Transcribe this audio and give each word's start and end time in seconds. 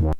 Yeah. 0.00 0.12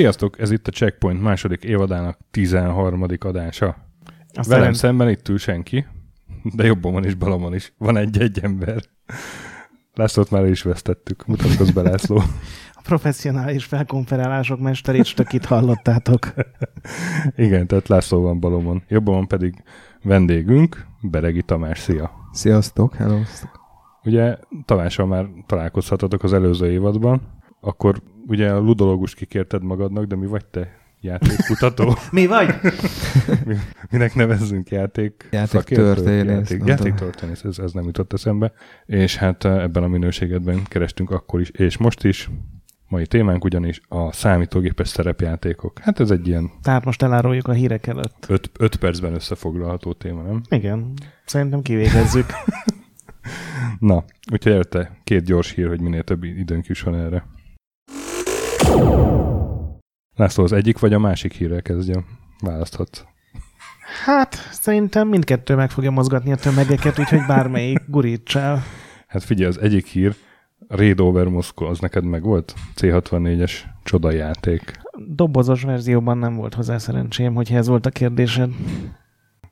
Sziasztok, 0.00 0.38
ez 0.38 0.50
itt 0.50 0.68
a 0.68 0.70
Checkpoint 0.70 1.22
második 1.22 1.64
évadának 1.64 2.18
13. 2.30 3.06
adása. 3.18 3.66
Azt 4.34 4.48
Velem 4.48 4.60
Velem 4.60 4.72
szemben 4.72 5.08
itt 5.08 5.28
ül 5.28 5.38
senki, 5.38 5.86
de 6.54 6.64
jobban 6.64 6.92
van 6.92 7.04
is, 7.04 7.14
balomon 7.14 7.54
is. 7.54 7.72
Van 7.78 7.96
egy-egy 7.96 8.38
ember. 8.42 8.82
Lászlót 9.94 10.30
már 10.30 10.46
is 10.46 10.62
vesztettük. 10.62 11.26
Mutatkozz 11.26 11.70
be, 11.70 11.82
László. 11.82 12.16
a 12.78 12.80
professzionális 12.82 13.64
felkonferálások 13.64 14.60
mesterét 14.60 15.04
stökit 15.04 15.44
hallottátok. 15.44 16.32
Igen, 17.36 17.66
tehát 17.66 17.88
László 17.88 18.22
van 18.22 18.40
balomon. 18.40 18.82
Jobban 18.88 19.14
van 19.14 19.26
pedig 19.26 19.62
vendégünk, 20.02 20.86
Beregi 21.00 21.42
Tamás. 21.42 21.78
Szia! 21.78 22.10
Sziasztok, 22.32 22.94
hello. 22.94 23.18
Ugye 24.04 24.36
Tamással 24.64 25.06
már 25.06 25.26
találkozhatatok 25.46 26.22
az 26.22 26.32
előző 26.32 26.70
évadban, 26.70 27.39
akkor 27.60 28.02
ugye 28.26 28.50
a 28.50 28.58
ludológust 28.58 29.14
kikérted 29.14 29.62
magadnak, 29.62 30.04
de 30.04 30.16
mi 30.16 30.26
vagy 30.26 30.44
te? 30.44 30.78
Játékkutató? 31.00 31.96
Mi 32.12 32.26
vagy? 32.26 32.54
Mi- 33.46 33.56
Minek 33.90 34.14
nevezzünk 34.14 34.70
játék? 34.70 35.28
Játéktörténész, 35.30 36.50
Játék, 36.50 36.66
játéktörténész, 36.66 37.44
ez, 37.44 37.58
ez 37.58 37.72
nem 37.72 37.84
jutott 37.84 38.12
eszembe. 38.12 38.52
És 38.86 39.16
hát 39.16 39.44
eh, 39.44 39.62
ebben 39.62 39.82
a 39.82 39.88
minőségedben 39.88 40.62
kerestünk 40.64 41.10
akkor 41.10 41.40
is, 41.40 41.50
és 41.50 41.76
most 41.76 42.04
is. 42.04 42.30
Mai 42.88 43.06
témánk 43.06 43.44
ugyanis 43.44 43.80
a 43.88 44.12
számítógépes 44.12 44.88
szerepjátékok. 44.88 45.78
Hát 45.78 46.00
ez 46.00 46.10
egy 46.10 46.26
ilyen 46.26 46.50
Tehát 46.62 46.84
most 46.84 47.02
eláruljuk 47.02 47.48
a 47.48 47.52
hírek 47.52 47.86
előtt. 47.86 48.26
5 48.58 48.76
percben 48.76 49.14
összefoglalható 49.14 49.92
téma, 49.92 50.22
nem? 50.22 50.40
Igen, 50.48 50.92
szerintem 51.24 51.62
kivégezzük. 51.62 52.26
Na, 53.78 54.04
úgyhogy 54.32 54.52
előtte 54.52 54.98
két 55.04 55.24
gyors 55.24 55.50
hír, 55.50 55.68
hogy 55.68 55.80
minél 55.80 56.02
több 56.02 56.24
időnk 56.24 56.66
jusson 56.66 56.94
erre. 56.94 57.24
László, 60.16 60.44
az 60.44 60.52
egyik 60.52 60.78
vagy 60.78 60.92
a 60.92 60.98
másik 60.98 61.32
hírrel 61.32 61.62
kezdjem? 61.62 62.04
Választhatsz. 62.40 63.04
Hát, 64.04 64.34
szerintem 64.34 65.08
mindkettő 65.08 65.54
meg 65.54 65.70
fogja 65.70 65.90
mozgatni 65.90 66.32
a 66.32 66.36
tömegeket, 66.36 66.98
úgyhogy 66.98 67.26
bármelyik 67.26 67.80
guríts 67.86 68.36
el. 68.36 68.62
Hát 69.06 69.22
figyelj, 69.22 69.48
az 69.48 69.60
egyik 69.60 69.86
hír, 69.86 70.14
Raid 70.68 71.00
Over 71.00 71.26
Moscow, 71.26 71.68
az 71.68 71.78
neked 71.78 72.04
meg 72.04 72.22
volt? 72.22 72.54
C64-es 72.76 73.52
csodajáték. 73.84 74.80
Dobozos 75.06 75.62
verzióban 75.62 76.18
nem 76.18 76.36
volt 76.36 76.54
hozzá 76.54 76.78
szerencsém, 76.78 77.34
hogyha 77.34 77.56
ez 77.56 77.66
volt 77.66 77.86
a 77.86 77.90
kérdésed. 77.90 78.50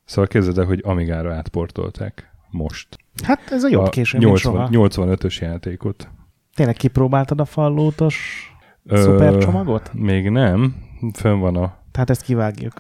Szóval 0.05 0.27
képzeld 0.27 0.59
el, 0.59 0.65
hogy 0.65 0.81
Amigára 0.85 1.35
átportolták 1.35 2.31
most. 2.51 2.99
Hát 3.23 3.51
ez 3.51 3.65
a 3.65 3.69
jobb 3.69 3.85
a 3.85 3.89
később, 3.89 4.23
mint 4.23 4.37
soha. 4.37 4.69
85-ös 4.73 5.39
játékot. 5.41 6.09
Tényleg 6.55 6.77
kipróbáltad 6.77 7.41
a 7.41 7.45
fallótos 7.45 8.48
Ö, 8.89 9.03
szupercsomagot? 9.03 9.91
Még 9.95 10.31
nem. 10.31 10.75
Fönn 11.15 11.39
van 11.39 11.57
a, 11.57 11.77
Tehát 11.91 12.11
ezt 12.11 12.23
kivágjuk. 12.23 12.73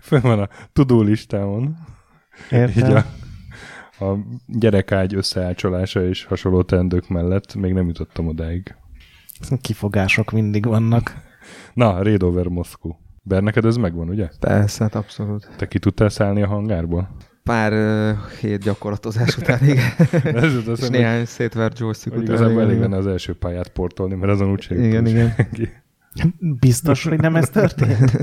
fönn 0.00 0.20
van 0.20 0.38
a 0.40 0.48
tudó 0.72 1.00
listámon. 1.02 1.76
Így 2.50 2.58
Értem. 2.58 3.04
a, 3.98 4.04
a 4.04 4.18
gyerekágy 4.46 5.14
összeácsolása 5.14 6.08
és 6.08 6.24
hasonló 6.24 6.62
teendők 6.62 7.08
mellett 7.08 7.54
még 7.54 7.72
nem 7.72 7.86
jutottam 7.86 8.26
odáig. 8.26 8.74
Kifogások 9.60 10.30
mindig 10.30 10.64
vannak. 10.66 11.14
Na, 11.74 12.02
Raid 12.02 12.22
Over 12.22 12.46
Moscow. 12.46 12.92
Ber, 13.22 13.42
neked 13.42 13.64
ez 13.64 13.76
megvan, 13.76 14.08
ugye? 14.08 14.28
Persze, 14.40 14.82
hát 14.82 14.94
abszolút. 14.94 15.48
Te 15.56 15.68
ki 15.68 15.78
tudtál 15.78 16.08
szállni 16.08 16.42
a 16.42 16.46
hangárból? 16.46 17.08
Pár 17.46 17.72
uh, 17.72 18.18
hét 18.40 18.62
gyakorlatozás 18.62 19.36
után, 19.36 19.64
igen. 19.64 19.92
Ez 20.44 20.52
jut 20.52 20.78
És 20.78 20.88
néhány 20.88 21.24
szétvert 21.24 21.78
joystick 21.78 22.16
után. 22.16 22.26
igazából 22.26 22.62
elég 22.62 22.78
lenne 22.78 22.96
az 22.96 23.06
első 23.06 23.34
pályát 23.34 23.68
portolni, 23.68 24.14
mert 24.14 24.32
azon 24.32 24.50
úgy 24.50 24.66
Igen, 24.70 25.06
igen. 25.06 25.34
senki. 25.36 25.68
Biztos, 26.38 27.04
hogy 27.04 27.20
nem 27.20 27.36
ez 27.36 27.48
történt? 27.48 28.12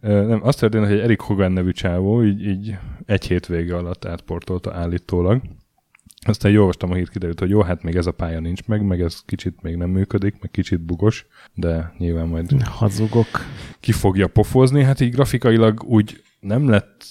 Nem, 0.00 0.40
azt 0.42 0.58
történt, 0.58 0.84
hogy 0.84 0.94
egy 0.94 1.00
Erik 1.00 1.20
Hogan 1.20 1.52
nevű 1.52 1.70
csávó 1.70 2.24
így, 2.24 2.46
így 2.46 2.76
egy 3.06 3.26
hétvége 3.26 3.76
alatt 3.76 4.04
átportolta 4.04 4.74
állítólag. 4.74 5.42
Aztán 6.26 6.50
így 6.50 6.56
olvastam 6.58 6.90
a 6.90 6.94
hírt, 6.94 7.10
kiderült, 7.10 7.38
hogy 7.38 7.50
jó, 7.50 7.60
hát 7.62 7.82
még 7.82 7.96
ez 7.96 8.06
a 8.06 8.12
pálya 8.12 8.40
nincs 8.40 8.66
meg, 8.66 8.82
meg 8.82 9.00
ez 9.00 9.20
kicsit 9.26 9.62
még 9.62 9.76
nem 9.76 9.90
működik, 9.90 10.34
meg 10.40 10.50
kicsit 10.50 10.80
bugos, 10.80 11.26
de 11.54 11.94
nyilván 11.98 12.26
majd 12.26 12.62
Hazugok. 12.62 13.26
ki 13.80 13.92
fogja 13.92 14.26
pofozni. 14.26 14.82
Hát 14.82 15.00
így 15.00 15.12
grafikailag 15.14 15.82
úgy 15.82 16.22
nem 16.40 16.68
lett 16.68 17.04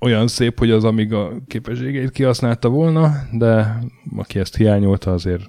olyan 0.00 0.28
szép, 0.28 0.58
hogy 0.58 0.70
az 0.70 0.84
Amiga 0.84 1.32
képességeit 1.46 2.10
kihasználta 2.10 2.68
volna, 2.68 3.12
de 3.32 3.78
aki 4.16 4.38
ezt 4.38 4.56
hiányolta, 4.56 5.12
azért 5.12 5.42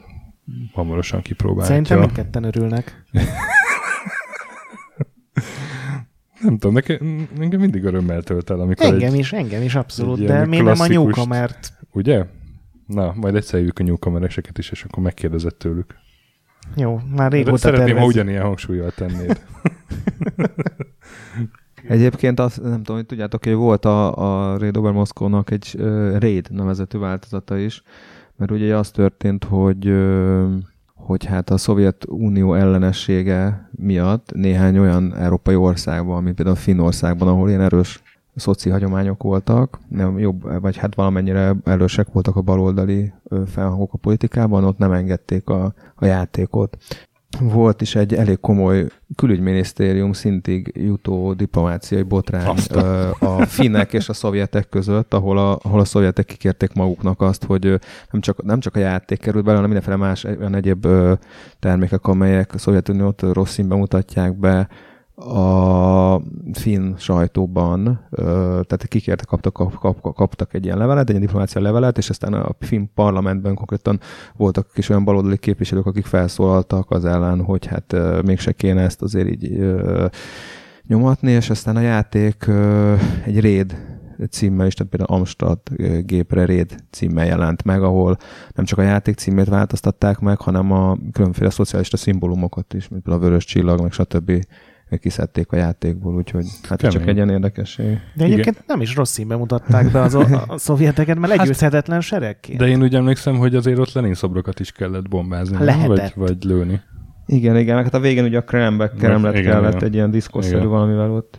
hamarosan 0.74 1.22
kipróbálja. 1.22 1.70
Szerintem 1.70 2.00
mindketten 2.00 2.44
örülnek. 2.44 3.04
Nem 6.42 6.58
tudom, 6.58 6.74
nekem, 6.74 7.28
nekem 7.38 7.60
mindig 7.60 7.84
örömmel 7.84 8.22
tölt 8.22 8.50
el, 8.50 8.60
amikor 8.60 8.86
Engem 8.86 9.14
egy, 9.14 9.20
is, 9.20 9.34
engem 9.34 9.62
is 9.62 9.76
abszolút, 9.76 10.24
de 10.26 10.46
miért 10.46 10.66
nem 10.66 10.80
a 10.80 10.88
nyúkamert? 10.88 11.74
Ugye? 11.92 12.26
Na, 12.88 13.14
majd 13.16 13.36
egyszer 13.36 13.58
hívjuk 13.58 13.80
a 13.80 13.84
nyúlkamereseket 13.84 14.58
is, 14.58 14.70
és 14.72 14.84
akkor 14.84 15.04
megkérdezett 15.04 15.58
tőlük. 15.58 15.96
Jó, 16.76 17.00
már 17.16 17.32
régóta 17.32 17.58
szeretném, 17.58 17.88
ha 17.88 17.94
tervez. 17.94 18.14
ugyanilyen 18.16 18.44
hangsúlyjal 18.44 18.92
tennéd. 18.92 19.42
Egyébként 21.92 22.40
azt 22.40 22.62
nem 22.62 22.78
tudom, 22.78 22.96
hogy 22.96 23.06
tudjátok, 23.06 23.44
hogy 23.44 23.54
volt 23.54 23.86
a, 23.86 24.18
a 24.52 24.58
Raid 24.58 24.78
Over 24.78 24.92
Moscow-nak 24.92 25.52
egy 25.52 25.76
uh, 25.80 26.18
Raid 26.20 26.48
nevezetű 26.52 26.98
változata 26.98 27.58
is, 27.58 27.84
mert 28.36 28.52
ugye 28.52 28.78
az 28.78 28.92
történt, 28.92 29.44
hogy 29.44 29.88
uh, 29.88 30.52
hogy 30.96 31.26
hát 31.26 31.50
a 31.50 31.58
Szovjetunió 31.58 32.54
ellenessége 32.54 33.70
miatt 33.72 34.32
néhány 34.34 34.78
olyan 34.78 35.16
európai 35.16 35.56
országban, 35.56 36.24
mint 36.24 36.36
például 36.36 36.56
Finnországban, 36.58 37.28
ahol 37.28 37.50
ilyen 37.50 37.62
erős 37.62 38.02
szoci 38.36 38.70
hagyományok 38.70 39.24
voltak, 39.24 39.80
nem 39.88 40.20
jobb, 40.20 40.62
vagy 40.62 40.78
hát 40.78 40.96
valamennyire 40.96 41.56
erősek 41.64 42.08
voltak 42.12 42.36
a 42.36 42.42
baloldali 42.42 43.14
felhangok 43.46 43.94
a 43.94 43.98
politikában, 43.98 44.64
ott 44.64 44.78
nem 44.78 44.92
engedték 44.92 45.50
a, 45.50 45.74
a 45.96 46.06
játékot. 46.06 46.78
Volt 47.40 47.82
is 47.82 47.96
egy 47.96 48.14
elég 48.14 48.40
komoly 48.40 48.88
külügyminisztérium 49.16 50.14
szintig 50.14 50.72
jutó 50.76 51.34
diplomáciai 51.34 52.02
botrány 52.02 52.48
Azt 52.48 52.76
ö, 52.76 53.10
a 53.20 53.46
finnek 53.46 53.94
és 53.94 54.10
a 54.10 54.14
szovjetek 54.14 54.70
között, 54.70 55.14
ahol 55.14 55.38
a, 55.38 55.60
ahol 55.64 55.80
a 55.80 55.86
szovjetek 55.86 56.26
kikérték 56.26 56.74
maguknak 56.74 57.22
azt, 57.22 57.44
hogy 57.44 57.80
nem 58.12 58.22
csak, 58.22 58.44
nem 58.44 58.60
csak 58.60 58.76
a 58.76 58.80
játék 58.80 59.20
került 59.20 59.44
bele, 59.44 59.56
hanem 59.56 59.72
mindenféle 59.72 60.06
más 60.06 60.24
olyan 60.24 60.56
egyéb 60.56 60.88
termékek, 61.60 62.08
amelyek 62.08 62.54
a 62.54 62.58
Szovjetuniót 62.58 63.22
rossz 63.22 63.52
színben 63.52 63.78
mutatják 63.78 64.40
be, 64.40 64.68
a 65.22 66.22
finn 66.54 66.96
sajtóban, 66.98 68.08
tehát 68.12 68.86
kikértek, 68.88 69.26
kaptak, 69.26 69.54
kap, 69.54 69.76
kap, 69.76 70.16
kaptak 70.16 70.54
egy 70.54 70.66
ilyen 70.66 70.78
levelet, 70.78 71.04
egy 71.04 71.10
ilyen 71.10 71.22
diplomácia 71.22 71.62
levelet, 71.62 71.98
és 71.98 72.10
aztán 72.10 72.34
a 72.34 72.56
finn 72.60 72.86
parlamentben 72.96 73.56
konkrétan 73.56 74.00
voltak 74.36 74.68
is 74.76 74.90
olyan 74.90 75.04
baloldali 75.04 75.38
képviselők, 75.38 75.86
akik 75.86 76.06
felszólaltak 76.06 76.92
az 76.92 77.06
ellen, 77.06 77.44
hogy 77.44 77.66
hát 77.66 77.96
mégse 78.24 78.52
kéne 78.52 78.82
ezt 78.82 79.02
azért 79.02 79.28
így 79.28 79.76
nyomatni, 80.88 81.32
és 81.32 81.50
aztán 81.50 81.76
a 81.76 81.82
játék 81.82 82.46
egy 83.26 83.40
réd 83.40 83.90
címmel 84.30 84.68
is, 84.68 84.74
tehát 84.74 84.92
például 84.92 85.20
Amstrad 85.20 85.60
gépre 86.06 86.46
Raid 86.46 86.76
címmel 86.90 87.26
jelent 87.26 87.64
meg, 87.64 87.84
ahol 87.84 88.18
nem 88.54 88.66
csak 88.66 88.80
a 88.80 88.82
játék 88.82 89.16
címét 89.16 89.48
változtatták 89.48 90.20
meg, 90.20 90.40
hanem 90.40 90.72
a 90.72 90.98
különféle 91.12 91.50
szocialista 91.50 91.98
szimbólumokat 91.98 92.74
is, 92.74 92.88
mint 92.88 93.04
például 93.04 93.24
a 93.24 93.28
vörös 93.28 93.46
csillag, 93.46 93.82
meg 93.82 93.92
stb. 93.92 94.32
Kiszedték 94.98 95.52
a 95.52 95.56
játékból, 95.56 96.16
úgyhogy 96.16 96.46
hát 96.70 96.82
csak 96.90 97.08
egy 97.08 97.16
ilyen 97.16 97.30
érdekesség. 97.30 97.98
De 98.14 98.24
egyébként 98.24 98.64
nem 98.68 98.82
is 98.82 98.96
rossz 98.96 99.12
színben 99.12 99.38
mutatták 99.38 99.92
be 99.92 100.02
az 100.02 100.16
a, 100.16 100.46
a 100.48 100.58
szovjeteket, 100.68 101.20
mert 101.20 101.38
legyőzhetetlen 101.38 102.02
seregként. 102.02 102.60
De 102.60 102.68
én 102.68 102.82
úgy 102.82 102.96
emlékszem, 102.96 103.38
hogy 103.38 103.56
azért 103.56 103.78
ott 103.78 103.92
Lenin 103.92 104.14
szobrokat 104.14 104.60
is 104.60 104.72
kellett 104.72 105.10
bombázni? 105.10 105.64
Lehetett. 105.64 106.14
Vagy, 106.14 106.28
vagy 106.28 106.44
lőni. 106.44 106.82
Igen, 107.26 107.58
igen, 107.58 107.76
meg 107.76 107.84
hát 107.84 107.94
a 107.94 108.00
végén 108.00 108.24
ugye 108.24 108.40
a 108.40 108.78
lett 108.78 109.00
igen, 109.00 109.32
kellett 109.32 109.74
igen. 109.74 109.84
egy 109.84 109.94
ilyen 109.94 110.12
diszkoszerű 110.12 110.58
Igen. 110.58 110.70
valamivel 110.70 111.12
ott. 111.12 111.32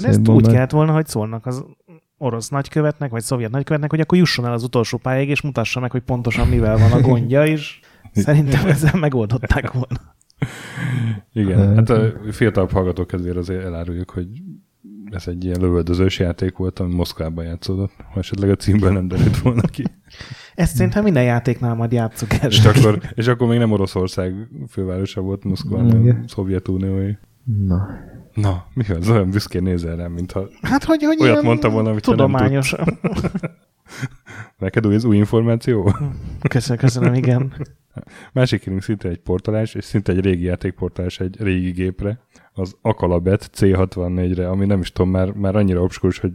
De 0.00 0.08
ezt 0.08 0.08
úgy 0.08 0.14
szétbombázni. 0.14 0.52
kellett 0.52 0.70
volna, 0.70 0.92
hogy 0.92 1.06
szólnak 1.06 1.46
az 1.46 1.64
orosz 2.18 2.48
nagykövetnek, 2.48 3.10
vagy 3.10 3.22
szovjet 3.22 3.50
nagykövetnek, 3.50 3.90
hogy 3.90 4.00
akkor 4.00 4.18
jusson 4.18 4.46
el 4.46 4.52
az 4.52 4.62
utolsó 4.62 4.98
pályáig, 4.98 5.28
és 5.28 5.40
mutassa 5.40 5.80
meg, 5.80 5.90
hogy 5.90 6.02
pontosan 6.02 6.48
mivel 6.48 6.78
van 6.78 6.92
a 6.92 7.00
gondja, 7.00 7.46
és 7.46 7.80
szerintem 8.12 8.66
ezzel 8.66 8.98
megoldották 9.00 9.72
volna. 9.72 10.14
Igen, 11.32 11.74
hát 11.74 11.90
a 11.90 12.12
fiatalabb 12.30 12.70
hallgatók 12.70 13.06
kedvére 13.06 13.38
azért 13.38 13.64
eláruljuk, 13.64 14.10
hogy 14.10 14.26
ez 15.10 15.28
egy 15.28 15.44
ilyen 15.44 15.60
lövöldözős 15.60 16.18
játék 16.18 16.56
volt, 16.56 16.78
ami 16.78 16.94
Moszkvában 16.94 17.44
játszódott. 17.44 17.92
Ha 18.12 18.18
esetleg 18.18 18.50
a 18.50 18.56
címből 18.56 18.92
nem 18.92 19.08
derült 19.08 19.38
volna 19.38 19.62
ki. 19.62 19.84
Ezt 20.54 20.74
szerintem 20.76 21.02
minden 21.02 21.22
játéknál 21.22 21.74
majd 21.74 21.92
játszuk 21.92 22.32
el. 22.32 22.48
És 22.48 22.64
akkor, 22.64 23.00
és 23.14 23.26
akkor 23.26 23.48
még 23.48 23.58
nem 23.58 23.72
Oroszország 23.72 24.48
fővárosa 24.68 25.20
volt 25.20 25.44
Moszkva, 25.44 25.76
hanem. 25.76 26.24
Szovjetuniói. 26.26 27.12
Na. 27.44 27.88
Na, 28.34 28.66
mi 28.74 28.84
az? 28.88 29.08
Olyan 29.08 29.30
büszkén 29.30 29.62
nézel 29.62 29.96
rám, 29.96 30.12
mintha 30.12 30.48
Hát, 30.62 30.84
hogy, 30.84 31.02
hogy 31.02 31.20
Olyat 31.20 31.42
mondtam 31.42 31.72
volna, 31.72 31.90
amit 31.90 32.04
te 32.04 32.14
nem 32.14 32.34
neked 34.58 34.86
új, 34.86 34.94
ez 34.94 35.04
új 35.04 35.16
információ. 35.16 35.94
Köszönöm, 36.48 36.78
köszönöm, 36.78 37.14
igen. 37.14 37.52
Másik 38.32 38.64
hírünk 38.64 38.82
szinte 38.82 39.08
egy 39.08 39.18
portálás, 39.18 39.74
és 39.74 39.84
szinte 39.84 40.12
egy 40.12 40.20
régi 40.20 40.44
játékportálás 40.44 41.20
egy 41.20 41.36
régi 41.40 41.70
gépre, 41.70 42.20
az 42.52 42.76
Akalabet 42.80 43.50
C64-re, 43.56 44.48
ami 44.48 44.66
nem 44.66 44.80
is 44.80 44.92
tudom, 44.92 45.10
már, 45.10 45.32
már 45.32 45.56
annyira 45.56 45.82
obskurus, 45.82 46.18
hogy 46.18 46.32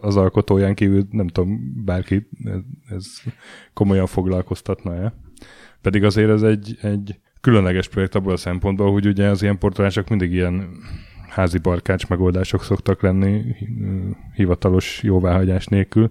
az 0.00 0.16
alkotóján 0.16 0.74
kívül 0.74 1.06
nem 1.10 1.28
tudom, 1.28 1.82
bárki 1.84 2.28
ez, 2.44 2.60
ez 2.88 3.06
komolyan 3.72 4.06
foglalkoztatna-e. 4.06 5.14
Pedig 5.80 6.04
azért 6.04 6.30
ez 6.30 6.42
egy, 6.42 6.78
egy 6.82 7.18
különleges 7.40 7.88
projekt 7.88 8.14
abból 8.14 8.32
a 8.32 8.36
szempontból, 8.36 8.92
hogy 8.92 9.06
ugye 9.06 9.28
az 9.28 9.42
ilyen 9.42 9.58
portálások 9.58 10.08
mindig 10.08 10.32
ilyen 10.32 10.68
házi 11.28 11.58
barkács 11.58 12.08
megoldások 12.08 12.62
szoktak 12.62 13.02
lenni, 13.02 13.56
hivatalos 14.34 15.02
jóváhagyás 15.02 15.66
nélkül. 15.66 16.10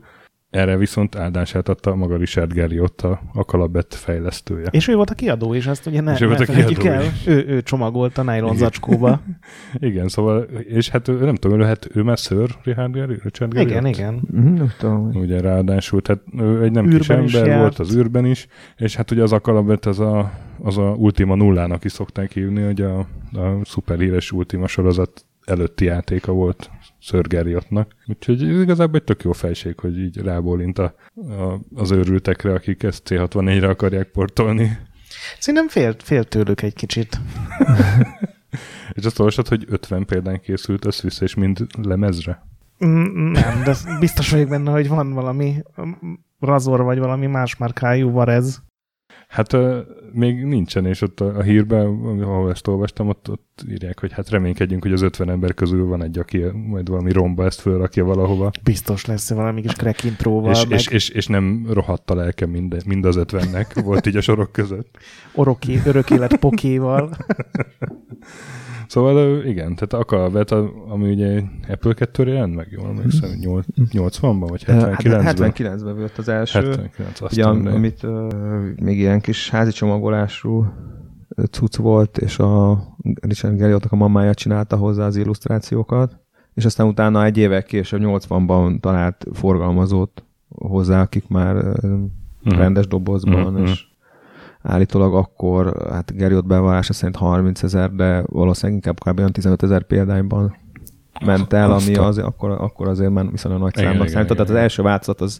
Erre 0.50 0.78
viszont 0.78 1.16
áldását 1.16 1.70
adta 1.70 1.96
maga 1.96 2.18
Richard 2.18 2.54
Gary 2.54 2.80
ott 2.80 3.02
a, 3.02 3.22
a 3.34 3.46
Kalabet 3.46 3.94
fejlesztője. 3.96 4.68
És 4.72 4.88
ő 4.88 4.96
volt 4.96 5.10
a 5.10 5.14
kiadó, 5.14 5.54
és 5.56 5.68
azt 5.68 5.86
ugye 5.86 6.02
ne, 6.02 6.14
És 6.14 6.22
ő 6.22 6.28
volt 6.28 6.40
a 6.40 6.46
kiadó 6.46 6.82
el. 6.90 7.04
is. 7.04 7.28
Ő, 7.28 7.46
ő 7.48 7.62
csomagolt 7.62 8.18
a 8.18 8.22
nylon 8.24 8.46
Igen. 8.46 8.56
zacskóba. 8.58 9.22
Igen, 9.80 10.08
szóval, 10.08 10.42
és 10.68 10.90
hát 10.90 11.08
ő, 11.08 11.14
nem 11.26 11.36
tudom, 11.36 11.58
ő 11.58 11.62
lehet, 11.62 11.90
ő 11.94 12.02
már 12.04 12.18
Sir 12.18 12.50
Richard 12.64 12.94
Gary? 12.96 13.18
Richard 13.24 13.54
Gary 13.54 13.70
Igen, 13.70 13.86
ott? 13.86 13.96
igen. 13.96 14.22
Mhm, 14.32 14.54
Nem 14.54 14.72
tudom. 14.80 15.10
Ugye 15.14 15.42
ráadásul, 15.42 16.02
tehát 16.02 16.22
ő 16.40 16.64
egy 16.64 16.72
nem 16.72 16.86
Űrben 16.86 17.22
kis 17.22 17.28
is 17.34 17.34
ember 17.34 17.48
járt. 17.50 17.62
volt 17.62 17.80
az 17.80 17.96
űrben 17.96 18.26
is, 18.26 18.48
és 18.78 18.96
hát 18.96 19.12
ugye 19.12 19.22
az 19.24 19.32
Akalabet 19.34 19.86
az 19.86 20.00
a, 20.00 20.32
az 20.64 20.78
a 20.78 20.82
Ultima 20.98 21.36
nullának 21.36 21.84
is 21.84 21.92
szokták 21.92 22.32
hívni, 22.32 22.62
hogy 22.64 22.82
a, 22.82 23.00
a 23.00 23.60
szuperhíres 23.64 24.32
Ultima 24.32 24.68
sorozat 24.68 25.26
előtti 25.46 25.86
játéka 25.86 26.32
volt 26.32 26.70
Sir 27.00 27.28
Garriottnak. 27.28 27.96
Úgyhogy 28.06 28.44
ez 28.44 28.62
igazából 28.62 29.00
egy 29.00 29.04
tök 29.04 29.24
jó 29.24 29.32
fejség, 29.32 29.80
hogy 29.80 30.00
így 30.00 30.18
rábólint 30.18 30.80
a, 30.80 30.96
a, 31.16 31.60
az 31.76 31.92
őrültekre, 31.92 32.54
akik 32.54 32.84
ezt 32.84 33.04
C64-re 33.10 33.68
akarják 33.68 34.08
portolni. 34.08 34.78
Szerintem 35.40 35.68
fél, 35.68 35.96
fél 36.04 36.24
tőlük 36.24 36.62
egy 36.62 36.74
kicsit. 36.74 37.20
És 38.98 39.06
azt 39.06 39.20
olvasod, 39.20 39.48
hogy 39.48 39.66
50 39.68 40.06
példány 40.06 40.42
készült 40.42 40.86
össze-vissza, 40.86 41.24
és 41.24 41.36
mind 41.36 41.68
lemezre. 41.82 42.46
Mm, 42.86 43.32
Nem, 43.32 43.64
de 43.64 43.76
biztos 44.00 44.30
vagyok 44.32 44.50
benne, 44.50 44.72
hogy 44.72 44.88
van 44.88 45.14
valami 45.14 45.64
razor, 46.40 46.84
vagy 46.84 47.00
valami 47.00 47.26
más 47.26 47.58
márkájú 47.58 48.12
varez. 48.12 48.64
Hát 49.28 49.58
még 50.14 50.44
nincsen, 50.44 50.86
és 50.86 51.02
ott 51.02 51.20
a, 51.20 51.38
a 51.38 51.42
hírben, 51.42 51.86
ahol 52.22 52.52
ezt 52.52 52.68
olvastam, 52.68 53.08
ott, 53.08 53.30
ott 53.30 53.64
írják, 53.70 54.00
hogy 54.00 54.12
hát 54.12 54.30
reménykedjünk, 54.30 54.84
hogy 54.84 54.92
az 54.92 55.02
50 55.02 55.30
ember 55.30 55.54
közül 55.54 55.86
van 55.86 56.04
egy, 56.04 56.18
aki 56.18 56.44
majd 56.54 56.90
valami 56.90 57.12
romba 57.12 57.46
ezt 57.46 57.60
fölrakja 57.60 58.06
valahova, 58.06 58.52
Biztos 58.64 59.06
lesz 59.06 59.30
valami 59.30 59.62
kis 59.62 59.74
crack 59.74 60.04
intróval, 60.04 60.52
és, 60.52 60.66
meg 60.66 60.80
és, 60.80 60.88
és, 60.88 61.10
és 61.10 61.28
nem 61.28 61.68
rohadt 61.70 62.12
a 62.12 62.16
lelke 62.16 62.46
mind, 62.46 62.86
mind 62.86 63.06
az 63.06 63.16
50-nek, 63.20 63.82
volt 63.84 64.06
így 64.06 64.18
a 64.18 64.22
sorok 64.22 64.52
között. 64.52 64.98
oroki, 65.34 65.82
örök 65.86 66.10
élet 66.10 66.36
pokéval. 66.36 67.10
Szóval 68.88 69.44
igen, 69.46 69.76
tehát 69.76 69.94
Akalabet, 69.94 70.52
ami 70.88 71.10
ugye 71.12 71.42
Apple 71.70 71.94
2-re 71.96 72.32
jelent 72.32 72.56
meg, 72.56 72.68
jól 72.72 72.88
emlékszem, 72.88 73.30
nyol- 73.40 73.66
80-ban 73.76 74.46
vagy 74.50 74.64
Hát 74.64 74.82
79-ben? 75.04 75.52
79-ben 75.56 75.96
volt 75.98 76.18
az 76.18 76.28
első. 76.30 76.60
79, 76.60 77.22
Ugye, 77.22 77.46
aztán, 77.48 77.68
am- 77.68 77.74
amit 77.76 78.04
uh, 78.04 78.34
még 78.82 78.98
ilyen 78.98 79.22
kis 79.22 79.50
házi 79.50 79.72
csomagolású 79.72 80.66
cucc 81.52 81.76
volt, 81.76 82.18
és 82.18 82.40
a 82.40 82.84
Richard 83.22 83.58
Garriottnak 83.60 83.92
a 83.92 83.96
mamája 83.96 84.34
csinálta 84.34 84.76
hozzá 84.78 85.06
az 85.06 85.16
illusztrációkat, 85.16 86.18
és 86.54 86.66
aztán 86.66 86.88
utána 86.88 87.26
egy 87.26 87.38
évek 87.38 87.66
később, 87.66 88.02
80-ban 88.04 88.80
talált 88.80 89.26
forgalmazót 89.34 90.24
hozzá, 90.50 91.02
akik 91.02 91.28
már 91.28 91.56
uh, 91.56 91.92
Mhm. 92.44 92.56
rendes 92.58 92.88
dobozban, 92.88 93.54
Mhm. 93.54 93.62
és 93.66 93.87
állítólag 94.68 95.16
akkor, 95.16 95.88
hát 95.90 96.16
Gerriott 96.16 96.46
bevallása 96.46 96.94
szerint 96.94 97.16
30 97.16 97.64
ezer, 97.64 97.92
de 97.92 98.24
valószínűleg 98.26 98.76
inkább 98.76 99.00
kb. 99.00 99.20
olyan 99.20 99.32
15 99.32 99.64
ezer 99.64 99.84
példányban 99.84 100.56
ment 101.26 101.54
el, 101.54 101.72
ami 101.72 101.96
az, 101.96 102.18
akkor, 102.18 102.52
akkor 102.52 102.88
azért 102.88 103.12
már 103.12 103.32
viszonylag 103.32 103.62
nagy 103.62 103.76
számnak 103.76 104.08
számított. 104.08 104.38
Tehát 104.38 104.52
az 104.52 104.58
első 104.58 104.82
változat 104.84 105.22
az, 105.22 105.40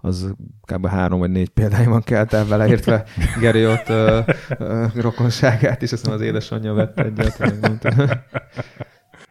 az 0.00 0.34
kb. 0.72 0.86
három 0.86 1.18
vagy 1.18 1.30
négy 1.30 1.48
példányban 1.48 2.02
kelt 2.02 2.32
el 2.32 2.46
vele, 2.46 2.66
értve 2.68 3.04
Gerriott 3.40 3.88
ö, 3.88 4.18
ö, 4.58 4.84
rokonságát, 4.94 5.82
és 5.82 5.92
azt 5.92 6.02
hiszem 6.02 6.18
az 6.18 6.24
édesanyja 6.24 6.72
vett 6.72 6.98
egyet. 7.00 7.36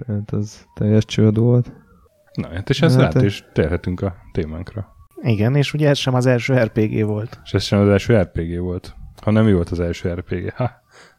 Tehát 0.06 0.32
az 0.32 0.66
teljes 0.74 1.06
csőd 1.06 1.38
volt. 1.38 1.72
Na, 2.34 2.48
hát 2.54 2.70
és 2.70 2.82
ez 2.82 2.96
Hát, 2.96 3.04
át 3.04 3.16
ö- 3.16 3.24
is 3.24 3.46
térhetünk 3.54 4.02
a 4.02 4.16
témánkra. 4.32 4.96
Igen, 5.22 5.56
és 5.56 5.74
ugye 5.74 5.90
ez 5.90 5.98
sem 5.98 6.14
az 6.14 6.26
első 6.26 6.54
RPG 6.54 7.06
volt. 7.06 7.40
És 7.44 7.54
ez 7.54 7.64
sem 7.64 7.80
az 7.80 7.88
első 7.90 8.18
RPG 8.22 8.60
volt. 8.60 8.96
Ha 9.22 9.32
nem 9.32 9.46
mi 9.46 9.54
volt 9.54 9.70
az 9.70 9.80
első 9.80 10.14
RPG. 10.14 10.54
Ha, 10.54 10.72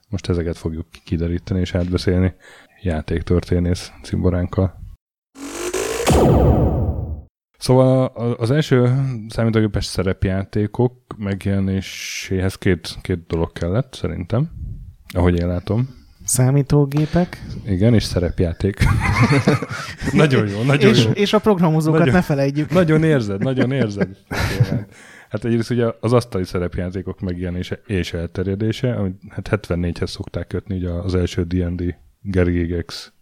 most 0.09 0.29
ezeket 0.29 0.57
fogjuk 0.57 0.87
kideríteni 1.05 1.61
és 1.61 1.75
átbeszélni 1.75 2.35
játéktörténész 2.83 3.93
cimboránkkal. 4.03 4.81
Szóval 7.59 8.07
az 8.39 8.51
első 8.51 8.95
számítógépes 9.29 9.85
szerepjátékok 9.85 10.95
megjelenéséhez 11.17 12.55
két, 12.55 12.97
két 13.01 13.27
dolog 13.27 13.53
kellett, 13.53 13.95
szerintem. 13.95 14.51
Ahogy 15.15 15.39
én 15.41 15.47
látom. 15.47 15.89
Számítógépek. 16.25 17.43
Igen, 17.67 17.95
és 17.95 18.03
szerepjáték. 18.03 18.79
nagyon 20.13 20.49
jó, 20.49 20.63
nagyon 20.63 20.91
És, 20.91 21.05
jó. 21.05 21.11
és 21.11 21.33
a 21.33 21.39
programozókat 21.39 21.99
Nagyon- 21.99 22.15
ne 22.15 22.23
felejtjük. 22.23 22.71
Nagyon 22.71 23.05
érzed, 23.05 23.43
nagyon 23.43 23.73
érzed. 23.73 24.09
Hát 25.33 25.45
egyrészt 25.45 25.71
ugye 25.71 25.87
az 26.01 26.13
asztali 26.13 26.45
szerepjátékok 26.45 27.21
megjelenése 27.21 27.81
és 27.87 28.13
elterjedése, 28.13 28.95
amit 28.95 29.21
hát 29.29 29.49
74-hez 29.51 30.07
szokták 30.07 30.47
kötni, 30.47 30.77
ugye 30.77 30.91
az 30.91 31.15
első 31.15 31.43
D&D 31.43 31.95
Gygax 32.23 33.13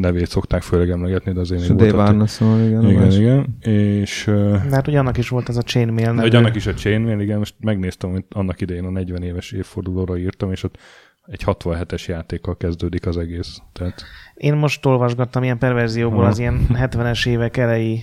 nevét 0.00 0.26
szokták 0.26 0.62
főleg 0.62 0.90
emlegetni, 0.90 1.32
de 1.32 1.40
azért 1.40 1.60
És 1.60 1.68
még 1.68 1.76
a 1.76 1.80
Dave 1.80 1.96
volt 1.96 2.08
Arneson, 2.08 2.66
igen. 2.66 2.88
Igen, 2.88 3.10
igen. 3.10 3.56
És 3.74 4.24
De 4.26 4.70
hát 4.70 4.88
ugye 4.88 4.98
annak 4.98 5.16
is 5.18 5.28
volt 5.28 5.48
ez 5.48 5.56
a 5.56 5.62
chainmail 5.62 6.06
nevű. 6.06 6.20
hogy 6.20 6.34
annak 6.34 6.54
is 6.54 6.66
a 6.66 6.74
Chainmail, 6.74 7.20
igen, 7.20 7.38
most 7.38 7.54
megnéztem, 7.60 8.10
hogy 8.10 8.24
annak 8.30 8.60
idején 8.60 8.84
a 8.84 8.90
40 8.90 9.22
éves 9.22 9.52
évfordulóra 9.52 10.16
írtam, 10.16 10.50
és 10.52 10.62
ott 10.62 10.78
egy 11.26 11.42
67-es 11.46 12.06
játékkal 12.06 12.56
kezdődik 12.56 13.06
az 13.06 13.16
egész. 13.16 13.58
Tehát 13.72 14.02
Én 14.34 14.54
most 14.54 14.86
olvasgattam 14.86 15.42
ilyen 15.42 15.58
perverzióból 15.58 16.20
Aha. 16.20 16.28
az 16.28 16.38
ilyen 16.38 16.66
70-es 16.72 17.28
évek 17.28 17.56
elejé, 17.56 18.02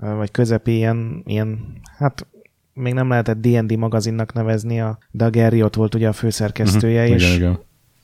vagy 0.00 0.30
közepi 0.30 0.76
ilyen, 0.76 1.22
ilyen, 1.24 1.80
hát 1.98 2.26
még 2.76 2.94
nem 2.94 3.08
lehetett 3.08 3.40
D&D 3.40 3.76
magazinnak 3.78 4.32
nevezni, 4.32 4.80
a, 4.80 4.98
Gary 5.30 5.62
ott 5.62 5.74
volt 5.74 5.94
ugye 5.94 6.08
a 6.08 6.12
főszerkesztője, 6.12 7.02
Mhm. 7.04 7.12
és, 7.12 7.22
igen, 7.24 7.36
igen. 7.36 7.58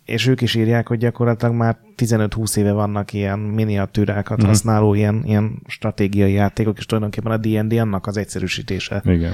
És 0.04 0.26
ők 0.26 0.40
is 0.40 0.54
írják, 0.54 0.88
hogy 0.88 0.99
gyakorlatilag 0.99 1.54
már 1.54 1.76
15-20 1.97 2.56
éve 2.56 2.73
vannak 2.73 3.12
ilyen 3.12 3.38
miniatűrákat 3.38 4.38
Mhm. 4.38 4.47
használó 4.47 4.94
ilyen, 4.94 5.23
ilyen 5.25 5.62
stratégiai 5.66 6.32
játékok, 6.32 6.78
és 6.78 6.87
tulajdonképpen 6.87 7.32
a 7.32 7.37
D&D 7.37 7.73
annak 7.78 8.06
az 8.06 8.16
egyszerűsítése 8.16 9.02
igen. 9.04 9.32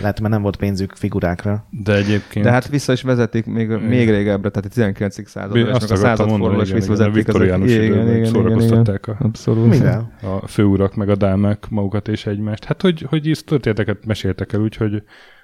lett, 0.00 0.20
mert 0.20 0.32
nem 0.32 0.42
volt 0.42 0.56
pénzük 0.56 0.92
figurákra. 0.96 1.66
De 1.70 1.94
egyébként... 1.96 2.44
De 2.44 2.50
hát 2.50 2.68
vissza 2.68 2.92
is 2.92 3.02
vezetik 3.02 3.46
még, 3.46 3.68
még 3.68 4.10
régebbre, 4.10 4.50
tehát 4.50 4.64
a 4.66 4.68
19. 4.68 5.28
századra, 5.28 5.58
és 5.58 5.64
azt 5.66 5.72
meg 5.72 5.80
a 5.80 5.84
akartam 5.84 5.96
századforduló 5.96 6.38
mondani, 6.38 6.62
is 6.62 6.68
igen, 6.68 6.82
igen, 6.82 6.90
a 6.90 6.94
visszavezetik. 6.94 7.16
ezek- 7.16 7.32
viktoriánus 7.34 7.70
igen, 7.70 7.84
igen, 7.84 8.06
igen, 8.06 8.16
igen. 8.16 8.30
szórakoztatták 8.32 9.06
a 9.06 9.16
Abszolút. 9.20 9.68
Mivel? 9.68 10.12
a 10.22 10.46
főurak 10.46 10.94
meg 10.94 11.08
a 11.08 11.16
dámák 11.16 11.66
magukat 11.68 12.08
és 12.08 12.26
egymást. 12.26 12.64
Hát, 12.64 12.82
hogy, 12.82 13.06
hogy 13.08 13.26
történeteket 13.44 14.06
meséltek 14.06 14.52
el 14.52 14.60
úgy, 14.60 14.76
hogy 14.76 15.02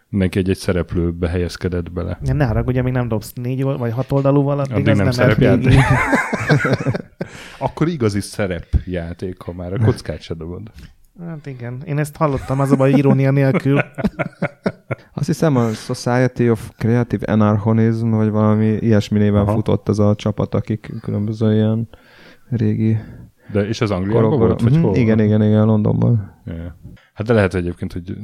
mindenki 0.09 0.39
egy-egy 0.39 0.57
szereplőbe 0.57 1.29
helyezkedett 1.29 1.93
bele. 1.93 2.19
Ja, 2.25 2.33
Ne 2.35 2.47
haragudj, 2.47 2.79
amíg 2.79 2.93
nem 2.93 3.09
dobsz 3.09 3.33
négy 3.33 3.63
old- 3.63 3.79
vagy 3.79 3.93
hat 3.93 4.13
oldalúval, 4.13 4.59
addig, 4.59 4.73
Addig 4.73 4.89
az 4.89 4.97
nem 4.97 5.05
nem, 5.07 5.15
szerepjáték. 5.15 5.79
Akkor 7.59 7.89
igazi 7.89 8.21
szerepjáték, 8.21 9.41
ha 9.41 9.53
már 9.53 9.73
a 9.73 9.79
kockát 9.85 10.21
se 10.21 10.35
dobod. 10.35 10.71
Hát 11.27 11.47
igen, 11.47 11.83
én 11.85 11.99
ezt 11.99 12.17
hallottam, 12.17 12.61
az 12.61 12.71
a 12.73 12.77
baj, 12.77 12.91
irónia 12.91 13.31
nélkül. 13.31 13.81
Azt 15.15 15.27
hiszem 15.27 15.57
a 15.57 15.69
Society 15.71 16.49
of 16.51 16.71
Creative 16.77 17.33
Anarchonism, 17.33 18.11
vagy 18.11 18.31
valami 18.31 18.67
ilyesmi 18.67 19.19
néven 19.19 19.41
Aha. 19.41 19.53
futott 19.53 19.89
ez 19.89 19.99
a 19.99 20.15
csapat, 20.15 20.55
akik 20.55 20.93
különböző 21.03 21.55
ilyen 21.55 21.89
régi 22.49 22.97
De, 23.53 23.61
és 23.69 23.81
az 23.81 23.91
Angliában 23.91 24.39
volt, 24.39 24.61
vagy 24.61 24.73
Mhm, 24.73 24.83
hol? 24.83 24.97
Igen, 24.97 25.21
igen, 25.21 25.43
igen, 25.43 25.65
Londonban. 25.67 26.43
Ja. 26.45 26.77
Hát 27.17 27.27
de 27.27 27.33
lehet 27.33 27.55
egyébként, 27.55 27.93
hogy 27.93 28.17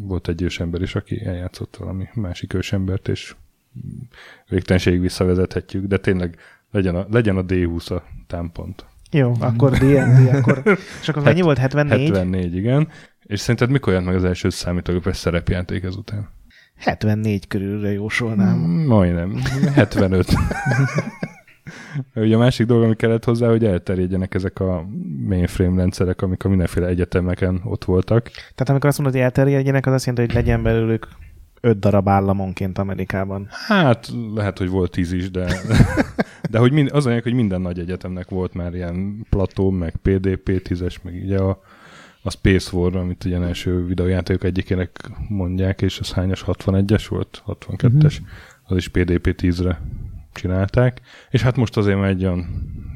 volt 0.00 0.28
egy 0.28 0.42
ősember 0.42 0.82
is, 0.82 0.94
aki 0.94 1.24
eljátszott 1.24 1.76
valami 1.76 2.08
másik 2.14 2.54
ősembert, 2.54 3.08
és 3.08 3.34
végtelenségig 4.48 5.00
visszavezethetjük, 5.00 5.86
de 5.86 5.98
tényleg 5.98 6.36
legyen 6.70 6.94
a, 6.94 7.06
legyen 7.10 7.36
a 7.36 7.44
D20 7.44 7.92
a 7.92 8.02
támpont. 8.26 8.84
Jó, 9.10 9.34
akkor 9.38 9.70
D&D, 9.70 10.34
akkor... 10.34 10.62
És 11.00 11.08
akkor 11.08 11.22
mennyi 11.22 11.40
volt? 11.48 11.58
74? 11.58 12.06
74, 12.06 12.56
igen. 12.56 12.88
És 13.22 13.40
szerinted 13.40 13.70
mikor 13.70 13.92
jelent 13.92 14.10
meg 14.10 14.18
az 14.18 14.24
első 14.24 14.50
számítógépes 14.50 15.16
szerepjáték 15.16 15.82
ezután? 15.82 16.28
74 16.76 17.46
körülre 17.46 17.92
jósolnám. 17.92 18.58
Mm, 18.58 18.86
Majdnem. 18.86 19.36
75. 19.74 20.26
Ugye 22.14 22.34
a 22.34 22.38
másik 22.38 22.66
dolog, 22.66 22.82
ami 22.82 22.96
kellett 22.96 23.24
hozzá, 23.24 23.48
hogy 23.48 23.64
elterjedjenek 23.64 24.34
ezek 24.34 24.60
a 24.60 24.86
mainframe 25.26 25.76
rendszerek, 25.76 26.22
amik 26.22 26.44
a 26.44 26.48
mindenféle 26.48 26.86
egyetemeken 26.86 27.60
ott 27.64 27.84
voltak. 27.84 28.30
Tehát 28.30 28.68
amikor 28.68 28.88
azt 28.88 28.98
mondod, 28.98 29.16
hogy 29.16 29.24
elterjedjenek, 29.24 29.86
az 29.86 29.92
azt 29.92 30.06
jelenti, 30.06 30.34
hogy 30.34 30.42
legyen 30.42 30.62
belőlük 30.62 31.08
5 31.64 31.78
darab 31.78 32.08
államonként 32.08 32.78
Amerikában. 32.78 33.46
Hát 33.50 34.10
lehet, 34.34 34.58
hogy 34.58 34.68
volt 34.68 34.90
tíz 34.90 35.12
is, 35.12 35.30
de, 35.30 35.46
de 36.50 36.58
hogy 36.58 36.72
mind, 36.72 36.90
az 36.92 37.06
olyan, 37.06 37.20
hogy 37.22 37.34
minden 37.34 37.60
nagy 37.60 37.78
egyetemnek 37.78 38.28
volt 38.28 38.54
már 38.54 38.74
ilyen 38.74 39.26
plató, 39.30 39.70
meg 39.70 39.96
PDP 40.02 40.62
10-es, 40.68 40.94
meg 41.02 41.14
ugye 41.24 41.38
a, 41.38 41.62
a 42.22 42.30
Space 42.30 42.76
War, 42.76 42.96
amit 42.96 43.24
ugye 43.24 43.40
első 43.40 43.86
videójátékok 43.86 44.44
egyikének 44.44 45.10
mondják, 45.28 45.82
és 45.82 46.00
az 46.00 46.12
hányas 46.12 46.44
61-es 46.46 47.04
volt? 47.08 47.42
62-es? 47.46 48.16
Az 48.62 48.76
is 48.76 48.88
PDP 48.88 49.34
10-re 49.42 49.80
csinálták. 50.34 51.00
És 51.30 51.42
hát 51.42 51.56
most 51.56 51.76
azért 51.76 51.98
már 51.98 52.08
egy 52.08 52.24
olyan 52.24 52.46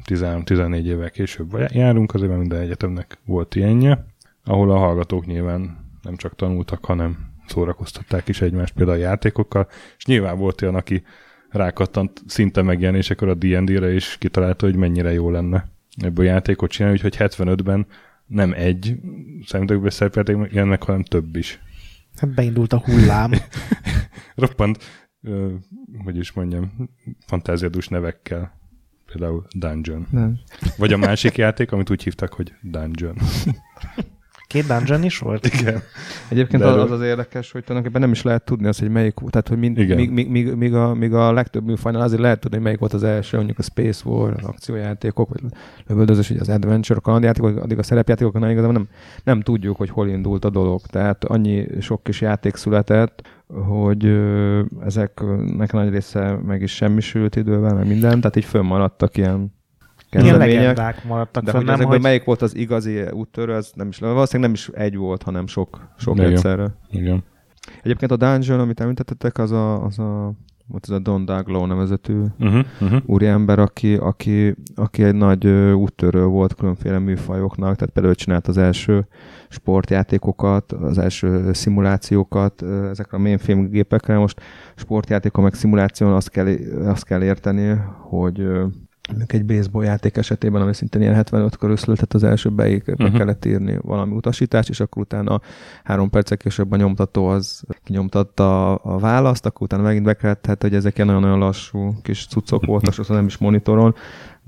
13-14 0.05 0.83
évvel 0.83 1.09
később 1.09 1.57
járunk, 1.71 2.13
azért 2.13 2.29
már 2.29 2.39
minden 2.39 2.61
egyetemnek 2.61 3.17
volt 3.25 3.55
ilyenje, 3.55 4.05
ahol 4.43 4.71
a 4.71 4.77
hallgatók 4.77 5.25
nyilván 5.25 5.87
nem 6.01 6.15
csak 6.15 6.35
tanultak, 6.35 6.85
hanem 6.85 7.17
szórakoztatták 7.47 8.27
is 8.27 8.41
egymást 8.41 8.73
például 8.73 8.97
a 8.97 9.01
játékokkal, 9.01 9.67
és 9.97 10.05
nyilván 10.05 10.37
volt 10.37 10.61
olyan, 10.61 10.75
aki 10.75 11.03
rákattant 11.49 12.21
szinte 12.27 12.61
megjelenésekor 12.61 13.27
a 13.27 13.33
D&D-re, 13.33 13.93
és 13.93 14.15
kitalálta, 14.19 14.65
hogy 14.65 14.75
mennyire 14.75 15.13
jó 15.13 15.29
lenne 15.29 15.67
ebből 15.97 16.25
játékot 16.25 16.71
csinálni, 16.71 16.97
úgyhogy 16.97 17.15
75-ben 17.19 17.85
nem 18.25 18.53
egy 18.53 18.95
számítógépes 19.45 19.93
szerepjáték 19.93 20.37
jelennek, 20.51 20.83
hanem 20.83 21.03
több 21.03 21.35
is. 21.35 21.59
Hát 22.17 22.29
beindult 22.29 22.73
a 22.73 22.81
hullám. 22.85 23.31
Roppant, 24.35 24.77
ö, 25.21 25.53
hogy 26.03 26.17
is 26.17 26.31
mondjam, 26.31 26.89
fantáziadús 27.25 27.87
nevekkel. 27.87 28.57
Például 29.05 29.45
Dungeon. 29.55 30.07
Nem. 30.11 30.39
Vagy 30.77 30.93
a 30.93 30.97
másik 30.97 31.37
játék, 31.37 31.71
amit 31.71 31.89
úgy 31.89 32.03
hívtak, 32.03 32.33
hogy 32.33 32.53
Dungeon. 32.61 33.15
Két 34.49 34.67
dungeon 34.67 35.03
is 35.03 35.17
volt? 35.17 35.45
Igen. 35.59 35.81
Egyébként 36.29 36.61
De 36.61 36.69
az, 36.69 36.75
az 36.75 36.91
az 36.91 37.01
érdekes, 37.01 37.51
hogy 37.51 37.63
tulajdonképpen 37.63 38.01
nem 38.01 38.11
is 38.11 38.21
lehet 38.21 38.43
tudni 38.45 38.67
azt, 38.67 38.79
hogy 38.79 38.89
melyik, 38.89 39.13
tehát 39.29 39.47
hogy 39.47 39.57
mind, 39.57 39.77
míg, 39.77 40.09
míg, 40.09 40.29
míg, 40.29 40.53
míg, 40.53 40.73
a, 40.73 40.93
míg 40.93 41.13
a 41.13 41.31
legtöbb 41.31 41.65
műfajnál 41.65 42.01
azért 42.01 42.21
lehet 42.21 42.39
tudni, 42.39 42.55
hogy 42.55 42.65
melyik 42.65 42.79
volt 42.79 42.93
az 42.93 43.03
első, 43.03 43.37
mondjuk 43.37 43.59
a 43.59 43.61
Space 43.61 44.09
War, 44.09 44.33
az 44.37 44.43
akciójátékok, 44.43 45.29
vagy 45.29 45.41
lövöldözés, 45.87 46.29
vagy 46.29 46.37
az 46.37 46.49
Adventure, 46.49 46.99
a 46.99 47.01
kalandjátékok, 47.01 47.57
addig 47.57 47.77
a 47.77 47.83
szerepjátékok, 47.83 48.35
igazából 48.35 48.71
nem, 48.71 48.87
nem 49.23 49.41
tudjuk, 49.41 49.77
hogy 49.77 49.89
hol 49.89 50.07
indult 50.07 50.45
a 50.45 50.49
dolog. 50.49 50.81
Tehát 50.81 51.23
annyi 51.23 51.67
sok 51.79 52.03
kis 52.03 52.21
játék 52.21 52.55
született, 52.55 53.27
hogy 53.67 54.05
ö, 54.05 54.61
ezeknek 54.85 55.71
nagy 55.71 55.89
része 55.89 56.39
meg 56.45 56.61
is 56.61 56.75
semmisült 56.75 57.35
idővel, 57.35 57.73
meg 57.73 57.87
minden, 57.87 58.19
tehát 58.19 58.35
így 58.35 58.45
fönnmaradtak 58.45 59.17
ilyen 59.17 59.57
Ilyen 60.11 60.37
legendák 60.37 61.05
maradtak 61.05 61.43
De 61.43 61.51
fönn, 61.51 61.67
hogy 61.67 61.77
nem, 61.77 61.87
hogy... 61.87 62.01
melyik 62.01 62.23
volt 62.23 62.41
az 62.41 62.55
igazi 62.55 63.01
úttörő, 63.11 63.53
az 63.53 63.71
nem 63.75 63.87
is, 63.87 63.99
valószínűleg 63.99 64.51
nem 64.51 64.51
is 64.51 64.67
egy 64.67 64.97
volt, 64.97 65.23
hanem 65.23 65.47
sok, 65.47 65.87
sok 65.97 66.17
Igen. 66.17 66.31
egyszerre. 66.31 66.75
Igen. 66.89 67.23
Egyébként 67.83 68.11
a 68.11 68.15
Dungeon, 68.15 68.59
amit 68.59 68.79
említettetek, 68.79 69.37
az 69.37 69.51
a, 69.51 69.83
az 69.83 69.99
a 69.99 70.33
volt 70.69 70.85
ez 70.87 70.95
a 70.95 70.99
Don 70.99 71.25
Daglow 71.25 71.65
nevezetű 71.65 72.21
Uh-huh, 72.39 72.65
uh-huh. 72.81 73.01
úriember, 73.05 73.59
aki, 73.59 73.95
aki, 73.95 74.55
aki 74.75 75.03
egy 75.03 75.15
nagy 75.15 75.45
ö, 75.45 75.71
úttörő 75.71 76.25
volt 76.25 76.55
különféle 76.55 76.99
műfajoknak, 76.99 77.75
tehát 77.75 77.93
például 77.93 78.15
csinált 78.15 78.47
az 78.47 78.57
első 78.57 79.07
sportjátékokat, 79.49 80.71
az 80.71 80.97
első 80.97 81.53
szimulációkat 81.53 82.61
ezekre 82.61 83.17
a 83.17 83.19
mainframe 83.19 83.67
gépekre. 83.67 84.17
Most 84.17 84.41
sportjátékon 84.75 85.43
meg 85.43 85.53
szimuláción 85.53 86.13
azt 86.13 86.29
kell, 86.29 86.47
azt 86.85 87.03
kell 87.03 87.23
érteni, 87.23 87.77
hogy 88.09 88.47
egy 89.27 89.45
baseball 89.45 89.83
játék 89.83 90.17
esetében, 90.17 90.61
ami 90.61 90.73
szintén 90.73 91.01
ilyen 91.01 91.13
75 91.13 91.57
körül 91.57 91.77
született 91.77 92.13
az 92.13 92.23
első, 92.23 92.49
be, 92.49 92.81
be 92.85 92.93
Mhm. 92.97 93.15
kellett 93.15 93.45
írni 93.45 93.77
valami 93.81 94.15
utasítást, 94.15 94.69
és 94.69 94.79
akkor 94.79 95.01
utána 95.01 95.41
három 95.83 96.09
perccel 96.09 96.37
később 96.37 96.71
a 96.71 96.75
nyomtató 96.75 97.27
az 97.27 97.63
kinyomtatta 97.83 98.73
a, 98.73 98.79
a 98.83 98.97
választ, 98.97 99.45
akkor 99.45 99.61
utána 99.61 99.83
megint 99.83 100.03
be 100.05 100.13
kellett, 100.13 100.45
hát, 100.45 100.61
hogy 100.61 100.75
ezek 100.75 100.95
ilyen 100.97 101.07
nagyon 101.07 101.39
lassú 101.39 101.93
kis 102.01 102.27
cuccok 102.27 102.65
voltak, 102.65 102.93
sokszor 102.93 103.15
nem 103.15 103.25
is 103.25 103.37
monitoron, 103.37 103.95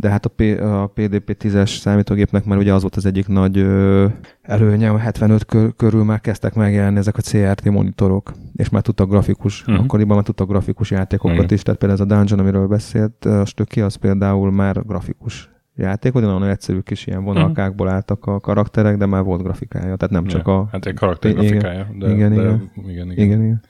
de 0.02 0.10
hát 0.10 0.26
a, 0.26 0.30
P, 0.30 0.42
a 0.62 0.88
PDP 0.94 1.38
10-es 1.44 1.80
számítógépnek 1.80 2.46
már 2.46 2.58
ugye 2.58 2.74
az 2.74 2.82
volt 2.82 2.96
az 2.96 3.06
egyik 3.06 3.28
nagy 3.28 3.58
ö, 3.58 4.08
előnye, 4.42 4.88
hogy 4.90 5.00
75 5.02 5.46
kör, 5.46 5.76
körül 5.76 6.04
már 6.04 6.22
kezdtek 6.22 6.54
megjelenni 6.54 6.98
ezek 6.98 7.18
a 7.18 7.22
CRT 7.22 7.66
monitorok, 7.70 8.32
és 8.56 8.70
már 8.70 8.82
tudtak 8.82 9.10
grafikus, 9.10 9.62
Mhm. 9.62 9.70
uh-huh. 9.72 9.86
akkoriban 9.86 10.16
már 10.16 10.26
tudtak 10.26 10.48
grafikus 10.48 10.92
játékokat 10.92 11.38
Igen. 11.38 11.54
is, 11.54 11.62
tehát 11.62 11.80
például 11.80 12.02
ez 12.02 12.06
a 12.12 12.16
Dungeon, 12.16 12.40
amiről 12.40 12.68
beszélt, 12.68 13.26
a 13.26 13.46
Stöki, 13.46 13.82
az 13.82 13.96
például 13.96 14.52
már 14.52 14.86
grafikus 14.86 15.50
játék, 15.76 16.12
hogy 16.14 16.22
nagyon 16.22 16.44
egyszerű 16.44 16.80
kis 16.80 17.08
ilyen 17.08 17.24
vonalkákból 17.24 17.90
álltak 17.90 18.26
a 18.26 18.40
karakterek, 18.40 18.98
de 18.98 19.06
már 19.06 19.24
volt 19.24 19.44
grafikája, 19.44 19.96
tehát 19.96 20.10
nem 20.10 20.26
csak 20.26 20.48
ja. 20.48 20.60
a... 20.60 20.68
Hát 20.72 20.86
egy 20.86 20.94
karakter 20.94 21.32
Igen. 21.32 21.44
grafikája. 21.46 21.88
De, 21.98 22.10
Igen, 22.14 22.34
de, 22.34 22.42
igen. 22.42 22.72
igen, 22.88 23.12
igen. 23.12 23.26
Igen, 23.26 23.44
igen. 23.44 23.62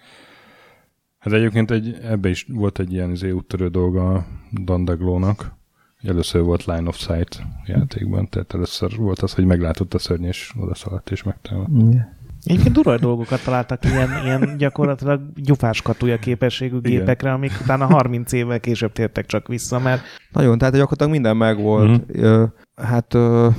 Hát 1.20 1.34
egyébként 1.34 1.72
egy, 1.72 1.98
ebbe 2.04 2.30
is 2.30 2.46
volt 2.54 2.80
egy 2.80 2.94
ilyen 2.94 3.12
izé, 3.12 3.32
úttörő 3.32 3.68
dolga 3.68 4.14
a 4.14 4.26
Dandaglónak. 4.64 5.60
Először 6.04 6.42
volt 6.42 6.66
Line 6.66 6.88
of 6.88 6.98
Sight 6.98 7.42
játékban, 7.66 8.30
tehát 8.30 8.54
először 8.54 8.96
volt 8.98 9.20
az, 9.20 9.34
hogy 9.34 9.46
meglátott 9.46 9.94
a 9.94 10.00
szörny, 10.00 10.24
és 10.24 10.52
odaszaladt 10.60 11.12
és 11.12 11.24
megtámadt. 11.24 11.70
Igen. 11.70 12.20
Egyébként 12.44 12.76
durva 12.76 12.98
dolgokat 12.98 13.44
találtak 13.44 13.86
ilyen, 13.86 14.10
ilyen 14.24 14.58
gyakorlatilag 14.58 15.22
gyufás 15.36 15.82
katúja 15.82 16.18
képességű 16.18 16.78
Igen. 16.78 16.92
gépekre, 16.92 17.32
amik 17.32 17.52
utána 17.62 17.86
30 17.86 18.32
évvel 18.32 18.60
később 18.60 18.92
tértek 18.92 19.26
csak 19.26 19.48
vissza, 19.48 19.80
mert 19.80 20.02
Nagyon, 20.32 20.58
tehát 20.58 20.74
gyakorlatilag 20.74 21.12
minden 21.12 21.38
megvolt. 21.38 22.08
Mhm. 22.08 22.26
Mm-hmm. 22.26 22.44
Hát 22.76 23.14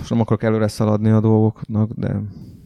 nem 0.09 0.21
akarok 0.21 0.43
előre 0.43 0.69
szaladni 0.69 1.11
a 1.11 1.21
dolgoknak, 1.21 1.91
de 1.93 2.21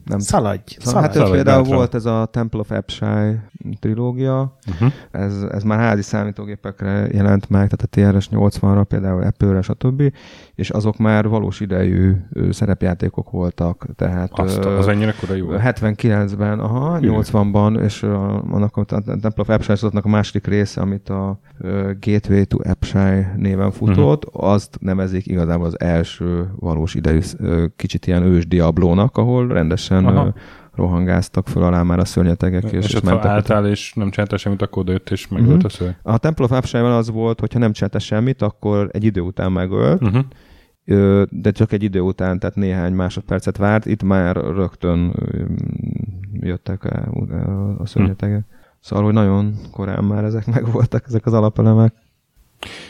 nem 0.07 0.19
szaladj, 0.19 0.61
Szóval, 0.79 1.01
hát 1.01 1.11
szaladj. 1.11 1.13
Szaladj 1.13 1.31
például 1.31 1.61
bátran. 1.61 1.77
volt 1.77 1.95
ez 1.95 2.05
a 2.05 2.25
Temple 2.31 2.59
of 2.59 2.71
Epshai 2.71 3.35
trilógia, 3.79 4.57
Uh-huh. 4.73 4.91
ez, 5.11 5.41
ez 5.51 5.63
már 5.63 5.79
házi 5.79 6.01
számítógépekre 6.01 7.07
jelent 7.11 7.49
meg, 7.49 7.69
tehát 7.69 8.11
a 8.11 8.17
TRS-80-ra, 8.19 8.83
például 8.87 9.23
Apple-re, 9.23 9.61
stb. 9.61 10.13
És 10.57 10.69
azok 10.69 10.97
már 10.97 11.27
valós 11.27 11.59
idejű 11.59 12.13
szerepjátékok 12.49 13.31
voltak, 13.31 13.85
tehát 13.95 14.31
Azt, 14.31 14.65
az 14.65 14.87
ennyire 14.87 15.13
korai 15.19 15.41
volt. 15.41 15.61
79-ben, 15.63 16.59
aha, 16.59 16.97
Hű. 16.97 17.09
80-ban, 17.11 17.83
és 17.83 18.03
uh, 18.03 18.11
annak 18.53 18.77
a 18.77 18.79
a 18.79 19.01
Temple 19.01 19.55
of 19.55 19.63
sorozatnak 19.63 20.05
a 20.05 20.09
második 20.09 20.47
része, 20.47 20.81
amit 20.81 21.09
a 21.09 21.39
Gateway 21.99 22.45
to 22.45 22.57
Epshai 22.61 23.25
néven 23.35 23.71
futott, 23.71 24.25
uh-huh. 24.25 24.51
azt 24.51 24.77
nevezik 24.79 25.27
igazából 25.27 25.65
az 25.65 25.79
első 25.79 26.49
valós 26.59 26.95
idejű 26.95 27.19
kicsit 27.75 28.07
ilyen 28.07 28.23
ős 28.23 28.47
diablónak, 28.47 29.17
ahol 29.17 29.47
rendesen 29.47 30.05
Aha. 30.05 30.33
Rohangáztak 30.77 31.47
föl 31.47 31.63
alá 31.63 31.83
már 31.83 31.99
a 31.99 32.05
szörnyetegek, 32.05 32.63
és, 32.63 32.71
és, 32.71 32.93
és 32.93 33.01
mentek. 33.01 33.25
álltál 33.25 33.67
és 33.67 33.93
nem 33.93 34.09
csináltál 34.09 34.37
semmit, 34.37 34.61
akkor 34.61 34.81
odajött 34.81 35.09
és 35.09 35.27
megölt 35.27 35.55
Mhm. 35.57 35.65
a 35.65 35.69
szörny. 35.69 35.91
A 36.01 36.17
Temple 36.17 36.45
of 36.45 36.51
Epshai-ban 36.51 36.91
az 36.91 37.09
volt, 37.09 37.39
hogyha 37.39 37.59
nem 37.59 37.71
csinálta 37.71 37.99
semmit, 37.99 38.41
akkor 38.41 38.89
egy 38.93 39.03
idő 39.03 39.21
után 39.21 39.51
megölt, 39.51 40.01
Uh-huh. 40.01 40.23
De 41.29 41.51
csak 41.51 41.71
egy 41.71 41.83
idő 41.83 41.99
után, 41.99 42.39
tehát 42.39 42.55
néhány 42.55 42.93
másodpercet 42.93 43.57
várt, 43.57 43.85
itt 43.85 44.03
már 44.03 44.35
rögtön 44.35 45.13
jöttek 46.33 46.83
el 46.85 47.11
a 47.79 47.85
szörnyetegek. 47.85 48.45
Szóval, 48.79 49.05
hogy 49.05 49.13
nagyon 49.13 49.53
korán 49.71 50.03
már 50.03 50.23
ezek 50.23 50.45
megvoltak, 50.55 51.03
ezek 51.07 51.25
az 51.25 51.33
alapelemek. 51.33 51.93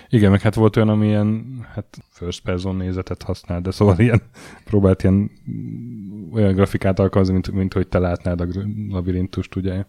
Igen, 0.10 0.32
meg 0.32 0.42
hát 0.42 0.56
volt 0.56 0.76
olyan, 0.76 0.90
ami 0.90 1.08
ilyen 1.08 1.46
hát 1.74 1.98
first 2.10 2.42
person 2.44 2.76
nézetet 2.76 3.24
használ, 3.24 3.62
de 3.62 3.72
szóval 3.72 4.00
ilyen 4.00 4.22
próbált 4.66 5.04
ilyen 5.04 5.32
olyan 6.34 6.54
grafikát 6.54 7.00
alkalmazni, 7.00 7.34
mint, 7.34 7.52
mint 7.52 7.74
hogy 7.74 7.88
te 7.88 8.00
látnád 8.00 8.42
a 8.42 8.46
labirintust, 8.90 9.56
ugye. 9.56 9.84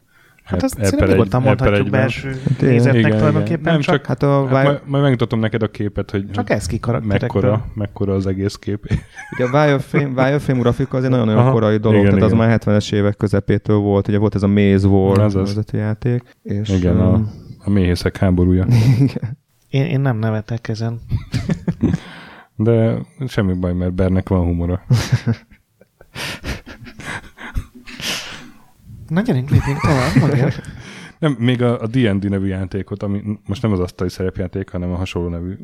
Hát 0.45 0.63
azt 0.63 0.75
Ep- 0.79 0.85
szerintem 0.85 1.09
nyugodtan 1.09 1.43
mondhatjuk 1.43 1.91
belső 1.91 2.29
Hát 2.29 2.61
nézetnek 2.61 3.05
Igen, 3.05 3.17
tulajdonképpen. 3.17 3.73
Nem, 3.73 3.81
csak, 3.81 3.95
csak- 3.95 4.07
Hát 4.07 4.23
a 4.23 4.27
Hát 4.27 4.45
Wire, 4.51 4.63
majd, 4.63 4.81
majd 4.85 5.03
megmutatom 5.03 5.41
neked 5.41 5.63
a 5.63 5.71
képet, 5.71 6.11
hogy, 6.11 6.31
csak 6.31 6.51
ez 6.51 6.67
mekkora, 7.03 7.67
mekkora 7.75 8.15
az 8.15 8.27
egész 8.27 8.55
kép. 8.55 8.87
ugye 9.39 9.45
a 9.45 9.65
Wireframe, 9.65 10.23
Wireframe 10.25 10.61
grafika 10.61 10.97
az 10.97 11.05
egy 11.05 11.11
nagyon-nagyon 11.11 11.53
korai 11.53 11.77
dolog, 11.77 11.99
Igen, 11.99 12.09
tehát 12.15 12.25
az 12.25 12.33
igen. 12.33 12.49
már 12.49 12.59
70-es 12.65 12.93
évek 12.93 13.17
közepétől 13.17 13.77
volt, 13.77 14.09
ugye 14.09 14.19
volt 14.19 14.35
ez 14.35 14.43
a 14.43 14.49
Maze 14.49 14.87
War 14.87 15.17
nevezetű 15.17 15.79
játék. 15.79 16.23
És, 16.43 16.69
Igen, 16.69 16.97
a, 16.97 17.23
a 17.59 17.71
méhészek 17.71 18.17
háborúja. 18.17 18.67
igen. 19.01 19.39
Én, 19.69 19.85
én 19.85 20.01
nem 20.01 20.19
nevetek 20.19 20.69
ezen. 20.69 21.01
De 22.57 22.99
semmi 23.27 23.53
baj, 23.53 23.73
mert 23.73 23.95
Bernek 23.95 24.29
van 24.29 24.45
humora. 24.45 24.83
Na 29.09 29.21
gyerünk, 29.21 29.51
lépjünk 29.51 29.81
tovább. 29.81 30.15
Magyar. 30.21 30.53
Nem, 31.19 31.37
még 31.39 31.63
a, 31.63 31.81
a 31.81 31.87
D&D 31.87 32.29
nevű 32.29 32.47
játékot, 32.47 33.03
ami 33.03 33.23
most 33.47 33.63
nem 33.63 33.73
az 33.73 33.81
asztali 33.81 34.11
szerepjáték, 34.11 34.69
hanem 34.69 34.91
a 34.91 34.97
hasonló 34.97 35.29
nevű 35.29 35.55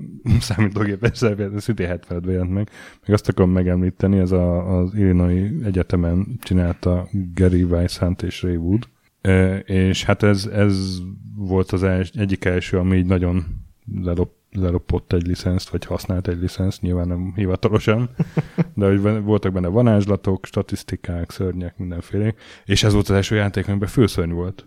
számítógépes 0.40 1.18
szerepjáték, 1.18 1.58
szintén 1.58 1.86
70 1.86 2.22
jelent 2.26 2.50
meg. 2.50 2.70
Még 3.06 3.14
azt 3.14 3.28
akarom 3.28 3.50
megemlíteni, 3.50 4.18
ez 4.18 4.32
a, 4.32 4.78
az 4.78 4.94
Illinois 4.94 5.50
Egyetemen 5.64 6.26
csinálta 6.42 7.08
Gary 7.34 7.62
Weisshunt 7.62 8.22
és 8.22 8.42
Ray 8.42 8.56
Wood. 8.56 8.88
E, 9.20 9.58
és 9.58 10.04
hát 10.04 10.22
ez, 10.22 10.46
ez 10.46 10.98
volt 11.36 11.72
az 11.72 11.82
els, 11.82 12.10
egyik 12.10 12.44
első, 12.44 12.78
ami 12.78 12.96
így 12.96 13.06
nagyon 13.06 13.63
lerop, 14.02 14.32
leropott 14.50 15.12
egy 15.12 15.26
licenszt, 15.26 15.68
vagy 15.68 15.84
használt 15.84 16.28
egy 16.28 16.40
licenszt, 16.40 16.80
nyilván 16.82 17.08
nem 17.08 17.32
hivatalosan, 17.36 18.10
de 18.74 18.86
hogy 18.86 19.22
voltak 19.22 19.52
benne 19.52 19.68
vanázslatok, 19.68 20.46
statisztikák, 20.46 21.30
szörnyek, 21.30 21.78
mindenféle. 21.78 22.34
És 22.64 22.84
ez 22.84 22.92
volt 22.92 23.08
az 23.08 23.14
első 23.14 23.34
játék, 23.34 23.68
amiben 23.68 23.88
főszörny 23.88 24.32
volt 24.32 24.66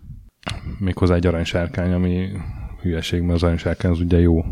méghozzá 0.79 1.15
egy 1.15 1.27
aranysárkány, 1.27 1.93
ami 1.93 2.31
hülyeség, 2.81 3.21
mert 3.21 3.33
az 3.33 3.43
aranysárkány 3.43 3.91
az 3.91 3.99
ugye 3.99 4.19
jó. 4.19 4.43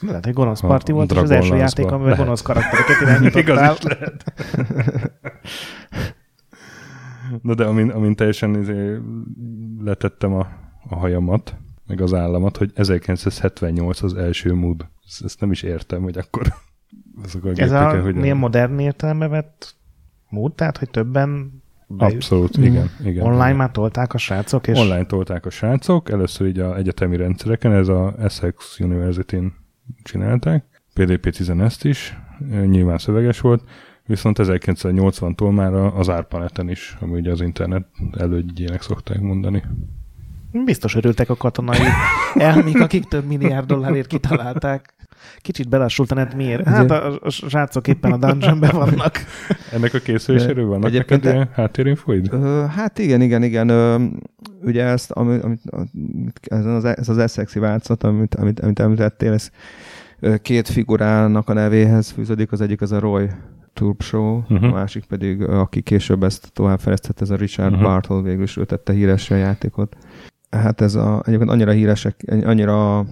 Lehet, 0.00 0.24
hogy 0.24 0.34
gonosz 0.34 0.60
parti 0.60 0.92
volt, 0.92 1.10
és 1.10 1.16
az 1.16 1.30
első 1.30 1.56
játék, 1.56 1.86
amiben 1.86 2.08
lehet. 2.08 2.24
gonosz 2.24 2.42
karaktereket 2.42 3.00
irányítottál. 3.00 3.40
Igaz 3.42 3.78
is 3.78 3.82
lehet. 3.82 4.32
Na 7.42 7.54
de 7.54 7.64
amin, 7.64 7.90
amin 7.90 8.14
teljesen 8.14 8.54
izé 8.54 8.96
letettem 9.80 10.32
a, 10.32 10.46
a 10.88 10.96
hajamat, 10.96 11.56
meg 11.88 12.00
az 12.00 12.14
államat, 12.14 12.56
hogy 12.56 12.70
1978 12.74 14.02
az 14.02 14.14
első 14.14 14.54
mood. 14.54 14.86
Ezt, 15.24 15.40
nem 15.40 15.50
is 15.50 15.62
értem, 15.62 16.02
hogy 16.02 16.18
akkor 16.18 16.42
azok 17.24 17.44
a 17.44 17.50
Ez 17.56 17.70
a 17.70 18.00
hogy 18.00 18.14
milyen 18.14 18.36
modern 18.36 18.78
értelembe 18.78 19.28
vett 19.28 19.74
mód, 20.28 20.54
tehát 20.54 20.78
hogy 20.78 20.90
többen 20.90 21.62
Abszolút, 21.96 22.56
igen. 22.56 22.90
igen 23.04 23.24
Online 23.24 23.44
igen. 23.44 23.56
már 23.56 23.70
tolták 23.70 24.14
a 24.14 24.18
srácok? 24.18 24.66
És... 24.66 24.78
Online 24.78 25.04
tolták 25.04 25.46
a 25.46 25.50
srácok, 25.50 26.10
először 26.10 26.46
így 26.46 26.58
a 26.58 26.76
egyetemi 26.76 27.16
rendszereken, 27.16 27.72
ez 27.72 27.88
a 27.88 28.14
Essex 28.18 28.80
University-n 28.80 29.46
csinálták, 30.02 30.64
PDP-10 30.94 31.60
ezt 31.60 31.84
is, 31.84 32.18
nyilván 32.66 32.98
szöveges 32.98 33.40
volt, 33.40 33.62
viszont 34.06 34.38
1980-tól 34.40 35.54
már 35.54 35.74
az 35.74 36.08
árpaneten 36.08 36.68
is, 36.68 36.96
ami 37.00 37.18
ugye 37.18 37.30
az 37.30 37.40
internet 37.40 37.86
elődjének 38.18 38.82
szokták 38.82 39.20
mondani. 39.20 39.62
Biztos 40.52 40.94
örültek 40.94 41.30
a 41.30 41.36
katonai 41.36 41.78
elmik, 42.34 42.80
akik 42.80 43.04
több 43.04 43.24
milliárd 43.24 43.66
dollárért 43.66 44.06
kitalálták. 44.06 44.94
Kicsit 45.38 45.68
belassult 45.68 46.10
a 46.10 46.14
net, 46.14 46.34
miért? 46.34 46.66
Hát 46.66 46.90
a, 46.90 47.18
a 47.22 47.30
srácok 47.30 47.88
éppen 47.88 48.12
a 48.12 48.16
dungeonben 48.16 48.70
vannak. 48.72 49.18
Ennek 49.72 49.94
a 49.94 49.98
készüléséről 49.98 50.66
vannak 50.66 50.92
neked 50.92 51.24
ilyen 51.24 51.48
háttérinfoid? 51.52 52.34
Hát 52.68 52.98
igen, 52.98 53.20
igen, 53.20 53.42
igen. 53.42 53.70
Ugye 54.62 54.84
ezt, 54.84 55.10
amit, 55.10 55.42
amit, 55.42 55.60
ez 56.40 56.64
az, 56.64 56.84
ez 56.84 57.08
az 57.08 57.18
Essexi 57.18 57.58
változat, 57.58 58.04
amit, 58.04 58.34
amit, 58.34 58.60
amit 58.60 58.80
említettél, 58.80 59.32
ez 59.32 59.50
két 60.42 60.68
figurának 60.68 61.48
a 61.48 61.52
nevéhez 61.52 62.10
fűződik, 62.10 62.52
az 62.52 62.60
egyik 62.60 62.80
az 62.80 62.92
a 62.92 62.98
Roy 62.98 63.28
Turp 63.72 64.02
Show, 64.02 64.36
uh-huh. 64.36 64.64
a 64.64 64.72
másik 64.72 65.04
pedig, 65.04 65.42
aki 65.42 65.80
később 65.80 66.22
ezt 66.22 66.52
továbbfejlesztett, 66.52 67.20
ez 67.20 67.30
a 67.30 67.36
Richard 67.36 67.72
uh-huh. 67.72 67.88
Bartle 67.88 68.20
végül 68.20 68.42
is 68.42 68.56
ő 68.56 68.64
tette 68.64 68.92
híresre 68.92 69.36
a 69.36 69.38
játékot. 69.38 69.96
Hát 70.50 70.80
ez 70.80 70.94
a, 70.94 71.22
egyébként 71.26 71.50
annyira 71.50 71.70
híresek, 71.70 72.24
annyira 72.44 73.06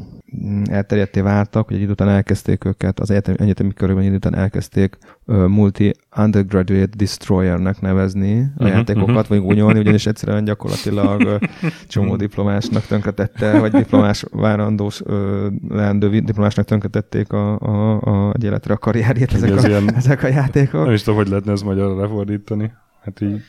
Mm, 0.45 0.63
elterjedté 0.71 1.21
váltak, 1.21 1.67
hogy 1.67 1.77
egy 1.77 1.83
idő 1.83 1.91
után 1.91 2.09
elkezdték 2.09 2.65
őket, 2.65 3.01
az 3.01 3.11
egyetemi, 3.11 3.37
egyetemi 3.41 3.73
körökben 3.75 4.03
egy 4.03 4.09
idő 4.09 4.17
után 4.17 4.35
elkezdték 4.35 4.99
uh, 5.27 5.47
multi 5.47 5.95
undergraduate 6.17 6.97
destroyernek 6.97 7.81
nevezni 7.81 8.41
a 8.41 8.45
uh-huh, 8.57 8.69
játékokat, 8.69 9.09
uh-huh. 9.09 9.29
vagy 9.29 9.41
gúnyolni, 9.41 9.79
ugyanis 9.79 10.07
egyszerűen 10.07 10.45
gyakorlatilag 10.45 11.21
uh, 11.21 11.35
csomó 11.89 12.17
diplomásnak 12.17 12.87
tönkretette, 12.87 13.59
vagy 13.59 13.73
diplomás 13.73 14.25
várandós 14.31 15.01
uh, 15.01 15.47
leendő 15.69 16.21
diplomásnak 16.21 16.65
tönkretették 16.65 17.33
a, 17.33 17.59
a, 17.59 18.01
a, 18.01 18.33
egy 18.35 18.45
életre 18.45 18.75
a 18.75 18.79
karrierjét 18.79 19.33
ezek, 19.33 19.57
a, 19.57 19.69
ilyen, 19.69 19.95
ezek 19.97 20.23
a 20.23 20.29
játékok. 20.29 20.85
Nem 20.85 20.95
is 20.95 21.03
tudom, 21.03 21.19
hogy 21.19 21.29
lehetne 21.29 21.53
ez 21.53 21.63
magyarra 21.63 22.01
lefordítani. 22.01 22.73
Hát 23.07 23.21
így... 23.21 23.43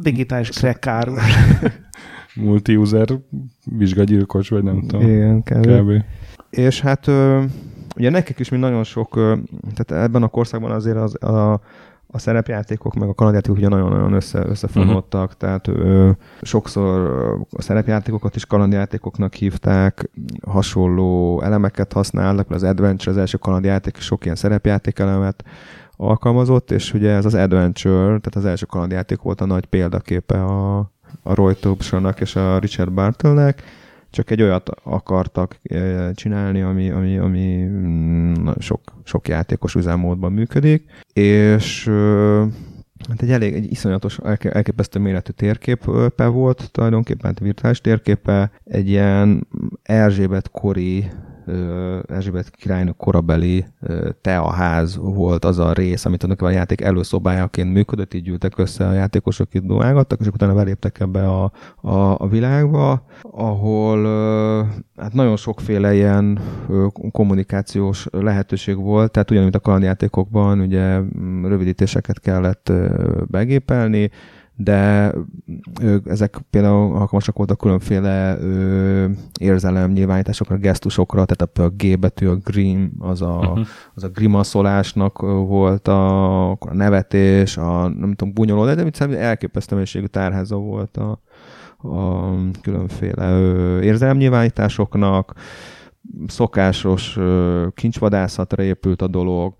Digitális 0.00 0.48
crack 0.48 0.88
multi-user 2.34 3.08
vizsgagyilkos, 3.64 4.48
vagy 4.48 4.62
nem 4.62 4.80
tudom. 4.80 5.08
Igen, 5.08 5.42
kb. 5.42 5.66
kb. 5.66 6.04
És 6.50 6.80
hát 6.80 7.06
ugye 7.96 8.10
nekik 8.10 8.38
is 8.38 8.48
mi 8.48 8.56
nagyon 8.56 8.84
sok, 8.84 9.14
tehát 9.74 10.04
ebben 10.04 10.22
a 10.22 10.28
korszakban 10.28 10.70
azért 10.70 10.96
az, 10.96 11.22
a, 11.22 11.60
a 12.06 12.18
szerepjátékok 12.18 12.94
meg 12.94 13.08
a 13.08 13.14
kalandjátékok 13.14 13.56
ugye 13.56 13.68
nagyon-nagyon 13.68 14.12
össze, 14.12 14.46
összefonódtak, 14.46 15.24
uh-huh. 15.24 15.38
tehát 15.38 15.68
ö, 15.68 16.10
sokszor 16.42 17.00
a 17.50 17.62
szerepjátékokat 17.62 18.36
is 18.36 18.46
kalandjátékoknak 18.46 19.34
hívták, 19.34 20.10
hasonló 20.46 21.40
elemeket 21.42 21.92
használnak, 21.92 22.50
az 22.50 22.62
Adventure, 22.62 23.10
az 23.10 23.16
első 23.16 23.38
kalandjáték 23.38 23.96
sok 23.96 24.24
ilyen 24.24 24.36
szerepjáték 24.36 24.98
elemet 24.98 25.44
alkalmazott, 25.96 26.70
és 26.70 26.94
ugye 26.94 27.10
ez 27.10 27.24
az 27.24 27.34
Adventure, 27.34 28.06
tehát 28.06 28.34
az 28.34 28.44
első 28.44 28.66
kalandjáték 28.66 29.20
volt 29.20 29.40
a 29.40 29.46
nagy 29.46 29.64
példaképe 29.64 30.44
a, 30.44 30.78
a 31.22 31.34
Roy 31.34 31.54
Thompsonnak 31.54 32.20
és 32.20 32.36
a 32.36 32.58
Richard 32.58 32.92
Bartlenek, 32.92 33.62
csak 34.10 34.30
egy 34.30 34.42
olyat 34.42 34.70
akartak 34.82 35.58
eh, 35.62 36.10
csinálni, 36.14 36.60
ami, 36.60 36.90
ami, 36.90 37.18
ami 37.18 37.64
mm, 37.64 38.48
sok, 38.58 38.80
sok 39.04 39.28
játékos 39.28 39.74
üzemmódban 39.74 40.32
működik, 40.32 40.84
és 41.12 41.90
hát 43.08 43.22
egy 43.22 43.30
elég, 43.30 43.54
egy 43.54 43.70
iszonyatos, 43.70 44.18
elképesztő 44.42 44.98
méretű 44.98 45.32
térképe 45.32 46.26
volt, 46.26 46.68
tulajdonképpen 46.72 47.30
hát 47.30 47.38
virtuális 47.38 47.80
térképe, 47.80 48.50
egy 48.64 48.88
ilyen 48.88 49.46
Erzsébet 49.82 50.50
kori 50.50 51.10
Erzsébet 52.06 52.50
királynök 52.50 52.96
korabeli 52.96 53.64
teaház 54.20 54.96
volt 54.96 55.44
az 55.44 55.58
a 55.58 55.72
rész, 55.72 56.04
amit 56.04 56.22
a 56.22 56.50
játék 56.50 56.80
előszobájaként 56.80 57.72
működött, 57.72 58.14
így 58.14 58.22
gyűltek 58.22 58.58
össze 58.58 58.86
a 58.86 58.92
játékosok, 58.92 59.54
itt 59.54 59.64
dolgálgattak, 59.64 60.20
és 60.20 60.26
utána 60.26 60.54
beléptek 60.54 61.00
ebbe 61.00 61.28
a, 61.28 61.52
a, 61.80 62.20
a 62.20 62.28
világba, 62.28 63.04
ahol 63.22 64.04
hát 64.96 65.12
nagyon 65.12 65.36
sokféle 65.36 65.94
ilyen 65.94 66.38
kommunikációs 67.10 68.06
lehetőség 68.10 68.76
volt, 68.76 69.10
tehát 69.10 69.30
ugyanúgy 69.30 69.54
a 69.54 69.60
kalandjátékokban 69.60 70.60
ugye 70.60 71.00
rövidítéseket 71.42 72.20
kellett 72.20 72.72
begépelni, 73.26 74.10
de 74.64 75.12
ők, 75.82 76.06
ezek 76.06 76.38
például 76.50 76.96
alkalmasak 76.96 77.36
voltak 77.36 77.58
különféle 77.58 78.38
ö, 78.40 79.08
érzelemnyilvánításokra, 79.40 80.56
gesztusokra, 80.56 81.24
tehát 81.24 81.58
a, 81.58 81.62
a 81.62 81.68
G 81.76 81.98
betű, 81.98 82.26
a 82.26 82.36
grim, 82.36 82.92
az 82.98 83.22
a, 83.22 83.36
uh-huh. 83.38 83.66
az 83.94 84.04
a 84.04 84.08
grimaszolásnak 84.08 85.20
volt 85.20 85.88
a, 85.88 86.50
a 86.50 86.58
nevetés, 86.72 87.56
a 87.56 87.88
nem 87.88 88.14
tudom, 88.14 88.34
bunyoló, 88.34 88.64
de 88.64 88.82
mit 88.82 89.00
elképesztő 89.00 89.74
mennyiségű 89.74 90.06
tárháza 90.06 90.56
volt 90.56 90.96
a, 90.96 91.20
a 91.88 92.30
különféle 92.62 93.30
ö, 93.30 93.80
érzelemnyilvánításoknak, 93.80 95.32
szokásos 96.26 97.16
ö, 97.16 97.66
kincsvadászatra 97.74 98.62
épült 98.62 99.02
a 99.02 99.06
dolog, 99.06 99.54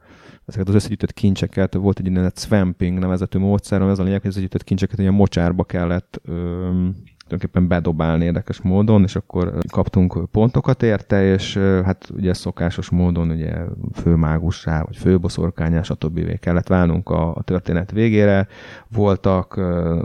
ezeket 0.47 0.69
az 0.69 0.75
összegyűjtött 0.75 1.13
kincseket, 1.13 1.75
volt 1.75 1.99
egy 1.99 2.07
ilyen 2.07 2.33
swamping 2.35 2.99
nevezetű 2.99 3.39
módszer, 3.39 3.83
ami 3.83 3.91
az 3.91 3.99
a 3.99 4.03
lényeg, 4.03 4.21
hogy 4.21 4.31
az 4.31 4.37
összegyűjtött 4.37 4.65
kincseket 4.65 4.99
ilyen 4.99 5.15
mocsárba 5.15 5.65
kellett 5.65 6.21
öm, 6.25 6.97
tulajdonképpen 7.33 7.69
bedobálni 7.69 8.25
érdekes 8.25 8.61
módon, 8.61 9.03
és 9.03 9.17
akkor 9.17 9.55
kaptunk 9.71 10.31
pontokat 10.31 10.83
érte, 10.83 11.25
és 11.25 11.57
hát 11.57 12.11
ugye 12.17 12.35
szokásos 12.35 12.91
módon 12.91 13.31
ugye 13.31 13.55
főmágussá, 13.93 14.83
vagy 14.83 14.97
főboszorkányá, 14.97 15.83
stb. 15.83 16.39
kellett 16.39 16.67
válnunk 16.67 17.09
a, 17.09 17.35
a 17.35 17.43
történet 17.43 17.91
végére. 17.91 18.47
Voltak 18.89 19.57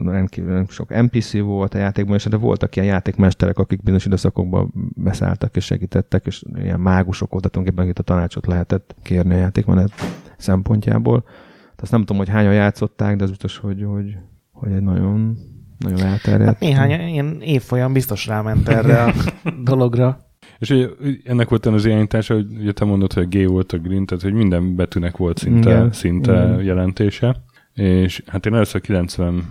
rendkívül 0.05 0.65
sok 0.67 1.01
NPC 1.01 1.39
volt 1.39 1.73
a 1.73 1.77
játékban, 1.77 2.15
és 2.15 2.23
de 2.23 2.37
voltak 2.37 2.75
ilyen 2.75 2.87
játékmesterek, 2.87 3.57
akik 3.57 3.81
bizonyos 3.81 4.05
időszakokban 4.05 4.73
beszálltak 4.95 5.55
és 5.55 5.65
segítettek, 5.65 6.25
és 6.25 6.43
ilyen 6.55 6.79
mágusok 6.79 7.31
voltak, 7.31 7.51
tulajdonképpen 7.51 7.89
itt 7.91 7.99
a 7.99 8.13
tanácsot 8.13 8.47
lehetett 8.47 8.95
kérni 9.01 9.33
a 9.33 9.37
játékmenet 9.37 9.91
szempontjából. 10.37 11.21
Tehát 11.21 11.81
azt 11.81 11.91
nem 11.91 11.99
tudom, 11.99 12.17
hogy 12.17 12.29
hányan 12.29 12.53
játszották, 12.53 13.15
de 13.15 13.23
az 13.23 13.29
biztos, 13.29 13.57
hogy, 13.57 13.83
hogy, 13.83 14.17
hogy 14.51 14.71
egy 14.71 14.83
nagyon 14.83 15.37
nagyon 15.77 15.99
elterjedt. 15.99 16.45
Hát 16.45 16.59
néhány 16.59 17.09
ilyen 17.09 17.41
évfolyam 17.41 17.93
biztos 17.93 18.27
ráment 18.27 18.69
erre 18.69 19.03
a 19.03 19.13
dologra. 19.63 20.19
És 20.59 20.69
ugye, 20.69 20.87
ennek 21.23 21.49
volt 21.49 21.65
az 21.65 21.85
irányítása, 21.85 22.33
hogy 22.33 22.45
ugye 22.59 22.71
te 22.71 22.85
mondod, 22.85 23.13
hogy 23.13 23.23
a 23.23 23.37
G 23.37 23.47
volt 23.47 23.71
a 23.71 23.77
green, 23.77 24.05
tehát 24.05 24.23
hogy 24.23 24.33
minden 24.33 24.75
betűnek 24.75 25.17
volt 25.17 25.37
szinte, 25.37 25.69
Igen. 25.69 25.91
szinte 25.91 26.31
Igen. 26.31 26.63
jelentése. 26.63 27.35
És 27.73 28.23
hát 28.25 28.45
én 28.45 28.53
először 28.53 28.81
95-6 28.87 29.41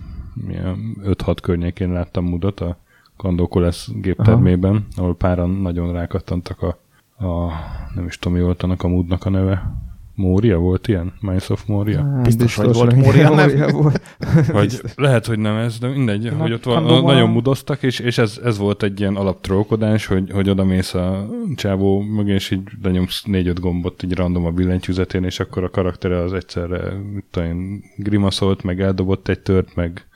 környékén 1.43 1.93
láttam 1.93 2.25
Mudot 2.25 2.61
a 2.61 2.79
Kandokoles 3.17 3.89
géptermében, 3.95 4.75
Aha. 4.75 4.85
ahol 4.97 5.17
páran 5.17 5.51
nagyon 5.51 5.93
rákattantak 5.93 6.63
a, 6.63 6.79
a 7.27 7.53
nem 7.95 8.07
is 8.07 8.19
tudom, 8.19 8.39
mi 8.39 8.45
volt 8.45 8.63
annak 8.63 8.83
a 8.83 8.89
Mudnak 8.89 9.25
a 9.25 9.31
neve. 9.31 9.73
Mória 10.17 10.59
volt 10.59 10.89
ilyen? 10.89 11.13
Minds 11.21 11.51
of 11.51 11.65
Mória? 11.67 12.13
Hát, 12.15 12.23
Biztos, 12.23 12.55
hogy 12.55 12.73
volt 12.73 12.95
Moria, 12.95 13.35
nem? 13.35 13.71
Volt. 13.71 14.01
Vagy 14.53 14.81
lehet, 14.95 15.27
hogy 15.27 15.39
nem 15.39 15.57
ez, 15.57 15.79
de 15.79 15.89
mindegy, 15.89 16.23
Na, 16.23 16.37
hogy 16.37 16.53
ott 16.53 16.65
van, 16.65 17.05
nagyon 17.05 17.31
mudoztak, 17.31 17.83
és, 17.83 17.99
és 17.99 18.19
ez, 18.19 18.41
ez 18.45 18.59
volt 18.59 18.83
egy 18.83 19.01
ilyen 19.01 19.17
alaptrólkodás, 19.17 20.07
hogy, 20.07 20.31
hogy 20.31 20.49
oda 20.49 20.65
mész 20.65 20.95
a 20.95 21.29
csávó 21.55 22.01
mögé, 22.01 22.33
és 22.33 22.51
így 22.51 22.63
lenyomsz 22.83 23.23
négy-öt 23.23 23.61
gombot 23.61 24.03
így 24.03 24.15
random 24.15 24.45
a 24.45 24.51
billentyűzetén, 24.51 25.25
és 25.25 25.41
akkor 25.41 25.65
a 25.65 25.71
karaktere 25.71 26.19
az 26.19 26.33
egyszerre, 26.33 26.93
mit 27.15 27.25
tudom 27.31 27.49
én, 27.49 27.83
grimaszolt, 27.97 28.63
meg 28.63 28.81
eldobott 28.81 29.29
egy 29.29 29.41
tört, 29.41 29.75
meg 29.75 30.07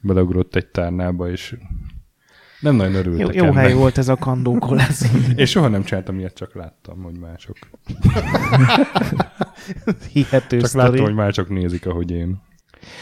beleugrott 0.00 0.56
egy 0.56 0.66
tárnába, 0.66 1.30
és 1.30 1.56
nem 2.60 2.74
nagyon 2.76 2.92
Jó, 2.92 2.98
örültek 2.98 3.34
jó 3.34 3.44
ennek. 3.44 3.56
hely 3.56 3.72
volt 3.72 3.98
ez 3.98 4.08
a 4.08 4.16
kandó 4.16 4.58
kolesz. 4.58 5.10
És 5.34 5.50
soha 5.50 5.68
nem 5.68 5.82
csináltam 5.84 6.18
ilyet, 6.18 6.34
csak 6.34 6.54
láttam, 6.54 7.02
hogy 7.02 7.18
mások. 7.18 7.56
Hihető 10.12 10.58
Csak 10.58 10.68
sztori. 10.68 10.88
láttam, 10.88 11.04
hogy 11.04 11.14
mások 11.14 11.48
nézik, 11.48 11.86
ahogy 11.86 12.10
én. 12.10 12.40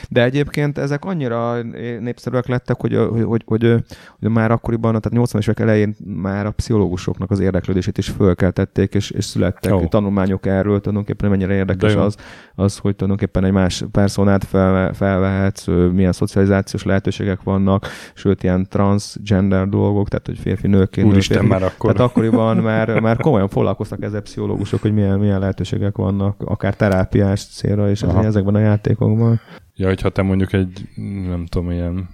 De 0.09 0.23
egyébként 0.23 0.79
ezek 0.79 1.05
annyira 1.05 1.63
népszerűek 2.01 2.47
lettek, 2.47 2.81
hogy, 2.81 2.95
hogy, 2.95 3.23
hogy, 3.23 3.43
hogy, 3.47 3.75
hogy 4.21 4.31
már 4.31 4.51
akkoriban, 4.51 5.01
tehát 5.01 5.29
80-as 5.29 5.43
évek 5.43 5.61
elején 5.61 5.97
már 6.05 6.47
a 6.47 6.51
pszichológusoknak 6.51 7.31
az 7.31 7.41
érdeklődését 7.41 7.99
is 7.99 8.09
fölkeltették, 8.09 8.95
és, 8.95 9.11
és 9.11 9.25
születtek 9.25 9.73
oh. 9.73 9.89
tanulmányok 9.89 10.47
erről, 10.47 10.81
tulajdonképpen 10.81 11.31
mennyire 11.31 11.55
érdekes 11.55 11.95
az, 11.95 12.17
az, 12.55 12.79
hogy 12.79 12.97
tulajdonképpen 12.97 13.45
egy 13.45 13.53
más 13.53 13.85
personát 13.93 14.45
fel, 14.45 14.93
felvehetsz, 14.93 15.67
milyen 15.93 16.13
szocializációs 16.13 16.85
lehetőségek 16.85 17.43
vannak, 17.43 17.87
sőt, 18.15 18.43
ilyen 18.43 18.67
transgender 18.69 19.69
dolgok, 19.69 20.09
tehát 20.09 20.27
hogy 20.27 20.39
férfi 20.39 20.67
nőként. 20.67 21.07
nő, 21.07 21.13
Úristen, 21.13 21.37
férfi. 21.37 21.53
már 21.53 21.63
akkor. 21.63 21.93
Tehát 21.93 22.11
akkoriban 22.11 22.57
már, 22.57 23.01
már 23.01 23.17
komolyan 23.17 23.49
foglalkoztak 23.49 24.03
ezzel 24.03 24.21
pszichológusok, 24.21 24.81
hogy 24.81 24.95
milyen, 24.95 25.19
milyen 25.19 25.41
lehetőségek 25.41 25.97
vannak, 25.97 26.43
akár 26.45 26.75
terápiás 26.75 27.47
célra 27.47 27.91
Aha. 28.01 28.25
ezekben 28.25 28.55
a 28.55 28.59
játékokban. 28.59 29.41
Ja, 29.77 29.87
hogyha 29.87 30.09
te 30.09 30.23
mondjuk 30.23 30.53
egy, 30.53 30.89
nem 31.29 31.47
tudom, 31.47 31.71
ilyen 31.71 32.09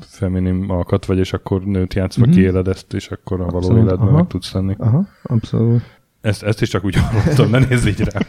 feminim 0.00 0.70
alkat 0.70 1.06
vagy, 1.06 1.18
és 1.18 1.32
akkor 1.32 1.64
nőt 1.64 1.94
játszva 1.94 2.20
Mhm. 2.22 2.30
mm-hmm. 2.30 2.40
kiéled 2.40 2.68
ezt, 2.68 2.94
és 2.94 3.08
akkor 3.08 3.40
a 3.40 3.44
való 3.44 3.56
Abszolút, 3.56 3.82
életben 3.82 4.08
aha. 4.08 4.16
meg 4.16 4.26
tudsz 4.26 4.52
lenni. 4.52 4.74
Aha, 4.78 5.06
abszolút. 5.22 5.82
Ezt, 6.20 6.42
ezt 6.42 6.62
is 6.62 6.68
csak 6.68 6.84
úgy 6.84 6.94
hallottam, 6.96 7.50
ne 7.50 7.58
nézz 7.58 7.86
így 7.86 8.00
rá. 8.00 8.20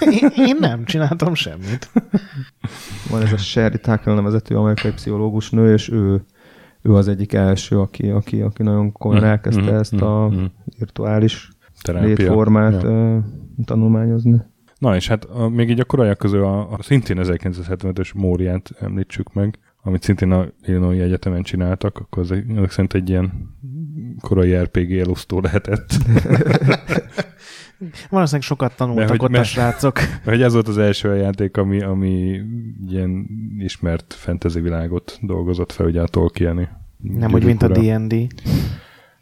Én, 0.00 0.28
én 0.46 0.56
nem 0.60 0.84
csináltam 0.84 1.34
semmit. 1.34 1.90
Van 3.10 3.22
ez 3.22 3.32
a 3.32 3.36
Sherry 3.36 3.78
Tuckle 3.78 4.14
nevezetű 4.14 4.54
amerikai 4.54 4.92
pszichológus 4.92 5.50
nő, 5.50 5.72
és 5.72 5.88
ő, 5.88 6.24
ő 6.82 6.94
az 6.94 7.08
egyik 7.08 7.32
első, 7.32 7.78
aki, 7.78 8.08
aki, 8.10 8.40
aki 8.40 8.62
nagyon 8.62 8.92
komolyan 8.92 9.22
Mhm, 9.22 9.30
elkezdte 9.32 9.62
mhm, 9.62 9.74
ezt 9.74 9.92
a 10.00 10.28
mhm. 10.30 10.44
virtuális 10.78 11.48
Terápia. 11.82 12.08
létformát 12.08 12.82
ja. 12.82 13.24
tanulmányozni. 13.64 14.40
Na 14.80 14.96
és 14.96 15.08
hát 15.08 15.24
a, 15.24 15.48
még 15.48 15.70
így 15.70 15.80
a 15.80 15.84
koraiak 15.84 16.18
közül 16.18 16.44
a, 16.44 16.72
a 16.72 16.82
szintén 16.82 17.16
1975-ös 17.20 18.14
Móriát 18.14 18.70
említsük 18.78 19.32
meg, 19.32 19.58
amit 19.82 20.02
szintén 20.02 20.30
a 20.30 20.46
Illinois 20.62 21.00
Egyetemen 21.00 21.42
csináltak, 21.42 21.98
akkor 21.98 22.22
az 22.22 22.30
ezek 22.30 22.70
szerint 22.70 22.94
egy 22.94 23.08
ilyen 23.08 23.56
korai 24.20 24.56
RPG 24.56 24.92
elosztó 24.92 25.40
lehetett. 25.40 25.94
Valószínűleg 28.10 28.46
sokat 28.46 28.76
tanultak 28.76 29.08
Mert 29.08 29.22
ott 29.22 29.28
a 29.28 29.30
me- 29.30 29.44
srácok. 29.44 29.98
Hogy 30.24 30.42
ez 30.42 30.52
volt 30.52 30.68
az 30.68 30.78
első 30.78 31.08
olyan 31.08 31.20
játék, 31.20 31.56
ami, 31.56 31.82
ami 31.82 32.40
ilyen 32.88 33.26
ismert 33.58 34.14
fantasy 34.14 34.60
világot 34.60 35.18
dolgozott 35.22 35.72
fel, 35.72 35.86
ugye 35.86 36.00
a 36.00 36.08
Tolkieni. 36.08 36.68
Nem 36.96 37.32
úgy, 37.32 37.44
mint 37.44 37.62
a. 37.62 37.68
D&D. 37.68 38.14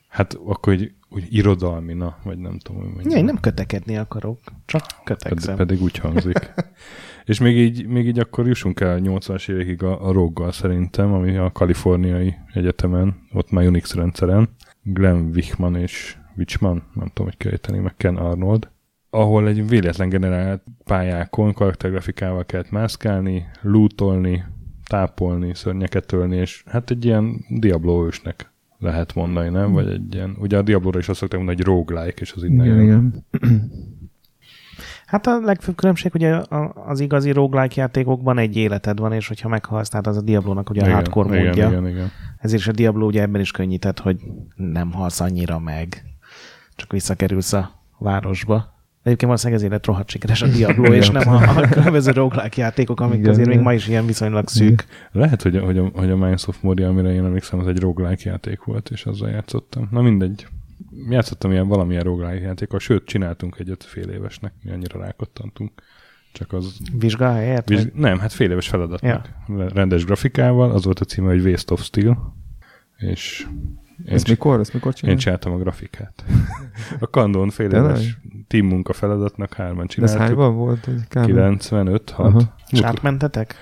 Hát 0.09 0.39
akkor 0.47 0.73
úgy, 0.73 0.93
úgy 1.11 1.27
irodalmi, 1.31 1.93
na, 1.93 2.17
vagy 2.23 2.39
nem 2.39 2.59
tudom, 2.59 2.81
hogy 2.81 2.91
Ja, 2.91 2.97
mondjam. 2.97 3.19
én 3.19 3.25
nem 3.25 3.41
kötekedni 3.41 3.97
akarok, 3.97 4.39
csak 4.67 4.81
Ped, 4.87 5.05
kötegzem. 5.05 5.57
pedig 5.57 5.83
úgy 5.83 5.99
hangzik. 5.99 6.53
És 7.25 7.41
még 7.41 7.57
így, 7.57 7.87
még 7.87 8.07
így 8.07 8.19
akkor 8.19 8.47
jussunk 8.47 8.81
el 8.81 9.01
80-as 9.03 9.51
évekig 9.51 9.83
a, 9.83 10.07
a 10.09 10.13
roggal 10.13 10.53
szerintem, 10.53 11.13
ami 11.13 11.37
a 11.37 11.53
kaliforniai 11.53 12.35
egyetemen, 12.53 13.27
ott 13.33 13.51
már 13.51 13.67
Unix 13.67 13.95
rendszeren, 13.95 14.49
Glenn 14.83 15.31
Wichman 15.35 15.77
és 15.77 16.17
Wichman, 16.37 16.83
nem 16.95 17.07
tudom, 17.07 17.27
hogy 17.27 17.37
kell 17.37 17.53
ejteni, 17.53 17.79
meg 17.79 17.95
Ken 17.97 18.17
Arnold, 18.17 18.69
ahol 19.11 19.49
egy 19.49 19.69
véletlen 19.69 20.09
generált 20.09 20.63
pályákon 20.85 21.53
karaktergrafikával 21.53 22.45
kellett 22.45 22.71
mászkálni, 22.71 23.47
lootolni, 23.63 24.45
tápolni, 24.87 25.55
szörnyeket 25.55 26.13
ölni, 26.13 26.37
és 26.37 26.63
hát 26.67 26.91
egy 26.91 27.05
ilyen 27.05 27.45
Diablo 27.49 28.07
ősnek 28.07 28.53
lehet 28.79 29.15
mondani, 29.15 29.49
nem? 29.49 29.73
Vagy 29.73 29.89
egy 29.89 30.15
ilyen, 30.15 30.37
ugye 30.39 30.57
a 30.59 30.63
Diablo-ra 30.63 30.99
is 30.99 31.09
azt 31.09 31.19
szokták 31.19 31.39
mondani, 31.39 31.63
hogy 31.63 31.75
roguelike, 31.75 32.21
és 32.21 32.33
az 32.33 32.45
így 32.45 32.53
Igen, 32.53 32.81
igen. 32.83 33.25
Hát 35.07 35.27
a 35.27 35.41
legfőbb 35.41 35.75
különbség, 35.77 36.15
ugye 36.15 36.35
a- 36.35 36.73
az 36.87 37.01
igazi 37.01 37.31
roguelike 37.31 37.81
játékokban 37.81 38.39
egy 38.39 38.57
életed 38.57 38.99
van, 38.99 39.13
és 39.13 39.29
hogyha 39.29 39.49
meghalsz, 39.49 39.89
tehát 39.89 40.07
az 40.07 40.17
a 40.17 40.21
Diablo-nak 40.21 40.71
ugye 40.71 40.81
a 40.81 40.85
igen, 40.85 40.95
hardcore 40.95 41.35
igen, 41.35 41.47
módja. 41.47 41.69
igen, 41.69 41.89
igen. 41.89 42.11
Ezért 42.39 42.61
is 42.61 42.69
a 42.69 42.73
Diablo 42.73 43.07
ugye 43.07 43.23
ebben 43.23 43.41
is 43.41 43.51
könnyített, 43.51 43.99
hogy 43.99 44.21
nem 44.55 44.93
halsz 44.93 45.21
annyira 45.21 45.59
meg, 45.59 46.05
csak 46.77 46.93
visszakerülsz 46.93 47.53
a 47.53 47.71
városba. 47.99 48.78
Egyébként 49.03 49.31
valószínűleg 49.31 49.59
ezért 49.59 49.73
lett 49.73 49.87
rohadt 49.87 50.11
sikeres 50.11 50.43
a 50.43 50.47
Diablo, 50.47 50.93
és 50.93 51.11
nem 51.11 51.29
a, 51.29 51.43
a 51.59 51.69
különböző 51.69 52.11
roguelike 52.11 52.61
játékok, 52.63 53.01
amik 53.01 53.19
Igen, 53.19 53.31
azért 53.31 53.49
még 53.49 53.61
ma 53.61 53.73
is 53.73 53.89
ilyen 53.89 54.07
viszonylag 54.07 54.49
szűk. 54.49 54.85
Lehet, 55.13 55.43
hogy 55.43 55.57
a, 55.57 55.65
hogy 55.65 55.79
a, 55.79 55.91
hogy 55.95 56.11
a 56.11 56.17
Minds 56.17 56.47
of 56.47 56.61
Moria, 56.61 56.89
amire 56.89 57.13
én 57.13 57.25
emlékszem, 57.25 57.59
az 57.59 57.67
egy 57.67 57.81
roguelike 57.81 58.31
játék 58.31 58.65
volt, 58.65 58.91
és 58.91 59.05
azzal 59.05 59.29
játszottam. 59.31 59.89
Na 59.91 60.03
mindegy. 60.03 60.47
Játszottam 61.09 61.51
ilyen 61.51 61.69
valamilyen 61.69 62.03
roguelike 62.03 62.45
játékkal, 62.45 62.79
sőt, 62.79 63.05
csináltunk 63.05 63.57
egyet 63.59 63.85
fél 63.85 64.09
évesnek, 64.09 64.53
mi 64.63 64.71
annyira 64.71 65.01
rákottantunk. 65.01 65.73
Csak 66.33 66.53
az... 66.53 66.77
Vizsgahelyet? 66.99 67.69
Viz... 67.69 67.83
vagy- 67.85 67.93
Nem, 67.95 68.19
hát 68.19 68.33
fél 68.33 68.51
éves 68.51 68.69
feladatnak. 68.69 69.29
Ja. 69.49 69.69
Rendes 69.69 70.05
grafikával, 70.05 70.71
az 70.71 70.85
volt 70.85 71.01
a 71.01 71.05
címe, 71.05 71.29
hogy 71.29 71.45
Waste 71.47 71.73
of 71.73 71.83
Steel, 71.83 72.37
és 72.97 73.47
én, 74.07 74.15
Ezt 74.15 74.29
mikor? 74.29 74.61
Ezt 74.61 74.73
mikor 74.73 74.91
én 74.91 74.97
csinálod? 74.97 75.21
csináltam 75.21 75.53
a 75.53 75.57
grafikát. 75.57 76.25
A 77.01 77.11
Kandon 77.11 77.51
fél 77.51 77.71
éves 77.71 78.19
team 78.47 78.67
munka 78.67 78.93
feladatnak 78.93 79.55
hárman 79.55 79.77
De 79.77 79.83
ez 79.83 79.91
csináltuk. 79.91 80.21
hányban 80.21 80.55
volt? 80.57 80.85
hogy 80.85 80.95
Kb. 81.09 81.25
95 81.25 82.11
6 82.11 82.27
Aha. 82.27 82.55
És 82.71 82.81
átmentetek? 82.81 83.55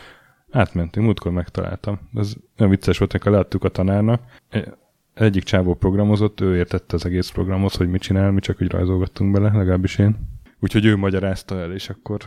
Átmentünk, 0.51 1.07
múltkor 1.07 1.33
megtaláltam. 1.33 1.99
Ez 2.15 2.33
nagyon 2.57 2.73
vicces 2.73 2.99
volt, 2.99 3.13
amikor 3.13 3.33
leadtuk 3.33 3.65
a 3.65 3.69
tanárnak. 3.69 4.23
E- 4.49 4.79
Egyik 5.15 5.43
csávó 5.43 5.75
programozott, 5.75 6.41
ő 6.41 6.57
értette 6.57 6.95
az 6.95 7.05
egész 7.07 7.29
programhoz, 7.29 7.75
hogy 7.75 7.89
mit 7.89 8.01
csinál, 8.03 8.31
mi 8.31 8.41
csak 8.41 8.63
úgy 8.63 8.71
rajzolgattunk 8.71 9.33
bele, 9.33 9.51
legalábbis 9.53 9.99
én. 9.99 10.17
Úgyhogy 10.61 10.85
ő 10.85 10.97
magyarázta 10.97 11.59
el, 11.61 11.73
és 11.73 11.89
akkor... 11.89 12.19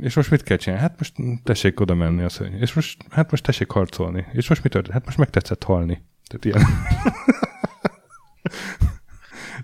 És 0.00 0.16
most 0.16 0.30
mit 0.30 0.42
kell 0.42 0.56
csinálni? 0.56 0.82
Hát 0.84 0.94
most 0.98 1.14
tessék 1.44 1.80
oda 1.80 1.94
menni 1.94 2.22
a 2.22 2.28
szörny. 2.28 2.54
És 2.60 2.74
most, 2.74 3.04
hát 3.10 3.30
most 3.30 3.42
tessék 3.44 3.70
harcolni. 3.70 4.26
És 4.32 4.48
most 4.48 4.62
mit 4.62 4.72
történt? 4.72 4.94
Hát 4.94 5.04
most 5.04 5.18
megtetszett 5.18 5.62
halni. 5.62 6.02
Tehát 6.26 6.44
ilyen. 6.44 6.68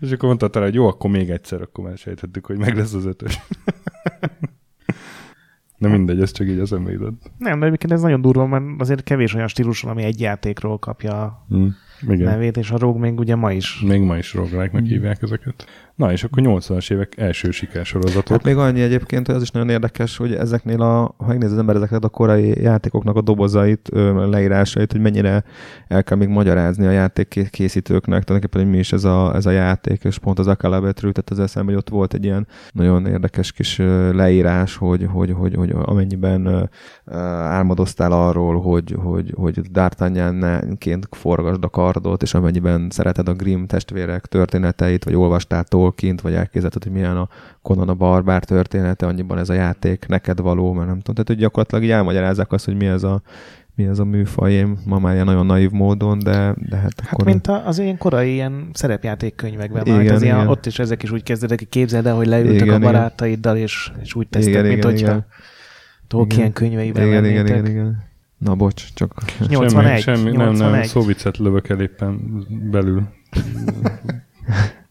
és 0.01 0.11
akkor 0.13 0.29
mondta 0.29 0.49
talán, 0.49 0.69
hogy 0.69 0.77
jó, 0.77 0.87
akkor 0.87 1.11
még 1.11 1.31
egyszer, 1.31 1.61
akkor 1.61 1.85
már 1.85 1.99
sejtettük, 1.99 2.47
hogy 2.47 2.59
meg 2.59 2.77
lesz 2.77 2.95
az 2.95 3.05
ötös. 3.05 3.41
Na 5.77 5.89
mindegy, 5.89 6.21
ez 6.21 6.33
csak 6.33 6.49
így 6.49 6.59
az 6.59 6.71
jutott. 6.71 7.31
Nem, 7.39 7.61
de 7.61 7.67
egyébként 7.67 7.93
ez 7.93 8.03
nagyon 8.03 8.21
durva, 8.21 8.47
mert 8.47 8.65
azért 8.81 9.03
kevés 9.03 9.35
olyan 9.35 9.49
stílus 9.49 9.81
van, 9.81 9.93
ami 9.93 10.03
egy 10.03 10.21
játékról 10.21 10.79
kapja 10.79 11.23
a 11.23 11.47
Mm. 11.55 11.67
Igen. 12.09 12.25
nevét, 12.25 12.57
és 12.57 12.71
a 12.71 12.79
Rogue 12.79 13.01
még 13.01 13.19
ugye 13.19 13.35
ma 13.35 13.53
is. 13.53 13.81
Még 13.81 14.01
ma 14.01 14.17
is 14.17 14.35
roguelike-nek 14.35 14.85
hívják 14.85 15.23
ezeket. 15.23 15.67
Na, 15.95 16.13
és 16.13 16.25
akkor 16.25 16.43
80-as 16.47 16.93
évek 16.93 17.17
első 17.17 17.51
sikersorozatok. 17.51 18.29
Hát 18.29 18.45
még 18.45 18.57
annyi 18.57 18.81
egyébként, 18.81 19.27
hogy 19.27 19.35
az 19.35 19.43
is 19.43 19.51
nagyon 19.51 19.69
érdekes, 19.69 20.17
hogy 20.17 20.35
ezeknél 20.35 20.83
a, 20.83 21.15
ha 21.17 21.27
megnéz 21.27 21.53
az 21.53 21.59
ember 21.59 21.77
ezeket 21.77 22.05
a 22.05 22.09
korai 22.09 22.63
játékoknak 22.63 23.17
a 23.17 23.21
dobozait, 23.21 23.89
leírásait, 24.31 24.93
hogy 24.93 25.01
mennyire 25.01 25.45
el 25.89 26.05
kell 26.05 26.17
még 26.17 26.29
magyarázni 26.29 26.87
a 26.87 26.91
játék 26.91 27.49
készítőknek, 27.51 28.25
tulajdonképpen, 28.25 28.63
hogy 28.63 28.71
mi 28.71 28.79
is 28.79 28.93
ez 28.93 29.05
a, 29.05 29.35
ez 29.35 29.47
a 29.47 29.51
játék, 29.51 30.05
és 30.05 30.19
pont 30.19 30.39
az 30.39 30.47
Akalabet 30.47 31.01
jutott 31.01 31.31
az 31.31 31.39
eszembe, 31.39 31.71
hogy 31.71 31.81
ott 31.81 31.89
volt 31.89 32.15
egy 32.15 32.25
ilyen 32.25 32.47
nagyon 32.73 33.07
érdekes 33.07 33.53
kis 33.53 33.79
leírás, 34.13 34.77
hogy, 34.77 35.07
hogy, 35.13 35.33
hogy, 35.33 35.55
hogy 35.55 35.75
amennyiben 35.83 36.71
álmodoztál 37.05 38.13
arról, 38.13 38.61
hogy, 38.61 38.97
hogy, 39.03 39.35
hogy 39.37 39.61
D'Artagnanként 39.73 41.03
forgasd 41.11 41.65
a 41.65 41.69
kardot, 41.69 42.23
és 42.23 42.35
amennyiben 42.35 42.87
szereted 42.91 43.29
a 43.29 43.35
Grimm 43.35 43.65
testvérek 43.65 44.27
történeteit, 44.27 45.05
vagy 45.05 45.15
olvastál 45.15 45.65
Tolkient, 45.83 46.21
vagy 46.21 46.35
elképzelted, 46.35 46.83
hogy 46.83 46.93
milyen 46.93 47.17
a 47.17 47.29
Conan 47.63 47.89
a 47.89 47.95
barbár 47.95 48.45
története, 48.45 49.07
annyiban 49.07 49.39
ez 49.39 49.49
a 49.49 49.53
játék 49.53 50.07
neked 50.09 50.41
való, 50.41 50.73
mert 50.73 50.87
nem 50.87 50.99
tudom. 50.99 51.15
Tehát, 51.15 51.29
hogy 51.29 51.37
gyakorlatilag 51.37 51.85
így 51.85 51.91
elmagyarázzák 51.91 52.53
azt, 52.53 52.65
hogy 52.65 52.77
mi 52.77 52.87
ez 52.87 53.03
a, 53.03 53.23
mi 53.75 53.85
ez 53.85 53.99
a 53.99 54.05
műfaj, 54.05 54.53
én 54.53 54.79
ma 54.87 54.99
már 54.99 55.15
ilyen 55.15 55.25
nagyon 55.25 55.47
naív 55.47 55.71
módon, 55.71 56.19
de, 56.19 56.55
de 56.57 56.77
hát, 56.77 57.01
Hát 57.01 57.13
akkor... 57.13 57.25
mint 57.25 57.47
a, 57.47 57.67
az 57.67 57.79
ilyen 57.79 57.99
korai 57.99 58.33
ilyen 58.33 58.69
szerepjátékkönyvekben 58.73 59.83
Igen, 59.83 59.97
már, 59.97 60.07
hát 60.07 60.15
az 60.15 60.23
ilyen, 60.23 60.37
igen. 60.37 60.49
ott 60.49 60.67
is 60.67 60.79
ezek 60.79 61.03
is 61.03 61.11
úgy 61.11 61.23
kezdődnek, 61.23 61.59
hogy 61.59 61.69
képzeld 61.69 62.07
el, 62.07 62.15
hogy 62.15 62.27
leültek 62.27 62.67
Igen, 62.67 62.83
a 62.83 62.85
barátaiddal, 62.85 63.57
és, 63.57 63.93
és 64.03 64.15
úgy 64.15 64.29
tesztek, 64.29 64.53
Igen, 64.53 64.65
mint 64.65 64.77
igen, 64.77 64.91
hogyha 64.91 65.07
igen. 65.07 65.27
Tolkien 66.07 66.39
Igen. 66.39 66.53
könyveiben 66.53 67.07
igen, 67.07 67.25
igen, 67.25 67.47
igen, 67.47 67.67
igen. 67.67 68.05
Na 68.39 68.55
bocs, 68.55 68.95
csak... 68.95 69.15
81, 69.49 70.01
semmi, 70.01 70.17
semmi, 70.17 70.37
nem, 70.37 70.39
nem, 70.39 70.53
81. 70.53 70.87
szóvicet 70.87 71.37
lövök 71.37 71.69
el 71.69 71.81
éppen 71.81 72.45
belül. 72.71 73.03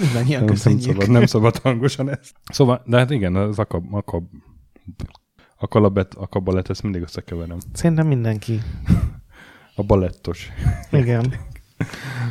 Mindannyian 0.00 0.38
Nem, 0.38 0.44
nem, 0.44 0.54
köszönjük. 0.54 0.82
szabad, 0.82 1.10
nem 1.10 1.26
szabad 1.26 1.56
hangosan 1.56 2.10
ezt. 2.10 2.34
Szóval, 2.52 2.82
de 2.86 2.96
hát 2.96 3.10
igen, 3.10 3.34
az 3.36 3.58
akab, 3.58 3.94
akab, 3.94 4.24
akalabet, 5.58 6.14
akabalett, 6.14 6.68
ezt 6.68 6.82
mindig 6.82 7.02
összekeverem. 7.02 7.58
Szerintem 7.72 8.06
mindenki. 8.06 8.60
A 9.74 9.82
balettos. 9.82 10.50
Igen. 10.90 11.34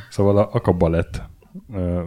Szóval 0.09 0.37
a 0.37 0.49
akabalett 0.53 1.21
ö, 1.73 2.01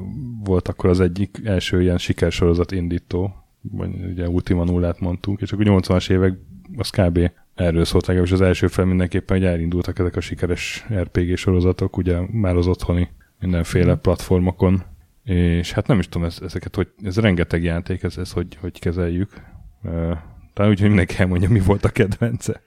volt 0.45 0.69
akkor 0.69 0.91
az 0.91 1.01
egyik 1.01 1.41
első 1.45 1.83
ilyen 1.83 1.99
sikersorozat 1.99 2.73
indító, 2.73 3.35
vagy 3.61 3.91
ugye 4.11 4.29
Ultima 4.29 4.65
nullát 4.65 5.01
mondtunk, 5.01 5.41
és 5.41 5.53
akkor 5.53 5.65
80-as 5.69 6.11
évek 6.11 6.39
az 6.77 6.91
kb. 6.91 7.31
erről 7.55 7.85
szólt 7.85 8.07
legalábbis 8.07 8.33
az 8.35 8.41
első 8.41 8.67
fel 8.67 8.85
mindenképpen, 8.85 9.37
hogy 9.37 9.47
elindultak 9.47 9.99
ezek 9.99 10.17
a 10.17 10.21
sikeres 10.21 10.87
RPG 10.95 11.37
sorozatok, 11.37 11.97
ugye 11.97 12.21
már 12.31 12.57
az 12.57 12.67
otthoni 12.67 13.09
mindenféle 13.41 13.95
platformokon, 13.95 14.83
és 15.29 15.73
hát 15.73 15.87
nem 15.87 15.99
is 15.99 16.09
tudom, 16.09 16.27
ez, 16.27 16.39
ezeket, 16.43 16.75
hogy 16.77 16.89
ez 17.03 17.17
rengeteg 17.19 17.63
játék, 17.63 18.03
ez, 18.03 18.17
ez 18.17 18.33
hogy, 18.33 18.57
hogy 18.61 18.81
kezeljük. 18.81 19.31
Talán 20.55 20.71
úgy, 20.71 20.79
hogy 20.81 20.89
mindenki 20.89 21.15
elmondja, 21.19 21.49
mi 21.49 21.61
volt 21.61 21.85
a 21.85 21.89
kedvence. 21.89 22.61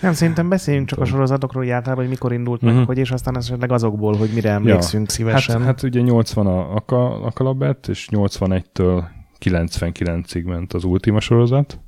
Nem, 0.00 0.12
szerintem 0.12 0.48
beszéljünk 0.48 0.88
csak 0.88 0.98
a 0.98 1.04
sorozatokról, 1.04 1.62
általában, 1.72 2.04
hogy 2.04 2.08
mikor 2.12 2.32
indult 2.32 2.60
meg, 2.60 2.74
Mhm. 2.74 2.82
hogy 2.82 2.98
és 2.98 3.10
aztán 3.10 3.36
esetleg 3.36 3.72
azokból, 3.72 4.16
hogy 4.16 4.30
mire 4.34 4.50
emlékszünk 4.50 5.08
szívesen. 5.10 5.56
Hát, 5.56 5.64
hát 5.66 5.82
ugye 5.82 6.00
80 6.00 6.46
a 6.46 6.74
Aka, 6.74 7.22
Akalabet, 7.22 7.88
és 7.88 8.08
81-től 8.10 9.04
99-ig 9.38 10.44
ment 10.44 10.72
az 10.72 10.84
Ultima 10.84 11.20
sorozat. 11.20 11.78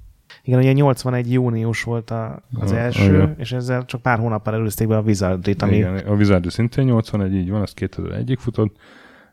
Igen, 0.42 0.58
ugye 0.58 0.72
81 0.72 1.32
június 1.32 1.82
volt 1.82 2.10
a, 2.10 2.42
az 2.60 2.72
A- 2.72 2.76
első, 2.76 3.14
igen. 3.14 3.34
és 3.38 3.52
ezzel 3.52 3.84
csak 3.84 4.02
pár 4.02 4.18
hónappal 4.18 4.54
előzték 4.54 4.88
be 4.88 4.96
a 4.96 5.00
Wizardrit, 5.02 5.62
ami 5.62 5.76
Igen, 5.76 5.96
a 5.96 6.12
Wizard 6.14 6.50
szintén 6.50 6.84
81, 6.84 7.34
így 7.34 7.50
van, 7.50 7.62
az 7.62 7.72
2001-ig 7.76 8.36
futott. 8.38 8.76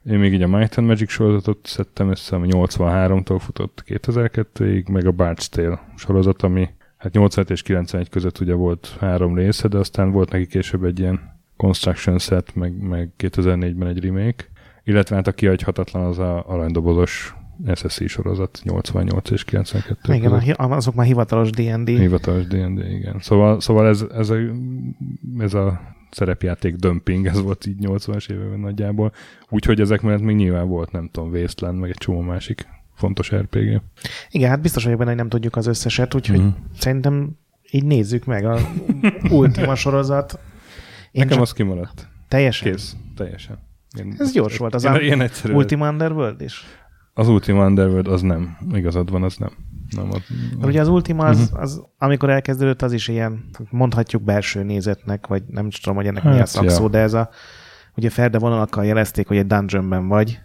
Én 0.05 0.19
még 0.19 0.33
így 0.33 0.41
a 0.41 0.47
Might 0.47 0.77
and 0.77 0.87
Magic 0.87 1.09
sorozatot 1.09 1.59
szedtem 1.63 2.09
össze, 2.09 2.35
ami 2.35 2.47
83-tól 2.51 3.37
futott 3.39 3.83
2002-ig, 3.87 4.91
meg 4.91 5.05
a 5.05 5.11
Bard's 5.11 5.45
Tale 5.45 5.79
sorozat, 5.95 6.41
ami 6.41 6.69
hát 6.97 7.13
85 7.13 7.49
és 7.49 7.61
91 7.61 8.09
között 8.09 8.39
ugye 8.39 8.53
volt 8.53 8.95
három 8.99 9.35
része, 9.35 9.67
de 9.67 9.77
aztán 9.77 10.11
volt 10.11 10.31
neki 10.31 10.47
később 10.47 10.83
egy 10.83 10.99
ilyen 10.99 11.31
Construction 11.57 12.19
set, 12.19 12.55
meg, 12.55 12.81
meg 12.81 13.09
2004-ben 13.17 13.87
egy 13.87 14.03
remake. 14.03 14.45
Illetve 14.83 15.15
hát 15.15 15.27
a 15.27 15.31
kihagyhatatlan 15.31 16.05
az 16.05 16.19
a 16.19 16.43
aranydobozos 16.47 17.35
SSC 17.73 18.09
sorozat 18.09 18.59
88 18.63 19.29
és 19.29 19.43
92 19.43 20.13
igen, 20.13 20.31
között. 20.31 20.57
azok 20.57 20.95
már 20.95 21.05
hivatalos 21.05 21.49
D&D. 21.49 21.87
Hivatalos 21.87 22.47
D&D, 22.47 22.91
igen. 22.91 23.15
Szóval, 23.19 23.59
szóval 23.59 23.87
ez, 23.87 24.05
ez, 24.13 24.29
a, 24.29 24.37
ez 25.39 25.53
a 25.53 25.81
szerepjáték 26.13 26.75
dömping, 26.75 27.25
ez 27.27 27.41
volt 27.41 27.65
így 27.65 27.77
80-as 27.81 28.29
években 28.31 28.59
nagyjából. 28.59 29.11
Úgyhogy 29.49 29.79
ezek 29.81 30.01
mellett 30.01 30.21
még 30.21 30.35
nyilván 30.35 30.67
volt, 30.67 30.91
nem 30.91 31.09
tudom, 31.11 31.29
Wasteland, 31.31 31.79
meg 31.79 31.89
egy 31.89 31.97
csomó 31.97 32.19
másik 32.21 32.67
fontos 32.95 33.33
RPG. 33.35 33.81
Igen, 34.29 34.49
hát 34.49 34.61
biztos 34.61 34.83
vagyok 34.83 34.97
benne, 34.97 35.09
hogy 35.09 35.19
nem 35.19 35.29
tudjuk 35.29 35.55
az 35.55 35.67
összeset, 35.67 36.15
úgyhogy 36.15 36.39
Mhm. 36.39 36.47
szerintem 36.77 37.37
így 37.71 37.85
nézzük 37.85 38.25
meg 38.25 38.45
a 38.45 38.59
Ultima 39.29 39.75
sorozat. 39.75 40.39
Én 41.11 41.23
Nekem 41.25 41.41
az 41.41 41.53
kimaradt. 41.53 42.07
teljesen. 42.27 42.71
Kész. 42.71 42.95
Teljesen. 43.15 43.59
Én, 43.99 44.15
Ez 44.17 44.31
gyors 44.31 44.57
volt. 44.57 44.73
Az 44.73 44.83
ilyen 44.99 45.21
egyszerű. 45.21 45.53
Ultima 45.53 45.89
Underworld 45.89 46.41
is. 46.41 46.63
Az 47.13 47.27
Ultima 47.27 47.65
Underworld 47.65 48.07
az 48.07 48.21
nem. 48.21 48.57
Igazad 48.73 49.11
van, 49.11 49.23
az 49.23 49.37
nem. 49.37 49.51
Nem 49.95 50.09
az, 50.11 50.19
Mert 50.57 50.65
ugye 50.65 50.81
az 50.81 50.87
Ultima, 50.87 51.25
az, 51.25 51.49
Mhm. 51.49 51.61
az, 51.61 51.83
amikor 51.97 52.29
elkezdődött, 52.29 52.81
az 52.81 52.91
is 52.93 53.07
ilyen, 53.07 53.45
mondhatjuk 53.69 54.21
belső 54.23 54.63
nézetnek, 54.63 55.27
vagy 55.27 55.43
nem 55.47 55.65
is 55.67 55.79
tudom, 55.79 55.97
hogy 55.97 56.07
ennek 56.07 56.23
mi 56.23 56.29
a 56.29 56.33
Hát, 56.33 56.47
szakszó, 56.47 56.83
ja. 56.83 56.89
de 56.89 56.99
ez 56.99 57.13
a, 57.13 57.29
ugye 57.95 58.09
ferde 58.09 58.39
vonalakkal 58.39 58.85
jelezték, 58.85 59.27
hogy 59.27 59.37
egy 59.37 59.47
dungeonben 59.47 60.07
vagy. 60.07 60.39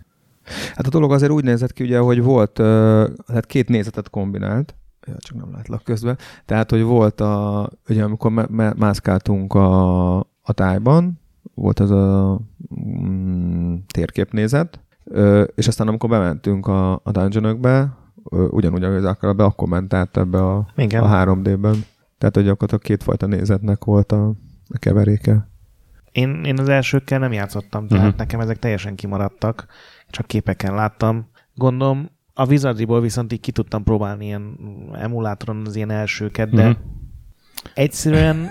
Hát 0.74 0.86
a 0.86 0.90
dolog 0.90 1.12
azért 1.12 1.32
úgy 1.32 1.44
nézett 1.44 1.72
ki, 1.72 1.82
ugye, 1.84 1.98
hogy 1.98 2.22
volt, 2.22 2.58
uh, 2.58 3.08
hát 3.26 3.46
két 3.46 3.68
nézetet 3.68 4.10
kombinált, 4.10 4.74
ja, 5.06 5.14
csak 5.18 5.36
nem 5.36 5.52
látlak 5.52 5.82
közben, 5.84 6.18
tehát, 6.44 6.70
hogy 6.70 6.82
volt 6.82 7.20
a, 7.20 7.68
ugye 7.88 8.04
amikor 8.04 8.32
mászkáltunk 8.76 9.54
a, 9.54 10.16
a 10.20 10.52
tájban, 10.54 11.20
volt 11.54 11.80
az 11.80 11.90
a 11.90 12.40
mm, 12.80 13.74
térképnézet, 13.92 14.80
és 15.54 15.68
aztán 15.68 15.88
amikor 15.88 16.08
bementünk 16.10 16.66
a, 16.66 16.92
a 16.92 17.10
dungeonökbe, 17.10 17.96
ugyanúgy, 18.30 18.84
ahogy 18.84 19.04
az 19.04 19.16
be, 19.36 19.44
akkor 19.44 19.68
ment 19.68 19.94
át 19.94 20.16
ebbe 20.16 20.44
a, 20.44 20.66
Igen. 20.76 21.02
a 21.02 21.24
3D-ben. 21.24 21.84
Tehát, 22.18 22.34
hogy 22.34 22.44
gyakorlatilag 22.44 22.82
kétfajta 22.82 23.26
nézetnek 23.26 23.84
volt 23.84 24.12
a, 24.12 24.26
a 24.68 24.78
keveréke. 24.78 25.48
Én, 26.12 26.44
én 26.44 26.58
az 26.58 26.68
elsőkkel 26.68 27.18
nem 27.18 27.32
játszottam, 27.32 27.86
tehát 27.86 28.04
uh-huh. 28.04 28.18
nekem 28.18 28.40
ezek 28.40 28.58
teljesen 28.58 28.94
kimaradtak, 28.94 29.66
csak 30.10 30.26
képeken 30.26 30.74
láttam. 30.74 31.30
Gondolom, 31.54 32.10
a 32.34 32.46
Wizardryból 32.46 33.00
viszont 33.00 33.32
így 33.32 33.40
ki 33.40 33.52
tudtam 33.52 33.82
próbálni 33.82 34.24
ilyen 34.24 34.58
emulátoron 34.92 35.66
az 35.66 35.76
ilyen 35.76 35.90
elsőket, 35.90 36.50
de 36.50 36.68
uh-huh. 36.68 36.78
egyszerűen 37.74 38.50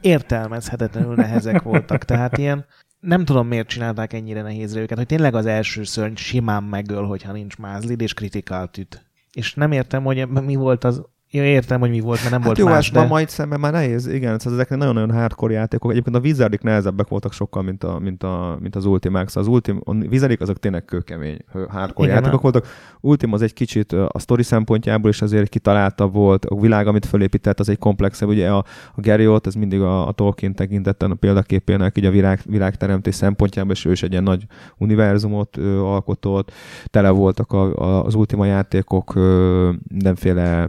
értelmezhetetlenül 0.00 1.14
nehezek 1.14 1.62
voltak. 1.62 2.04
Tehát 2.04 2.38
ilyen, 2.38 2.64
nem 3.00 3.24
tudom 3.24 3.46
miért 3.46 3.68
csinálták 3.68 4.12
ennyire 4.12 4.42
nehézre 4.42 4.80
őket, 4.80 4.96
hogy 4.96 5.06
tényleg 5.06 5.34
az 5.34 5.46
első 5.46 5.84
szörny 5.84 6.14
simán 6.14 6.62
megöl, 6.62 7.04
hogyha 7.04 7.32
nincs 7.32 7.56
mázlid, 7.56 8.00
és 8.00 8.14
kritikált 8.14 8.78
üt. 8.78 9.04
És 9.32 9.54
nem 9.54 9.72
értem, 9.72 10.04
hogy 10.04 10.28
mi 10.28 10.54
volt 10.54 10.84
az... 10.84 11.02
Ja, 11.36 11.44
értem, 11.44 11.80
hogy 11.80 11.90
mi 11.90 12.00
volt, 12.00 12.18
mert 12.18 12.30
nem 12.30 12.40
volt 12.40 12.56
Hát 12.56 12.66
jó, 12.66 12.72
más, 12.72 12.86
ez 12.86 12.92
de... 12.92 13.00
ma 13.00 13.06
majd 13.06 13.28
szemben 13.28 13.60
már 13.60 13.72
nehéz, 13.72 14.06
igen, 14.06 14.38
szóval 14.38 14.58
ezek 14.58 14.78
nagyon-nagyon 14.78 15.12
hardcore 15.12 15.52
játékok. 15.52 15.90
Egyébként 15.90 16.16
a 16.16 16.20
Wizardik 16.20 16.60
nehezebbek 16.62 17.08
voltak 17.08 17.32
sokkal, 17.32 17.62
mint, 17.62 17.84
a, 17.84 17.98
mint, 17.98 18.22
a, 18.22 18.58
mint 18.60 18.76
az 18.76 18.84
Ultimák. 18.84 19.28
Szóval 19.28 19.42
az 19.42 19.48
Ultim, 19.54 19.80
a 19.84 19.94
Wizardik 19.94 20.40
azok 20.40 20.58
tényleg 20.58 20.84
kőkemény 20.84 21.38
hardcore 21.68 22.08
Igen, 22.08 22.14
játékok 22.16 22.38
a- 22.38 22.42
voltak. 22.42 22.66
Ultim 23.00 23.32
az 23.32 23.42
egy 23.42 23.52
kicsit 23.52 23.92
a 23.92 24.18
story 24.18 24.42
szempontjából 24.42 25.10
is 25.10 25.22
azért 25.22 25.48
kitaláltabb 25.48 26.12
volt. 26.12 26.44
A 26.44 26.60
világ, 26.60 26.86
amit 26.86 27.06
fölépített, 27.06 27.60
az 27.60 27.68
egy 27.68 27.78
komplexebb. 27.78 28.28
Ugye 28.28 28.50
a, 28.50 28.64
a 28.94 29.00
Gerriot, 29.00 29.46
ez 29.46 29.54
mindig 29.54 29.80
a, 29.80 30.08
a 30.08 30.12
Tolkien 30.12 30.54
tekintetten 30.54 31.10
a 31.10 31.14
példaképének, 31.14 31.98
így 31.98 32.04
a 32.04 32.10
világ, 32.10 32.40
világteremtés 32.44 33.14
szempontjából, 33.14 33.72
és 33.72 33.84
ő 33.84 33.90
is 33.90 34.02
egy 34.02 34.10
ilyen 34.10 34.22
nagy 34.22 34.46
univerzumot 34.78 35.56
ö, 35.56 35.80
alkotott. 35.80 36.52
Tele 36.84 37.10
voltak 37.10 37.52
a, 37.52 37.74
a, 37.74 38.04
az 38.04 38.14
Ultima 38.14 38.44
játékok 38.44 39.14
ö, 39.14 39.70
mindenféle 39.88 40.68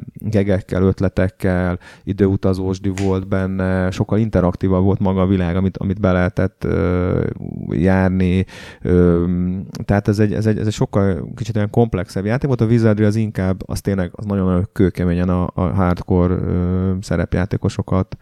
gegekkel, 0.57 0.83
ötletekkel, 0.83 1.79
időutazósdi 2.03 2.91
volt 3.03 3.27
benne, 3.27 3.91
sokkal 3.91 4.19
interaktívabb 4.19 4.83
volt 4.83 4.99
maga 4.99 5.21
a 5.21 5.27
világ, 5.27 5.55
amit, 5.55 5.77
amit 5.77 5.99
be 5.99 6.11
lehetett 6.11 6.63
ö, 6.63 7.23
járni. 7.69 8.45
Ö, 8.81 9.25
tehát 9.85 10.07
ez 10.07 10.19
egy, 10.19 10.33
ez, 10.33 10.45
egy, 10.45 10.57
ez 10.59 10.67
egy 10.67 10.73
sokkal 10.73 11.29
kicsit 11.35 11.55
olyan 11.55 11.69
komplexebb 11.69 12.25
játék 12.25 12.47
volt. 12.47 12.61
A 12.61 12.65
Wizardry 12.65 13.03
az 13.03 13.15
inkább, 13.15 13.69
az 13.69 13.81
tényleg 13.81 14.11
az 14.13 14.25
nagyon 14.25 14.67
kőkeményen 14.73 15.29
a, 15.29 15.49
a 15.53 15.61
hardcore 15.61 16.33
ö, 16.33 16.93
szerepjátékosokat 17.01 18.17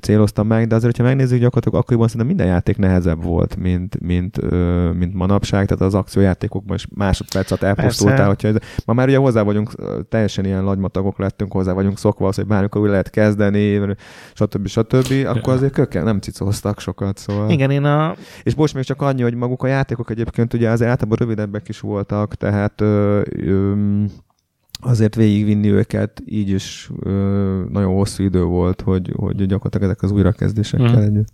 céloztam 0.00 0.46
meg, 0.46 0.66
de 0.66 0.74
azért, 0.74 0.96
ha 0.96 1.02
megnézzük 1.02 1.40
gyakorlatilag 1.40 1.80
akkoriban 1.80 2.08
szerintem 2.08 2.28
minden 2.36 2.54
játék 2.54 2.76
nehezebb 2.76 3.22
volt, 3.22 3.56
mint, 3.56 4.00
mint, 4.00 4.50
mint 4.98 5.14
manapság, 5.14 5.66
tehát 5.66 5.82
az 5.82 5.94
akciójátékokban 5.94 6.76
is 6.76 6.86
másodperc 6.94 7.50
alatt 7.50 7.62
elpusztultál, 7.62 8.26
hogyha 8.26 8.48
ez, 8.48 8.56
ma 8.84 8.92
már 8.92 9.08
ugye 9.08 9.16
hozzá 9.16 9.42
vagyunk, 9.42 9.70
teljesen 10.08 10.44
ilyen 10.44 10.64
lagymatagok 10.64 11.18
lettünk, 11.18 11.52
hozzá 11.52 11.72
vagyunk 11.72 11.98
szokva 11.98 12.28
az, 12.28 12.36
hogy 12.36 12.46
bármikor 12.46 12.82
úgy 12.82 12.88
lehet 12.88 13.10
kezdeni, 13.10 13.80
stb. 14.34 14.66
stb. 14.66 15.26
Akkor 15.26 15.52
azért 15.52 15.72
kökkel 15.72 16.04
nem 16.04 16.18
cicóztak 16.18 16.80
sokat, 16.80 17.18
szóval. 17.18 17.50
Igen, 17.50 17.70
én 17.70 17.84
a... 17.84 18.14
És 18.42 18.54
most 18.54 18.74
még 18.74 18.84
csak 18.84 19.02
annyi, 19.02 19.22
hogy 19.22 19.34
maguk 19.34 19.62
a 19.62 19.66
játékok 19.66 20.10
egyébként 20.10 20.54
ugye 20.54 20.70
azért 20.70 20.90
általában 20.90 21.18
rövidebbek 21.18 21.68
is 21.68 21.80
voltak, 21.80 22.34
tehát 22.34 22.80
ö, 22.80 23.20
ö, 23.30 23.74
azért 24.84 25.14
végigvinni 25.14 25.70
őket 25.70 26.22
így 26.26 26.48
is 26.48 26.90
ö, 27.00 27.10
nagyon 27.70 27.94
hosszú 27.94 28.22
idő 28.24 28.42
volt, 28.42 28.80
hogy, 28.80 29.12
hogy 29.16 29.46
gyakorlatilag 29.46 29.84
ezek 29.90 30.02
az 30.02 30.10
újrakezdésekkel 30.10 30.86
Mhm. 30.88 31.02
együtt. 31.02 31.28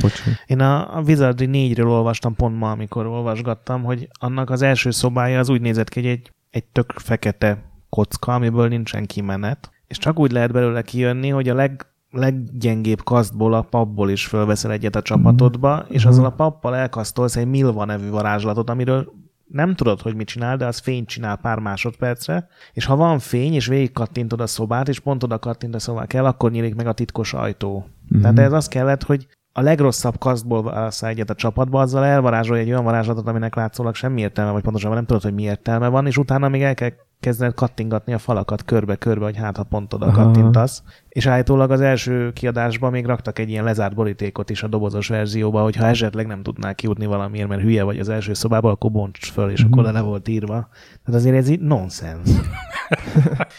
Bocsánat. 0.00 0.38
Én 0.46 0.60
a, 0.60 0.96
a 0.96 1.00
Wizardry 1.00 1.48
4-ről 1.52 1.86
olvastam 1.86 2.34
pont 2.34 2.58
ma, 2.58 2.70
amikor 2.70 3.06
olvasgattam, 3.06 3.82
hogy 3.82 4.08
annak 4.20 4.50
az 4.50 4.62
első 4.62 4.90
szobája 4.90 5.38
az 5.38 5.48
úgy 5.48 5.60
nézett 5.60 5.88
ki, 5.88 6.00
hogy 6.00 6.08
egy, 6.08 6.32
egy 6.50 6.64
tök 6.64 6.92
fekete 6.96 7.62
kocka, 7.88 8.34
amiből 8.34 8.68
nincsen 8.68 9.06
kimenet, 9.06 9.70
és 9.86 9.98
csak 9.98 10.18
úgy 10.18 10.30
lehet 10.30 10.52
belőle 10.52 10.82
kijönni, 10.82 11.28
hogy 11.28 11.48
a 11.48 11.54
leg, 11.54 11.86
leggyengébb 12.10 13.02
kasztból, 13.02 13.54
a 13.54 13.62
papból 13.62 14.10
is 14.10 14.26
fölveszel 14.26 14.70
egyet 14.72 14.96
a 14.96 15.02
csapatodba, 15.02 15.84
és 15.88 16.04
azzal 16.04 16.24
a 16.24 16.30
pappal 16.30 16.74
elkasztolsz 16.76 17.36
egy 17.36 17.46
Milva 17.46 17.84
nevű 17.84 18.08
varázslatot, 18.08 18.70
amiről 18.70 19.12
nem 19.52 19.74
tudod, 19.74 20.00
hogy 20.00 20.14
mit 20.14 20.26
csinál, 20.26 20.56
de 20.56 20.66
az 20.66 20.78
fényt 20.78 21.08
csinál 21.08 21.36
pár 21.36 21.58
másodpercre, 21.58 22.48
és 22.72 22.84
ha 22.84 22.96
van 22.96 23.18
fény, 23.18 23.54
és 23.54 23.66
végig 23.66 23.92
kattintod 23.92 24.40
a 24.40 24.46
szobát, 24.46 24.88
és 24.88 25.00
pont 25.00 25.22
oda 25.22 25.38
kattint 25.38 25.74
a 25.74 25.78
szobát 25.78 26.06
kell, 26.06 26.24
akkor 26.24 26.50
nyílik 26.50 26.74
meg 26.74 26.86
a 26.86 26.92
titkos 26.92 27.34
ajtó. 27.34 27.86
Mm-hmm. 28.14 28.22
Tehát 28.22 28.38
ez 28.38 28.52
az 28.52 28.68
kellett, 28.68 29.02
hogy 29.02 29.26
a 29.52 29.60
legrosszabb 29.60 30.18
kasztból 30.18 30.62
válasz 30.62 31.02
egyet 31.02 31.30
a 31.30 31.34
csapatba, 31.34 31.80
azzal 31.80 32.04
elvarázsolja 32.04 32.62
egy 32.62 32.70
olyan 32.70 32.84
varázslatot, 32.84 33.28
aminek 33.28 33.54
látszólag 33.54 33.94
semmi 33.94 34.20
értelme, 34.20 34.52
vagy 34.52 34.62
pontosabban 34.62 34.96
nem 34.96 35.06
tudod, 35.06 35.22
hogy 35.22 35.34
mi 35.34 35.42
értelme 35.42 35.88
van, 35.88 36.06
és 36.06 36.16
utána 36.16 36.48
még 36.48 36.62
el 36.62 36.74
kell 36.74 36.92
kezdened 37.20 37.54
kattingatni 37.54 38.12
a 38.12 38.18
falakat 38.18 38.64
körbe-körbe, 38.64 39.24
hogy 39.24 39.36
hát 39.36 39.56
ha 39.56 39.62
pont 39.62 39.94
oda 39.94 40.06
Aha. 40.06 40.22
kattintasz. 40.22 40.82
És 41.08 41.26
állítólag 41.26 41.70
az 41.70 41.80
első 41.80 42.32
kiadásban 42.32 42.90
még 42.90 43.06
raktak 43.06 43.38
egy 43.38 43.48
ilyen 43.48 43.64
lezárt 43.64 43.94
borítékot 43.94 44.50
is 44.50 44.62
a 44.62 44.66
dobozos 44.68 45.08
verzióba, 45.08 45.62
hogy 45.62 45.76
ha 45.76 45.86
esetleg 45.86 46.26
nem 46.26 46.42
tudnál 46.42 46.74
kijutni 46.74 47.06
valamiért, 47.06 47.48
mert 47.48 47.62
hülye 47.62 47.82
vagy 47.82 47.98
az 47.98 48.08
első 48.08 48.34
szobába, 48.34 48.70
akkor 48.70 48.90
bonts 48.90 49.30
föl, 49.30 49.50
és 49.50 49.62
akkor 49.62 49.84
le 49.84 50.00
volt 50.00 50.28
írva. 50.28 50.68
Tehát 51.04 51.20
azért 51.20 51.36
ez 51.36 51.48
így 51.48 51.60
nonsens. 51.60 52.28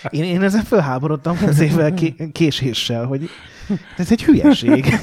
Én, 0.10 0.24
én 0.24 0.42
ezen 0.42 0.64
fölháborodtam 0.64 1.38
20 1.38 1.60
évvel 1.60 1.94
ké- 1.94 2.32
késéssel, 2.32 3.06
hogy 3.06 3.30
ez 3.98 4.12
egy 4.12 4.24
hülyeség. 4.24 4.86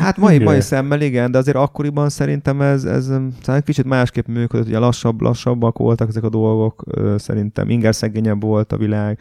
Hát 0.00 0.16
mai, 0.16 0.38
mai 0.38 0.60
szemmel 0.60 1.00
igen, 1.00 1.30
de 1.30 1.38
azért 1.38 1.56
akkoriban 1.56 2.08
szerintem 2.08 2.60
ez, 2.60 2.84
ez 2.84 3.10
talán 3.42 3.62
kicsit 3.62 3.84
másképp 3.84 4.26
működött, 4.26 4.66
ugye 4.66 4.78
lassabb, 4.78 5.20
lassabbak 5.20 5.78
voltak 5.78 6.08
ezek 6.08 6.22
a 6.22 6.28
dolgok, 6.28 6.84
szerintem 7.16 7.70
inger 7.70 7.94
szegényebb 7.94 8.42
volt 8.42 8.72
a 8.72 8.76
világ, 8.76 9.18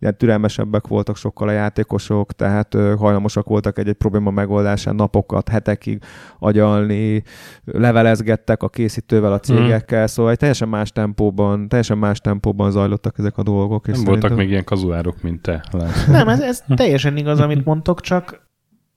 ugye 0.00 0.10
türelmesebbek 0.10 0.86
voltak 0.86 1.16
sokkal 1.16 1.48
a 1.48 1.52
játékosok, 1.52 2.32
tehát 2.32 2.76
hajlamosak 2.98 3.46
voltak 3.46 3.78
egy-egy 3.78 3.94
probléma 3.94 4.30
megoldásán 4.30 4.94
napokat, 4.94 5.48
hetekig 5.48 6.02
agyalni, 6.38 7.22
levelezgettek 7.64 8.62
a 8.62 8.68
készítővel, 8.68 9.32
a 9.32 9.38
cégekkel, 9.38 10.06
szóval 10.06 10.32
egy 10.32 10.38
teljesen 10.38 10.68
más 10.68 10.92
tempóban, 10.92 11.68
teljesen 11.68 11.98
más 11.98 12.20
tempóban 12.20 12.70
zajlottak 12.70 13.18
ezek 13.18 13.38
a 13.38 13.42
dolgok. 13.42 13.86
És 13.88 13.96
Nem 13.96 14.04
voltak 14.04 14.36
még 14.36 14.48
ilyen 14.48 14.64
kazuárok, 14.64 15.22
mint 15.22 15.42
te, 15.42 15.64
László. 15.70 16.12
Nem, 16.12 16.28
ez, 16.28 16.40
ez 16.40 16.62
teljesen 16.74 17.16
igaz, 17.16 17.40
amit 17.40 17.64
mondtok, 17.64 18.00
csak 18.00 18.42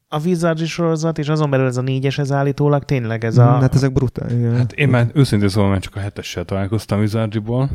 a 0.07 0.19
Wizards 0.19 0.71
sorozat, 0.71 1.17
és 1.17 1.29
azon 1.29 1.49
belül 1.49 1.65
ez 1.65 1.77
a 1.77 1.81
négyes, 1.81 2.17
ez 2.17 2.31
állítólag 2.31 2.83
tényleg 2.83 3.23
ez 3.23 3.37
a... 3.37 3.45
Hát 3.45 3.75
ezek 3.75 3.93
brutál, 3.93 4.31
igen. 4.31 4.55
Hát 4.55 4.71
én 4.71 4.89
már 4.89 5.09
őszintén 5.13 5.49
szóval 5.49 5.69
már 5.69 5.79
csak 5.79 5.95
a 5.95 5.99
hetessel 5.99 6.45
találkoztam 6.45 6.99
Wizardryból, 6.99 7.69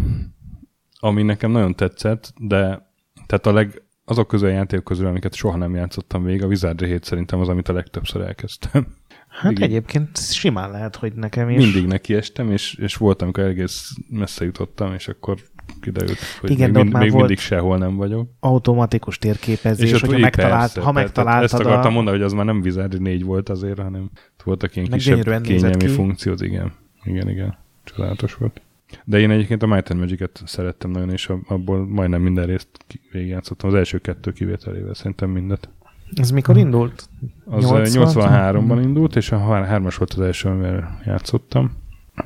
ami 0.99 1.23
nekem 1.23 1.51
nagyon 1.51 1.75
tetszett, 1.75 2.33
de 2.39 2.91
tehát 3.27 3.47
a 3.47 3.53
leg, 3.53 3.83
azok 4.05 4.29
közül 4.29 4.49
a 4.49 4.53
játékok 4.53 4.85
közül, 4.85 5.07
amiket 5.07 5.35
soha 5.35 5.57
nem 5.57 5.75
játszottam 5.75 6.25
végig, 6.25 6.43
a 6.43 6.47
Wizardry 6.47 6.87
7 6.87 7.05
szerintem 7.05 7.41
az, 7.41 7.49
amit 7.49 7.69
a 7.69 7.73
legtöbbször 7.73 8.23
elkezdtem. 8.23 8.87
hát 9.29 9.51
igen. 9.51 9.69
egyébként 9.69 10.19
simán 10.19 10.71
lehet, 10.71 10.97
hogy 10.97 11.13
nekem 11.13 11.49
is. 11.49 11.57
Mindig 11.57 11.87
nekiestem, 11.87 12.51
és, 12.51 12.75
és 12.75 12.97
volt, 12.97 13.23
amikor 13.23 13.45
egész 13.45 13.93
messze 14.09 14.45
jutottam, 14.45 14.95
és 14.95 15.09
akkor 15.09 15.39
kiderült, 15.81 16.19
hogy 16.41 16.51
Igen, 16.51 16.71
még, 16.71 16.83
mind, 16.83 16.95
még 16.97 17.11
volt- 17.11 17.15
mindig 17.15 17.39
sehol 17.39 17.79
nem 17.79 17.97
vagyok. 17.97 18.29
automatikus 18.41 19.19
térképezés, 19.19 19.93
ott 19.93 20.01
hogyha 20.01 20.19
megtalált, 20.19 20.61
persze, 20.73 20.81
ha 20.81 20.93
megtaláltad 20.93 21.45
Ezt 21.45 21.55
akartam 21.55 21.91
a... 21.91 21.95
mondani, 21.95 22.17
hogy 22.17 22.27
az 22.27 22.33
már 22.33 22.45
nem 22.45 22.61
Wizardry 22.65 22.99
4 22.99 23.25
volt 23.25 23.49
azért, 23.49 23.79
hanem 23.79 24.11
voltak 24.45 24.77
ilyen 24.77 24.87
Meg 24.91 24.99
kisebb 24.99 25.43
kényelmi 25.43 25.87
funkciót, 25.87 26.41
igen. 26.41 26.73
Igen, 27.05 27.29
igen. 27.29 27.59
Csodálatos 27.85 28.35
volt. 28.35 28.61
De 29.05 29.19
én 29.19 29.31
egyébként 29.31 29.63
a 29.63 29.67
Might 29.67 29.91
and 29.91 30.01
Magic-et 30.01 30.43
szerettem 30.45 30.91
nagyon, 30.91 31.11
és 31.11 31.31
abból 31.47 31.87
majdnem 31.87 32.23
minden 32.23 32.47
részt 32.47 32.69
végigjátszottam. 33.13 33.69
Az 33.69 33.75
első 33.77 33.99
kettő 33.99 34.33
kivételével 34.33 34.95
szerintem 34.95 35.31
mindet. 35.31 35.69
Ez 36.15 36.31
mikor 36.31 36.57
indult? 36.57 37.09
Az 37.45 37.65
80? 37.65 38.07
83-ban 38.09 38.81
indult, 38.83 39.17
és 39.17 39.33
a 39.33 39.39
hár- 39.39 39.67
hármas 39.67 39.97
volt 39.97 40.13
az 40.13 40.21
első, 40.21 40.49
amivel 40.49 41.01
játszottam. 41.05 41.73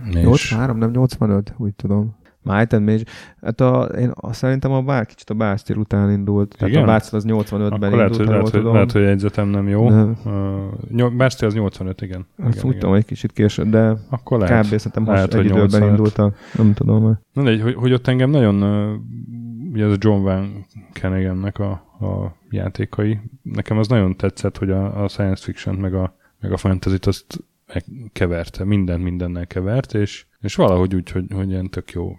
És 0.09 0.15
83, 0.15 0.79
nem 0.79 0.91
85, 0.91 1.55
úgy 1.57 1.73
tudom. 1.75 2.17
Might 2.47 2.73
and 2.73 2.85
Mage. 2.85 3.03
Hát 3.43 3.61
a, 3.61 3.83
én 3.83 4.11
azt 4.15 4.39
szerintem 4.39 4.73
a 4.73 4.83
bár, 4.83 5.07
kicsit 5.07 5.31
a 5.31 5.35
Bárstér 5.35 5.77
után 5.77 6.11
indult. 6.11 6.55
Tehát 6.57 6.69
Igen? 6.69 6.83
a 6.83 6.87
Bárstér 6.87 7.15
az 7.15 7.25
85-ben 7.29 7.73
akkor 7.73 7.83
indult, 7.83 7.97
lehet, 7.97 8.17
hogy, 8.17 8.27
lehet, 8.27 8.43
hogy, 8.43 8.51
tudom. 8.51 8.73
lehet, 8.73 8.93
hogy 8.93 9.03
jegyzetem 9.03 9.49
nem 9.49 9.69
jó. 9.69 9.89
Nem. 9.91 10.17
Uh, 10.91 11.13
Bárstér 11.17 11.49
az 11.49 11.55
85, 11.55 12.03
igen. 12.03 12.27
Azt 12.39 12.59
igen, 12.59 12.71
tudom, 12.71 12.95
egy 12.95 13.05
kicsit 13.05 13.33
később, 13.33 13.69
de 13.69 13.97
Akkor 14.11 14.39
lehet. 14.39 14.67
kb. 14.67 14.77
szerintem 14.77 15.07
lehet, 15.07 15.35
egy 15.35 15.45
időben 15.45 15.61
85. 15.65 15.89
indult 15.89 16.19
a, 16.19 16.33
nem 16.57 16.75
tudom. 16.75 17.19
Na 17.33 17.43
de, 17.43 17.63
hogy, 17.63 17.75
hogy 17.75 17.93
ott 17.93 18.07
engem 18.07 18.31
nagyon, 18.31 18.63
ugye 19.73 19.85
ez 19.85 19.93
a 19.93 19.97
John 19.99 20.23
Van 20.23 20.67
Kenegennek 20.93 21.59
a, 21.59 21.71
a 22.01 22.37
játékai, 22.51 23.19
nekem 23.43 23.79
az 23.79 23.89
nagyon 23.89 24.17
tetszett, 24.17 24.59
hogy 24.59 24.71
a, 24.71 25.03
a 25.05 25.09
science 25.09 25.43
fiction 25.43 25.75
meg 25.75 25.95
a, 25.95 26.15
meg 26.41 26.53
a 26.53 26.57
fantasy-t 26.57 27.07
azt 27.07 27.45
meg- 27.75 28.11
keverte, 28.13 28.65
mindent 28.65 29.03
mindennel 29.03 29.47
kevert, 29.47 29.95
és, 29.95 30.27
és 30.47 30.55
valahogy 30.55 30.95
úgy, 30.95 31.11
hogy, 31.11 31.25
hogy 31.35 31.51
ilyen 31.51 31.71
tök 31.71 31.91
jó 31.91 32.17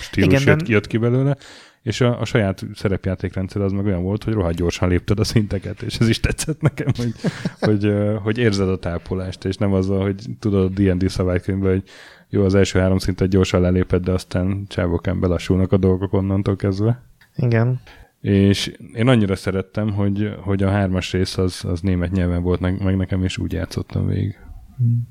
stílus 0.00 0.42
Igen, 0.42 0.48
jött, 0.48 0.62
ki, 0.62 0.72
jött 0.72 0.86
ki 0.86 0.96
belőle, 0.96 1.36
és 1.82 2.00
a, 2.00 2.20
a 2.20 2.24
saját 2.24 2.64
szerepjátékrendszer 2.74 3.62
az 3.62 3.72
meg 3.72 3.84
olyan 3.84 4.02
volt, 4.02 4.24
hogy 4.24 4.32
rohadt 4.32 4.56
gyorsan 4.56 4.88
lépted 4.88 5.18
a 5.18 5.24
szinteket, 5.24 5.82
és 5.82 5.98
ez 5.98 6.08
is 6.08 6.20
tetszett 6.20 6.60
nekem, 6.60 6.86
hogy, 6.96 7.12
hogy, 7.68 7.92
hogy 8.22 8.38
érzed 8.38 8.68
a 8.68 8.78
tápolást, 8.78 9.44
és 9.44 9.56
nem 9.56 9.72
azzal, 9.72 10.02
hogy 10.02 10.24
tudod 10.38 10.64
a 10.64 10.80
D&D 10.80 11.08
szabálykönyvben, 11.08 11.70
hogy 11.70 11.82
jó, 12.28 12.44
az 12.44 12.54
első 12.54 12.78
három 12.78 12.98
szintet 12.98 13.28
gyorsan 13.28 13.60
leléped, 13.60 14.04
de 14.04 14.12
aztán 14.12 14.64
csávokán 14.68 15.20
belassulnak 15.20 15.72
a 15.72 15.76
dolgok 15.76 16.12
onnantól 16.12 16.56
kezdve. 16.56 17.02
Igen. 17.36 17.80
És 18.20 18.72
én 18.94 19.08
annyira 19.08 19.36
szerettem, 19.36 19.92
hogy, 19.92 20.34
hogy 20.40 20.62
a 20.62 20.70
hármas 20.70 21.12
rész 21.12 21.38
az, 21.38 21.64
az 21.64 21.80
német 21.80 22.12
nyelven 22.12 22.42
volt 22.42 22.60
ne- 22.60 22.84
meg 22.84 22.96
nekem, 22.96 23.24
és 23.24 23.38
úgy 23.38 23.52
játszottam 23.52 24.06
végig. 24.06 24.38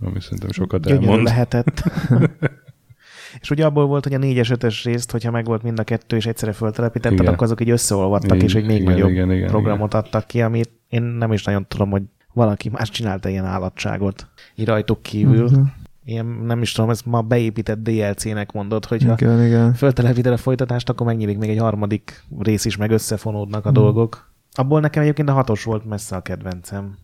Ami 0.02 0.22
szerintem 0.22 0.52
sokat 0.52 0.82
Gyönyörű 0.82 1.06
elmond. 1.06 1.24
lehetett. 1.24 1.84
és 3.42 3.50
ugye 3.50 3.66
abból 3.66 3.86
volt, 3.86 4.04
hogy 4.04 4.14
a 4.14 4.18
négyes, 4.18 4.50
ötös 4.50 4.84
részt, 4.84 5.12
hogyha 5.12 5.32
megvolt 5.32 5.64
mind 5.64 5.80
a 5.80 5.84
kettő, 5.84 6.16
és 6.16 6.26
egyszerre 6.26 6.54
föltelepítetted, 6.54 7.20
Igen. 7.20 7.34
akkor 7.34 7.44
azok 7.44 7.62
így 7.62 7.70
összeolvadtak, 7.70 8.36
Igen, 8.36 8.48
és 8.48 8.56
egy 8.56 8.66
még 8.66 8.82
igen, 8.82 8.92
nagyobb 8.92 9.10
igen, 9.10 9.32
igen, 9.32 9.48
programot 9.48 9.94
adtak 9.94 10.28
ki, 10.28 10.42
amit 10.42 10.72
én 10.90 11.02
nem 11.02 11.32
is 11.34 11.44
nagyon 11.44 11.66
tudom, 11.68 11.90
hogy 11.90 12.04
valaki 12.34 12.70
más 12.70 12.90
csinálta 12.90 13.30
ilyen 13.30 13.46
állatságot. 13.46 14.28
Így 14.56 14.66
rajtuk 14.66 15.02
kívül. 15.02 15.50
Mhm. 15.50 15.62
Ilyen, 16.06 16.26
nem 16.26 16.62
is 16.62 16.72
tudom, 16.72 16.90
ezt 16.90 17.06
ma 17.06 17.22
beépített 17.22 17.84
DLC-nek 17.84 18.52
mondod, 18.52 18.86
hogyha 18.86 19.14
Igen, 19.14 19.46
igen. 19.46 19.74
föltelepíted 19.74 20.34
a 20.34 20.38
folytatást, 20.38 20.90
akkor 20.90 21.06
megnyílik 21.06 21.38
még 21.38 21.50
egy 21.50 21.58
harmadik 21.58 22.24
rész 22.40 22.66
is, 22.66 22.78
meg 22.78 22.92
összefonódnak 22.92 23.66
a 23.66 23.72
dolgok. 23.72 24.32
Abból 24.52 24.80
nekem 24.80 25.04
egyébként 25.04 25.30
a 25.30 25.34
hatos 25.34 25.64
volt 25.64 25.86
messze 25.86 26.16
a 26.16 26.22
kedvencem. 26.22 26.98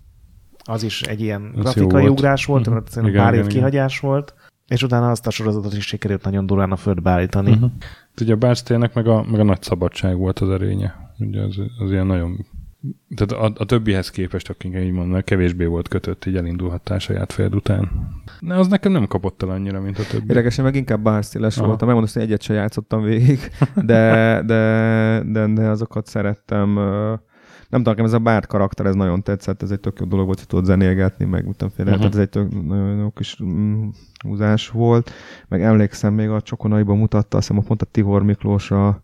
Az 0.63 0.83
is 0.83 1.01
egy 1.01 1.21
ilyen 1.21 1.51
jó 1.55 1.61
grafikai 1.61 2.01
volt. 2.01 2.19
ugrás 2.19 2.45
volt, 2.45 2.65
Mhm. 2.65 2.73
mert 2.73 2.89
szerintem 2.89 3.13
Igen, 3.13 3.25
pár 3.25 3.33
év 3.33 3.39
igen, 3.39 3.49
igen. 3.51 3.61
kihagyás 3.69 3.99
volt, 3.99 4.33
és 4.67 4.83
utána 4.83 5.11
azt 5.11 5.27
a 5.27 5.31
sorozatot 5.31 5.73
is 5.73 5.85
sikerült 5.85 6.23
nagyon 6.23 6.45
durán 6.45 6.71
a 6.71 6.75
földbe 6.75 7.09
állítani. 7.09 7.51
Uh-huh. 7.51 7.71
Ugye 8.21 8.33
a 8.33 8.35
Bárstélnek 8.35 8.93
meg 8.93 9.07
a, 9.07 9.23
meg 9.31 9.39
a 9.39 9.43
nagy 9.43 9.61
szabadság 9.61 10.17
volt 10.17 10.39
az 10.39 10.49
erénye. 10.49 11.13
Ugye 11.19 11.41
az, 11.41 11.55
az 11.79 11.91
ilyen 11.91 12.05
nagyon... 12.07 12.45
Tehát 13.15 13.45
a, 13.45 13.61
a 13.61 13.65
többihez 13.65 14.09
képest, 14.09 14.49
akik 14.49 14.75
így 14.75 14.91
mondanak, 14.91 15.25
kevésbé 15.25 15.65
volt 15.65 15.87
kötött, 15.87 16.25
így 16.25 16.35
elindulhattál 16.35 16.99
saját 16.99 17.31
fejed 17.33 17.55
után. 17.55 17.89
De 18.39 18.53
az 18.55 18.67
nekem 18.67 18.91
nem 18.91 19.07
kapott 19.07 19.43
el 19.43 19.49
annyira, 19.49 19.81
mint 19.81 19.99
a 19.99 20.03
többi. 20.03 20.25
Érdekesen 20.27 20.63
meg 20.65 20.75
inkább 20.75 21.03
bárstíles 21.03 21.57
Aha. 21.57 21.67
voltam. 21.67 21.87
Megmondom, 21.87 22.13
hogy 22.13 22.23
egyet 22.23 22.41
sem 22.41 22.55
játszottam 22.55 23.01
végig, 23.03 23.39
de, 23.75 24.41
de, 24.45 25.23
de, 25.25 25.47
de 25.47 25.67
azokat 25.67 26.07
szerettem. 26.07 26.79
Nem 27.73 27.81
tudom, 27.83 27.97
nekem 27.97 28.05
ez 28.13 28.19
a 28.21 28.23
bárt 28.23 28.47
karakter, 28.47 28.85
ez 28.85 28.95
nagyon 28.95 29.23
tetszett, 29.23 29.61
ez 29.61 29.71
egy 29.71 29.79
tök 29.79 29.99
jó 29.99 30.05
dolog 30.05 30.25
volt, 30.25 30.37
hogy 30.37 30.47
tudod 30.47 30.65
zenélgetni, 30.65 31.25
meg 31.25 31.43
Mhm. 31.43 31.49
uh-huh. 31.59 31.85
tehát 31.85 32.13
ez 32.13 32.19
egy 32.19 32.29
tök 32.29 32.67
nagyon 32.67 32.97
jó 32.97 33.09
kis 33.09 33.37
mm, 33.43 33.87
húzás 34.27 34.69
volt. 34.69 35.11
Meg 35.47 35.61
emlékszem, 35.61 36.13
még 36.13 36.29
a 36.29 36.41
Csokonaiban 36.41 36.97
mutatta, 36.97 37.37
azt 37.37 37.47
hiszem, 37.47 37.63
pont 37.63 37.81
a 37.81 37.85
Tihor 37.85 38.23
Miklós 38.23 38.71
a, 38.71 39.01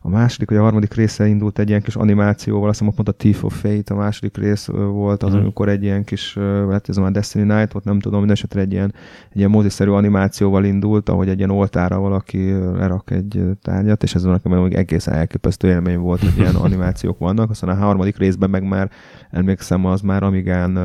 a 0.00 0.08
második, 0.08 0.48
vagy 0.48 0.58
a 0.58 0.62
harmadik 0.62 0.94
része 0.94 1.26
indult 1.26 1.58
egy 1.58 1.68
ilyen 1.68 1.82
kis 1.82 1.96
animációval, 1.96 2.68
azt 2.68 2.78
hiszem, 2.78 2.94
pont 2.94 3.08
a 3.08 3.12
Thief 3.12 3.44
of 3.44 3.60
Fate 3.60 3.94
a 3.94 3.96
második 3.96 4.36
rész 4.36 4.66
volt, 4.66 5.22
az, 5.22 5.32
Mhm. 5.32 5.40
amikor 5.42 5.68
egy 5.68 5.82
ilyen 5.82 6.04
kis, 6.04 6.34
lehet 6.68 6.88
ez 6.88 6.96
már 6.96 7.10
Destiny 7.10 7.46
Night 7.46 7.72
volt, 7.72 7.84
nem 7.84 7.98
tudom, 8.00 8.18
minden 8.18 8.36
esetre 8.36 8.60
egy 8.60 8.72
ilyen, 8.72 8.94
egy 9.30 9.36
ilyen 9.38 9.50
moziszerű 9.50 9.90
animációval 9.90 10.64
indult, 10.64 11.08
ahogy 11.08 11.28
egy 11.28 11.38
ilyen 11.38 11.50
oltára 11.50 11.98
valaki 11.98 12.50
lerak 12.52 13.10
egy 13.10 13.42
tárgyat, 13.62 14.02
és 14.02 14.14
ez 14.14 14.22
nekem 14.22 14.52
még 14.52 14.74
egészen 14.74 15.14
elképesztő 15.14 15.68
élmény 15.68 15.98
volt, 15.98 16.20
hogy 16.20 16.38
ilyen 16.38 16.54
animációk 16.66 17.18
vannak. 17.18 17.50
Aztán 17.50 17.70
a 17.70 17.74
harmadik 17.74 18.16
részben 18.18 18.50
meg 18.50 18.62
már 18.68 18.90
emlékszem, 19.30 19.84
az 19.84 20.00
már 20.00 20.22
Amigán 20.22 20.78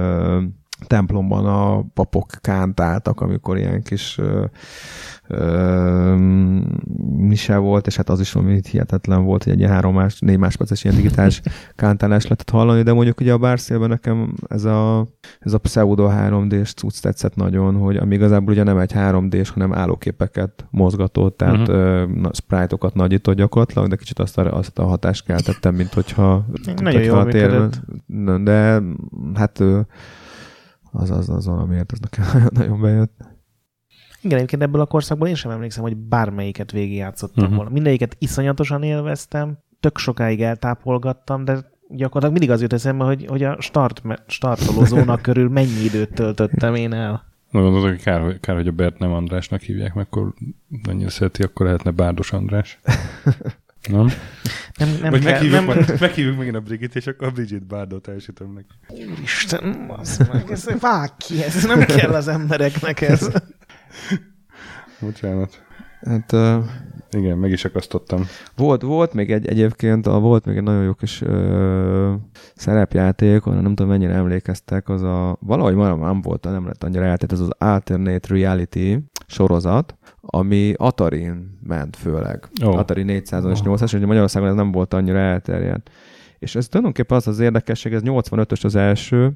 templomban 0.87 1.45
a 1.45 1.81
papok 1.93 2.29
kántáltak, 2.41 3.21
amikor 3.21 3.57
ilyen 3.57 3.81
kis 3.81 4.17
ö, 4.17 4.45
ö, 5.27 6.15
mise 7.17 7.57
volt, 7.57 7.87
és 7.87 7.95
hát 7.95 8.09
az 8.09 8.19
is 8.19 8.31
valami 8.31 8.59
hihetetlen 8.69 9.23
volt, 9.23 9.43
hogy 9.43 9.53
egy 9.53 9.59
ilyen 9.59 9.71
három 9.71 9.93
más, 9.93 10.19
négy 10.19 10.37
másperces 10.37 10.83
ilyen 10.83 10.95
digitális 10.95 11.41
kántálás 11.75 12.23
lehetett 12.23 12.49
hallani, 12.49 12.81
de 12.81 12.93
mondjuk 12.93 13.19
ugye 13.19 13.33
a 13.33 13.37
Bárszélben 13.37 13.89
nekem 13.89 14.33
ez 14.47 14.63
a, 14.63 15.07
ez 15.39 15.53
a 15.53 15.57
pseudo 15.57 16.09
3D-s 16.11 16.73
cucc 16.73 17.01
tetszett 17.01 17.35
nagyon, 17.35 17.75
hogy 17.75 17.95
ami 17.95 18.15
igazából 18.15 18.53
ugye 18.53 18.63
nem 18.63 18.77
egy 18.77 18.91
3D-s, 18.95 19.49
hanem 19.49 19.73
állóképeket 19.73 20.65
mozgatott, 20.69 21.37
tehát 21.37 21.67
uh-huh. 21.67 22.09
uh, 22.23 22.31
sprite-okat 22.31 22.93
nagyított 22.93 23.35
gyakorlatilag, 23.35 23.87
de 23.87 23.95
kicsit 23.95 24.19
azt 24.19 24.37
a, 24.37 24.57
azt 24.57 24.79
a 24.79 24.83
hatást 24.83 25.25
keltettem, 25.25 25.75
mint 25.75 25.93
hogyha... 25.93 26.45
Nagyon 26.75 27.01
jól 27.01 27.23
működött. 27.23 27.81
De 28.43 28.81
hát 29.33 29.63
az, 30.93 31.11
az, 31.11 31.29
az 31.29 31.45
valamiért 31.45 31.91
ez 31.91 31.99
nekem 31.99 32.25
nagyon, 32.33 32.49
nagyon 32.59 32.81
bejött. 32.81 33.31
Igen, 34.21 34.37
egyébként 34.37 34.61
ebből 34.61 34.81
a 34.81 34.85
korszakból 34.85 35.27
én 35.27 35.35
sem 35.35 35.51
emlékszem, 35.51 35.83
hogy 35.83 35.97
bármelyiket 35.97 36.71
végigjátszottam 36.71 37.43
uh-huh. 37.43 37.55
volna. 37.55 37.71
Mindegyiket 37.71 38.15
iszonyatosan 38.19 38.83
élveztem, 38.83 39.57
tök 39.79 39.97
sokáig 39.97 40.41
eltápolgattam, 40.41 41.45
de 41.45 41.53
gyakorlatilag 41.89 42.31
mindig 42.31 42.51
az 42.51 42.61
jut 42.61 42.73
eszembe, 42.73 43.03
hogy, 43.03 43.25
hogy 43.25 43.43
a 43.43 43.61
start, 43.61 44.01
startoló 44.27 44.85
zóna 44.85 45.17
körül 45.27 45.49
mennyi 45.49 45.83
időt 45.83 46.13
töltöttem 46.13 46.75
én 46.75 46.93
el. 46.93 47.31
Na, 47.51 47.61
gondolod, 47.61 47.89
hogy 47.89 48.01
kár, 48.01 48.21
hogy- 48.21 48.39
kár, 48.39 48.55
hogy 48.55 48.67
a 48.67 48.71
Bert 48.71 48.99
nem 48.99 49.11
Andrásnak 49.11 49.61
hívják, 49.61 49.93
mert 49.93 50.07
akkor 50.07 50.33
annyira 50.89 51.09
szereti, 51.09 51.43
akkor 51.43 51.65
lehetne 51.65 51.91
Bárdos 51.91 52.33
András. 52.33 52.79
Nem? 53.89 54.07
Nem, 54.77 54.97
nem 55.01 55.11
Vagy 55.11 55.23
kell, 55.23 55.31
meghívjuk, 55.31 55.65
nem, 55.65 55.77
nem... 55.77 55.97
meghívjuk 55.99 56.37
megint 56.37 56.55
a 56.55 56.59
Brigit, 56.59 56.95
és 56.95 57.07
akkor 57.07 57.27
a 57.27 57.31
Bridget 57.31 57.67
Bárdot 57.67 58.07
elsütöm 58.07 58.53
neki. 58.53 59.03
Isten, 59.21 59.91
az 59.97 60.17
meg, 60.31 60.51
ez, 60.51 60.65
vág 60.79 61.17
ki, 61.17 61.43
ez 61.43 61.63
nem 61.63 61.85
kell 61.85 62.13
az 62.13 62.27
embereknek 62.27 63.01
ez. 63.01 63.29
Bocsánat. 64.99 65.63
Hát 66.01 66.31
uh, 66.31 66.65
Igen, 67.13 67.37
meg 67.37 67.51
is 67.51 67.65
akasztottam. 67.65 68.25
volt, 68.55 68.81
volt 68.81 69.13
még 69.13 69.31
egy, 69.31 69.47
egyébként, 69.47 70.07
a, 70.07 70.19
volt 70.19 70.45
még 70.45 70.57
egy 70.57 70.63
nagyon 70.63 70.83
jó 70.83 70.93
kis 70.93 71.21
uh, 71.21 72.13
szerepjáték, 72.55 73.45
arra 73.45 73.61
nem 73.61 73.75
tudom 73.75 73.91
mennyire 73.91 74.13
emlékeztek, 74.13 74.89
az 74.89 75.01
a, 75.01 75.37
valahogy 75.39 75.75
már 75.75 75.97
nem 75.97 76.21
volt, 76.21 76.43
nem 76.43 76.65
lett 76.65 76.83
annyira 76.83 77.03
eltét, 77.03 77.31
ez 77.31 77.39
az 77.39 77.49
Alternate 77.57 78.33
Reality 78.33 78.97
sorozat, 79.27 79.97
ami 80.21 80.73
Atari-n 80.77 81.59
ment 81.67 81.95
főleg. 81.95 82.47
Oh. 82.63 82.77
Atari 82.77 83.03
400 83.03 83.45
és 83.45 83.61
800 83.61 83.89
és 83.89 83.97
ugye 83.97 84.05
Magyarországon 84.05 84.49
ez 84.49 84.55
nem 84.55 84.71
volt 84.71 84.93
annyira 84.93 85.17
elterjedt. 85.17 85.89
És 86.43 86.55
ez 86.55 86.67
tulajdonképpen 86.67 87.17
az 87.17 87.27
az 87.27 87.39
érdekesség, 87.39 87.93
ez 87.93 88.01
85-ös 88.05 88.63
az 88.63 88.75
első, 88.75 89.31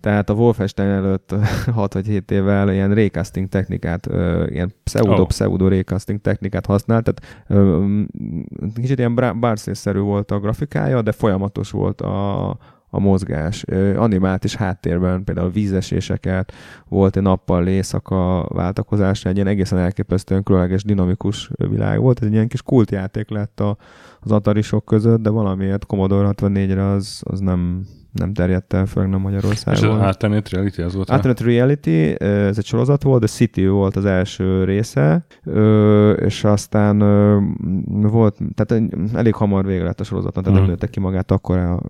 tehát 0.00 0.30
a 0.30 0.34
Wolfenstein 0.34 0.88
előtt 0.88 1.34
6 1.74 1.92
vagy 1.94 2.06
7 2.06 2.30
évvel 2.30 2.72
ilyen 2.72 2.94
recasting 2.94 3.48
technikát, 3.48 4.06
ilyen 4.48 4.74
pseudo-pseudo 4.84 5.68
recasting 5.68 6.20
technikát 6.20 6.66
használt, 6.66 7.14
tehát 7.14 7.46
kicsit 8.74 8.98
ilyen 8.98 9.40
bárszészszerű 9.40 9.98
volt 9.98 10.30
a 10.30 10.38
grafikája, 10.38 11.02
de 11.02 11.12
folyamatos 11.12 11.70
volt 11.70 12.00
a, 12.00 12.48
a 12.90 13.00
mozgás. 13.00 13.62
Animált 13.96 14.44
is 14.44 14.54
háttérben, 14.54 15.24
például 15.24 15.50
vízeséseket, 15.50 16.52
volt 16.88 17.16
egy 17.16 17.22
nappal 17.22 17.66
éjszaka 17.66 18.48
váltakozás, 18.48 19.24
egy 19.24 19.34
ilyen 19.34 19.46
egészen 19.46 19.78
elképesztően 19.78 20.42
különleges, 20.42 20.84
dinamikus 20.84 21.50
világ 21.56 22.00
volt. 22.00 22.20
Ez 22.20 22.26
egy 22.26 22.32
ilyen 22.32 22.48
kis 22.48 22.62
kultjáték 22.62 23.30
lett 23.30 23.60
a, 23.60 23.76
az 24.20 24.32
atarisok 24.32 24.84
között, 24.84 25.20
de 25.20 25.30
valamiért 25.30 25.86
Commodore 25.86 26.28
64-re 26.32 26.86
az, 26.86 27.20
az 27.24 27.40
nem, 27.40 27.86
nem 28.18 28.32
terjedt 28.32 28.72
el, 28.72 28.86
főleg 28.86 29.08
nem 29.10 29.18
És 29.20 29.24
az 29.26 29.32
Magyarországon. 29.32 30.00
Alternate 30.00 30.48
Reality 30.56 30.78
az 30.78 30.94
volt? 30.94 31.10
Alternate 31.10 31.44
Reality, 31.44 32.14
ez 32.22 32.58
egy 32.58 32.64
sorozat 32.64 33.02
volt, 33.02 33.18
The 33.22 33.28
City 33.34 33.66
volt 33.66 33.96
az 33.96 34.04
első 34.04 34.64
része, 34.64 35.24
és 36.24 36.44
aztán 36.44 36.98
volt, 37.86 38.38
tehát 38.54 38.82
elég 39.14 39.34
hamar 39.34 39.66
vége 39.66 39.82
lett 39.84 40.00
a 40.00 40.04
sorozatnak, 40.04 40.44
tehát 40.44 40.58
Mhm. 40.58 40.68
nem 40.68 40.76
nőtte 40.76 40.90
ki 40.90 41.00
magát 41.00 41.30
akkor 41.30 41.58
a 41.58 41.80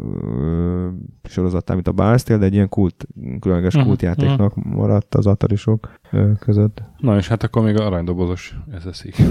sorozattá, 1.28 1.74
mint 1.74 1.88
a 1.88 1.92
Barstale, 1.92 2.38
de 2.38 2.44
egy 2.44 2.54
ilyen 2.54 2.68
kult, 2.68 3.06
különleges 3.40 3.74
Mhm, 3.76 3.84
kultjátéknak 3.86 4.54
maradt 4.54 5.14
az 5.14 5.26
atarisok 5.26 5.92
ö, 6.10 6.30
között. 6.38 6.82
Na 6.98 7.16
és 7.16 7.28
hát 7.28 7.42
akkor 7.42 7.62
még 7.62 7.76
a 7.80 7.86
aranydobozos 7.86 8.54
SSI. 8.92 9.12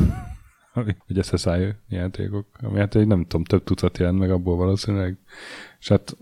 Vagy 0.74 0.96
SSI 1.24 1.76
játékok, 1.90 2.46
ami 2.62 2.80
hát 2.80 2.96
egy 2.96 3.08
nem 3.08 3.24
tudom, 3.24 3.44
több 3.44 3.64
tucat 3.64 3.98
jelent 3.98 4.20
meg 4.20 4.32
abból 4.32 4.56
valószínűleg. 4.56 5.18
És 5.80 5.88
hát 5.90 6.18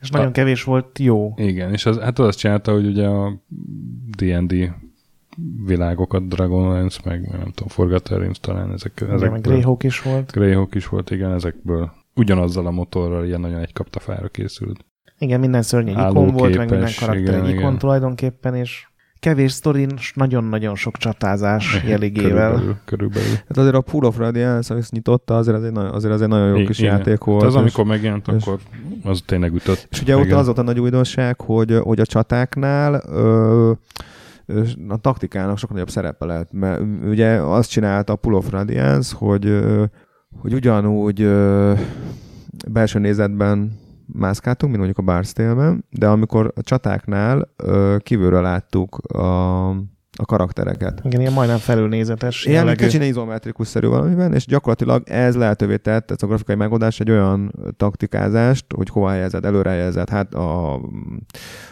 És 0.00 0.10
nagyon 0.10 0.32
kevés 0.32 0.64
volt 0.64 0.98
jó. 0.98 1.32
igen, 1.36 1.72
és 1.72 1.86
az, 1.86 1.98
hát 1.98 2.18
az 2.18 2.26
azt 2.26 2.38
csinálta, 2.38 2.72
hogy 2.72 2.86
ugye 2.86 3.06
a 3.06 3.42
D&D 4.16 4.72
világokat, 5.66 6.28
Dragonlance, 6.28 7.00
meg 7.04 7.20
nem 7.20 7.50
tudom, 7.50 7.68
Forgotten 7.68 8.18
Realms 8.18 8.40
talán 8.40 8.72
ezek, 8.72 8.92
Igen, 9.00 9.14
ezekből. 9.14 9.40
Greyhawk 9.40 9.82
is 9.82 10.02
volt. 10.02 10.32
Greyhawk 10.32 10.74
is 10.74 10.88
volt, 10.88 11.10
igen, 11.10 11.32
ezekből 11.32 11.92
ugyanazzal 12.14 12.66
a 12.66 12.70
motorral 12.70 13.24
ilyen 13.24 13.40
nagyon 13.40 13.60
egy 13.60 13.72
kaptafára 13.72 14.28
készült. 14.28 14.84
Igen, 15.18 15.40
minden 15.40 15.62
szörny 15.62 15.88
egy 15.88 16.08
ikon 16.08 16.30
volt, 16.30 16.56
meg 16.56 16.70
minden 16.70 16.90
karakter 16.98 17.16
igen, 17.16 17.34
egy 17.34 17.48
ikon 17.48 17.58
igen. 17.58 17.78
tulajdonképpen, 17.78 18.54
és 18.54 18.89
kevés 19.20 19.52
sztorin, 19.52 19.90
nagyon-nagyon 20.14 20.74
sok 20.74 20.96
csatázás 20.96 21.82
jeligével. 21.86 22.30
Körülbelül, 22.50 22.76
körülbelül. 22.84 23.28
Hát 23.48 23.56
azért 23.56 23.74
a 23.74 23.80
Pool 23.80 24.04
of 24.04 24.16
Radiance, 24.16 24.74
amit 24.74 24.90
nyitotta, 24.90 25.36
azért 25.36 25.56
az 25.56 25.64
egy, 25.64 25.72
nagyon- 25.72 25.92
azért 25.92 26.14
az 26.14 26.22
egy 26.22 26.28
nagyon 26.28 26.48
jó 26.48 26.56
I- 26.56 26.66
kis 26.66 26.78
igen. 26.78 26.96
játék 26.96 27.24
volt. 27.24 27.38
Tehát 27.40 27.54
az, 27.54 27.60
és- 27.64 27.74
amikor 27.74 27.84
megjelent, 27.92 28.28
és- 28.28 28.42
akkor 28.42 28.58
az 29.04 29.22
tényleg 29.26 29.54
ütött. 29.54 29.86
És 29.90 30.00
ugye 30.02 30.16
ott 30.16 30.30
az 30.32 30.44
volt 30.46 30.58
a 30.58 30.62
nagy 30.62 30.80
újdonság, 30.80 31.40
hogy, 31.40 31.78
hogy 31.82 32.00
a 32.00 32.06
csatáknál 32.06 33.02
ö, 33.08 33.72
a 34.88 34.96
taktikának 34.96 35.58
sokkal 35.58 35.74
nagyobb 35.76 35.90
szerepe 35.90 36.24
lehet, 36.24 36.52
mert 36.52 36.82
ugye 37.08 37.28
azt 37.28 37.70
csinálta 37.70 38.12
a 38.12 38.16
Pull 38.16 38.34
of 38.34 38.50
Radiance, 38.50 39.16
hogy, 39.18 39.60
hogy 40.40 40.52
ugyanúgy 40.54 41.20
ö, 41.20 41.72
belső 42.68 42.98
nézetben 42.98 43.78
mászkáltunk, 44.12 44.72
mint 44.72 44.84
mondjuk 44.84 45.08
a 45.08 45.12
Barstale-ben, 45.12 45.84
de 45.90 46.08
amikor 46.08 46.52
a 46.56 46.62
csatáknál 46.62 47.48
ö, 47.56 47.96
kívülről 47.98 48.42
láttuk 48.42 48.96
a, 48.96 49.68
a 50.20 50.24
karaktereket. 50.24 51.00
Igen, 51.04 51.20
ilyen 51.20 51.32
majdnem 51.32 51.58
felülnézetes 51.58 52.44
Ilyen 52.44 52.58
jellegű. 52.64 52.84
kicsit 52.84 53.02
izometrikus-szerű 53.04 53.86
valamiben, 53.86 54.34
és 54.34 54.46
gyakorlatilag 54.46 55.02
ez 55.08 55.36
lehetővé 55.36 55.76
tett, 55.76 56.10
ez 56.10 56.22
a 56.22 56.26
grafikai 56.26 56.54
megoldás 56.54 57.00
egy 57.00 57.10
olyan 57.10 57.52
taktikázást, 57.76 58.64
hogy 58.74 58.88
hova 58.88 59.08
helyezed, 59.10 59.44
előre 59.44 59.70
helyezed, 59.70 60.08
hát 60.08 60.34
a 60.34 60.80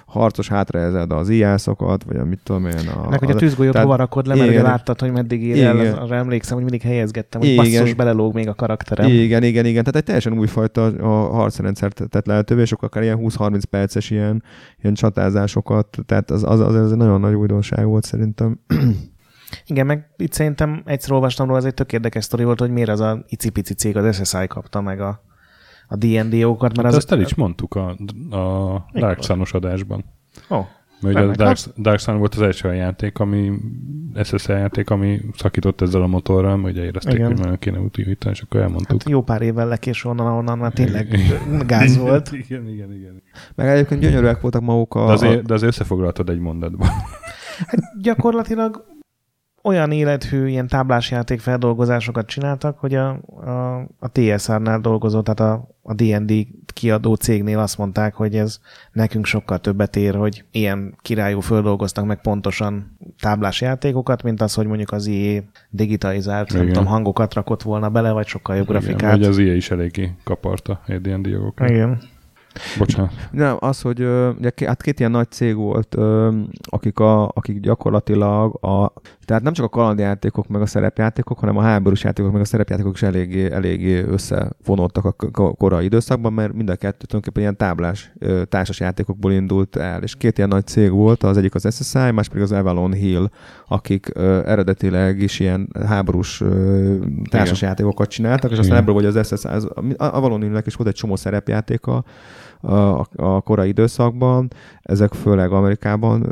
harcos 0.07 0.49
hátra 0.49 0.79
helyezed 0.79 1.13
az 1.13 1.29
iászokat, 1.29 2.05
vagy 2.05 2.17
a 2.17 2.25
mit 2.25 2.41
tudom 2.43 2.67
én. 2.67 2.89
A, 3.05 3.09
Meg 3.09 3.19
hogy 3.19 3.31
a 3.31 3.35
tűzgolyót 3.35 3.73
tehát- 3.73 3.87
hova 3.89 3.99
rakod 3.99 4.27
le, 4.27 4.35
mert 4.35 4.51
igen. 4.51 4.63
láttad, 4.63 5.01
hogy 5.01 5.13
meddig 5.13 5.43
ér 5.43 5.65
el, 5.65 5.75
Igen. 5.77 5.93
az- 5.93 5.99
arra 5.99 6.15
emlékszem, 6.17 6.55
hogy 6.55 6.63
mindig 6.71 6.83
helyezgettem, 6.83 7.41
hogy 7.41 7.51
Igen. 7.51 7.65
basszus, 7.65 7.95
belelóg 7.95 8.35
még 8.35 8.49
a 8.49 8.55
karakterem. 8.55 9.09
Igen, 9.11 9.43
igen, 9.43 9.65
igen. 9.65 9.81
Tehát 9.81 9.97
egy 9.97 10.05
teljesen 10.05 10.39
újfajta 10.39 10.85
a 10.87 11.09
harcrendszert 11.35 12.03
tett 12.09 12.27
lehetővé, 12.27 12.61
és 12.61 12.73
akár 12.73 13.03
ilyen 13.03 13.19
20-30 13.19 13.63
perces 13.71 14.11
ilyen, 14.11 14.43
ilyen 14.83 14.95
csatázásokat, 14.95 15.99
tehát 16.07 16.31
az, 16.31 16.43
az, 16.47 16.61
az, 16.61 16.75
az 16.75 16.91
egy 16.93 16.99
nagyon 16.99 17.21
nagy 17.21 17.35
újdonság 17.35 17.85
volt 17.87 18.05
szerintem. 18.39 18.59
Igen, 19.67 19.87
meg 19.87 20.11
itt 20.17 20.33
szerintem 20.33 20.83
egyszer 20.85 21.13
olvastam 21.13 21.47
róla, 21.47 21.59
ez 21.59 21.65
egy 21.65 21.75
tök 21.75 21.93
érdekes 21.93 22.25
sztori 22.25 22.45
volt, 22.45 22.61
hogy 22.61 22.71
miért 22.71 22.89
az 22.89 23.01
a 23.01 23.25
icipici 23.29 23.75
cég, 23.75 23.97
az 23.97 24.29
SSI 24.29 24.47
kapta 24.47 24.81
meg 24.81 25.01
a, 25.01 25.23
a 25.89 25.97
D&D-okat, 25.97 26.77
mert 26.77 26.83
Hát 26.83 26.87
az... 26.87 26.97
ezt 26.97 27.13
el 27.13 27.21
is 27.21 27.35
mondtuk 27.35 27.75
a, 27.75 27.89
a 28.37 28.85
Dark 28.95 29.23
Sun-os 29.23 29.53
adásban. 29.53 30.05
Ó, 30.51 30.61
Mert 31.01 31.17
a. 31.17 31.33
Dark, 31.33 31.59
Dark 31.77 31.99
Sun 31.99 32.19
volt 32.19 32.35
az 32.35 32.43
első 32.43 32.75
játék, 32.75 33.19
ami 33.19 33.53
SSL 34.23 34.53
játék, 34.53 34.91
ami 34.91 35.21
szakított 35.37 35.81
ezzel 35.81 36.03
a 36.03 36.07
motorral, 36.07 36.57
mert 36.57 36.75
ugye 36.75 36.85
érezték, 36.85 37.15
Igen. 37.15 37.27
hogy 37.27 37.39
nagyon 37.39 37.59
kéne 37.59 37.81
útítani, 37.81 38.35
és 38.35 38.41
akkor 38.41 38.61
elmondtuk. 38.61 39.03
hát 39.03 39.11
jó 39.11 39.23
pár 39.23 39.43
évvel 39.43 39.69
lekéső 39.69 40.09
onnan, 40.09 40.27
ahonnan 40.27 40.59
már 40.59 40.73
tényleg 40.73 41.19
gáz 41.67 41.97
volt. 41.99 42.33
Igen, 42.33 42.69
igen, 42.69 42.93
igen. 42.93 43.23
Meg 43.55 43.69
egyébként 43.69 44.01
gyönyörűek 44.01 44.41
voltak 44.41 44.63
maguk 44.63 44.95
a... 44.95 45.07
De 45.07 45.13
azért, 45.13 45.47
de 45.47 45.55
azért 45.55 45.73
összefoglaltad 45.73 46.29
egy 46.29 46.39
mondatban. 46.39 46.89
Hát 47.67 47.81
gyakorlatilag 48.03 48.85
olyan 49.63 49.91
élethű, 49.91 50.47
ilyen 50.47 50.67
táblásjáték 50.67 51.41
feldolgozásokat 51.41 52.27
csináltak, 52.27 52.79
hogy 52.79 52.95
a, 52.95 53.09
a, 53.27 53.77
a 53.99 54.11
TSR-nál 54.13 54.81
dolgozó, 54.81 55.21
tehát 55.21 55.41
a, 55.41 55.69
a 55.83 55.95
D&D 55.95 56.47
kiadó 56.73 57.15
cégnél 57.15 57.59
azt 57.59 57.79
mondták, 57.79 58.15
hogy 58.15 58.37
ez 58.37 58.59
nekünk 58.93 59.27
sokkal 59.27 59.59
többet 59.59 59.97
ér, 59.97 60.15
hogy 60.15 60.45
ilyen 60.51 60.97
királyú 61.03 61.41
földolgoztak 61.41 62.05
meg 62.05 62.21
pontosan 62.21 62.99
táblás 63.21 63.61
játékokat, 63.61 64.23
mint 64.23 64.41
az, 64.41 64.55
hogy 64.55 64.67
mondjuk 64.67 64.93
az 64.93 65.07
IE 65.07 65.45
digitalizált, 65.71 66.53
nem 66.53 66.63
Igen. 66.63 66.73
tudom, 66.73 66.89
hangokat 66.89 67.35
rakott 67.35 67.63
volna 67.63 67.89
bele, 67.89 68.13
vagy 68.13 68.27
sokkal 68.27 68.57
jobb 68.57 68.69
Igen, 68.69 68.81
grafikát. 68.81 69.11
vagy 69.11 69.25
az 69.25 69.39
IE 69.39 69.55
is 69.55 69.71
eléggé 69.71 70.15
kaparta 70.25 70.81
a 70.87 70.99
D&D 70.99 71.27
jogokat. 71.27 71.71
Igen. 71.71 72.01
Bocsánat. 72.79 73.13
Nem, 73.31 73.57
az, 73.59 73.81
hogy 73.81 74.01
ugye, 74.39 74.51
hát 74.67 74.83
két 74.83 74.99
ilyen 74.99 75.11
nagy 75.11 75.31
cég 75.31 75.57
volt, 75.57 75.97
akik, 76.63 76.99
a, 76.99 77.29
akik 77.29 77.61
gyakorlatilag 77.61 78.65
a, 78.65 78.93
tehát 79.25 79.43
nem 79.43 79.53
csak 79.53 79.65
a 79.65 79.69
kalandjátékok, 79.69 80.49
meg 80.49 80.61
a 80.61 80.67
szerepjátékok, 80.67 81.39
hanem 81.39 81.57
a 81.57 81.63
háborús 81.63 82.05
játékok, 82.05 82.33
meg 82.33 82.41
a 82.41 82.45
szerepjátékok 82.45 82.95
is 82.95 83.03
eléggé, 83.03 83.51
eléggé 83.51 84.01
összefonódtak 84.01 85.05
a 85.05 85.55
korai 85.55 85.85
időszakban, 85.85 86.33
mert 86.33 86.53
mind 86.53 86.69
a 86.69 86.77
kettő 86.77 87.07
tulajdonképpen 87.07 87.43
ilyen 87.43 87.57
táblás 87.57 88.13
társas 88.49 88.81
játékokból 88.81 89.33
indult 89.33 89.77
el, 89.77 90.03
és 90.03 90.17
két 90.17 90.37
ilyen 90.37 90.49
nagy 90.49 90.67
cég 90.67 90.91
volt, 90.91 91.23
az 91.23 91.37
egyik 91.37 91.55
az 91.55 91.75
SSI, 91.75 92.11
más 92.11 92.29
pedig 92.29 92.43
az 92.43 92.53
Avalon 92.53 92.93
Hill, 92.93 93.31
akik 93.69 94.11
eredetileg 94.45 95.21
is 95.21 95.41
ilyen 95.41 95.69
háborús 95.87 96.43
társas 97.31 97.59
Igen. 97.59 97.69
játékokat 97.69 98.09
csináltak, 98.09 98.51
és 98.51 98.59
aztán 98.59 98.77
Igen. 98.77 98.89
ebből 98.89 98.95
vagy 98.95 99.17
az 99.17 99.27
SSI, 99.27 99.49
az, 99.49 99.69
Avalon 99.97 100.41
Hillnek 100.41 100.67
is 100.67 100.75
volt 100.75 100.89
egy 100.89 100.95
csomó 100.95 101.17
szerepjátéka, 101.17 102.05
a, 102.61 103.07
a 103.17 103.41
korai 103.41 103.69
időszakban. 103.69 104.49
Ezek 104.83 105.13
főleg 105.13 105.53
Amerikában 105.53 106.27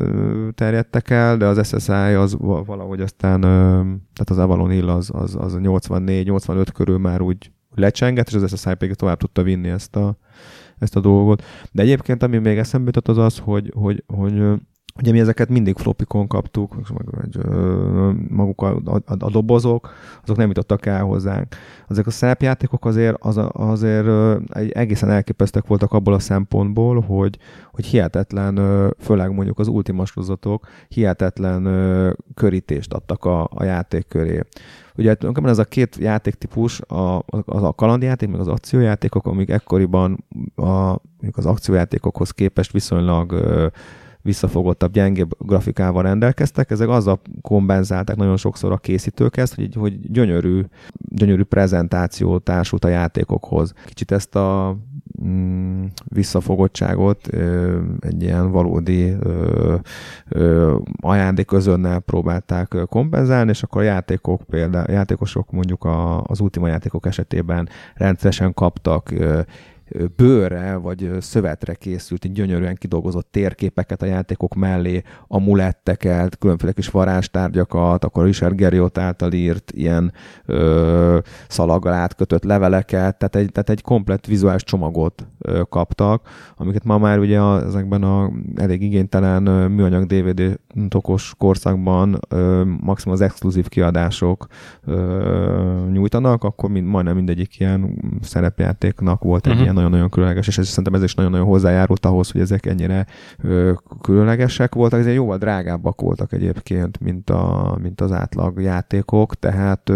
terjedtek 0.55 1.11
el, 1.11 1.37
de 1.37 1.47
az 1.47 1.67
SSI 1.67 1.93
az 1.93 2.37
va- 2.39 2.67
valahogy 2.67 3.01
aztán, 3.01 3.41
tehát 3.41 4.31
az 4.31 4.39
Avalon 4.39 4.71
Hill 4.71 4.89
az, 4.89 5.11
az, 5.13 5.37
az 5.39 5.55
a 5.55 5.59
84-85 5.59 6.67
körül 6.75 6.99
már 6.99 7.21
úgy 7.21 7.51
lecsengett, 7.75 8.29
és 8.29 8.35
az 8.35 8.59
SSI 8.59 8.75
pedig 8.75 8.95
tovább 8.95 9.19
tudta 9.19 9.43
vinni 9.43 9.69
ezt 9.69 9.97
a, 9.97 10.17
ezt 10.79 10.97
a 10.97 11.01
dolgot. 11.01 11.43
De 11.73 11.83
egyébként, 11.83 12.23
ami 12.23 12.39
még 12.39 12.59
eszembe 12.59 12.87
jutott, 12.95 13.09
az 13.09 13.25
az, 13.25 13.39
hogy, 13.39 13.73
hogy, 13.75 14.05
hogy 14.07 14.43
Ugye 14.99 15.13
mi 15.13 15.21
ezeket 15.21 15.49
mindig 15.49 15.77
flopikon 15.77 16.27
kaptuk, 16.27 16.75
meg, 16.75 17.47
maguk 18.29 18.63
a, 18.63 18.81
a, 18.85 19.01
a 19.19 19.31
dobozok, 19.31 19.91
azok 20.23 20.37
nem 20.37 20.47
jutottak 20.49 20.87
el 20.87 21.05
hozzánk. 21.05 21.55
Ezek 21.89 22.07
a 22.07 22.11
szerepjátékok 22.11 22.85
azért, 22.85 23.17
az, 23.21 23.41
azért 23.53 24.07
egészen 24.71 25.11
elképesztek 25.11 25.67
voltak 25.67 25.93
abból 25.93 26.15
a 26.15 26.19
szempontból, 26.19 27.01
hogy, 27.01 27.39
hogy 27.73 27.87
hihetetlen, 27.87 28.61
főleg 28.99 29.35
mondjuk 29.35 29.59
az 29.59 29.69
Ultima 29.69 30.05
sorozatok, 30.05 30.67
hihetetlen 30.89 31.65
körítést 32.35 32.93
adtak 32.93 33.25
a, 33.25 33.49
a 33.55 33.65
játék 33.65 34.09
köré. 34.09 34.41
Ugye 34.99 35.15
tulajdonképpen 35.15 35.51
ez 35.51 35.59
a 35.59 35.65
két 35.65 35.97
játéktípus, 36.01 36.81
a, 36.81 37.23
az 37.27 37.63
a 37.63 37.73
kalandjáték, 37.73 38.31
meg 38.31 38.41
az 38.41 38.49
akciójátékok, 38.49 39.27
amik 39.27 39.51
ekkoriban 39.51 40.25
a, 40.55 40.95
az 41.33 41.47
akciójátékokhoz 41.47 42.31
képest 42.31 42.73
viszonylag 42.73 43.35
visszafogottabb, 44.27 44.93
gyengébb 44.93 45.37
grafikával 45.39 46.03
rendelkeztek, 46.03 46.71
ezek 46.71 46.89
azzal 46.89 47.21
kompenzálták 47.41 48.17
nagyon 48.17 48.37
sokszor 48.37 48.73
a 48.73 48.77
készítők 48.77 49.37
ezt, 49.37 49.55
hogy, 49.55 49.75
hogy 49.75 50.11
gyönyörű, 50.11 50.63
gyönyörű 51.09 51.43
prezentáció 51.43 52.39
társult 52.39 52.85
a 52.85 52.89
játékokhoz. 52.89 53.73
Kicsit 53.85 54.11
ezt 54.11 54.35
a 54.35 54.77
mm, 55.25 55.85
visszafogottságot 56.05 57.27
egy 58.01 58.23
ilyen 58.23 58.51
valódi 58.51 59.17
ö, 59.21 59.75
ö, 60.29 60.77
próbálták 62.05 62.77
kompenzálni, 62.87 63.51
és 63.51 63.63
akkor 63.63 63.81
a 63.81 63.85
játékok 63.85 64.43
például, 64.43 64.93
játékosok 64.93 65.51
mondjuk 65.51 65.89
az 66.23 66.41
Ultima 66.41 66.69
játékok 66.69 67.07
esetében 67.07 67.69
rendszeresen 67.95 68.55
kaptak 68.55 69.13
bőrre 70.17 70.77
vagy 70.77 71.11
szövetre 71.21 71.75
készült, 71.75 72.33
gyönyörűen 72.33 72.75
kidolgozott 72.75 73.29
térképeket 73.31 74.03
a 74.03 74.07
játékok 74.07 74.55
mellé, 74.55 75.03
amuletteket, 75.29 76.39
különféle 76.39 76.73
kis 76.73 76.89
varázstárgyakat, 76.89 78.05
akkor 78.05 78.25
Richard 78.25 78.55
Geriot 78.55 78.99
által 78.99 79.33
írt 79.33 79.73
ilyen 79.75 80.13
ö, 80.47 81.19
szalaggal 81.49 81.93
átkötött 81.93 82.45
leveleket, 82.45 83.19
tehát 83.19 83.37
egy, 83.37 83.53
tehát 83.53 83.71
egy 83.71 83.83
komplett 83.83 84.27
vizuális 84.27 84.63
csomagot 84.65 85.27
kaptak, 85.69 86.29
amiket 86.57 86.85
ma 86.85 86.99
már 86.99 87.19
ugye 87.19 87.41
a, 87.41 87.63
ezekben 87.65 88.03
a 88.03 88.31
elég 88.55 88.83
igénytelen 88.83 89.71
műanyag 89.71 90.07
DVD 90.07 90.59
tokos 90.89 91.35
korszakban 91.39 92.21
maximum 92.81 93.15
az 93.15 93.21
exkluzív 93.21 93.69
kiadások 93.69 94.47
nyújtanak, 95.93 96.45
akkor 96.45 96.71
mind, 96.71 96.87
majdnem 96.87 97.15
mindegyik 97.15 97.61
ilyen 97.61 98.03
szerepjátéknak 98.21 99.23
volt 99.23 99.45
egy 99.45 99.47
uh-huh. 99.47 99.63
ilyen 99.63 99.75
nagyon-nagyon 99.75 100.09
különleges, 100.09 100.47
és 100.47 100.59
ez 100.59 100.69
szerintem 100.69 100.95
ez 100.95 101.03
is 101.03 101.15
nagyon-nagyon 101.15 101.47
hozzájárult 101.47 102.07
ahhoz, 102.07 102.31
hogy 102.31 102.41
ezek 102.41 102.67
ennyire 102.67 103.07
különlegesek 104.01 104.75
voltak, 104.75 105.01
ezért 105.01 105.15
jóval 105.15 105.39
drágábbak 105.39 106.01
voltak 106.01 106.33
egyébként, 106.33 107.01
mint, 107.01 107.31
a, 107.31 107.77
mint 107.83 108.01
az 108.01 108.13
átlag 108.13 108.61
játékok, 108.61 109.35
tehát 109.35 109.89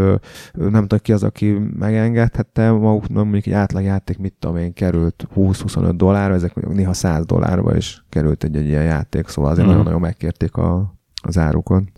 nem 0.52 0.80
tudom 0.80 0.98
ki 1.02 1.12
az, 1.12 1.22
aki 1.22 1.58
megengedhette 1.78 2.70
maguknak, 2.70 3.24
mondjuk 3.24 3.46
egy 3.46 3.52
átlag 3.52 3.84
játék, 3.84 4.18
mit 4.18 4.34
tudom 4.38 4.56
én, 4.56 4.72
került 4.72 5.26
20-25 5.40 5.92
dollárra, 5.94 6.34
ezek 6.34 6.54
mondjuk 6.54 6.76
néha 6.76 6.92
100 6.92 7.26
dollárba 7.26 7.76
is 7.76 8.04
került 8.08 8.44
egy, 8.44 8.56
egy 8.56 8.66
ilyen 8.66 8.84
játék, 8.84 9.28
szóval 9.28 9.50
azért 9.50 9.66
mm. 9.66 9.70
nagyon-nagyon 9.70 10.00
megkérték 10.00 10.56
a, 10.56 10.94
az 11.22 11.38
árukon. 11.38 11.90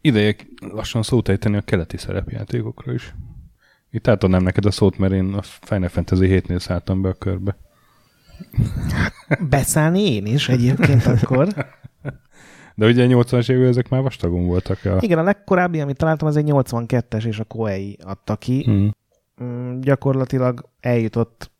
Ideje 0.00 0.36
lassan 0.72 1.02
szót 1.02 1.28
ejteni 1.28 1.56
a 1.56 1.60
keleti 1.60 1.96
szerepjátékokra 1.96 2.92
is. 2.92 3.14
Itt 3.90 4.08
átadnám 4.08 4.42
neked 4.42 4.64
a 4.64 4.70
szót, 4.70 4.98
mert 4.98 5.12
én 5.12 5.32
a 5.32 5.42
Final 5.42 5.88
Fantasy 5.88 6.26
7-nél 6.28 6.58
szálltam 6.58 7.02
be 7.02 7.08
a 7.08 7.12
körbe. 7.12 7.56
Beszállni 9.48 10.14
én 10.14 10.26
is 10.26 10.48
egyébként 10.48 11.06
akkor. 11.06 11.48
De 12.74 12.86
ugye 12.86 13.06
80-as 13.08 13.50
évek 13.50 13.68
ezek 13.68 13.88
már 13.88 14.02
vastagon 14.02 14.46
voltak. 14.46 14.84
A... 14.84 14.96
Igen, 15.00 15.18
a 15.18 15.22
legkorábbi, 15.22 15.80
amit 15.80 15.96
találtam, 15.96 16.28
az 16.28 16.36
egy 16.36 16.48
82-es, 16.50 17.24
és 17.24 17.38
a 17.38 17.44
Koei 17.44 17.98
adta 18.04 18.36
ki. 18.36 18.62
Hmm. 18.62 18.90
Mm, 19.42 19.80
gyakorlatilag 19.80 20.68
eljutott 20.80 21.50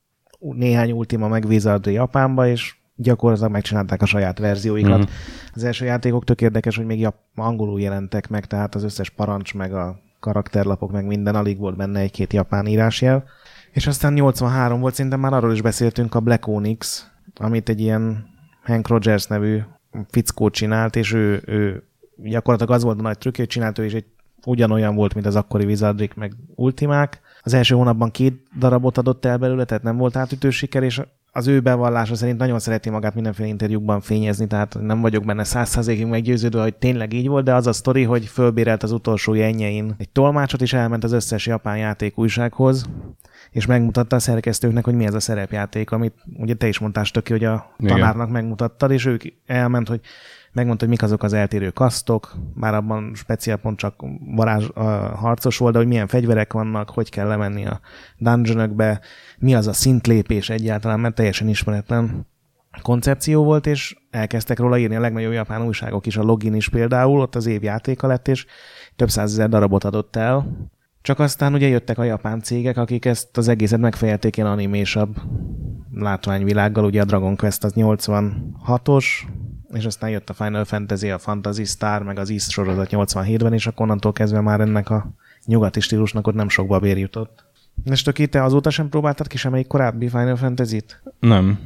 néhány 0.53 0.93
Ultima 0.93 1.29
meg 1.29 1.45
Wizardry 1.45 1.93
Japánba, 1.93 2.47
és 2.47 2.75
gyakorlatilag 2.97 3.51
megcsinálták 3.51 4.03
a 4.03 4.07
saját 4.07 4.39
verzióikat. 4.39 5.05
Hmm. 5.05 5.15
Az 5.55 5.65
első 5.65 5.85
játékok 5.85 6.25
tök 6.25 6.41
érdekes, 6.41 6.77
hogy 6.77 6.87
még 6.87 7.09
angolul 7.35 7.81
jelentek 7.81 8.29
meg, 8.29 8.47
tehát 8.47 8.75
az 8.75 8.83
összes 8.83 9.11
parancs, 9.11 9.55
meg 9.55 9.75
a 9.75 9.99
karakterlapok, 10.21 10.93
meg 10.93 11.07
minden, 11.07 11.35
alig 11.35 11.59
volt 11.59 11.77
benne 11.77 12.01
egy-két 12.01 12.33
japán 12.33 12.67
írásjel. 12.67 13.25
És 13.73 13.87
aztán 13.87 14.13
83 14.13 14.81
volt, 14.81 14.95
szerintem 14.95 15.21
már 15.21 15.33
arról 15.33 15.53
is 15.53 15.63
beszéltünk, 15.63 16.15
a 16.15 16.21
Black 16.21 16.47
Onyx, 16.47 17.11
amit 17.35 17.69
egy 17.69 17.81
ilyen 17.81 18.27
Hank 18.63 18.89
Rogers 18.89 19.27
nevű 19.27 19.61
fickó 20.11 20.51
csinált, 20.51 20.97
és 20.97 21.13
ő, 21.13 21.43
ő 21.47 21.83
gyakorlatilag 22.17 22.75
az 22.75 22.83
volt 22.83 22.99
a 22.99 23.03
nagy 23.03 23.19
trükk, 23.19 23.37
hogy 23.37 23.47
csinált 23.47 23.79
ő 23.79 23.85
is 23.85 23.93
egy 23.93 24.05
ugyanolyan 24.47 24.95
volt, 24.95 25.15
mint 25.15 25.27
az 25.27 25.37
akkori 25.37 25.65
Wizardrik, 25.65 26.15
meg 26.15 26.35
Ultimák. 26.55 27.21
Az 27.47 27.55
első 27.55 27.75
hónapban 27.75 28.11
két 28.11 28.43
darabot 28.59 28.99
adott 28.99 29.25
el 29.25 29.39
belőle, 29.39 29.65
tehát 29.65 29.83
nem 29.83 29.97
volt 29.97 30.17
átütő 30.17 30.51
siker, 30.51 30.83
és 30.83 31.01
az 31.37 31.47
ő 31.47 31.61
bevallása 31.61 32.15
szerint 32.15 32.39
nagyon 32.39 32.59
szereti 32.59 32.91
magát 32.91 33.15
mindenféle 33.15 33.49
interjúkban 33.49 34.01
fényezni, 34.01 34.47
tehát 34.47 34.77
nem 34.81 35.01
vagyok 35.01 35.25
benne 35.25 35.45
százszerzékig 35.45 36.07
meggyőződve, 36.07 36.63
hogy 36.63 36.75
tényleg 36.75 37.13
így 37.13 37.29
volt, 37.29 37.45
de 37.45 37.55
az 37.55 37.67
a 37.67 37.73
sztori, 37.73 38.03
hogy 38.03 38.27
fölbérelt 38.27 38.83
az 38.83 38.93
utolsó 38.93 39.35
jennyein 39.35 39.95
egy 39.99 40.09
tolmácsot, 40.09 40.63
és 40.63 40.73
elment 40.73 41.05
az 41.05 41.13
összes 41.13 41.47
japán 41.47 41.77
játék 41.77 42.19
újsághoz, 42.19 42.85
és 43.51 43.67
megmutatta 43.67 44.17
a 44.17 44.19
szerkesztőknek, 44.19 44.85
hogy 44.85 44.95
mi 44.95 45.05
ez 45.05 45.15
a 45.15 45.21
szerepjáték, 45.21 45.91
amit 45.91 46.15
ugye 46.37 46.55
te 46.55 46.69
is 46.69 46.79
mondtál 46.79 47.05
tök 47.05 47.29
hogy 47.29 47.45
a 47.45 47.75
tanárnak 47.79 48.29
Igen. 48.29 48.29
megmutattad, 48.29 48.91
és 48.91 49.07
ők 49.07 49.23
elment, 49.47 49.89
hogy 49.89 50.01
megmondta, 50.55 50.85
hogy 50.85 50.95
mik 50.95 51.03
azok 51.03 51.23
az 51.23 51.33
eltérő 51.33 51.71
kasztok, 51.71 52.35
már 52.55 52.75
abban 52.75 53.13
speciál 53.15 53.57
pont 53.57 53.79
csak 53.79 54.05
varázs, 54.37 54.69
a 54.75 54.83
harcos 55.17 55.59
volt, 55.59 55.73
de 55.73 55.79
hogy 55.79 55.89
milyen 55.89 56.07
fegyverek 56.07 56.53
vannak, 56.53 56.91
hogy 56.91 57.11
kell 57.11 57.27
lemenni 57.27 57.67
a 57.67 57.81
dungeonökbe, 58.19 59.01
mi 59.39 59.55
az 59.55 59.67
a 59.67 59.73
szintlépés 59.73 60.51
egyáltalán, 60.51 61.01
mert 61.01 61.15
teljesen 61.15 61.49
ismeretlen 61.49 62.27
koncepció 62.83 63.45
volt, 63.45 63.67
és 63.67 63.97
elkezdtek 64.11 64.59
róla 64.59 64.79
írni 64.79 64.97
a 64.97 65.01
legnagyobb 65.01 65.33
japán 65.33 65.67
újságok 65.67 66.07
is, 66.07 66.17
a 66.17 66.23
login 66.23 66.55
is 66.55 66.69
például, 66.69 67.21
ott 67.21 67.35
az 67.35 67.47
év 67.47 67.63
játéka 67.63 68.07
lett, 68.07 68.29
és 68.29 68.47
több 68.97 69.11
százezer 69.11 69.49
darabot 69.49 69.85
adott 69.85 70.17
el. 70.17 70.69
Csak 71.03 71.19
aztán 71.19 71.55
ugye 71.55 71.69
jöttek 71.69 71.99
a 71.99 72.05
japán 72.05 72.41
cégek, 72.41 72.77
akik 72.77 73.05
ezt 73.05 73.37
az 73.37 73.49
egészet 73.49 73.81
megfejelték 73.81 74.37
ilyen 74.37 74.49
animésabb 74.49 75.17
látványvilággal, 75.95 76.85
ugye 76.85 77.01
a 77.01 77.05
Dragon 77.05 77.37
Quest 77.37 77.65
az 77.65 77.73
86-os, 77.77 79.05
és 79.75 79.85
aztán 79.85 80.11
jött 80.11 80.31
a 80.31 80.35
Final 80.35 80.65
Fantasy, 80.65 81.11
a 81.11 81.19
Fantasy 81.19 81.65
Star, 81.65 82.03
meg 82.03 82.19
az 82.19 82.31
East 82.31 82.51
sorozat 82.51 82.89
87-ben, 82.91 83.53
és 83.53 83.67
akkor 83.67 83.83
onnantól 83.83 84.13
kezdve 84.13 84.41
már 84.41 84.61
ennek 84.61 84.91
a 84.91 85.11
nyugati 85.45 85.81
stílusnak 85.81 86.27
ott 86.27 86.35
nem 86.35 86.49
sok 86.49 86.67
babér 86.67 86.99
jutott. 86.99 87.45
És 87.85 88.03
tök 88.03 88.29
te 88.29 88.43
azóta 88.43 88.71
sem 88.71 88.89
próbáltad 88.89 89.27
ki 89.27 89.37
semmelyik 89.37 89.67
korábbi 89.67 90.09
Final 90.09 90.37
Fantasy-t? 90.37 91.03
Nem. 91.21 91.59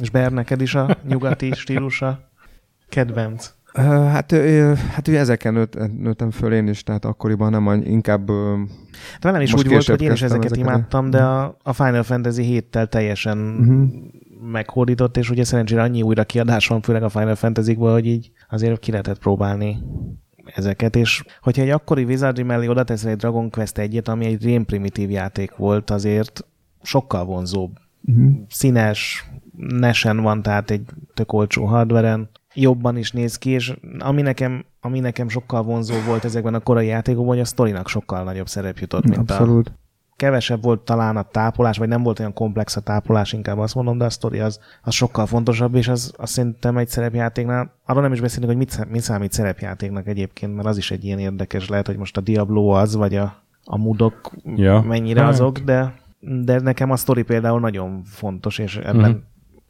És 0.00 0.10
Ber, 0.10 0.32
neked 0.32 0.60
is 0.60 0.74
a 0.74 0.96
nyugati 1.08 1.52
stílusa 1.52 2.30
kedvenc? 2.88 3.54
Hát, 3.74 4.30
hát 4.90 5.08
ugye 5.08 5.18
ezeken 5.18 5.52
nőtt, 5.52 5.98
nőttem 5.98 6.30
föl 6.30 6.52
én 6.52 6.68
is, 6.68 6.82
tehát 6.82 7.04
akkoriban 7.04 7.50
nem, 7.50 7.82
inkább... 7.84 8.30
Velem 9.20 9.40
is 9.40 9.54
úgy 9.54 9.68
volt, 9.68 9.86
hogy 9.86 10.02
én 10.02 10.12
is 10.12 10.22
ezeket, 10.22 10.44
ezeket 10.44 10.66
imádtam, 10.66 11.10
de 11.10 11.22
a, 11.22 11.56
a 11.62 11.72
Final 11.72 12.02
Fantasy 12.02 12.64
7-tel 12.70 12.88
teljesen 12.88 13.38
uh-huh 13.38 13.88
meghódított, 14.40 15.16
és 15.16 15.30
ugye 15.30 15.44
szerencsére 15.44 15.82
annyi 15.82 16.02
újra 16.02 16.24
kiadás 16.24 16.66
van, 16.66 16.80
főleg 16.80 17.02
a 17.02 17.08
Final 17.08 17.34
fantasy 17.34 17.74
hogy 17.74 18.06
így 18.06 18.30
azért 18.48 18.78
ki 18.80 18.90
lehetett 18.90 19.18
próbálni 19.18 19.78
ezeket, 20.54 20.96
és 20.96 21.24
hogyha 21.40 21.62
egy 21.62 21.70
akkori 21.70 22.04
Wizardry 22.04 22.42
mellé 22.42 22.66
oda 22.68 22.84
teszel 22.84 23.10
egy 23.10 23.16
Dragon 23.16 23.50
Quest 23.50 23.78
egyet, 23.78 24.08
ami 24.08 24.24
egy 24.24 24.42
rém 24.42 24.64
primitív 24.64 25.10
játék 25.10 25.56
volt, 25.56 25.90
azért 25.90 26.44
sokkal 26.82 27.24
vonzóbb. 27.24 27.72
Uh-huh. 28.04 28.32
Színes, 28.48 29.30
nesen 29.56 30.22
van, 30.22 30.42
tehát 30.42 30.70
egy 30.70 30.82
tök 31.14 31.32
olcsó 31.32 31.64
hardveren, 31.64 32.28
jobban 32.54 32.96
is 32.96 33.12
néz 33.12 33.36
ki, 33.36 33.50
és 33.50 33.76
ami 33.98 34.22
nekem, 34.22 34.64
ami 34.80 35.00
nekem 35.00 35.28
sokkal 35.28 35.62
vonzó 35.62 35.94
volt 36.06 36.24
ezekben 36.24 36.54
a 36.54 36.60
korai 36.60 36.86
játékokban, 36.86 37.28
hogy 37.28 37.40
a 37.40 37.44
sztorinak 37.44 37.88
sokkal 37.88 38.24
nagyobb 38.24 38.48
szerep 38.48 38.78
jutott, 38.78 39.04
mint 39.04 39.30
Abszolút. 39.30 39.68
a 39.68 39.85
kevesebb 40.16 40.62
volt 40.62 40.80
talán 40.80 41.16
a 41.16 41.22
tápolás, 41.22 41.78
vagy 41.78 41.88
nem 41.88 42.02
volt 42.02 42.18
olyan 42.18 42.32
komplex 42.32 42.76
a 42.76 42.80
tápolás, 42.80 43.32
inkább 43.32 43.58
azt 43.58 43.74
mondom, 43.74 43.98
de 43.98 44.04
a 44.04 44.10
sztori 44.10 44.38
az, 44.40 44.60
az 44.82 44.94
sokkal 44.94 45.26
fontosabb, 45.26 45.74
és 45.74 45.88
az, 45.88 46.12
azt 46.16 46.32
szerintem 46.32 46.76
egy 46.76 46.88
szerepjátéknál, 46.88 47.72
arról 47.86 48.02
nem 48.02 48.12
is 48.12 48.20
beszélünk, 48.20 48.48
hogy 48.48 48.56
mit, 48.56 48.90
mit 48.90 49.02
számít 49.02 49.32
szerepjátéknak 49.32 50.06
egyébként, 50.06 50.54
mert 50.54 50.68
az 50.68 50.76
is 50.76 50.90
egy 50.90 51.04
ilyen 51.04 51.18
érdekes 51.18 51.68
lehet, 51.68 51.86
hogy 51.86 51.96
most 51.96 52.16
a 52.16 52.20
Diablo 52.20 52.68
az, 52.68 52.96
vagy 52.96 53.16
a, 53.16 53.42
a 53.64 53.78
mudok 53.78 54.32
ja. 54.44 54.80
mennyire 54.80 55.20
hát. 55.20 55.30
azok, 55.30 55.58
de, 55.58 55.94
de 56.20 56.60
nekem 56.60 56.90
a 56.90 56.96
sztori 56.96 57.22
például 57.22 57.60
nagyon 57.60 58.02
fontos, 58.04 58.58
és 58.58 58.76
ebben 58.76 59.10
mm. 59.10 59.16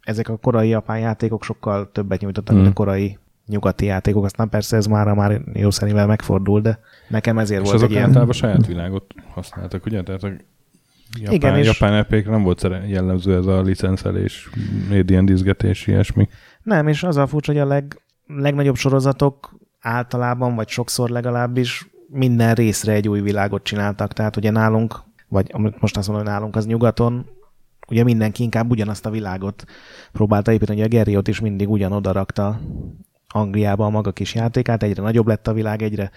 ezek 0.00 0.28
a 0.28 0.36
korai 0.36 0.68
japán 0.68 0.98
játékok 0.98 1.44
sokkal 1.44 1.90
többet 1.92 2.20
nyújtottak, 2.20 2.54
mm. 2.54 2.58
mint 2.58 2.68
a 2.68 2.80
mhm. 2.80 2.88
korai 2.88 3.18
nyugati 3.46 3.84
játékok, 3.84 4.24
aztán 4.24 4.48
persze 4.48 4.76
ez 4.76 4.86
már 4.86 5.12
már 5.12 5.40
jó 5.52 5.70
szerintem 5.70 6.06
megfordul, 6.06 6.60
de 6.60 6.78
nekem 7.08 7.38
ezért 7.38 7.60
és 7.60 7.66
volt 7.66 7.76
azok 7.76 7.88
egy 7.88 7.94
ilyen... 7.94 8.06
általában 8.06 8.34
saját 8.34 8.66
világot 8.66 9.14
használtak, 9.30 9.86
ugye? 9.86 10.02
Tehát 10.02 10.22
a 10.22 10.30
japán, 11.18 11.34
Igen, 11.34 11.56
és... 11.56 11.66
japán 11.66 11.94
epékre 11.94 12.30
nem 12.30 12.42
volt 12.42 12.68
jellemző 12.86 13.36
ez 13.36 13.46
a 13.46 13.62
licenszelés, 13.62 14.50
médián 14.88 15.24
dizgetés, 15.24 15.86
ilyesmi. 15.86 16.28
Nem, 16.62 16.88
és 16.88 17.02
az 17.02 17.16
a 17.16 17.26
furcsa, 17.26 17.52
hogy 17.52 17.60
a 17.60 17.66
leg, 17.66 18.00
legnagyobb 18.26 18.76
sorozatok 18.76 19.58
általában, 19.80 20.54
vagy 20.54 20.68
sokszor 20.68 21.08
legalábbis 21.08 21.88
minden 22.08 22.54
részre 22.54 22.92
egy 22.92 23.08
új 23.08 23.20
világot 23.20 23.62
csináltak. 23.62 24.12
Tehát 24.12 24.36
ugye 24.36 24.50
nálunk, 24.50 25.02
vagy 25.28 25.50
amit 25.52 25.80
most 25.80 25.96
azt 25.96 26.08
mondom, 26.08 26.24
hogy 26.24 26.34
nálunk 26.34 26.56
az 26.56 26.66
nyugaton, 26.66 27.26
ugye 27.88 28.04
mindenki 28.04 28.42
inkább 28.42 28.70
ugyanazt 28.70 29.06
a 29.06 29.10
világot 29.10 29.64
próbálta 30.12 30.52
építeni, 30.52 30.80
hogy 30.80 30.86
a 30.86 30.96
Gerriot 30.96 31.28
is 31.28 31.40
mindig 31.40 31.70
ugyanoda 31.70 32.12
rakta 32.12 32.60
Angliába 33.36 33.84
a 33.84 33.90
maga 33.90 34.12
kis 34.12 34.34
játékát, 34.34 34.82
egyre 34.82 35.02
nagyobb 35.02 35.26
lett 35.26 35.48
a 35.48 35.52
világ, 35.52 35.82
egyre 35.82 36.10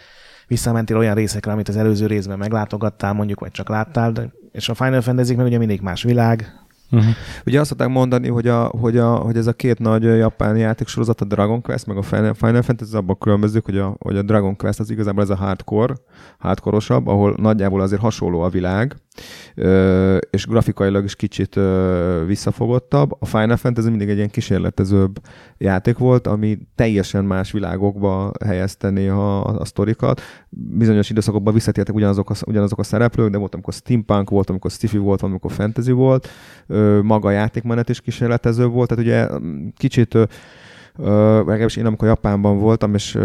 visszamentél 0.47 0.97
olyan 0.97 1.15
részekre, 1.15 1.51
amit 1.51 1.70
az 1.70 1.78
előző 1.78 2.05
részben 2.05 2.38
meglátogattál, 2.38 3.13
mondjuk, 3.13 3.39
vagy 3.39 3.51
csak 3.51 3.70
láttál, 3.70 4.11
de, 4.11 4.30
és 4.51 4.70
a 4.70 4.74
Final 4.74 5.01
Fantasy 5.01 5.36
meg 5.36 5.45
ugye 5.45 5.57
mindig 5.57 5.82
más 5.82 6.03
világ, 6.03 6.53
Uh-huh. 6.91 7.13
Ugye 7.45 7.59
azt 7.59 7.70
szokták 7.70 7.88
mondani, 7.88 8.28
hogy, 8.28 8.47
a, 8.47 8.63
hogy, 8.63 8.97
a, 8.97 9.15
hogy 9.15 9.38
ez 9.38 9.47
a 9.47 9.53
két 9.53 9.80
nagy 9.80 10.03
japán 10.03 10.57
játéksorozat, 10.57 11.22
a 11.22 11.26
Dragon 11.26 11.61
Quest, 11.61 11.86
meg 11.86 11.97
a 11.97 12.01
Final 12.34 12.61
Fantasy, 12.61 12.95
abban 12.95 13.17
különbözők, 13.17 13.65
hogy 13.65 13.78
a, 13.78 13.95
hogy 13.99 14.17
a 14.17 14.22
Dragon 14.22 14.55
Quest 14.55 14.80
az 14.80 14.89
igazából 14.89 15.24
ez 15.24 15.30
a 15.30 15.36
hardcore, 15.36 15.93
hardcore 16.39 16.78
ahol 16.88 17.36
nagyjából 17.38 17.82
azért 17.82 18.01
hasonló 18.01 18.41
a 18.41 18.49
világ, 18.49 18.95
és 20.30 20.47
grafikailag 20.47 21.03
is 21.03 21.16
kicsit 21.16 21.60
visszafogottabb. 22.26 23.12
A 23.20 23.26
Final 23.26 23.57
Fantasy 23.57 23.89
mindig 23.89 24.10
egy 24.10 24.16
ilyen 24.16 24.30
kísérletezőbb 24.30 25.20
játék 25.57 25.97
volt, 25.97 26.28
ami 26.28 26.60
teljesen 26.76 27.26
más 27.26 27.51
világokba 27.51 28.32
helyezte 28.45 29.14
a, 29.14 29.43
a 29.43 29.66
sztorikat. 29.66 30.22
Bizonyos 30.49 31.10
időszakokban 31.10 31.53
visszatértek 31.53 31.95
ugyanazok 31.95 32.30
a, 32.30 32.34
ugyanazok 32.45 32.80
a 32.80 32.84
szereplők, 32.84 33.32
de 33.32 33.38
volt, 33.38 33.53
amikor 33.53 33.74
steampunk 33.74 34.30
volt, 34.30 34.49
amikor 34.49 34.72
sci-fi 34.72 34.97
volt, 34.97 35.22
amikor 35.22 35.51
fantasy 35.51 35.91
volt. 35.91 36.28
Maga 37.01 37.28
a 37.28 37.32
játékmenet 37.32 37.89
is 37.89 38.01
kísérletező 38.01 38.66
volt, 38.66 38.88
tehát 38.88 39.03
ugye 39.03 39.28
kicsit 39.78 40.18
legalábbis 41.01 41.75
én 41.75 41.85
amikor 41.85 42.07
Japánban 42.07 42.59
voltam, 42.59 42.93
és 42.93 43.17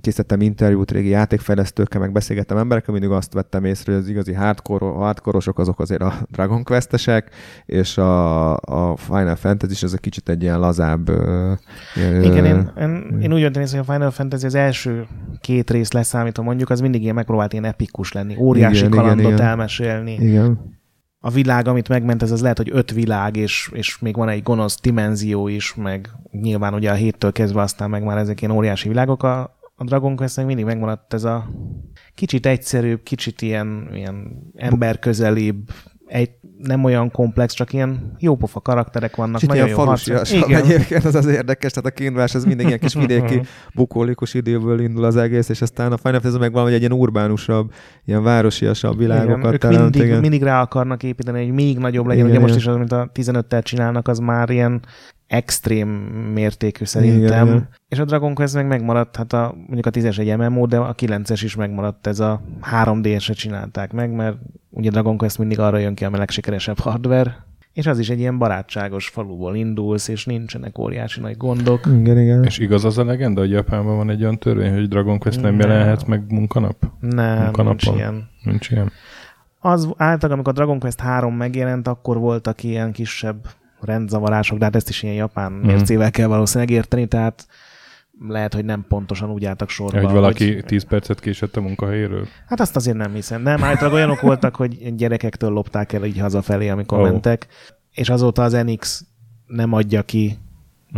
készítettem 0.00 0.40
interjút 0.40 0.90
régi 0.90 1.08
játékfejlesztőkkel, 1.08 2.00
meg 2.00 2.12
beszélgettem 2.12 2.56
emberekkel, 2.56 2.92
mindig 2.92 3.10
azt 3.10 3.32
vettem 3.32 3.64
észre, 3.64 3.92
hogy 3.92 4.00
az 4.00 4.08
igazi 4.08 4.32
hardcore, 4.32 4.84
hardcore-osok 4.84 5.58
azok 5.58 5.80
azért 5.80 6.02
a 6.02 6.12
Dragon 6.30 6.64
Quest-esek, 6.64 7.30
és 7.66 7.98
a, 7.98 8.52
a 8.56 8.96
Final 8.96 9.36
Fantasy 9.36 9.84
az 9.84 9.94
egy 9.94 10.00
kicsit 10.00 10.28
egy 10.28 10.42
ilyen 10.42 10.58
lazább. 10.58 11.08
Igen, 12.22 12.44
én, 12.44 12.70
én, 12.80 13.18
én 13.20 13.32
úgy 13.32 13.40
észre, 13.40 13.78
hogy 13.78 13.86
a 13.88 13.92
Final 13.92 14.10
Fantasy 14.10 14.46
az 14.46 14.54
első 14.54 15.06
két 15.40 15.70
rész 15.70 15.92
leszámítva 15.92 16.42
mondjuk, 16.42 16.70
az 16.70 16.80
mindig 16.80 17.02
ilyen 17.02 17.14
megpróbált 17.14 17.52
ilyen 17.52 17.64
epikus 17.64 18.12
lenni, 18.12 18.36
óriási 18.38 18.78
igen, 18.78 18.90
kalandot 18.90 19.32
igen, 19.32 19.46
elmesélni. 19.46 20.12
Igen 20.12 20.74
a 21.26 21.30
világ, 21.30 21.68
amit 21.68 21.88
megment, 21.88 22.22
ez 22.22 22.30
az 22.30 22.40
lehet, 22.40 22.56
hogy 22.56 22.70
öt 22.72 22.90
világ, 22.90 23.36
és, 23.36 23.70
és 23.72 23.98
még 23.98 24.16
van 24.16 24.28
egy 24.28 24.42
gonosz 24.42 24.80
dimenzió 24.80 25.48
is, 25.48 25.74
meg 25.74 26.10
nyilván 26.30 26.74
ugye 26.74 26.90
a 26.90 26.94
héttől 26.94 27.32
kezdve 27.32 27.60
aztán 27.60 27.90
meg 27.90 28.02
már 28.02 28.18
ezek 28.18 28.40
ilyen 28.40 28.54
óriási 28.54 28.88
világok. 28.88 29.22
A, 29.22 29.40
a 29.76 29.84
Dragon 29.84 30.16
quest 30.16 30.44
mindig 30.44 30.64
megmaradt 30.64 31.14
ez 31.14 31.24
a 31.24 31.48
kicsit 32.14 32.46
egyszerűbb, 32.46 33.02
kicsit 33.02 33.42
ilyen, 33.42 33.88
ilyen 33.92 34.42
emberközelibb, 34.54 35.70
egy, 36.06 36.30
nem 36.58 36.84
olyan 36.84 37.10
komplex, 37.10 37.54
csak 37.54 37.72
ilyen 37.72 38.16
jópofa 38.18 38.60
karakterek 38.60 39.16
vannak. 39.16 39.34
Kicsit 39.34 39.48
nagyon 39.48 39.64
ilyen 39.64 39.76
falusias 39.76 40.32
egyébként, 40.62 41.04
az 41.04 41.14
az 41.14 41.26
érdekes, 41.26 41.72
tehát 41.72 41.90
a 41.90 41.94
kínvás 41.94 42.34
az 42.34 42.44
mindig 42.44 42.66
ilyen 42.66 42.78
kis 42.78 42.94
vidéki 43.04 43.40
bukólikus 43.74 44.34
időből 44.34 44.80
indul 44.80 45.04
az 45.04 45.16
egész, 45.16 45.48
és 45.48 45.62
aztán 45.62 45.92
a 45.92 45.96
Final 45.96 46.20
Fantasy 46.20 46.38
meg 46.38 46.52
valami 46.52 46.72
egy 46.72 46.80
ilyen 46.80 46.92
urbánusabb, 46.92 47.72
ilyen 48.04 48.22
városiasabb 48.22 48.98
világokat 48.98 49.54
igen, 49.54 49.58
teremt. 49.58 49.80
Mindig, 49.80 50.02
igen. 50.02 50.20
mindig 50.20 50.42
rá 50.42 50.60
akarnak 50.60 51.02
építeni, 51.02 51.44
hogy 51.44 51.54
még 51.54 51.78
nagyobb 51.78 52.06
legyen. 52.06 52.26
Igen, 52.26 52.36
Ugye 52.36 52.46
most 52.46 52.56
is 52.56 52.66
az, 52.66 52.76
mint 52.76 52.92
a 52.92 53.10
15-tel 53.14 53.62
csinálnak, 53.62 54.08
az 54.08 54.18
már 54.18 54.50
ilyen 54.50 54.82
extrém 55.26 55.88
mértékű 56.34 56.84
szerintem. 56.84 57.46
Igen, 57.46 57.68
És 57.88 57.98
a 57.98 58.04
Dragon 58.04 58.34
Quest 58.34 58.54
meg 58.54 58.66
megmaradt, 58.66 59.16
hát 59.16 59.32
a, 59.32 59.54
mondjuk 59.56 59.86
a 59.86 59.90
10-es 59.90 60.18
egy 60.18 60.36
MMO, 60.36 60.66
de 60.66 60.78
a 60.78 60.94
9-es 60.94 61.40
is 61.42 61.54
megmaradt, 61.54 62.06
ez 62.06 62.20
a 62.20 62.42
3D-esre 62.72 63.36
csinálták 63.36 63.92
meg, 63.92 64.10
mert 64.10 64.36
ugye 64.70 64.90
Dragon 64.90 65.16
Quest 65.16 65.38
mindig 65.38 65.58
arra 65.58 65.78
jön 65.78 65.94
ki, 65.94 66.04
a 66.04 66.10
legsikeresebb 66.10 66.78
hardware, 66.78 67.44
és 67.72 67.86
az 67.86 67.98
is 67.98 68.08
egy 68.08 68.18
ilyen 68.18 68.38
barátságos 68.38 69.08
faluból 69.08 69.56
indulsz, 69.56 70.08
és 70.08 70.24
nincsenek 70.24 70.78
óriási 70.78 71.20
nagy 71.20 71.36
gondok. 71.36 71.86
Igen, 71.86 72.18
igen. 72.18 72.44
És 72.44 72.58
igaz 72.58 72.84
az 72.84 72.98
a 72.98 73.04
legenda, 73.04 73.40
hogy 73.40 73.50
Japánban 73.50 73.96
van 73.96 74.10
egy 74.10 74.22
olyan 74.22 74.38
törvény, 74.38 74.72
hogy 74.72 74.88
Dragon 74.88 75.18
Quest 75.18 75.40
nem, 75.40 75.54
nem. 75.54 75.68
jelenhet 75.68 76.06
meg 76.06 76.24
munkanap? 76.28 76.76
Nem, 77.00 77.42
munkanapon? 77.42 77.76
nincs 77.76 77.96
ilyen. 77.96 78.28
Nincs 78.42 78.70
ilyen. 78.70 78.92
Az 79.60 79.84
általában, 79.96 80.30
amikor 80.32 80.52
a 80.52 80.56
Dragon 80.56 80.78
Quest 80.78 81.00
3 81.00 81.34
megjelent, 81.34 81.88
akkor 81.88 82.18
voltak 82.18 82.62
ilyen 82.62 82.92
kisebb 82.92 83.36
rendzavarások, 83.86 84.58
de 84.58 84.64
hát 84.64 84.76
ezt 84.76 84.88
is 84.88 85.02
ilyen 85.02 85.14
japán 85.14 85.52
mm. 85.52 85.60
mércével 85.66 86.10
kell 86.10 86.26
valószínűleg 86.26 86.70
érteni, 86.70 87.06
tehát 87.06 87.46
lehet, 88.28 88.54
hogy 88.54 88.64
nem 88.64 88.84
pontosan 88.88 89.30
úgy 89.30 89.44
álltak 89.44 89.68
sorba. 89.68 90.00
Hogy 90.00 90.12
valaki 90.12 90.54
hogy... 90.54 90.64
10 90.64 90.84
percet 90.84 91.20
késett 91.20 91.56
a 91.56 91.60
munkahelyéről? 91.60 92.26
Hát 92.46 92.60
azt 92.60 92.76
azért 92.76 92.96
nem 92.96 93.12
hiszem. 93.12 93.42
Nem, 93.42 93.64
általában 93.64 93.98
olyanok 93.98 94.20
voltak, 94.20 94.56
hogy 94.56 94.94
gyerekektől 94.94 95.50
lopták 95.50 95.92
el 95.92 96.04
így 96.04 96.18
hazafelé, 96.18 96.68
amikor 96.68 96.98
oh. 96.98 97.04
mentek, 97.04 97.46
és 97.90 98.08
azóta 98.08 98.42
az 98.42 98.52
NX 98.52 99.04
nem 99.46 99.72
adja 99.72 100.02
ki 100.02 100.38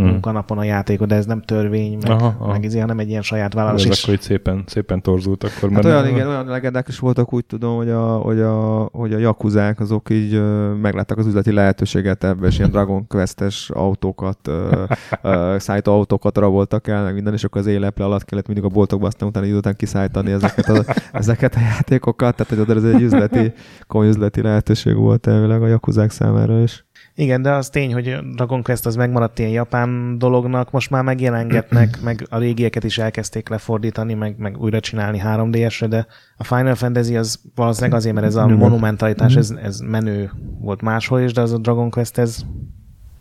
mm. 0.01 0.05
munkanapon 0.05 0.59
a 0.59 0.65
játékot, 0.65 1.09
de 1.09 1.15
ez 1.15 1.27
nem 1.27 1.43
törvény, 1.43 1.99
meg, 2.03 2.11
aha, 2.11 2.35
aha. 2.39 2.53
meg 2.53 2.65
ez 2.65 2.75
hanem 2.81 2.99
egy 2.99 3.09
ilyen 3.09 3.23
saját 3.23 3.55
vállalás. 3.55 3.85
Ez 3.85 4.01
akkor 4.03 4.15
itt 4.15 4.21
szépen, 4.21 4.65
szépen 4.67 5.03
torzult 5.03 5.45
akkor. 5.45 5.73
Hát 5.73 5.85
olyan, 5.85 6.07
igen, 6.07 6.27
olyan 6.27 6.47
legendák 6.47 6.89
is 6.89 6.99
voltak, 6.99 7.33
úgy 7.33 7.45
tudom, 7.45 7.77
hogy 7.77 7.91
a, 7.91 8.17
hogy 8.17 8.41
a, 8.41 8.89
hogy 8.93 9.13
a 9.13 9.19
jakuzák 9.19 9.81
azok 9.81 10.11
így 10.11 10.43
meglátták 10.81 11.19
az 11.19 11.27
üzleti 11.27 11.53
lehetőséget 11.53 12.25
ebbe, 12.25 12.47
és 12.47 12.59
ilyen 12.59 12.71
Dragon 12.71 13.07
Quest-es 13.07 13.71
autókat, 13.71 14.39
uh, 14.49 15.57
szállító 15.57 15.93
autókat 15.93 16.39
raboltak 16.39 16.87
el, 16.87 17.03
meg 17.03 17.15
minden, 17.15 17.33
és 17.33 17.45
akkor 17.45 17.61
az 17.61 17.67
éleple 17.67 18.05
alatt 18.05 18.25
kellett 18.25 18.47
mindig 18.47 18.65
a 18.65 18.69
boltokba 18.69 19.07
aztán 19.07 19.29
utána 19.29 19.47
idő 19.47 19.57
után 19.57 19.77
kiszállítani 19.77 20.31
ezeket 20.31 20.69
a, 20.69 20.85
ezeket 21.13 21.55
a 21.55 21.61
játékokat, 21.61 22.37
tehát 22.37 22.67
hogy 22.67 22.77
ez 22.77 22.85
egy 22.85 23.03
üzleti, 23.03 23.53
komoly 23.87 24.09
üzleti 24.09 24.43
lehetőség 24.43 24.97
volt 24.97 25.27
elvileg 25.27 25.63
a 25.63 25.67
jakuzák 25.67 26.11
számára 26.11 26.63
is. 26.63 26.87
Igen, 27.21 27.43
de 27.43 27.53
az 27.53 27.69
tény, 27.69 27.93
hogy 27.93 28.19
Dragon 28.35 28.63
Quest 28.63 28.87
az 28.87 28.97
megmaradt 28.97 29.39
ilyen 29.39 29.51
japán 29.51 30.19
dolognak, 30.19 30.71
most 30.71 30.91
már 30.91 31.03
megjelengetnek, 31.03 31.99
meg 32.03 32.27
a 32.31 32.39
régieket 32.39 32.85
is 32.85 32.99
elkezdték 32.99 33.49
lefordítani, 33.49 34.15
meg, 34.15 34.35
meg 34.39 34.59
újra 34.59 34.81
csinálni 34.81 35.21
3D-esre, 35.25 35.87
de 35.89 36.07
a 36.37 36.45
Final 36.45 36.75
Fantasy 36.75 37.17
az 37.17 37.41
valószínűleg 37.55 37.97
azért, 37.97 38.15
mert 38.15 38.27
ez 38.27 38.35
a 38.35 38.47
monumentalitás, 38.47 39.37
ez, 39.37 39.51
ez 39.63 39.79
menő 39.81 40.31
volt 40.61 40.83
máshol 40.83 41.21
is, 41.21 41.33
de 41.33 41.41
az 41.41 41.53
a 41.53 41.59
Dragon 41.59 41.91
Quest 41.91 42.19
ez 42.19 42.45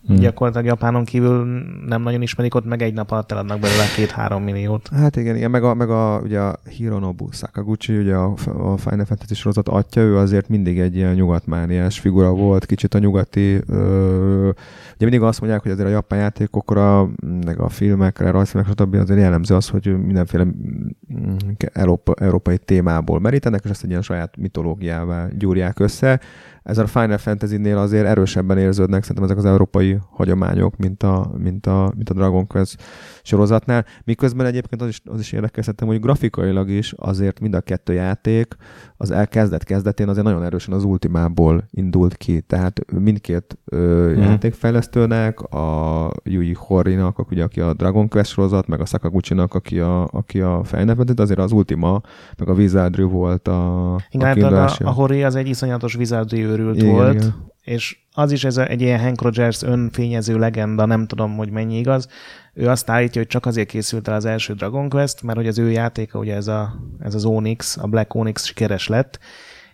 Hmm. 0.07 0.15
Gyakorlatilag 0.15 0.65
Japánon 0.65 1.05
kívül 1.05 1.45
nem 1.87 2.01
nagyon 2.01 2.21
ismerik, 2.21 2.55
ott 2.55 2.65
meg 2.65 2.81
egy 2.81 2.93
nap 2.93 3.11
alatt 3.11 3.31
eladnak 3.31 3.59
belőle 3.59 3.83
két-három 3.95 4.43
milliót. 4.43 4.89
Hát 4.95 5.15
igen, 5.15 5.35
igen, 5.35 5.51
meg 5.51 5.63
a, 5.63 5.73
meg 5.73 5.89
a, 5.89 6.19
ugye 6.23 6.39
a 6.39 6.59
Hironobu 6.69 7.27
Sakaguchi, 7.31 7.97
ugye 7.97 8.15
a, 8.15 8.33
a 8.45 8.77
Final 8.77 9.05
Fantasy 9.05 9.33
sorozat 9.33 9.67
atya, 9.67 10.01
ő 10.01 10.17
azért 10.17 10.49
mindig 10.49 10.79
egy 10.79 10.95
ilyen 10.95 11.13
nyugatmániás 11.13 11.99
figura 11.99 12.31
volt, 12.33 12.65
kicsit 12.65 12.93
a 12.93 12.99
nyugati, 12.99 13.61
ö, 13.67 14.49
ugye 14.97 15.09
mindig 15.09 15.21
azt 15.21 15.39
mondják, 15.39 15.61
hogy 15.61 15.71
azért 15.71 15.87
a 15.87 15.91
japán 15.91 16.19
játékokra, 16.19 17.09
meg 17.45 17.59
a 17.59 17.69
filmekre, 17.69 18.31
rajzfilmekre, 18.31 18.73
stb. 18.77 18.95
azért 18.95 19.19
jellemző 19.19 19.55
az, 19.55 19.69
hogy 19.69 19.97
mindenféle 20.05 20.43
mm, 20.43 21.35
Európa, 21.73 22.13
európai 22.13 22.57
témából 22.57 23.19
merítenek, 23.19 23.61
és 23.63 23.69
ezt 23.69 23.83
egy 23.83 23.89
ilyen 23.89 24.01
saját 24.01 24.37
mitológiává 24.37 25.27
gyúrják 25.37 25.79
össze 25.79 26.19
ez 26.67 26.77
a 26.77 26.87
Final 26.87 27.17
Fantasy-nél 27.17 27.77
azért 27.77 28.05
erősebben 28.05 28.57
érződnek 28.57 29.01
szerintem 29.01 29.23
ezek 29.23 29.37
az 29.37 29.45
európai 29.45 29.97
hagyományok, 30.09 30.77
mint 30.77 31.03
a, 31.03 31.31
mint 31.37 31.65
a, 31.65 31.93
mint 31.95 32.09
a 32.09 32.13
Dragon 32.13 32.47
Quest 32.47 32.83
sorozatnál. 33.21 33.85
Miközben 34.03 34.45
egyébként 34.45 34.81
az 34.81 34.87
is, 34.87 35.01
az 35.05 35.19
is 35.19 35.25
szerintem, 35.27 35.87
hogy 35.87 35.99
grafikailag 35.99 36.69
is 36.69 36.93
azért 36.97 37.39
mind 37.39 37.53
a 37.53 37.61
kettő 37.61 37.93
játék 37.93 38.55
az 38.97 39.11
elkezdett 39.11 39.63
kezdetén 39.63 40.09
azért 40.09 40.25
nagyon 40.25 40.43
erősen 40.43 40.73
az 40.73 40.83
ultimából 40.83 41.63
indult 41.71 42.17
ki. 42.17 42.41
Tehát 42.41 42.79
mindkét 42.91 43.57
ö, 43.65 44.13
mm. 44.15 44.21
játékfejlesztőnek, 44.21 45.41
a 45.41 46.11
Yui 46.23 46.53
Horinak, 46.53 47.31
ugye, 47.31 47.43
aki 47.43 47.61
a 47.61 47.73
Dragon 47.73 48.07
Quest 48.07 48.31
sorozat, 48.31 48.67
meg 48.67 48.81
a 48.81 48.85
Sakaguchi-nak, 48.85 49.53
aki 49.53 49.79
a, 49.79 50.07
aki 50.11 50.41
a 50.41 50.63
fejnevetet, 50.63 51.19
azért 51.19 51.39
az 51.39 51.51
Ultima, 51.51 52.01
meg 52.37 52.49
a 52.49 52.53
Wizardry 52.53 53.03
volt 53.03 53.47
a, 53.47 53.95
Igen, 54.09 54.53
a, 54.53 54.65
a, 54.65 54.75
a 54.83 54.91
Hori 54.91 55.23
az 55.23 55.35
egy 55.35 55.47
iszonyatos 55.47 55.95
Wizardry 55.95 56.43
őrült 56.43 56.77
igen, 56.77 56.91
volt, 56.91 57.13
igen. 57.13 57.35
És 57.67 57.97
az 58.13 58.31
is 58.31 58.43
ez 58.43 58.57
egy 58.57 58.81
ilyen 58.81 58.99
Hank 58.99 59.21
Rogers 59.21 59.61
önfényező 59.61 60.37
legenda, 60.37 60.85
nem 60.85 61.07
tudom, 61.07 61.35
hogy 61.35 61.49
mennyi 61.49 61.77
igaz. 61.77 62.07
Ő 62.53 62.69
azt 62.69 62.89
állítja, 62.89 63.21
hogy 63.21 63.29
csak 63.29 63.45
azért 63.45 63.67
készült 63.67 64.07
el 64.07 64.15
az 64.15 64.25
első 64.25 64.53
Dragon 64.53 64.89
Quest, 64.89 65.23
mert 65.23 65.37
hogy 65.37 65.47
az 65.47 65.59
ő 65.59 65.71
játéka, 65.71 66.19
ugye 66.19 66.35
ez, 66.35 66.47
a, 66.47 66.79
ez 66.99 67.15
az 67.15 67.25
Onyx, 67.25 67.77
a 67.77 67.87
Black 67.87 68.13
Onyx 68.13 68.45
sikeres 68.45 68.87
lett, 68.87 69.19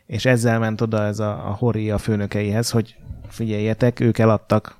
és 0.05 0.25
ezzel 0.25 0.59
ment 0.59 0.81
oda 0.81 1.03
ez 1.03 1.19
a, 1.19 1.47
a 1.47 1.53
Hori 1.53 1.91
a 1.91 1.97
főnökeihez, 1.97 2.69
hogy 2.69 2.95
figyeljetek, 3.27 3.99
ők 3.99 4.17
eladtak, 4.17 4.77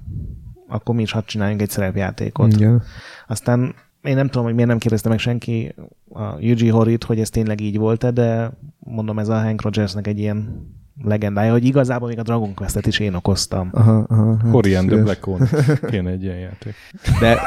akkor 0.68 0.95
mi 0.95 1.01
is 1.01 1.11
hadd 1.11 1.26
csináljunk 1.26 1.61
egy 1.61 1.70
szerepjátékot. 1.70 2.53
Igen. 2.53 2.84
Aztán 3.28 3.76
én 4.01 4.16
nem 4.16 4.28
tudom, 4.28 4.43
hogy 4.43 4.53
miért 4.53 4.70
nem 4.70 4.78
kérdezte 4.78 5.09
meg 5.09 5.20
senki 5.20 5.76
a 6.09 6.39
Yuji 6.39 6.70
Horit, 6.70 7.03
hogy 7.03 7.20
ez 7.20 7.30
tényleg 7.30 7.61
így 7.61 7.78
volt-e, 7.78 8.11
de 8.11 8.51
mondom, 8.80 9.20
ez 9.20 9.30
a 9.30 9.41
Hank 9.41 9.61
Rogersnek 9.61 10.07
egy 10.07 10.20
ilyen 10.20 10.68
legendája, 11.02 11.52
hogy 11.52 11.66
igazából 11.66 12.08
még 12.08 12.20
a 12.20 12.24
Dragon 12.24 12.54
Quest-et 12.54 12.86
is 12.88 13.00
én 13.00 13.14
okoztam. 13.14 13.70
Aha, 13.72 14.06
aha, 14.08 14.38
hát 14.38 14.52
Hori 14.52 14.76
and 14.76 14.88
the 14.88 14.98
szíves. 14.98 15.20
Black 15.20 15.28
One. 15.28 15.66
Kéne 15.91 16.10
egy 16.10 16.24
ilyen 16.24 16.38
játék. 16.38 16.74
De, 17.20 17.39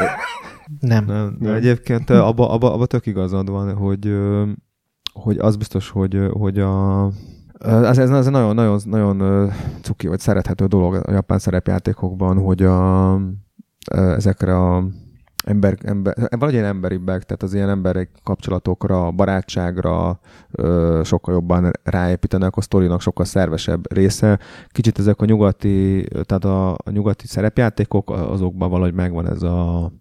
Nem. 0.80 1.04
nem, 1.04 1.36
de 1.40 1.54
egyébként 1.54 2.10
abba, 2.10 2.50
abba, 2.50 2.72
abba 2.72 2.86
tök 2.86 3.06
igazad 3.06 3.50
van, 3.50 3.74
hogy, 3.74 4.16
hogy 5.12 5.38
az 5.38 5.56
biztos, 5.56 5.90
hogy, 5.90 6.18
hogy 6.30 6.58
a 6.58 7.10
ez, 7.58 7.98
ez, 7.98 8.10
ez 8.10 8.26
nagyon, 8.26 8.54
nagyon, 8.54 8.80
nagyon 8.84 9.50
cuki, 9.82 10.06
vagy 10.06 10.18
szerethető 10.18 10.66
dolog 10.66 10.94
a 10.94 11.12
japán 11.12 11.38
szerepjátékokban, 11.38 12.38
hogy 12.38 12.62
a, 12.62 13.20
ezekre 13.84 14.56
a 14.56 14.84
ember, 15.46 15.78
ember, 15.82 16.14
valahogy 16.16 16.52
ilyen 16.52 16.64
emberibbek, 16.64 17.22
tehát 17.22 17.42
az 17.42 17.54
ilyen 17.54 17.68
emberi 17.68 18.08
kapcsolatokra, 18.22 19.10
barátságra 19.10 20.18
ö, 20.52 21.00
sokkal 21.04 21.34
jobban 21.34 21.70
ráépítenek, 21.82 22.56
a 22.56 22.60
sztorinak 22.60 23.00
sokkal 23.00 23.24
szervesebb 23.24 23.92
része. 23.92 24.38
Kicsit 24.68 24.98
ezek 24.98 25.20
a 25.20 25.24
nyugati, 25.24 26.06
tehát 26.22 26.44
a, 26.44 26.72
a 26.72 26.90
nyugati 26.90 27.26
szerepjátékok, 27.26 28.10
azokban 28.10 28.70
valahogy 28.70 28.94
megvan 28.94 29.28
ez 29.28 29.42
a 29.42 29.92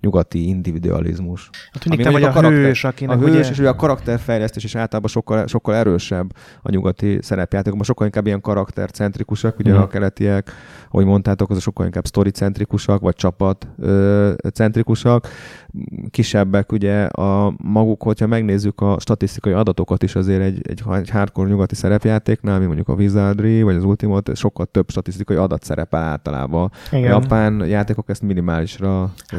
nyugati 0.00 0.48
individualizmus. 0.48 1.50
Hát 1.72 1.84
mindig 1.84 2.06
te 2.06 2.12
vagy 2.12 2.22
a, 2.22 2.28
a 2.28 2.32
karakter- 2.32 2.60
hős, 2.62 2.84
akinek 2.84 3.16
A 3.16 3.20
hős, 3.20 3.30
ugye... 3.30 3.38
és 3.38 3.58
ugye 3.58 3.68
a 3.68 3.74
karakterfejlesztés 3.76 4.64
is 4.64 4.74
általában 4.74 5.10
sokkal, 5.10 5.46
sokkal 5.46 5.74
erősebb 5.74 6.32
a 6.62 6.70
nyugati 6.70 7.18
szerepjátékokban, 7.22 7.84
sokkal 7.86 8.06
inkább 8.06 8.26
ilyen 8.26 8.40
karaktercentrikusak, 8.40 9.58
ugye 9.58 9.72
Mhm. 9.72 9.82
a 9.82 9.86
keletiek, 9.86 10.50
ahogy 10.90 11.04
mondtátok, 11.04 11.50
az 11.50 11.60
sokkal 11.60 11.86
inkább 11.86 12.06
sztoricentrikusak, 12.06 13.00
vagy 13.00 13.14
csapat 13.14 13.68
ö, 13.78 14.32
centrikusak. 14.54 15.28
Kisebbek 16.10 16.72
ugye 16.72 17.04
a 17.04 17.54
maguk, 17.56 18.02
hogyha 18.02 18.26
megnézzük 18.26 18.80
a 18.80 18.96
statisztikai 19.00 19.52
adatokat 19.52 20.02
is 20.02 20.14
azért 20.14 20.40
egy, 20.42 20.60
egy, 20.68 20.82
egy 20.92 21.10
hardcore 21.10 21.48
nyugati 21.48 21.74
szerepjátéknál, 21.74 22.58
mi 22.58 22.64
mondjuk 22.66 22.88
a 22.88 22.92
Wizardry, 22.92 23.62
vagy 23.62 23.76
az 23.76 23.84
Ultimate, 23.84 24.34
sokkal 24.34 24.66
több 24.66 24.90
statisztikai 24.90 25.36
adat 25.36 25.62
szerepel 25.64 26.02
általában. 26.02 26.70
A 26.90 26.96
Igen. 26.96 27.10
japán 27.10 27.66
játékok 27.66 28.08
ezt 28.08 28.22
minimálisra 28.22 29.12
HP, 29.28 29.36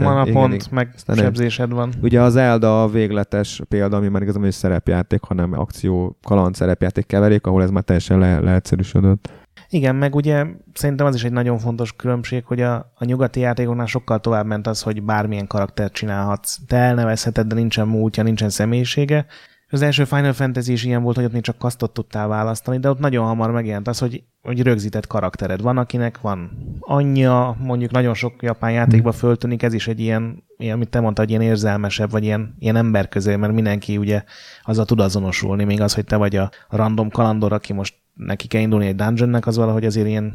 szorítanak. 0.00 0.38
mana 0.40 0.54
Igen, 0.54 0.68
meg 0.70 0.90
Aztán 0.94 1.16
sebzésed 1.16 1.72
van. 1.72 1.92
Ugye 2.02 2.20
az 2.20 2.32
Zelda 2.32 2.82
a 2.82 2.88
végletes 2.88 3.60
példa, 3.68 3.96
ami 3.96 4.08
már 4.08 4.22
igazából 4.22 4.46
egy 4.46 4.52
szerepjáték, 4.52 5.22
hanem 5.22 5.52
akció 5.58 6.18
kaland 6.22 6.54
szerepjáték 6.54 7.06
keverék, 7.06 7.46
ahol 7.46 7.62
ez 7.62 7.70
már 7.70 7.82
teljesen 7.82 8.18
le, 8.18 8.40
leegyszerűsödött. 8.40 9.30
Igen, 9.72 9.96
meg 9.96 10.14
ugye 10.14 10.46
szerintem 10.72 11.06
az 11.06 11.14
is 11.14 11.24
egy 11.24 11.32
nagyon 11.32 11.58
fontos 11.58 11.92
különbség, 11.96 12.44
hogy 12.44 12.60
a, 12.60 12.92
a 12.94 13.04
nyugati 13.04 13.40
játékoknál 13.40 13.86
sokkal 13.86 14.20
tovább 14.20 14.46
ment 14.46 14.66
az, 14.66 14.82
hogy 14.82 15.02
bármilyen 15.02 15.46
karaktert 15.46 15.92
csinálhatsz. 15.92 16.58
Te 16.66 16.76
elnevezheted, 16.76 17.46
de 17.46 17.54
nincsen 17.54 17.88
múltja, 17.88 18.22
nincsen 18.22 18.48
személyisége. 18.48 19.26
Az 19.70 19.82
első 19.82 20.04
Final 20.04 20.32
Fantasy 20.32 20.72
is 20.72 20.84
ilyen 20.84 21.02
volt, 21.02 21.16
hogy 21.16 21.24
ott 21.24 21.32
még 21.32 21.42
csak 21.42 21.58
kasztot 21.58 21.92
tudtál 21.92 22.28
választani, 22.28 22.78
de 22.78 22.90
ott 22.90 22.98
nagyon 22.98 23.26
hamar 23.26 23.50
megjelent 23.50 23.88
az, 23.88 23.98
hogy, 23.98 24.22
hogy 24.42 24.62
rögzített 24.62 25.06
karaktered. 25.06 25.62
Van, 25.62 25.78
akinek 25.78 26.20
van 26.20 26.50
anyja, 26.80 27.56
mondjuk 27.58 27.90
nagyon 27.90 28.14
sok 28.14 28.42
japán 28.42 28.72
játékban 28.72 29.12
föltűnik, 29.12 29.62
ez 29.62 29.72
is 29.72 29.88
egy 29.88 30.00
ilyen, 30.00 30.44
ilyen 30.56 30.74
amit 30.74 30.88
te 30.88 31.00
mondtad, 31.00 31.28
ilyen 31.28 31.42
érzelmesebb, 31.42 32.10
vagy 32.10 32.24
ilyen, 32.24 32.54
ilyen 32.58 32.76
ember 32.76 33.08
mert 33.24 33.52
mindenki 33.52 33.96
ugye 33.96 34.24
azzal 34.62 34.84
tud 34.84 35.00
azonosulni, 35.00 35.64
még 35.64 35.80
az, 35.80 35.94
hogy 35.94 36.04
te 36.04 36.16
vagy 36.16 36.36
a 36.36 36.50
random 36.68 37.10
kalandor, 37.10 37.52
aki 37.52 37.72
most 37.72 37.94
neki 38.26 38.46
kell 38.46 38.60
indulni 38.60 38.86
egy 38.86 38.94
dungeonnek, 38.96 39.46
az 39.46 39.56
valahogy 39.56 39.84
azért 39.84 40.06
ilyen 40.06 40.34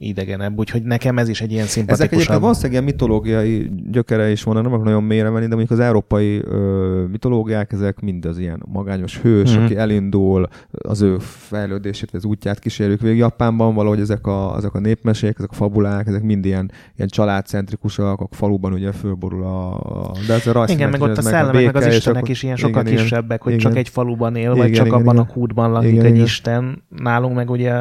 idegenebb, 0.00 0.58
úgyhogy 0.58 0.82
nekem 0.82 1.18
ez 1.18 1.28
is 1.28 1.40
egy 1.40 1.50
ilyen 1.50 1.62
Ezek 1.62 1.74
szimpatikusabb. 1.74 2.12
egyébként 2.12 2.40
valószínűleg 2.40 2.72
ilyen 2.72 2.84
mitológiai 2.84 3.70
gyökere 3.90 4.30
is 4.30 4.42
van, 4.42 4.54
nem 4.54 4.66
akarok 4.66 4.84
nagyon 4.84 5.02
mélyre 5.02 5.30
menni, 5.30 5.46
de 5.46 5.54
mondjuk 5.54 5.78
az 5.78 5.84
európai 5.84 6.40
ö, 6.44 7.04
mitológiák, 7.10 7.72
ezek 7.72 8.00
mind 8.00 8.24
az 8.24 8.38
ilyen 8.38 8.62
magányos 8.72 9.18
hős, 9.20 9.54
Mhm. 9.54 9.64
aki 9.64 9.76
elindul, 9.76 10.48
az 10.70 11.00
ő 11.00 11.16
fejlődését, 11.20 12.10
az 12.12 12.24
útját 12.24 12.58
kísérjük 12.58 13.00
végig. 13.00 13.18
Japánban 13.18 13.74
valahogy 13.74 14.00
ezek 14.00 14.26
a, 14.26 14.54
ezek 14.56 14.74
a 14.74 14.80
népmesék, 14.80 15.34
ezek 15.38 15.50
a 15.50 15.54
fabulák, 15.54 16.06
ezek 16.06 16.22
mind 16.22 16.44
ilyen, 16.44 16.70
ilyen 16.96 17.08
családcentrikusak, 17.08 18.20
a 18.20 18.28
faluban 18.30 18.72
ugye 18.72 18.92
fölborul 18.92 19.42
a... 19.44 19.74
a 19.74 20.12
de 20.26 20.34
ez 20.34 20.46
a 20.46 20.52
rajzszínek 20.52 20.88
Igen, 20.88 21.00
meg 21.00 21.10
ott 21.10 21.16
a 21.16 21.22
szellemek, 21.22 21.64
meg 21.64 21.76
az 21.76 21.86
istenek 21.86 22.28
is 22.28 22.42
ilyen 22.42 22.56
sokkal 22.56 22.80
igen, 22.80 22.92
igen. 22.92 23.04
kisebbek, 23.04 23.42
hogy 23.42 23.52
igen. 23.52 23.64
csak 23.64 23.76
egy 23.78 23.88
faluban 23.88 24.36
él, 24.36 24.48
vagy 24.54 24.58
Igen, 24.58 24.72
csak 24.72 24.86
igen, 24.86 24.98
abban 25.00 25.14
igen. 25.14 25.26
a 25.28 25.32
kútban 25.32 25.70
lakik 25.70 25.90
Igen, 25.92 26.04
egy 26.04 26.12
igen. 26.12 26.24
isten. 26.24 26.82
Nálunk 27.18 27.36
meg 27.36 27.50
ugye 27.50 27.74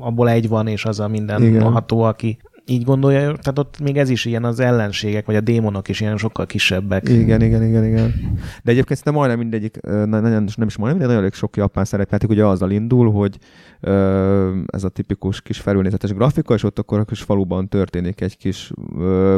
abból 0.00 0.28
egy 0.28 0.48
van, 0.48 0.66
és 0.66 0.84
az 0.84 1.00
a 1.00 1.08
minden 1.08 1.42
Igen. 1.42 1.72
ható, 1.72 2.02
aki 2.02 2.38
így 2.66 2.84
gondolja, 2.84 3.20
tehát 3.20 3.58
ott 3.58 3.80
még 3.80 3.96
ez 3.96 4.08
is 4.08 4.24
ilyen 4.24 4.44
az 4.44 4.60
ellenségek, 4.60 5.26
vagy 5.26 5.36
a 5.36 5.40
démonok 5.40 5.88
is 5.88 6.00
ilyen 6.00 6.16
sokkal 6.16 6.46
kisebbek. 6.46 7.08
Igen, 7.08 7.42
igen, 7.42 7.62
igen, 7.62 7.84
igen. 7.84 8.14
De 8.62 8.70
egyébként 8.70 8.98
szerintem 8.98 9.14
majdnem 9.14 9.38
mindegyik, 9.38 9.80
nagyon, 9.82 10.44
nem 10.56 10.66
is 10.66 10.76
majdnem, 10.76 10.98
de 10.98 11.06
nagyon 11.06 11.20
elég 11.20 11.32
sok 11.32 11.56
japán 11.56 11.84
szerepjáték 11.84 12.30
ugye 12.30 12.46
azzal 12.46 12.70
indul, 12.70 13.10
hogy 13.12 13.38
ez 14.66 14.84
a 14.84 14.88
tipikus 14.88 15.42
kis 15.42 15.60
felülnézetes 15.60 16.12
grafika, 16.12 16.54
és 16.54 16.62
ott 16.62 16.78
akkor 16.78 16.98
a 16.98 17.04
kis 17.04 17.22
faluban 17.22 17.68
történik 17.68 18.20
egy 18.20 18.36
kis 18.36 18.72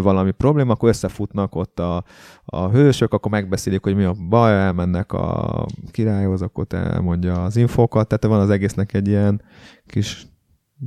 valami 0.03 0.31
probléma, 0.31 0.72
akkor 0.72 0.89
összefutnak 0.89 1.55
ott 1.55 1.79
a, 1.79 2.05
a 2.45 2.68
hősök, 2.68 3.12
akkor 3.12 3.31
megbeszélik, 3.31 3.83
hogy 3.83 3.97
mi 3.97 4.05
a 4.05 4.14
baj, 4.29 4.53
elmennek 4.53 5.12
a 5.12 5.66
királyhoz, 5.91 6.43
akkor 6.43 6.64
te 6.66 6.77
elmondja 6.77 7.43
az 7.43 7.57
infókat, 7.57 8.09
tehát 8.09 8.37
van 8.37 8.45
az 8.45 8.51
egésznek 8.51 8.95
egy 8.95 9.09
ilyen 9.09 9.43
kis 9.87 10.27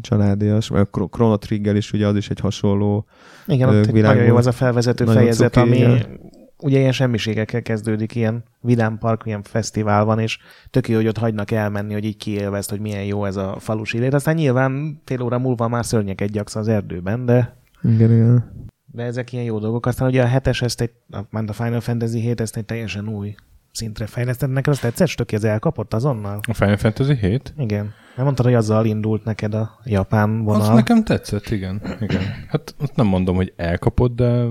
családias, 0.01 0.67
vagy 0.67 0.79
a 0.79 0.85
Chro- 0.85 1.11
Chrono 1.11 1.37
Trigger 1.37 1.75
is 1.75 1.93
ugye 1.93 2.07
az 2.07 2.15
is 2.15 2.29
egy 2.29 2.39
hasonló 2.39 3.05
Igen, 3.47 3.69
Ö, 3.69 4.01
nagyon 4.01 4.23
jó 4.23 4.35
az 4.35 4.47
a 4.47 4.51
felvezető 4.51 5.03
Nagyon 5.03 5.21
fejezet, 5.21 5.53
cuki, 5.53 5.67
ami 5.67 5.77
igen. 5.77 6.19
ugye 6.57 6.79
ilyen 6.79 6.91
semmiségekkel 6.91 7.61
kezdődik, 7.61 8.15
ilyen 8.15 8.43
vidám 8.61 8.97
park, 8.97 9.21
ilyen 9.25 9.43
fesztivál 9.43 10.05
van, 10.05 10.19
és 10.19 10.37
tök 10.69 10.89
jó, 10.89 10.95
hogy 10.95 11.07
ott 11.07 11.17
hagynak 11.17 11.51
elmenni, 11.51 11.93
hogy 11.93 12.05
így 12.05 12.17
kiélvezd, 12.17 12.69
hogy 12.69 12.79
milyen 12.79 13.03
jó 13.03 13.25
ez 13.25 13.35
a 13.35 13.55
falusi 13.59 13.97
élet. 13.97 14.13
Aztán 14.13 14.35
nyilván 14.35 15.01
fél 15.05 15.21
óra 15.21 15.39
múlva 15.39 15.67
már 15.67 15.85
szörnyeket 15.85 16.31
gyaksz 16.31 16.55
az 16.55 16.67
erdőben, 16.67 17.25
de 17.25 17.57
igen, 17.83 18.11
igen. 18.11 18.67
de 18.91 19.03
ezek 19.03 19.33
ilyen 19.33 19.45
jó 19.45 19.59
dolgok. 19.59 19.85
Aztán 19.85 20.07
ugye 20.07 20.23
a 20.23 20.27
hetes, 20.27 20.61
ezt 20.61 20.81
egy, 20.81 20.91
a, 21.11 21.19
ment 21.29 21.49
a 21.49 21.53
Final 21.53 21.79
Fantasy 21.79 22.19
7, 22.19 22.41
ezt 22.41 22.57
egy 22.57 22.65
teljesen 22.65 23.07
új 23.07 23.35
szintre 23.71 24.05
fejlesztett. 24.05 24.49
Neked 24.51 24.73
azt 24.73 24.81
tetszett, 24.81 25.07
Stöki, 25.07 25.35
az 25.35 25.43
elkapott 25.43 25.93
azonnal? 25.93 26.39
A 26.47 26.53
Final 26.53 26.77
Fantasy 26.77 27.15
7? 27.15 27.53
Igen. 27.57 27.93
Nem 28.19 28.27
mondtad, 28.27 28.47
hogy 28.47 28.55
azzal 28.57 28.85
indult 28.85 29.23
neked 29.23 29.53
a 29.53 29.79
japán 29.83 30.43
vonal. 30.43 30.61
Az 30.61 30.67
nekem 30.67 31.03
tetszett, 31.03 31.49
igen. 31.49 31.81
igen. 31.99 32.21
Hát 32.47 32.75
azt 32.79 32.95
nem 32.95 33.05
mondom, 33.05 33.35
hogy 33.35 33.53
elkapott, 33.55 34.15
de 34.15 34.45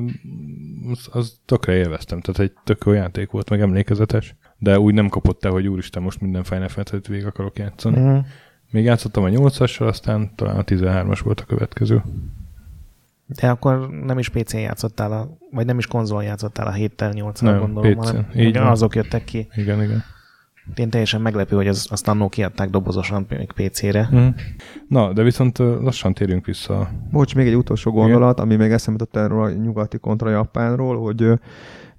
az, 0.90 1.08
az 1.10 1.38
tökre 1.44 1.72
élveztem. 1.72 2.20
Tehát 2.20 2.40
egy 2.40 2.52
tök 2.64 2.82
jó 2.86 2.92
játék 2.92 3.30
volt, 3.30 3.50
meg 3.50 3.60
emlékezetes. 3.60 4.36
De 4.58 4.78
úgy 4.78 4.94
nem 4.94 5.08
kapott 5.08 5.44
el, 5.44 5.50
hogy 5.50 5.66
úristen, 5.66 6.02
most 6.02 6.20
minden 6.20 6.42
Final 6.42 6.68
Fantasy-t 6.68 7.06
végig 7.06 7.26
akarok 7.26 7.58
játszani. 7.58 8.00
Mhm. 8.00 8.18
Még 8.70 8.84
játszottam 8.84 9.24
a 9.24 9.28
8-assal, 9.28 9.88
aztán 9.88 10.30
talán 10.34 10.56
a 10.56 10.64
13-as 10.64 11.20
volt 11.24 11.40
a 11.40 11.44
következő. 11.44 12.02
De 13.26 13.48
akkor 13.50 13.90
nem 13.90 14.18
is 14.18 14.28
PC-n 14.28 14.58
játszottál, 14.58 15.12
a, 15.12 15.38
vagy 15.50 15.66
nem 15.66 15.78
is 15.78 15.86
konzolon 15.86 16.24
játszottál 16.24 16.66
a 16.66 16.72
7-tel, 16.72 17.14
8 17.14 17.40
Nem, 17.40 17.58
gondolom, 17.58 17.90
PC-n. 17.92 18.06
hanem 18.06 18.26
Így 18.34 18.56
azok 18.56 18.94
jöttek 18.94 19.24
ki. 19.24 19.48
Igen, 19.54 19.82
igen. 19.82 20.04
Én 20.76 20.90
teljesen 20.90 21.20
meglepő, 21.20 21.56
hogy 21.56 21.68
az, 21.68 21.86
azt 21.90 22.08
annó 22.08 22.28
kiadták 22.28 22.70
dobozosan 22.70 23.26
még 23.28 23.52
PC-re. 23.52 24.08
Mm. 24.14 24.28
Na, 24.88 25.12
de 25.12 25.22
viszont 25.22 25.58
lassan 25.58 26.14
térjünk 26.14 26.46
vissza. 26.46 26.90
Bocs, 27.10 27.34
még 27.34 27.46
egy 27.46 27.56
utolsó 27.56 27.90
gondolat, 27.90 28.40
ami 28.40 28.56
még 28.56 28.70
eszembe 28.70 29.04
jutott 29.04 29.22
erről 29.22 29.42
a 29.42 29.50
nyugati 29.50 29.98
kontra 29.98 30.30
japánról, 30.30 31.00
hogy 31.00 31.32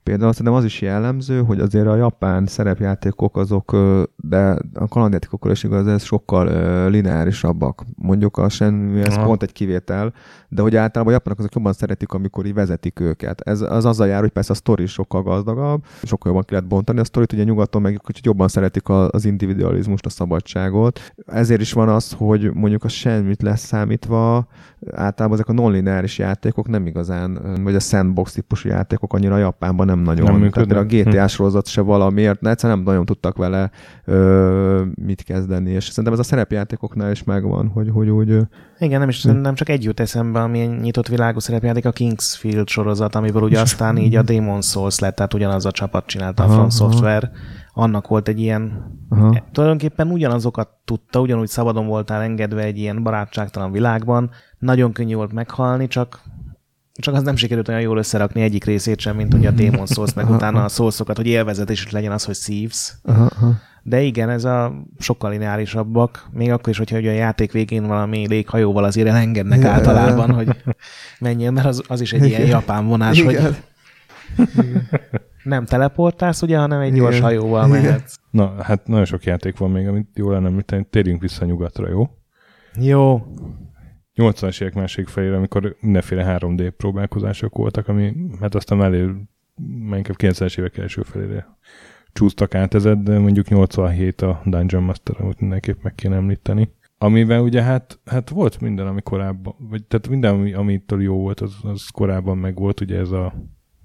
például 0.10 0.32
szerintem 0.32 0.54
az 0.54 0.64
is 0.64 0.82
jellemző, 0.82 1.42
hogy 1.42 1.60
azért 1.60 1.88
a 1.88 1.96
japán 1.96 2.46
szerepjátékok 2.46 3.38
azok, 3.38 3.78
de 4.16 4.58
a 4.74 4.88
kalandjátékokkal 4.88 5.52
is 5.52 5.64
igaz, 5.64 5.88
ez 5.88 6.04
sokkal 6.04 6.90
lineárisabbak. 6.90 7.86
Mondjuk 7.96 8.38
a 8.38 8.50
Shenmue, 8.50 9.06
ez 9.06 9.16
Aha. 9.16 9.26
pont 9.26 9.44
egy 9.44 9.52
kivétel, 9.52 10.14
de 10.48 10.62
hogy 10.62 10.76
általában 10.76 11.14
a 11.14 11.16
japánok 11.16 11.40
azok 11.40 11.54
jobban 11.54 11.74
szeretik, 11.74 12.12
amikor 12.12 12.46
így 12.46 12.54
vezetik 12.54 13.00
őket. 13.00 13.42
Ez 13.42 13.62
az 13.62 13.86
azzal 13.86 14.08
jár, 14.08 14.20
hogy 14.20 14.30
persze 14.30 14.52
a 14.52 14.56
sztori 14.56 14.86
sokkal 14.86 15.24
gazdagabb, 15.24 15.84
sokkal 16.04 16.32
jobban 16.32 16.46
ki 16.46 16.54
lehet 16.54 16.68
bontani 16.68 17.00
a 17.00 17.04
sztorit, 17.04 17.34
ugye 17.34 17.44
nyugaton 17.44 17.82
meg 17.82 18.02
kicsit 18.04 18.26
jobban 18.26 18.48
szeretik 18.48 18.90
az 18.90 19.26
individualizmust, 19.26 20.06
a 20.06 20.10
szabadságot. 20.10 21.14
Ezért 21.26 21.62
is 21.62 21.74
van 21.74 21.90
az, 21.90 22.12
hogy 22.18 22.54
mondjuk 22.54 22.84
a 22.84 22.88
semmit 22.88 23.42
leszámítva 23.42 24.48
általában 24.92 25.38
ezek 25.38 25.50
a 25.50 25.54
non-lineáris 25.54 26.18
játékok 26.18 26.68
nem 26.68 26.86
igazán, 26.86 27.40
vagy 27.64 27.76
a 27.76 27.80
sandbox 27.80 28.32
típusú 28.32 28.70
játékok 28.70 29.14
annyira 29.14 29.38
Japánban 29.38 29.86
nem 29.86 29.99
nagyon. 30.02 30.26
Nem 30.26 30.26
Tehát 30.26 30.40
működnek. 30.42 30.88
például 30.88 31.12
a 31.16 31.20
GTA 31.22 31.28
sorozat 31.28 31.68
se 31.68 31.82
valamiért, 31.82 32.40
de 32.42 32.50
egyszerűen 32.50 32.78
nem 32.78 32.88
nagyon 32.88 33.06
tudtak 33.06 33.38
vele 33.38 33.72
ö, 34.06 34.84
mit 35.06 35.22
kezdeni, 35.24 35.72
és 35.72 35.84
szerintem 35.84 36.14
ez 36.14 36.20
a 36.20 36.24
szerepjátékoknál 36.24 37.12
is 37.12 37.24
megvan, 37.24 37.68
hogy, 37.68 37.90
hogy 37.94 38.10
úgy... 38.10 38.38
Igen, 38.80 39.00
nem 39.00 39.10
is, 39.10 39.24
Hm. 39.24 39.32
nem 39.38 39.54
csak 39.56 39.70
egy 39.70 39.84
jut 39.84 40.00
eszembe, 40.00 40.40
ami 40.42 40.60
egy 40.60 40.80
nyitott 40.80 41.08
világú 41.08 41.40
szerepjáték, 41.40 41.86
a 41.86 41.92
Kingsfield 41.92 42.68
sorozat, 42.68 43.16
amiből 43.16 43.42
ugye 43.42 43.60
aztán 43.62 43.98
így 43.98 44.16
a 44.16 44.22
Demon 44.22 44.62
Souls 44.62 45.00
lett, 45.00 45.16
tehát 45.16 45.34
ugyanaz 45.34 45.66
a 45.66 45.72
csapat 45.72 46.06
csinálta 46.06 46.44
a 46.44 46.46
Aha, 46.46 46.54
From 46.56 46.66
aha. 46.66 46.76
Software. 46.92 47.32
Annak 47.74 48.08
volt 48.08 48.28
egy 48.28 48.40
ilyen 48.40 48.92
Aha. 49.10 49.34
E, 49.36 49.44
Tulajdonképpen 49.52 50.08
ugyanazokat 50.12 50.70
tudta, 50.86 51.20
ugyanúgy 51.20 51.48
szabadon 51.48 51.88
voltál 51.88 52.22
engedve 52.22 52.64
egy 52.64 52.78
ilyen 52.78 53.04
barátságtalan 53.04 53.72
világban. 53.72 54.30
Nagyon 54.60 54.92
könnyű 54.92 55.16
volt 55.16 55.34
meghalni, 55.34 55.88
csak 55.88 56.20
csak 57.00 57.14
az 57.14 57.24
nem 57.24 57.36
sikerült 57.36 57.68
olyan 57.68 57.82
jól 57.82 57.98
összerakni 57.98 58.42
egyik 58.42 58.64
részét 58.64 59.00
sem, 59.00 59.16
mint 59.16 59.34
ugye 59.34 59.48
a 59.48 59.52
Demon 59.52 59.86
Souls, 59.86 60.14
meg 60.14 60.30
utána 60.30 60.64
a 60.64 60.68
szószokat, 60.68 61.18
hogy 61.18 61.28
élvezetes 61.28 61.84
is 61.86 61.92
legyen 61.92 62.12
az, 62.12 62.24
hogy 62.24 62.36
szívsz. 62.36 62.96
De 63.84 64.02
igen, 64.02 64.30
ez 64.30 64.44
a 64.44 64.86
sokkal 65.00 65.32
lineárisabbak, 65.32 66.30
még 66.32 66.52
akkor 66.52 66.70
is, 66.70 66.78
hogyha 66.78 66.98
ugye 66.98 67.10
a 67.10 67.14
játék 67.14 67.52
végén 67.52 67.88
valami 67.88 68.28
léghajóval 68.28 68.84
azért 68.84 69.08
elengednek 69.08 69.60
Igen. 69.60 69.72
általában, 69.72 70.32
hogy 70.32 70.56
menjen, 71.20 71.54
mert 71.54 71.68
az, 71.68 71.84
az 71.88 72.02
is 72.02 72.14
egy 72.14 72.26
ilyen 72.26 72.40
Igen. 72.42 72.52
japán 72.52 72.88
vonás, 72.88 73.18
Igen. 73.18 73.44
hogy 73.44 73.56
nem 75.44 75.66
teleportálsz, 75.66 76.42
ugye, 76.42 76.58
hanem 76.58 76.80
egy 76.80 76.94
gyors 76.94 77.16
Igen. 77.16 77.26
hajóval 77.26 77.68
Igen. 77.68 77.82
mehetsz. 77.82 78.16
Na, 78.30 78.54
hát 78.62 78.88
nagyon 78.88 79.06
sok 79.06 79.24
játék 79.24 79.58
van 79.58 79.72
még, 79.72 79.88
amit 79.88 80.08
jól 80.14 80.34
lenne. 80.42 80.84
Térjünk 80.90 81.22
vissza 81.22 81.46
nyugatra, 81.46 81.90
jó? 81.90 82.10
Jó, 82.80 83.22
80-as 84.20 84.62
évek 84.62 84.74
másik 84.74 85.08
felére, 85.08 85.36
amikor 85.36 85.76
mindenféle 85.80 86.38
3D 86.40 86.72
próbálkozások 86.78 87.56
voltak, 87.56 87.88
ami 87.88 88.14
hát 88.40 88.56
aztán 88.56 88.78
már 88.78 88.94
inkább 89.98 90.16
90-es 90.18 90.60
évek 90.60 90.78
első 90.78 91.02
felére 91.02 91.58
csúsztak 92.14 92.56
át 92.56 92.74
ezed, 92.74 93.00
de 93.00 93.20
mondjuk 93.20 93.48
87 93.50 94.22
a 94.22 94.42
Dungeon 94.46 94.84
Master, 94.84 95.16
amit 95.20 95.40
mindenképp 95.40 95.84
meg 95.84 95.96
kéne 95.96 96.16
említeni. 96.16 96.74
Amivel 96.98 97.42
ugye 97.42 97.62
hát, 97.62 98.00
hát 98.06 98.30
volt 98.30 98.62
minden, 98.62 98.88
ami 98.88 99.02
korábban, 99.02 99.56
vagy 99.70 99.84
tehát 99.84 100.08
minden, 100.08 100.34
ami, 100.34 100.54
amitől 100.54 101.02
jó 101.02 101.16
volt, 101.20 101.40
az, 101.40 101.56
az 101.62 101.88
korábban 101.88 102.38
meg 102.38 102.56
volt, 102.56 102.82
ugye 102.82 102.98
ez 102.98 103.12
a 103.12 103.34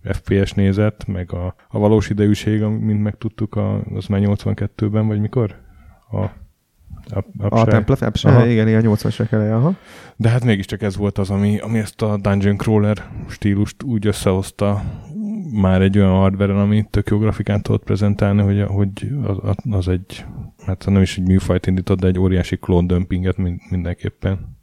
FPS 0.02 0.52
nézet, 0.52 1.06
meg 1.06 1.32
a, 1.32 1.54
a 1.68 1.78
valós 1.78 2.10
idejűség, 2.10 2.62
mint 2.62 3.02
megtudtuk, 3.02 3.54
a, 3.54 3.82
az 3.82 4.06
már 4.06 4.20
82-ben, 4.24 5.06
vagy 5.06 5.20
mikor? 5.20 5.56
A, 6.10 6.24
a, 7.10 7.18
A 7.38 7.46
Upside. 7.46 7.70
Temple 7.70 7.94
of. 7.94 8.02
Apshe, 8.02 8.50
igen, 8.50 8.68
igen, 8.68 8.82
80-as 8.86 9.32
eleje, 9.32 9.54
aha. 9.54 9.74
De 10.16 10.28
hát 10.28 10.44
mégiscsak 10.44 10.82
ez 10.82 10.96
volt 10.96 11.18
az, 11.18 11.30
ami, 11.30 11.58
ami 11.58 11.78
ezt 11.78 12.02
a 12.02 12.16
Dungeon 12.16 12.56
Crawler 12.56 12.96
stílust 13.28 13.82
úgy 13.82 14.06
összehozta 14.06 14.82
már 15.52 15.82
egy 15.82 15.98
olyan 15.98 16.10
hardware 16.10 16.60
ami 16.60 16.86
tök 16.90 17.08
jó 17.08 17.18
grafikát 17.18 17.62
tudott 17.62 17.84
prezentálni, 17.84 18.42
hogy, 18.42 18.62
hogy 18.66 19.08
az, 19.22 19.56
az 19.70 19.88
egy, 19.88 20.24
hát 20.66 20.86
nem 20.86 21.02
is 21.02 21.18
egy 21.18 21.26
műfajt 21.26 21.66
indított, 21.66 22.00
de 22.00 22.06
egy 22.06 22.18
óriási 22.18 22.56
klón 22.56 22.86
dömpinget 22.86 23.36
mind, 23.36 23.60
mindenképpen. 23.70 24.53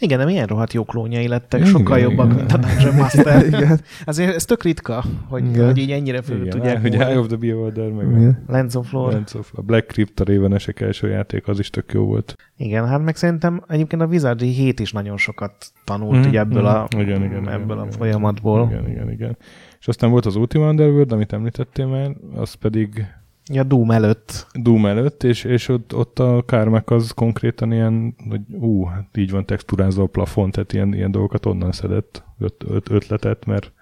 Igen, 0.00 0.18
de 0.18 0.24
milyen 0.24 0.46
rohadt 0.46 0.72
jó 0.72 0.84
klónjai 0.84 1.28
lettek, 1.28 1.60
Igen, 1.60 1.72
sokkal 1.72 1.98
jobbak, 1.98 2.26
igen. 2.26 2.36
mint 2.36 2.52
a 2.52 2.56
Dungeon 2.56 2.94
Master. 2.94 3.46
Igen. 3.46 3.80
Azért 4.04 4.34
ez 4.34 4.44
tök 4.44 4.62
ritka, 4.62 5.04
hogy, 5.28 5.46
Igen. 5.46 5.64
hogy 5.64 5.78
így 5.78 5.90
ennyire 5.90 6.22
föl 6.22 6.36
Igen, 6.36 6.50
tudják 6.50 6.80
hogy. 6.80 6.94
Eye 6.94 7.18
of 7.18 7.26
the 7.26 7.36
Beholder, 7.36 7.90
meg 7.90 8.06
a 8.06 8.10
Igen. 8.10 8.44
Lens 8.46 8.74
of 8.74 8.92
Lore. 8.92 9.14
Lens 9.14 9.34
of, 9.34 9.52
a 9.54 9.62
Black 9.62 9.86
Crypt, 9.86 10.20
a 10.20 10.24
Ravenesek 10.24 10.80
első 10.80 11.08
játék, 11.08 11.48
az 11.48 11.58
is 11.58 11.70
tök 11.70 11.92
jó 11.92 12.04
volt. 12.04 12.34
Igen, 12.56 12.88
hát 12.88 13.04
meg 13.04 13.16
szerintem 13.16 13.62
egyébként 13.68 14.02
a 14.02 14.06
Wizardry 14.06 14.48
7 14.48 14.80
is 14.80 14.92
nagyon 14.92 15.16
sokat 15.16 15.72
tanult 15.84 16.18
Mhm, 16.18 16.28
ugye 16.28 16.38
ebből, 16.38 16.66
a, 16.66 16.86
mhm. 16.90 17.00
Igen, 17.00 17.22
igen, 17.24 17.48
ebből 17.48 17.64
igen, 17.64 17.78
a 17.78 17.84
igen. 17.84 17.90
folyamatból. 17.90 18.68
Igen, 18.70 18.88
igen, 18.88 19.10
igen. 19.10 19.36
És 19.80 19.88
aztán 19.88 20.10
volt 20.10 20.26
az 20.26 20.36
Ultima 20.36 20.68
Underworld, 20.68 21.12
amit 21.12 21.32
említettél 21.32 21.86
már, 21.86 22.10
az 22.34 22.54
pedig 22.54 23.06
Ja, 23.52 23.62
Doom 23.62 23.90
előtt. 23.90 24.46
Doom 24.52 24.86
előtt, 24.86 25.22
és, 25.22 25.44
és 25.44 25.68
ott, 25.68 25.94
ott 25.94 26.18
a 26.18 26.42
kármek 26.46 26.90
az 26.90 27.10
konkrétan 27.10 27.72
ilyen, 27.72 28.14
hogy 28.28 28.40
ú, 28.50 28.84
hát 28.84 29.16
így 29.16 29.30
van 29.30 29.46
texturázva 29.46 30.02
a 30.02 30.06
plafon, 30.06 30.50
tehát 30.50 30.72
ilyen, 30.72 30.94
ilyen 30.94 31.10
dolgokat 31.10 31.46
onnan 31.46 31.72
szedett 31.72 32.24
öt, 32.38 32.64
öt, 32.68 32.90
ötletet, 32.90 33.46
mert, 33.46 33.72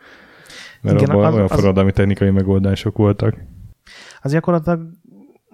mert 0.80 1.00
Igen, 1.00 1.10
abban 1.10 1.24
az- 1.24 1.34
olyan 1.34 1.48
forradalmi 1.48 1.92
technikai 1.92 2.30
megoldások 2.30 2.96
voltak. 2.96 3.36
Az 4.22 4.32
gyakorlatilag, 4.32 4.80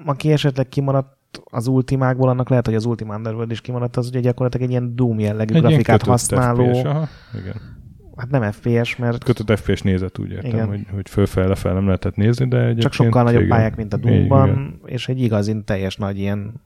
aki 0.04 0.32
esetleg 0.32 0.68
kimaradt 0.68 1.16
az 1.44 1.66
ultimákból, 1.66 2.28
annak 2.28 2.48
lehet, 2.48 2.66
hogy 2.66 2.74
az 2.74 2.84
Ultima 2.84 3.16
Underworld 3.16 3.50
is 3.50 3.60
kimaradt, 3.60 3.96
az 3.96 4.06
ugye 4.08 4.20
gyakorlatilag 4.20 4.66
egy 4.66 4.72
ilyen 4.72 4.96
Doom 4.96 5.18
jellegű 5.18 5.54
Egy 5.54 5.60
grafikát 5.60 6.02
használó, 6.02 6.72
FPS, 6.72 6.82
aha, 6.84 7.08
igen. 7.40 7.56
Hát 8.16 8.30
nem 8.30 8.52
FPS, 8.52 8.96
mert 8.96 9.24
Kötött 9.24 9.58
FPS 9.58 9.82
nézet, 9.82 10.18
úgy 10.18 10.30
értem, 10.30 10.50
Igen. 10.50 10.66
hogy, 10.66 10.86
hogy 10.94 11.08
fölfele 11.08 11.54
fel 11.54 11.74
nem 11.74 11.84
lehetett 11.84 12.16
nézni, 12.16 12.48
de 12.48 12.56
egyébként... 12.56 12.80
csak 12.80 12.92
sokkal 12.92 13.22
nagyobb 13.22 13.42
igen. 13.42 13.56
pályák, 13.56 13.76
mint 13.76 13.92
a 13.92 13.98
Igen, 14.02 14.12
Doomban, 14.12 14.48
igen. 14.48 14.80
és 14.84 15.08
egy 15.08 15.20
igazin 15.20 15.64
teljes 15.64 15.96
nagy 15.96 16.18
ilyen 16.18 16.62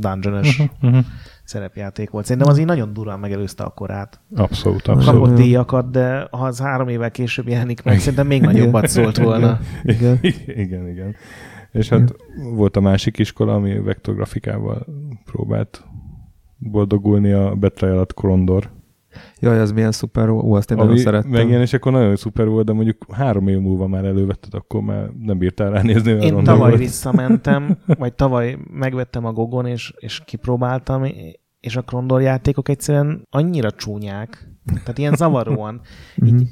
dungeonos 0.00 0.58
Uh-huh, 0.58 0.70
uh-huh. 0.82 1.04
szerepjáték 1.44 2.10
volt. 2.10 2.24
Szerintem 2.24 2.50
az 2.50 2.58
így 2.58 2.64
nagyon 2.64 2.92
durván 2.92 3.18
megelőzte 3.18 3.62
a 3.62 3.68
korát. 3.68 4.20
Abszolút, 4.34 4.86
abszolút. 4.86 5.20
Kapott 5.20 5.36
díjakat, 5.36 5.90
de 5.90 6.28
ha 6.30 6.44
az 6.44 6.60
három 6.60 6.88
évvel 6.88 7.10
később 7.10 7.48
jelenik 7.48 7.82
meg, 7.82 7.98
szerintem 7.98 8.26
még 8.26 8.42
nagyobbat 8.42 8.86
szólt 8.86 9.16
volna. 9.16 9.60
Igen. 9.82 10.18
igen, 10.46 10.88
igen. 10.88 11.14
És 11.72 11.88
hát 11.88 12.14
volt 12.54 12.76
a 12.76 12.80
másik 12.80 13.18
iskola, 13.18 13.54
ami 13.54 13.78
vektorgrafikával 13.78 14.86
próbált 15.24 15.84
boldogulni 16.58 17.32
a 17.32 17.54
Betrayal 17.54 17.98
at 17.98 18.14
Krondor. 18.14 18.70
Jaj, 19.38 19.60
az 19.60 19.72
milyen 19.72 19.92
szuper, 19.92 20.28
ó, 20.28 20.54
azt 20.54 20.70
én 20.70 20.76
nagyon 20.76 20.92
Ami 20.92 21.00
szerettem. 21.00 21.30
megjelenés 21.30 21.72
akkor 21.72 21.92
nagyon 21.92 22.16
szuper 22.16 22.46
volt, 22.46 22.66
de 22.66 22.72
mondjuk 22.72 23.06
három 23.12 23.48
év 23.48 23.58
múlva 23.58 23.86
már 23.86 24.04
elővetted, 24.04 24.54
akkor 24.54 24.80
már 24.82 25.10
nem 25.18 25.38
bírtál 25.38 25.70
ránézni. 25.70 26.10
Én 26.10 26.44
tavaly 26.44 26.68
volt. 26.68 26.80
visszamentem, 26.80 27.78
vagy 27.98 28.12
tavaly 28.12 28.58
megvettem 28.70 29.24
a 29.24 29.32
Gogon, 29.32 29.66
és, 29.66 29.92
és 29.96 30.22
kipróbáltam, 30.24 31.04
és 31.60 31.76
a 31.76 31.82
Krondor 31.82 32.20
játékok 32.20 32.68
egyszerűen 32.68 33.26
annyira 33.30 33.70
csúnyák, 33.70 34.48
tehát 34.72 34.98
ilyen 34.98 35.14
zavaróan. 35.14 35.80
Mhm. 36.16 36.26
Így, 36.26 36.48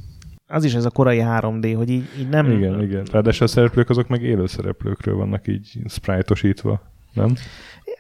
az 0.47 0.65
is 0.65 0.75
ez 0.75 0.85
a 0.85 0.91
korai 0.91 1.23
3D, 1.25 1.75
hogy 1.77 1.89
így, 1.91 2.05
így 2.19 2.29
nem... 2.29 2.51
Igen, 2.51 2.83
igen. 2.83 3.07
Ráadásul 3.13 3.47
a 3.47 3.49
szereplők 3.49 3.91
azok 3.91 4.09
meg 4.09 4.23
élő 4.23 4.47
szereplőkről 4.47 5.17
vannak 5.17 5.49
így 5.49 5.79
sprite-osítva, 5.89 6.81
nem? 7.13 7.35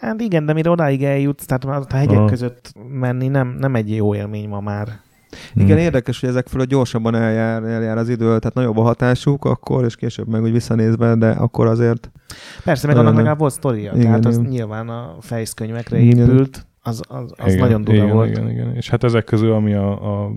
Hát 0.00 0.20
igen, 0.20 0.46
de 0.46 0.52
mire 0.52 0.70
odáig 0.70 1.04
eljutsz, 1.04 1.44
tehát 1.44 1.66
már 1.66 1.80
a 1.88 1.96
hegyek 1.96 2.16
Aha. 2.16 2.26
között 2.26 2.72
menni 2.88 3.28
nem, 3.28 3.56
nem 3.58 3.74
egy 3.74 3.94
jó 3.94 4.14
élmény 4.14 4.48
ma 4.48 4.60
már. 4.60 4.88
Igen, 5.54 5.68
Hmm. 5.68 5.78
érdekes, 5.78 6.20
hogy 6.20 6.28
ezek 6.28 6.46
fölött 6.46 6.68
gyorsabban 6.68 7.14
eljár, 7.14 7.62
eljár 7.62 7.98
az 7.98 8.08
idő, 8.08 8.24
tehát 8.24 8.54
nagyobb 8.54 8.76
a 8.76 8.82
hatásuk 8.82 9.44
akkor, 9.44 9.84
és 9.84 9.96
később 9.96 10.28
meg 10.28 10.42
úgy 10.42 10.52
visszanézve, 10.52 11.14
de 11.14 11.30
akkor 11.30 11.66
azért 11.66 12.10
Persze, 12.64 12.86
meg 12.86 12.96
annak 12.96 13.14
legalább 13.14 13.38
volt 13.38 13.52
sztoria, 13.52 13.92
Igen, 13.92 14.06
tehát 14.06 14.24
az 14.24 14.36
igen. 14.36 14.50
nyilván 14.50 14.88
a 14.88 15.16
fejszkönyvekre 15.20 15.98
épült, 15.98 16.66
az, 16.82 17.02
az, 17.08 17.32
az 17.36 17.54
igen, 17.54 17.68
nagyon 17.68 17.94
igen, 17.94 18.10
volt. 18.10 18.28
Igen, 18.28 18.50
igen. 18.50 18.74
És 18.74 18.88
hát 18.90 19.04
ezek 19.04 19.24
közül, 19.24 19.52
ami 19.52 19.74
a, 19.74 20.22
a 20.22 20.30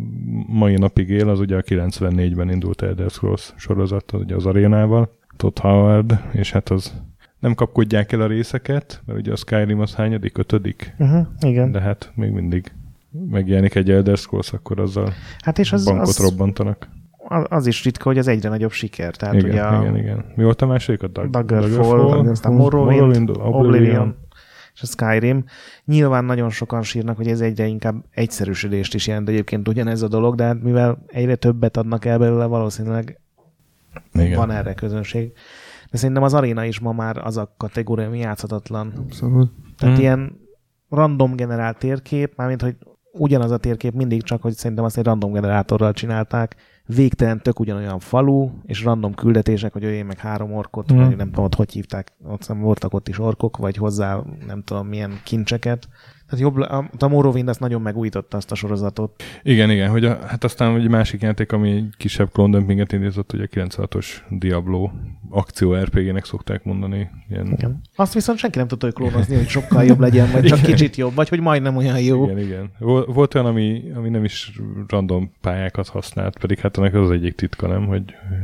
mai 0.47 0.75
napig 0.75 1.09
él, 1.09 1.29
az 1.29 1.39
ugye 1.39 1.57
a 1.57 1.61
94-ben 1.61 2.49
indult 2.49 2.81
Elder 2.81 3.09
Scrolls 3.09 3.53
sorozat, 3.57 4.11
az 4.11 4.19
ugye 4.19 4.35
az 4.35 4.45
arénával, 4.45 5.09
Todd 5.37 5.59
Howard, 5.61 6.19
és 6.31 6.51
hát 6.51 6.69
az 6.69 6.93
nem 7.41 7.53
kapkodják 7.55 8.11
el 8.11 8.21
a 8.21 8.27
részeket, 8.27 9.01
mert 9.05 9.19
ugye 9.19 9.31
a 9.31 9.35
Skyrim 9.35 9.79
az 9.79 9.95
hányadik, 9.95 10.37
ötödik, 10.37 10.95
Uh-huh, 10.99 11.27
igen. 11.39 11.71
De. 11.71 11.79
hát 11.81 12.11
még 12.15 12.31
mindig 12.31 12.71
megjelenik 13.29 13.75
egy 13.75 13.91
Elder 13.91 14.17
Scrolls, 14.17 14.53
akkor 14.53 14.79
azzal 14.79 15.13
Hát 15.39 15.59
és 15.59 15.71
az, 15.73 15.85
bankot 15.85 16.07
az, 16.07 16.17
robbantanak. 16.19 16.87
az, 17.27 17.45
az 17.49 17.67
is 17.67 17.83
ritka, 17.83 18.03
hogy 18.03 18.17
az 18.17 18.27
egyre 18.27 18.49
nagyobb 18.49 18.71
siker. 18.71 19.15
Tehát 19.15 19.35
igen, 19.35 19.49
ugye 19.49 19.61
a 19.61 19.81
igen, 19.81 19.97
igen. 19.97 20.25
Mi 20.35 20.43
volt 20.43 20.61
a 20.61 20.65
második? 20.65 21.03
A 21.03 21.07
Dag- 21.07 21.29
Daggerfall, 21.29 21.69
Daggerfall, 21.97 22.27
aztán 22.29 22.53
Morrowind, 22.53 22.99
Morrowind, 22.99 23.29
Oblivion, 23.29 23.65
Oblivion. 23.65 24.15
és 24.73 24.81
a 24.81 24.85
Skyrim. 24.85 25.43
Nyilván 25.85 26.25
nagyon 26.25 26.49
sokan 26.49 26.83
sírnak, 26.83 27.17
hogy 27.17 27.27
ez 27.27 27.41
egyre 27.41 27.65
inkább 27.65 27.95
egyszerűsödést 28.11 28.93
is 28.93 29.07
jelent 29.07 29.29
egyébként 29.29 29.67
ugyanez 29.67 30.01
a 30.01 30.07
dolog, 30.07 30.35
de 30.35 30.43
hát 30.43 30.61
mivel 30.63 31.03
egyre 31.07 31.35
többet 31.35 31.77
adnak 31.77 32.05
el 32.05 32.17
belőle, 32.19 32.45
valószínűleg 32.45 33.19
Igen. 34.13 34.37
van 34.37 34.51
erre 34.51 34.73
közönség. 34.73 35.31
De 35.91 35.97
szerintem 35.97 36.23
az 36.23 36.33
aréna 36.33 36.63
is 36.65 36.79
ma 36.79 36.91
már 36.91 37.17
az 37.17 37.37
a 37.37 37.53
kategória, 37.57 38.05
ami 38.07 38.19
játszhatatlan. 38.19 38.93
abszolút. 38.97 39.51
Tehát 39.77 39.95
Hmm. 39.95 40.03
ilyen 40.03 40.39
random 40.89 41.35
generált 41.35 41.77
térkép, 41.77 42.33
mármint, 42.35 42.61
hogy 42.61 42.75
ugyanaz 43.13 43.51
a 43.51 43.57
térkép 43.57 43.93
mindig 43.93 44.23
csak, 44.23 44.41
hogy 44.41 44.53
szerintem 44.53 44.85
azt 44.85 44.97
egy 44.97 45.03
random 45.05 45.31
generátorral 45.31 45.93
csinálták, 45.93 46.55
végtelen 46.85 47.41
tök 47.41 47.59
ugyanolyan 47.59 47.99
falu, 47.99 48.49
és 48.65 48.83
random 48.83 49.13
küldetések, 49.13 49.73
hogy 49.73 49.83
öljél 49.83 50.03
meg 50.03 50.17
három 50.17 50.53
orkot, 50.53 50.91
Mhm. 50.91 51.01
vagy 51.05 51.15
nem 51.15 51.27
tudom, 51.27 51.45
ott 51.45 51.55
hogy 51.55 51.71
hívták, 51.71 52.11
ott 52.27 52.37
hiszem 52.37 52.59
voltak 52.59 52.93
ott 52.93 53.07
is 53.07 53.19
orkok, 53.19 53.57
vagy 53.57 53.75
hozzá 53.77 54.21
nem 54.47 54.63
tudom 54.63 54.87
milyen 54.87 55.19
kincseket. 55.23 55.87
Tehát 56.31 56.45
jobb, 56.45 56.57
a, 56.99 57.07
Morrowind 57.07 57.47
azt 57.47 57.59
nagyon 57.59 57.81
megújította 57.81 58.37
azt 58.37 58.51
a 58.51 58.55
sorozatot. 58.55 59.23
Igen, 59.43 59.69
igen, 59.69 59.89
hogy 59.89 60.05
a, 60.05 60.17
hát 60.27 60.43
aztán 60.43 60.75
egy 60.75 60.89
másik 60.89 61.21
játék, 61.21 61.51
ami 61.51 61.71
egy 61.71 61.93
kisebb 61.97 62.31
klóndömpinget 62.31 62.91
indított, 62.91 63.33
ugye 63.33 63.43
a 63.43 63.47
96-os 63.47 64.05
Diablo 64.29 64.89
akció 65.29 65.73
RPG-nek 65.75 66.25
szokták 66.25 66.63
mondani. 66.63 67.09
Ilyen, 67.29 67.45
Igen. 67.45 67.81
Azt 67.95 68.13
viszont 68.13 68.37
senki 68.39 68.57
nem 68.57 68.67
tudta, 68.67 68.85
hogy 68.85 68.95
klónozni, 68.95 69.35
hogy 69.35 69.47
sokkal 69.47 69.83
jobb 69.83 69.99
legyen, 69.99 70.31
vagy 70.31 70.43
csak 70.43 70.57
Igen. 70.57 70.71
kicsit 70.71 70.95
jobb, 70.95 71.15
vagy 71.15 71.29
hogy 71.29 71.39
majdnem 71.39 71.75
olyan 71.75 71.99
jó. 71.99 72.23
igen, 72.23 72.39
igen. 72.39 72.71
Vol- 72.79 73.13
Volt 73.13 73.35
olyan, 73.35 73.47
ami, 73.47 73.91
ami 73.95 74.09
nem 74.09 74.23
is 74.23 74.59
random 74.87 75.31
pályákat 75.41 75.87
használt, 75.87 76.39
pedig 76.39 76.59
hát 76.59 76.77
ennek 76.77 76.93
az 76.93 77.01
az 77.01 77.11
egyik 77.11 77.35
titka, 77.35 77.67
nem? 77.67 77.85
Hogy, 77.87 78.03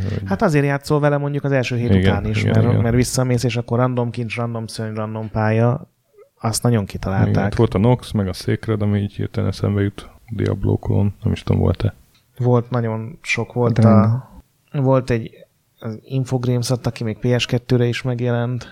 hogy 0.09 0.21
Hát 0.25 0.41
azért 0.41 0.65
játszol 0.65 0.99
vele 0.99 1.17
mondjuk 1.17 1.43
az 1.43 1.51
első 1.51 1.75
hét 1.75 1.89
Igen, 1.89 1.99
után 1.99 2.25
is, 2.25 2.41
igen, 2.41 2.51
mert, 2.55 2.67
igen. 2.67 2.81
mert 2.81 2.95
visszamész, 2.95 3.43
és 3.43 3.57
akkor 3.57 3.77
random 3.77 4.09
kincs, 4.09 4.35
random 4.35 4.67
szörny, 4.67 4.95
random 4.95 5.29
pálya, 5.29 5.91
azt 6.39 6.63
nagyon 6.63 6.81
igen, 6.81 6.91
kitalálták. 6.91 7.43
hát 7.43 7.55
volt 7.55 7.73
a 7.73 7.77
Nox, 7.77 8.11
meg 8.11 8.27
a 8.27 8.33
Sacred, 8.33 8.81
ami 8.81 8.99
így 8.99 9.13
hirtelen 9.13 9.49
eszembe 9.49 9.81
jut 9.81 10.09
Diablo 10.29 10.77
klón, 10.77 11.13
nem 11.23 11.31
is 11.31 11.43
tudom, 11.43 11.61
volt-e. 11.61 11.93
Volt 12.37 12.69
nagyon 12.69 13.17
sok, 13.21 13.53
volt 13.53 13.79
De- 13.79 13.87
a, 13.87 14.29
volt 14.71 15.09
egy 15.09 15.31
az 15.79 15.99
Infogrames 16.03 16.71
adta 16.71 16.91
ki, 16.91 17.03
még 17.03 17.17
PS2-re 17.21 17.85
is 17.85 18.01
megjelent, 18.01 18.67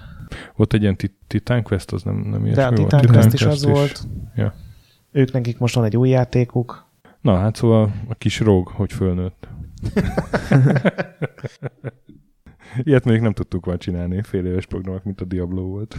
Volt 0.55 0.73
egy 0.73 0.81
ilyen 0.81 0.95
tit- 0.95 1.17
Titan 1.27 1.63
Quest, 1.63 1.91
az 1.91 2.03
nem, 2.03 2.15
nem 2.15 2.45
ilyesmi 2.45 2.61
de 2.61 2.65
a 2.65 2.71
volt? 2.75 2.89
Titan 2.89 3.11
Quest 3.11 3.33
is 3.33 3.41
az 3.41 3.65
volt. 3.65 4.03
Ja. 4.35 4.53
Ők 5.11 5.31
nekik 5.31 5.57
most 5.57 5.75
van 5.75 5.83
egy 5.83 5.97
új 5.97 6.09
játékuk. 6.09 6.85
Na, 7.21 7.37
hát 7.37 7.55
szóval 7.55 7.93
a 8.07 8.13
kis 8.13 8.39
róg, 8.39 8.67
hogy 8.67 8.93
fölnőtt. 8.93 9.47
Ilyet 12.83 13.05
még 13.05 13.21
nem 13.21 13.33
tudtuk 13.33 13.65
már 13.65 13.77
csinálni, 13.77 14.21
fél 14.21 14.45
éves 14.45 14.65
programok, 14.65 15.03
mint 15.03 15.21
a 15.21 15.25
Diablo 15.25 15.61
volt. 15.61 15.95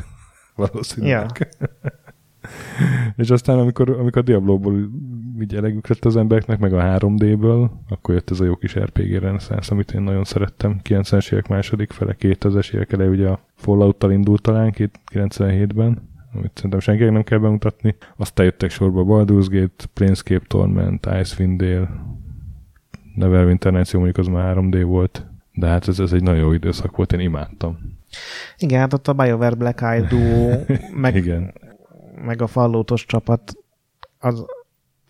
Valószínűleg. 0.57 1.49
Ja. 1.61 1.69
És 3.17 3.31
aztán, 3.31 3.59
amikor, 3.59 3.91
amikor 3.91 4.23
a 4.23 4.25
Diablo-ból 4.25 4.89
így 5.41 5.55
elegük 5.55 5.89
lett 5.89 6.05
az 6.05 6.17
embereknek, 6.17 6.59
meg 6.59 6.73
a 6.73 6.83
3D-ből, 6.83 7.71
akkor 7.89 8.15
jött 8.15 8.31
ez 8.31 8.41
a 8.41 8.45
jó 8.45 8.57
kis 8.57 8.79
RPG 8.79 9.19
reneszánsz, 9.19 9.71
amit 9.71 9.93
én 9.93 10.03
nagyon 10.03 10.25
szerettem. 10.25 10.81
90-es 10.85 11.33
évek 11.33 11.49
második 11.49 11.93
fele, 11.93 12.17
2000-es 12.19 12.75
évek 12.75 12.93
elejé, 12.93 13.11
ugye 13.11 13.29
a 13.29 13.41
Fallout-tal 13.55 14.13
indult 14.13 14.43
talán 14.43 14.75
97-ben, 15.13 16.09
amit 16.35 16.51
szerintem 16.55 16.81
senkinek 16.81 17.13
nem 17.13 17.23
kell 17.23 17.39
bemutatni. 17.39 17.97
Aztán 18.17 18.47
jöttek 18.47 18.71
sorba 18.71 19.05
Baldur's 19.05 19.47
Gate, 19.51 19.85
Planescape 19.95 20.45
Torment, 20.47 21.09
Icewind 21.21 21.61
Dale, 21.61 21.89
Neverwinter 23.15 23.73
Nights, 23.73 23.93
mondjuk 23.93 24.19
az 24.19 24.27
már 24.27 24.57
3D 24.59 24.83
volt, 24.87 25.27
de 25.53 25.67
hát 25.67 25.89
ez, 25.89 25.99
ez 25.99 26.13
egy 26.13 26.23
nagyon 26.23 26.41
jó 26.41 26.53
időszak 26.53 26.97
volt, 26.97 27.13
én 27.13 27.21
imádtam. 27.21 27.96
Igen, 28.59 28.81
hát 28.81 28.93
ott 28.93 29.09
a 29.09 29.13
BioWare 29.13 29.55
Black 29.55 29.81
Eye 29.81 30.01
Duo, 30.01 30.65
meg, 31.03 31.15
Igen. 31.15 31.55
meg 32.25 32.43
a 32.43 32.47
fallótos 32.47 33.05
csapat, 33.05 33.53
az, 34.19 34.45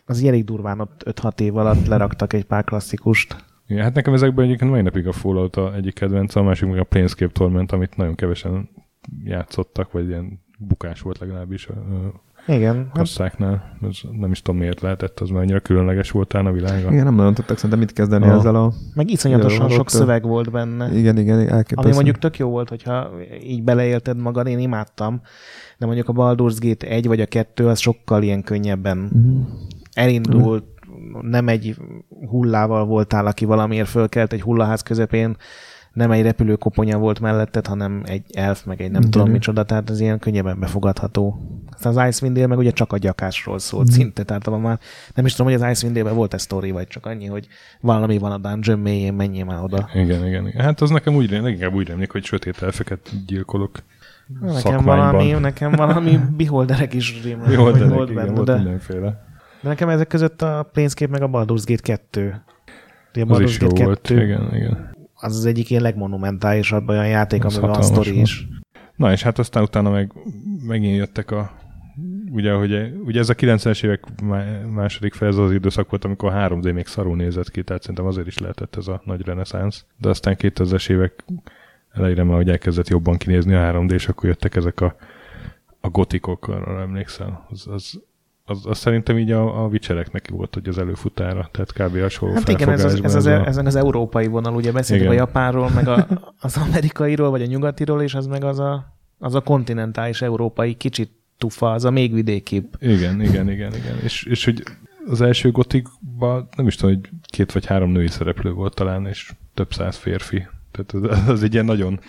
az 0.06 0.24
elég 0.24 0.44
durván 0.44 0.80
ott 0.80 1.02
5-6 1.04 1.40
év 1.40 1.56
alatt 1.56 1.86
leraktak 1.86 2.32
egy 2.32 2.44
pár 2.44 2.64
klasszikust. 2.64 3.36
Igen, 3.66 3.82
hát 3.82 3.94
nekem 3.94 4.14
ezekben 4.14 4.44
egyébként 4.44 4.70
mai 4.70 4.82
napig 4.82 5.06
a 5.06 5.12
Fallout 5.12 5.56
a 5.56 5.74
egyik 5.74 5.94
kedvenc, 5.94 6.34
a 6.34 6.42
másik 6.42 6.68
meg 6.68 6.78
a 6.78 6.84
Planescape 6.84 7.32
Torment, 7.32 7.72
amit 7.72 7.96
nagyon 7.96 8.14
kevesen 8.14 8.68
játszottak, 9.24 9.92
vagy 9.92 10.08
ilyen 10.08 10.44
bukás 10.58 11.00
volt 11.00 11.18
legalábbis 11.18 11.66
a 11.66 11.74
igen. 12.46 12.76
Hát- 12.76 12.92
kasszáknál. 12.92 13.76
Ez 13.82 13.98
nem 14.10 14.30
is 14.30 14.42
tudom 14.42 14.60
miért 14.60 14.80
lehetett, 14.80 15.20
az 15.20 15.28
már 15.28 15.42
annyira 15.42 15.60
különleges 15.60 16.10
volt 16.10 16.32
a 16.32 16.52
világa. 16.52 16.90
Igen, 16.92 17.04
nem 17.04 17.14
nagyon 17.14 17.34
tudtak 17.34 17.56
szerintem 17.56 17.78
mit 17.78 17.92
kezdeni 17.92 18.26
a... 18.28 18.32
ezzel 18.32 18.54
a... 18.54 18.72
Meg 18.94 19.10
iszonyatosan 19.10 19.68
sok 19.68 19.90
szöveg 19.90 20.22
volt 20.22 20.50
benne. 20.50 20.98
Igen, 20.98 21.18
igen, 21.18 21.38
elképesztő. 21.38 21.74
Ami 21.76 21.92
mondjuk 21.92 22.18
tök 22.18 22.38
jó 22.38 22.48
volt, 22.48 22.68
hogyha 22.68 23.10
így 23.42 23.62
beleélted 23.62 24.16
magad, 24.16 24.46
én 24.46 24.58
imádtam, 24.58 25.20
de 25.78 25.86
mondjuk 25.86 26.08
a 26.08 26.12
Baldur's 26.12 26.56
Gate 26.60 26.86
1 26.86 27.06
vagy 27.06 27.20
a 27.20 27.26
2 27.26 27.68
az 27.68 27.78
sokkal 27.78 28.22
ilyen 28.22 28.42
könnyebben 28.42 28.98
uh-huh. 28.98 29.46
elindult, 29.92 30.64
uh-huh. 30.88 31.22
nem 31.22 31.48
egy 31.48 31.76
hullával 32.28 32.84
voltál, 32.84 33.26
aki 33.26 33.44
valamiért 33.44 33.88
fölkelt 33.88 34.32
egy 34.32 34.42
hullaház 34.42 34.82
közepén, 34.82 35.36
nem 35.96 36.10
egy 36.10 36.22
repülőkoponya 36.22 36.98
volt 36.98 37.20
melletted, 37.20 37.66
hanem 37.66 38.02
egy 38.04 38.22
elf, 38.32 38.64
meg 38.64 38.80
egy 38.80 38.90
nem 38.90 39.00
Igen. 39.00 39.10
tudom 39.10 39.30
micsoda, 39.30 39.64
tehát 39.64 39.90
ez 39.90 40.00
ilyen 40.00 40.18
könnyebben 40.18 40.60
befogadható. 40.60 41.38
Aztán 41.72 41.96
az 41.96 42.08
Icewind 42.08 42.36
Dale 42.36 42.48
meg 42.48 42.58
ugye 42.58 42.70
csak 42.70 42.92
a 42.92 42.96
gyakásról 42.98 43.58
szólt 43.58 43.90
mm. 43.90 43.92
szinte, 43.92 44.22
tehát 44.22 44.60
már 44.60 44.78
nem 45.14 45.26
is 45.26 45.34
tudom, 45.34 45.52
hogy 45.52 45.62
az 45.62 45.70
Icewind 45.70 45.96
Dale-ben 45.96 46.16
volt-e 46.16 46.38
sztori, 46.38 46.70
vagy 46.70 46.86
csak 46.86 47.06
annyi, 47.06 47.26
hogy 47.26 47.46
valami 47.80 48.18
van 48.18 48.32
a 48.32 48.38
dungeon 48.38 48.78
mélyén, 48.78 49.14
menjél 49.14 49.44
már 49.44 49.62
oda. 49.62 49.88
Igen, 49.94 50.26
igen, 50.26 50.46
igen. 50.46 50.64
Hát 50.64 50.80
az 50.80 50.90
nekem 50.90 51.14
úgy, 51.14 51.30
leginkább 51.30 51.74
úgy 51.74 51.88
remlik, 51.88 52.10
hogy 52.10 52.24
sötét 52.24 52.62
elfeket 52.62 53.10
gyilkolok. 53.26 53.78
Nekem 54.40 54.56
szakmányban. 54.56 54.96
valami, 54.96 55.30
nekem 55.30 55.70
valami 55.70 56.18
beholderek 56.38 56.94
is 56.94 57.22
rémlik, 57.22 57.48
beholderek, 57.48 57.88
volt 57.88 58.10
igen, 58.10 58.24
benne, 58.24 58.34
volt 58.34 58.46
de, 58.46 58.54
mindenféle. 58.54 59.24
De 59.60 59.68
nekem 59.68 59.88
ezek 59.88 60.06
között 60.06 60.42
a 60.42 60.68
Planescape 60.72 61.10
meg 61.10 61.22
a 61.22 61.28
Baldur's 61.28 61.62
Gate 61.66 61.82
2. 61.82 62.42
A 63.12 63.18
Baldur's 63.18 63.30
az 63.30 63.40
is 63.40 63.58
Gate 63.58 63.82
jó 63.82 63.92
2. 63.92 64.14
volt, 64.14 64.24
igen, 64.24 64.54
igen 64.54 64.94
az 65.16 65.36
az 65.36 65.44
egyik 65.44 65.70
ilyen 65.70 65.82
legmonumentálisabb 65.82 66.88
olyan 66.88 67.08
játék, 67.08 67.44
amiben 67.44 67.70
van 67.70 67.82
sztori 67.82 68.20
is. 68.20 68.48
Na 68.96 69.12
és 69.12 69.22
hát 69.22 69.38
aztán 69.38 69.62
utána 69.62 69.90
meg 69.90 70.12
megint 70.66 70.96
jöttek 70.96 71.30
a 71.30 71.50
ugye, 72.30 72.52
hogy, 72.52 72.92
ugye 73.04 73.20
ez 73.20 73.28
a 73.28 73.34
90-es 73.34 73.84
évek 73.84 74.04
második 74.70 75.14
fel, 75.14 75.28
ez 75.28 75.36
az 75.36 75.52
időszak 75.52 75.90
volt, 75.90 76.04
amikor 76.04 76.32
a 76.32 76.48
3D 76.48 76.72
még 76.74 76.86
szarul 76.86 77.16
nézett 77.16 77.50
ki, 77.50 77.62
tehát 77.62 77.82
szerintem 77.82 78.06
azért 78.06 78.26
is 78.26 78.38
lehetett 78.38 78.76
ez 78.76 78.86
a 78.86 79.02
nagy 79.04 79.20
reneszánsz. 79.20 79.84
De 79.96 80.08
aztán 80.08 80.36
2000-es 80.38 80.90
évek 80.90 81.24
elejére 81.92 82.22
már, 82.22 82.36
hogy 82.36 82.50
elkezdett 82.50 82.88
jobban 82.88 83.16
kinézni 83.16 83.54
a 83.54 83.72
3D, 83.72 83.92
és 83.92 84.08
akkor 84.08 84.28
jöttek 84.28 84.56
ezek 84.56 84.80
a, 84.80 84.96
a 85.80 85.88
gotikok, 85.88 86.48
arra 86.48 86.80
emlékszel. 86.80 87.46
Az, 87.50 87.66
az, 87.66 88.02
az, 88.48 88.66
az 88.66 88.78
szerintem 88.78 89.18
így 89.18 89.30
a, 89.30 89.64
a 89.64 89.68
vicsereknek 89.68 90.28
volt, 90.30 90.54
hogy 90.54 90.68
az 90.68 90.78
előfutára, 90.78 91.48
tehát 91.52 91.72
kb. 91.72 92.00
hasonló 92.00 92.34
Hát 92.34 92.48
igen, 92.48 92.70
ez 92.70 92.84
az, 92.84 93.02
ez, 93.02 93.14
az, 93.14 93.26
a... 93.26 93.46
ez 93.46 93.56
az 93.56 93.74
európai 93.74 94.26
vonal, 94.26 94.54
ugye 94.54 94.72
beszéltünk 94.72 95.10
a 95.10 95.14
japánról, 95.14 95.70
meg 95.70 95.88
a, 95.88 96.06
az 96.40 96.56
amerikairól, 96.56 97.30
vagy 97.30 97.42
a 97.42 97.46
nyugatiról, 97.46 98.02
és 98.02 98.14
az 98.14 98.26
meg 98.26 98.44
az 98.44 98.58
a, 98.58 98.96
az 99.18 99.34
a 99.34 99.40
kontinentális 99.40 100.22
európai 100.22 100.74
kicsit 100.74 101.10
tufa, 101.38 101.72
az 101.72 101.84
a 101.84 101.90
még 101.90 102.12
vidékibb. 102.12 102.76
Igen, 102.78 103.20
igen, 103.20 103.50
igen, 103.50 103.74
igen. 103.74 103.98
És, 104.02 104.22
és 104.22 104.44
hogy 104.44 104.62
az 105.06 105.20
első 105.20 105.50
gotikban 105.50 106.48
nem 106.56 106.66
is 106.66 106.76
tudom, 106.76 106.94
hogy 106.94 107.10
két 107.28 107.52
vagy 107.52 107.66
három 107.66 107.90
női 107.90 108.08
szereplő 108.08 108.52
volt 108.52 108.74
talán, 108.74 109.06
és 109.06 109.32
több 109.54 109.72
száz 109.72 109.96
férfi. 109.96 110.46
Tehát 110.70 111.10
az, 111.10 111.28
az 111.28 111.42
egy 111.42 111.52
ilyen 111.52 111.64
nagyon 111.64 112.00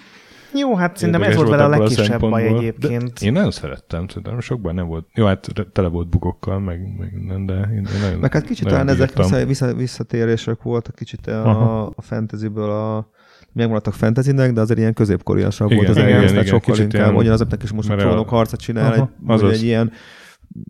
jó, 0.58 0.76
hát 0.76 0.98
szerintem 0.98 1.24
ez 1.24 1.36
volt 1.36 1.50
vele 1.50 1.64
a 1.64 1.68
legkisebb 1.68 2.22
a 2.22 2.30
baj 2.30 2.48
egyébként. 2.48 3.22
Én 3.22 3.32
nagyon 3.32 3.52
szerettem, 3.52 4.08
szerintem 4.08 4.40
sokban 4.40 4.76
nem 4.76 4.88
volt. 4.88 5.06
Jó, 5.14 5.26
hát 5.26 5.48
tele 5.74 5.88
volt 5.88 6.08
bugokkal, 6.08 6.60
meg, 6.60 6.96
meg 6.98 7.26
nem, 7.28 7.46
de 7.46 7.54
én, 7.54 7.76
én 7.76 8.00
nagyon 8.02 8.20
Meg 8.20 8.34
hát 8.34 8.46
kicsit 8.46 8.68
talán 8.68 8.90
ezek 8.90 9.14
vissza, 9.18 9.46
vissza, 9.46 9.74
visszatérések 9.74 10.62
voltak 10.62 10.96
kicsit 10.96 11.28
a, 11.28 11.86
a 11.86 12.02
fantasyből 12.02 12.72
a 12.72 13.10
megmaradtak 13.54 13.94
fantasynek, 13.94 14.54
de 14.54 14.62
azért 14.62 14.80
ilyen 14.80 14.94
középkoriasabb 14.94 15.74
volt 15.74 15.90
az 15.90 15.98
egész, 15.98 16.32
tehát 16.32 16.48
sokkal 16.48 16.78
inkább, 16.78 17.16
ugyanazoknak 17.16 17.64
is 17.64 17.72
most 17.72 17.90
a 17.90 17.96
trónok 17.96 18.30
harcot 18.30 18.60
csinál, 18.60 19.12
egy, 19.28 19.44
egy 19.44 19.64
ilyen 19.64 19.92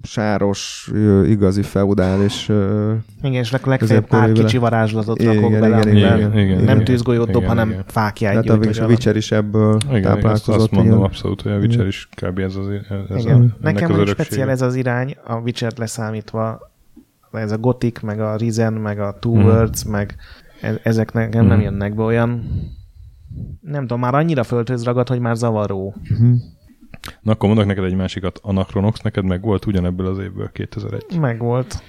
sáros, 0.01 0.91
igazi 1.25 1.61
feudális 1.61 2.49
Igen, 3.21 3.33
és 3.33 3.51
legfeljebb 3.51 4.07
pár 4.07 4.31
kicsi 4.31 4.57
varázslatot 4.57 5.21
igen, 5.21 5.33
rakok 5.33 5.49
igen, 5.49 5.61
bele, 5.61 5.79
igen, 5.79 5.95
igen, 5.95 6.17
igen, 6.17 6.37
igen, 6.37 6.63
nem 6.63 6.83
tűzgolyót 6.83 7.31
dob, 7.31 7.45
hanem 7.45 7.69
igen. 7.69 7.83
fákját 7.87 8.45
Tehát 8.45 8.77
a, 8.77 8.83
a 8.83 8.87
Witcher 8.87 9.15
is 9.15 9.31
ebből 9.31 9.77
igen, 9.89 10.01
táplálkozott. 10.01 10.55
Azt, 10.55 10.63
azt 10.63 10.71
mondom 10.71 10.93
igen. 10.93 11.05
abszolút, 11.05 11.41
hogy 11.41 11.51
a 11.51 11.57
Witcher 11.57 11.87
is 11.87 12.09
kb. 12.21 12.39
ez 12.39 12.55
az, 12.55 12.67
ez 13.09 13.23
igen. 13.23 13.41
A, 13.41 13.57
Nekem 13.61 13.91
az 13.91 14.09
speciál 14.09 14.49
ez 14.49 14.61
az 14.61 14.75
irány, 14.75 15.15
a 15.25 15.35
witcher 15.35 15.71
leszámítva, 15.75 16.71
ez 17.31 17.51
a 17.51 17.57
Gothic, 17.57 18.01
meg 18.01 18.19
a 18.19 18.35
Risen, 18.35 18.73
meg 18.73 18.99
a 18.99 19.17
Two 19.19 19.35
mm. 19.35 19.43
Words, 19.43 19.83
meg 19.83 20.15
e- 20.61 20.79
ezek 20.83 21.13
nekem 21.13 21.45
mm. 21.45 21.47
nem 21.47 21.61
jönnek 21.61 21.95
be 21.95 22.03
olyan 22.03 22.43
nem 23.61 23.81
tudom, 23.81 23.99
már 23.99 24.15
annyira 24.15 24.43
földhöz 24.43 24.83
ragad, 24.83 25.07
hogy 25.07 25.19
már 25.19 25.35
zavaró. 25.35 25.95
Mm. 26.21 26.33
Na 27.21 27.31
akkor 27.31 27.47
mondok 27.47 27.65
neked 27.65 27.83
egy 27.83 27.95
másikat. 27.95 28.39
Anachronox 28.43 29.01
neked 29.01 29.23
meg 29.23 29.41
volt 29.41 29.65
ugyanebből 29.65 30.07
az 30.07 30.19
évből 30.19 30.51
2001. 30.51 31.19
Meg 31.19 31.39
volt. 31.39 31.83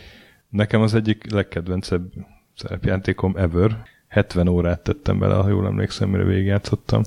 Nekem 0.49 0.81
az 0.81 0.95
egyik 0.95 1.33
legkedvencebb 1.33 2.13
szerepjátékom 2.55 3.37
ever. 3.37 3.83
70 4.09 4.49
órát 4.49 4.81
tettem 4.81 5.19
bele, 5.19 5.35
ha 5.35 5.49
jól 5.49 5.67
emlékszem, 5.67 6.09
mire 6.09 6.25
végigjátszottam. 6.25 7.03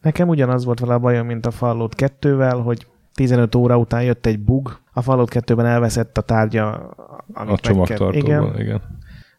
Nekem 0.00 0.28
ugyanaz 0.28 0.64
volt 0.64 0.80
vele 0.80 0.94
a 0.94 0.98
bajom, 0.98 1.26
mint 1.26 1.46
a 1.46 1.50
Fallout 1.50 1.94
2-vel, 1.98 2.60
hogy 2.64 2.86
15 3.14 3.54
óra 3.54 3.78
után 3.78 4.02
jött 4.02 4.26
egy 4.26 4.38
bug, 4.38 4.78
a 4.92 5.02
Fallout 5.02 5.30
2-ben 5.34 5.66
elveszett 5.66 6.18
a 6.18 6.20
tárgya, 6.20 6.94
amit 7.32 7.52
A 7.52 7.58
csomagtartóban, 7.58 8.14
igen. 8.14 8.60
igen. 8.60 8.82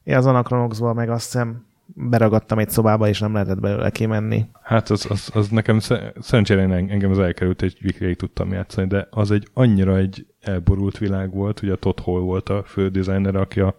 Ja, 0.04 0.18
az 0.18 0.26
Anachronoxban 0.26 0.96
meg 0.96 1.10
azt 1.10 1.32
hiszem 1.32 1.67
beragadtam 2.00 2.60
egy 2.60 2.70
szobába, 2.70 3.08
és 3.08 3.20
nem 3.20 3.34
lehetett 3.34 3.60
belőle 3.60 3.90
kimenni. 3.90 4.46
Hát 4.62 4.90
az, 4.90 5.06
az, 5.10 5.30
az 5.34 5.50
nekem 5.50 5.80
szerencsére 6.20 6.62
engem 6.62 7.12
az 7.12 7.20
elkerült, 7.20 7.62
egy 7.62 7.96
végig 7.98 8.16
tudtam 8.16 8.52
játszani, 8.52 8.88
de 8.88 9.08
az 9.10 9.32
egy 9.32 9.48
annyira 9.54 9.98
egy 9.98 10.28
elborult 10.40 10.98
világ 10.98 11.34
volt, 11.34 11.62
ugye 11.62 11.76
Todd 11.76 12.02
Hall 12.02 12.22
volt 12.22 12.50
a 12.50 12.64
fő 12.64 12.90
designer, 12.90 13.36
aki 13.36 13.60
a, 13.60 13.76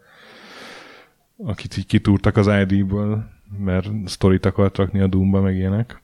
akit 1.37 1.77
így 1.77 1.87
kitúrtak 1.87 2.37
az 2.37 2.47
ID-ből, 2.47 3.25
mert 3.59 3.91
sztorit 4.05 4.47
akart 4.47 4.77
rakni 4.77 5.01
a 5.01 5.07
Doom-ba, 5.07 5.41
meg 5.41 5.57
ilyenek. 5.57 6.03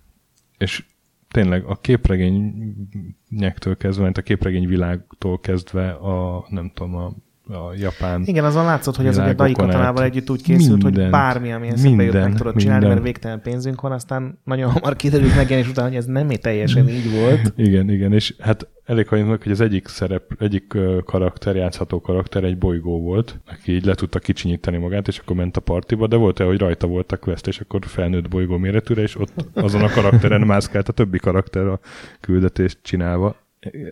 És 0.58 0.84
tényleg 1.30 1.64
a 1.64 1.76
képregényektől 1.76 3.76
kezdve, 3.76 4.10
a 4.14 4.22
képregény 4.22 4.66
világtól 4.66 5.40
kezdve 5.40 5.90
a, 5.90 6.46
nem 6.48 6.70
tudom, 6.74 6.94
a 6.94 7.14
a 7.48 7.74
japán 7.76 8.22
Igen, 8.24 8.44
azon 8.44 8.64
látszott, 8.64 8.96
hogy 8.96 9.06
ez 9.06 9.18
ugye 9.18 9.32
Dai 9.32 9.52
katonával 9.52 10.04
együtt 10.04 10.30
úgy 10.30 10.42
készült, 10.42 10.82
mindent, 10.82 11.02
hogy 11.02 11.10
bármi, 11.10 11.52
ami 11.52 11.68
eszembe 11.68 12.02
jött, 12.02 12.12
meg 12.12 12.34
tudod 12.34 12.56
csinálni, 12.56 12.86
mert 12.86 13.02
végtelen 13.02 13.40
pénzünk 13.40 13.80
van, 13.80 13.92
aztán 13.92 14.38
nagyon 14.44 14.70
hamar 14.70 14.96
kiderült 14.96 15.36
megjelenés 15.36 15.70
után, 15.70 15.86
hogy 15.86 15.96
ez 15.96 16.04
nem 16.04 16.28
teljesen 16.28 16.88
így 16.88 17.10
volt. 17.20 17.52
Igen, 17.56 17.90
igen, 17.90 18.12
és 18.12 18.34
hát 18.38 18.68
elég 18.84 19.08
hagyjuk, 19.08 19.42
hogy 19.42 19.52
az 19.52 19.60
egyik 19.60 19.88
szerep, 19.88 20.22
egyik 20.38 20.76
karakter, 21.04 21.56
játszható 21.56 22.00
karakter 22.00 22.44
egy 22.44 22.58
bolygó 22.58 23.00
volt, 23.00 23.40
aki 23.46 23.72
így 23.72 23.84
le 23.84 23.94
tudta 23.94 24.18
kicsinyíteni 24.18 24.76
magát, 24.76 25.08
és 25.08 25.18
akkor 25.18 25.36
ment 25.36 25.56
a 25.56 25.60
partiba, 25.60 26.06
de 26.06 26.16
volt-e, 26.16 26.44
hogy 26.44 26.58
rajta 26.58 26.86
volt 26.86 27.12
a 27.12 27.16
quest, 27.16 27.46
és 27.46 27.60
akkor 27.60 27.80
felnőtt 27.86 28.28
bolygó 28.28 28.56
méretűre, 28.56 29.02
és 29.02 29.18
ott 29.18 29.46
azon 29.54 29.82
a 29.82 29.90
karakteren 29.90 30.40
mászkált 30.54 30.88
a 30.88 30.92
többi 30.92 31.18
karakter 31.18 31.66
a 31.66 31.80
küldetést 32.20 32.78
csinálva. 32.82 33.36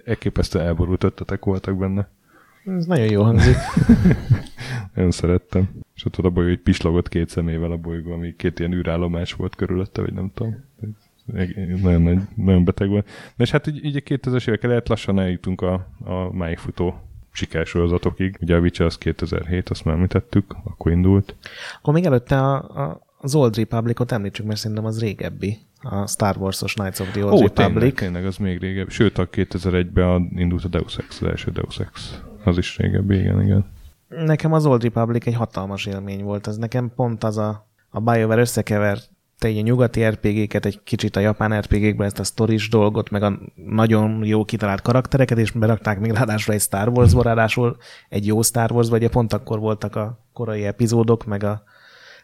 Elképesztő 0.04 0.60
elborult 0.60 1.04
ötletek 1.04 1.44
voltak 1.44 1.78
benne. 1.78 2.08
Ez 2.64 2.86
nagyon 2.86 3.10
jó 3.10 3.22
hangzik. 3.22 3.56
nagyon 4.94 5.10
szerettem. 5.10 5.70
És 5.94 6.04
ott 6.04 6.16
a 6.16 6.30
bolyó, 6.30 6.48
hogy 6.48 6.60
pislogott 6.60 7.08
két 7.08 7.28
szemével 7.28 7.70
a 7.70 7.76
bolygó, 7.76 8.12
ami 8.12 8.36
két 8.36 8.58
ilyen 8.58 8.72
űrállomás 8.72 9.32
volt 9.32 9.54
körülötte, 9.54 10.00
vagy 10.00 10.12
nem 10.12 10.30
tudom. 10.34 10.64
Nagyon, 11.24 11.80
nagyon, 11.80 12.28
nagyon 12.34 12.64
beteg 12.64 12.88
volt. 12.88 13.06
De 13.36 13.44
és 13.44 13.50
hát 13.50 13.66
így, 13.66 13.84
így 13.84 13.96
a 13.96 14.00
2000-es 14.00 14.48
évek 14.48 14.62
elejét 14.62 14.88
lassan 14.88 15.18
eljutunk 15.20 15.60
a, 15.60 15.72
a 16.04 16.32
máig 16.32 16.58
futó 16.58 17.00
sikersorozatokig. 17.32 18.36
Ugye 18.40 18.56
a 18.56 18.58
Witcher 18.60 18.86
az 18.86 18.98
2007, 18.98 19.68
azt 19.68 19.84
már 19.84 19.94
említettük, 19.94 20.56
akkor 20.64 20.92
indult. 20.92 21.34
Akkor 21.78 21.94
még 21.94 22.04
előtte 22.04 22.38
a, 22.40 22.54
a, 22.54 23.00
az 23.18 23.34
Old 23.34 23.56
Republicot 23.56 24.12
említsük, 24.12 24.46
mert 24.46 24.58
szerintem 24.58 24.84
az 24.84 25.00
régebbi. 25.00 25.58
a 25.80 26.06
Star 26.06 26.36
Wars-os 26.36 26.74
Knights 26.74 27.00
of 27.00 27.10
the 27.10 27.24
Old 27.24 27.32
Ó, 27.32 27.40
Republic. 27.40 27.72
tényleg, 27.72 27.94
tényleg, 27.94 28.26
az 28.26 28.36
még 28.36 28.58
régebb. 28.58 28.90
Sőt, 28.90 29.18
a 29.18 29.28
2001-ben 29.28 30.30
indult 30.36 30.64
a 30.64 30.68
Deus 30.68 30.96
Ex, 30.98 31.20
az 31.20 31.28
első 31.28 31.50
Deus 31.50 31.78
Ex. 31.78 32.20
Az 32.44 32.58
is 32.58 32.76
régebb, 32.76 33.10
igen, 33.10 33.42
igen. 33.42 33.64
Nekem 34.08 34.52
az 34.52 34.66
Old 34.66 34.82
Republic 34.82 35.26
egy 35.26 35.34
hatalmas 35.34 35.86
élmény 35.86 36.22
volt. 36.22 36.46
Ez 36.46 36.56
nekem 36.56 36.92
pont 36.96 37.24
az 37.24 37.38
a, 37.38 37.66
a 37.90 38.00
BioWare 38.00 38.40
összekevert 38.40 39.10
egy 39.44 39.58
a 39.58 39.60
nyugati 39.60 40.04
RPG-ket, 40.04 40.66
egy 40.66 40.80
kicsit 40.84 41.16
a 41.16 41.20
japán 41.20 41.60
RPG-kben 41.60 42.06
ezt 42.06 42.18
a 42.18 42.24
stories 42.24 42.68
dolgot, 42.68 43.10
meg 43.10 43.22
a 43.22 43.38
nagyon 43.54 44.24
jó 44.24 44.44
kitalált 44.44 44.80
karaktereket, 44.80 45.38
és 45.38 45.50
berakták 45.50 46.00
még 46.00 46.10
ráadásul 46.10 46.54
egy 46.54 46.60
Star 46.60 46.88
Wars-ba, 46.88 47.22
ráadásul 47.22 47.76
egy 48.08 48.26
jó 48.26 48.42
Star 48.42 48.72
Wars, 48.72 48.88
vagy 48.88 49.08
pont 49.08 49.32
akkor 49.32 49.58
voltak 49.58 49.96
a 49.96 50.18
korai 50.32 50.64
epizódok, 50.64 51.24
meg 51.24 51.42
a 51.42 51.62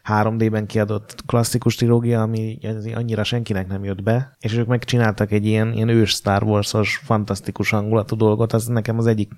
3D-ben 0.09 0.65
kiadott 0.65 1.25
klasszikus 1.25 1.75
trilógia, 1.75 2.21
ami 2.21 2.59
annyira 2.95 3.23
senkinek 3.23 3.67
nem 3.67 3.83
jött 3.83 4.03
be, 4.03 4.35
és 4.39 4.57
ők 4.57 4.67
megcsináltak 4.67 5.31
egy 5.31 5.45
ilyen, 5.45 5.73
ilyen 5.73 5.89
ős 5.89 6.09
Star 6.09 6.43
Wars-os, 6.43 7.01
fantasztikus 7.03 7.69
hangulatú 7.69 8.15
dolgot, 8.15 8.53
az 8.53 8.65
nekem 8.65 8.97
az 8.97 9.07
egyik 9.07 9.31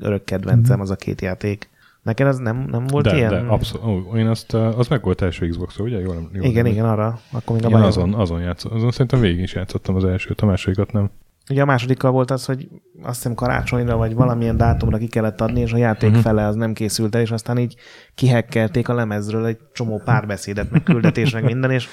örök 0.00 0.24
kedvencem, 0.24 0.80
az 0.80 0.90
a 0.90 0.96
két 0.96 1.20
játék. 1.20 1.70
Neked 2.02 2.26
az 2.26 2.38
nem, 2.38 2.66
nem 2.70 2.86
volt 2.86 3.04
de, 3.04 3.16
ilyen? 3.16 3.30
De, 3.30 3.38
abszolút. 3.38 4.14
Én 4.14 4.26
azt, 4.26 4.54
az 4.54 4.88
meg 4.88 5.02
volt 5.02 5.22
első 5.22 5.48
xbox 5.48 5.78
ugye? 5.78 6.00
Jól, 6.00 6.14
jól 6.32 6.44
igen, 6.44 6.62
nem 6.62 6.72
igen, 6.72 6.84
arra. 6.84 7.20
Akkor 7.32 7.56
még 7.56 7.64
a 7.64 7.68
Én 7.68 7.74
azon, 7.74 8.14
azon 8.14 8.40
játszottam. 8.40 8.78
Azon 8.78 8.90
szerintem 8.90 9.20
végig 9.20 9.40
is 9.40 9.54
játszottam 9.54 9.94
az 9.94 10.04
elsőt, 10.04 10.40
a 10.40 10.46
másodikat 10.46 10.92
nem. 10.92 11.10
Ugye 11.50 11.62
a 11.62 11.64
másodikkal 11.64 12.10
volt 12.10 12.30
az, 12.30 12.44
hogy 12.44 12.68
azt 13.02 13.16
hiszem 13.16 13.34
karácsonyra 13.34 13.96
vagy 13.96 14.14
valamilyen 14.14 14.56
dátumra 14.56 14.98
ki 14.98 15.06
kellett 15.06 15.40
adni, 15.40 15.60
és 15.60 15.72
a 15.72 15.76
játék 15.76 16.08
uh-huh. 16.08 16.24
fele 16.24 16.46
az 16.46 16.54
nem 16.54 16.72
készült 16.72 17.14
el, 17.14 17.20
és 17.20 17.30
aztán 17.30 17.58
így 17.58 17.76
kihekkelték 18.14 18.88
a 18.88 18.94
lemezről 18.94 19.46
egy 19.46 19.58
csomó 19.72 20.00
párbeszédet, 20.04 20.70
meg 20.70 20.82
küldetés, 20.82 21.32
meg 21.32 21.44
minden, 21.44 21.70
és 21.70 21.88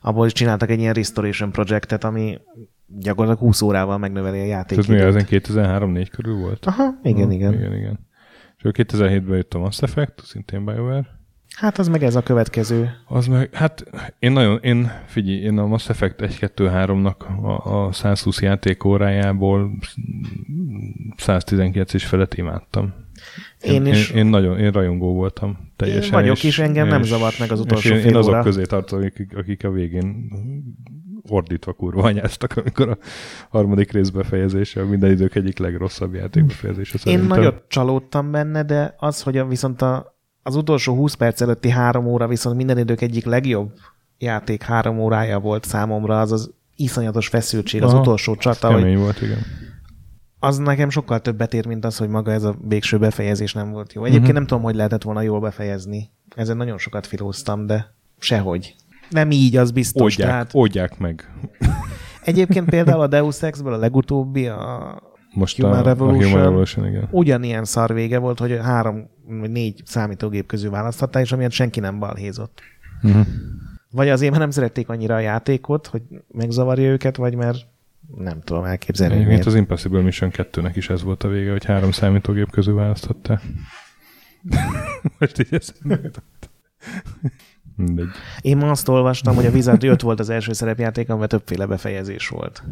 abból 0.00 0.26
is 0.26 0.32
csináltak 0.32 0.70
egy 0.70 0.78
ilyen 0.78 0.94
restoration 0.94 1.52
projektet, 1.52 2.04
ami 2.04 2.38
gyakorlatilag 2.86 3.46
20 3.46 3.62
órával 3.62 3.98
megnöveli 3.98 4.40
a 4.40 4.44
játék. 4.44 4.78
Ez 4.78 4.86
még 4.86 5.00
ezen 5.00 5.26
2003-4 5.28 6.06
körül 6.10 6.36
volt? 6.36 6.66
Aha, 6.66 6.98
igen, 7.02 7.26
Ah, 7.26 7.34
igen. 7.34 7.52
Igen, 7.52 7.74
igen. 7.74 7.98
És 8.56 8.70
2007-ben 8.72 9.36
jött 9.36 9.54
a 9.54 9.58
Mass 9.58 9.82
Effect, 9.82 10.24
szintén 10.24 10.64
BioWare. 10.64 11.13
Hát 11.54 11.78
az 11.78 11.88
meg 11.88 12.02
ez 12.02 12.14
a 12.14 12.22
következő. 12.22 12.90
Az 13.06 13.26
meg, 13.26 13.54
hát 13.54 13.84
én 14.18 14.32
nagyon, 14.32 14.58
én 14.62 14.90
figyelj, 15.06 15.38
én 15.38 15.58
a 15.58 15.66
Mass 15.66 15.88
Effect 15.88 16.14
1-2-3-nak 16.18 17.16
a, 17.42 17.74
a 17.86 17.92
120 17.92 18.40
játékórájából 18.42 19.70
119 21.16 21.94
és 21.94 22.04
felett 22.06 22.34
imádtam. 22.34 22.94
Én 23.60 23.86
is. 23.86 24.10
Én, 24.10 24.16
én, 24.16 24.26
nagyon, 24.26 24.58
én 24.58 24.70
rajongó 24.70 25.12
voltam 25.14 25.58
teljesen. 25.76 26.04
Én 26.04 26.10
vagyok 26.10 26.36
és, 26.36 26.44
is, 26.44 26.58
engem 26.58 26.88
nem 26.88 27.00
és- 27.00 27.08
zavart 27.08 27.38
meg 27.38 27.50
az 27.52 27.58
és 27.58 27.64
utolsó 27.64 27.94
én, 27.94 28.00
fél 28.00 28.10
én 28.10 28.16
azok 28.16 28.32
óra. 28.32 28.42
közé 28.42 28.62
tartozom, 28.62 29.04
akik, 29.04 29.36
akik 29.36 29.64
a 29.64 29.70
végén 29.70 30.30
ordítva 31.28 31.72
kurva 31.72 32.02
anyáztak, 32.02 32.56
amikor 32.56 32.88
a 32.88 32.98
harmadik 33.48 33.92
rész 33.92 34.08
befejezése, 34.08 34.80
a 34.80 34.86
minden 34.86 35.10
idők 35.10 35.34
egyik 35.34 35.58
legrosszabb 35.58 36.14
játék 36.14 36.44
befejezése 36.44 36.92
Én 36.94 37.00
szerintem. 37.00 37.26
nagyot 37.38 37.64
csalódtam 37.68 38.30
benne, 38.30 38.62
de 38.62 38.94
az, 38.98 39.22
hogy 39.22 39.38
a, 39.38 39.46
viszont 39.46 39.82
a, 39.82 40.13
az 40.46 40.56
utolsó 40.56 40.94
20 40.94 41.14
perc 41.14 41.40
előtti 41.40 41.68
három 41.70 42.06
óra 42.06 42.26
viszont 42.28 42.56
minden 42.56 42.78
idők 42.78 43.00
egyik 43.00 43.24
legjobb 43.24 43.72
játék 44.18 44.62
három 44.62 44.98
órája 44.98 45.38
volt 45.38 45.64
számomra, 45.64 46.20
az 46.20 46.32
az 46.32 46.50
iszonyatos 46.76 47.28
feszültség, 47.28 47.82
az 47.82 47.92
Aha, 47.92 48.00
utolsó 48.00 48.36
csata, 48.36 48.72
hogy 48.72 48.96
volt, 48.96 49.22
igen. 49.22 49.38
az 50.38 50.58
nekem 50.58 50.90
sokkal 50.90 51.20
többet 51.20 51.54
ér, 51.54 51.66
mint 51.66 51.84
az, 51.84 51.96
hogy 51.96 52.08
maga 52.08 52.32
ez 52.32 52.42
a 52.42 52.54
végső 52.68 52.98
befejezés 52.98 53.52
nem 53.52 53.70
volt 53.70 53.92
jó. 53.92 54.02
Egyébként 54.04 54.26
Mhm. 54.26 54.36
nem 54.36 54.46
tudom, 54.46 54.62
hogy 54.62 54.74
lehetett 54.74 55.02
volna 55.02 55.20
jól 55.20 55.40
befejezni. 55.40 56.10
Ezen 56.36 56.56
nagyon 56.56 56.78
sokat 56.78 57.06
filóztam, 57.06 57.66
de 57.66 57.94
sehogy. 58.18 58.74
Nem 59.10 59.30
így, 59.30 59.56
az 59.56 59.70
biztos. 59.70 60.02
Oldják, 60.02 60.28
Tehát 60.28 60.50
oldják 60.54 60.98
meg. 60.98 61.32
egyébként 62.22 62.68
például 62.68 63.00
a 63.00 63.06
Deus 63.06 63.42
Ex-ből 63.42 63.72
a 63.72 63.76
legutóbbi, 63.76 64.46
a 64.46 64.98
Most 65.34 65.60
Human 65.60 65.78
a, 65.78 65.82
Revolution. 65.82 66.22
a 66.22 66.26
Human 66.26 66.42
Revolution, 66.42 66.86
igen. 66.86 67.08
ugyanilyen 67.10 67.64
szar 67.64 67.94
vége 67.94 68.18
volt, 68.18 68.38
hogy 68.38 68.58
három 68.62 69.08
vagy 69.26 69.50
négy 69.50 69.82
számítógép 69.84 70.46
közül 70.46 70.70
választhattál, 70.70 71.22
és 71.22 71.32
amiatt 71.32 71.50
senki 71.50 71.80
nem 71.80 71.98
balhézott. 71.98 72.60
Uh-huh. 73.02 73.26
Vagy 73.90 74.08
azért, 74.08 74.30
mert 74.30 74.42
nem 74.42 74.50
szerették 74.50 74.88
annyira 74.88 75.14
a 75.14 75.18
játékot, 75.18 75.86
hogy 75.86 76.02
megzavarja 76.32 76.90
őket, 76.90 77.16
vagy 77.16 77.34
mert 77.34 77.66
nem 78.16 78.40
tudom 78.40 78.64
elképzelni, 78.64 79.14
Egyébként 79.14 79.46
az 79.46 79.54
Impossible 79.54 80.02
Mission 80.02 80.30
2-nek 80.32 80.72
is 80.74 80.90
ez 80.90 81.02
volt 81.02 81.22
a 81.22 81.28
vége, 81.28 81.50
hogy 81.50 81.64
három 81.64 81.90
számítógép 81.90 82.50
közül 82.50 82.74
választottál. 82.74 83.40
Most 85.18 85.38
így 85.38 85.54
eszembe. 85.54 86.10
Mindegy. 87.76 88.08
Én 88.40 88.56
ma 88.56 88.70
azt 88.70 88.88
olvastam, 88.88 89.34
hogy 89.34 89.46
a 89.46 89.50
Wizard 89.50 89.84
5 89.84 90.02
volt 90.02 90.20
az 90.20 90.28
első 90.28 90.52
szerepjáték, 90.52 91.08
amivel 91.08 91.28
többféle 91.28 91.66
befejezés 91.66 92.28
volt. 92.28 92.62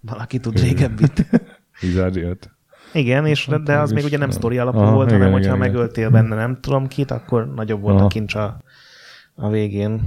Valaki 0.00 0.38
tud 0.38 0.60
régebbit. 0.60 1.26
Wizard 1.82 2.16
jött. 2.16 2.50
Igen, 2.92 3.26
és 3.26 3.46
de, 3.46 3.58
de 3.58 3.78
az 3.78 3.90
is- 3.90 3.96
még 3.96 4.04
ugye 4.04 4.18
nem 4.18 4.30
sztori 4.30 4.58
alapú 4.58 4.78
Aha, 4.78 4.94
volt, 4.94 5.06
igen, 5.08 5.20
hanem 5.20 5.38
igen, 5.38 5.44
hogyha 5.48 5.56
igen. 5.64 5.72
megöltél 5.72 6.10
benne 6.10 6.34
nem 6.34 6.58
tudom 6.60 6.86
kit, 6.86 7.10
akkor 7.10 7.54
nagyobb 7.54 7.80
volt 7.80 7.96
Aha. 7.96 8.04
a 8.04 8.08
kincs 8.08 8.34
a, 8.34 8.60
a 9.34 9.48
végén. 9.50 10.00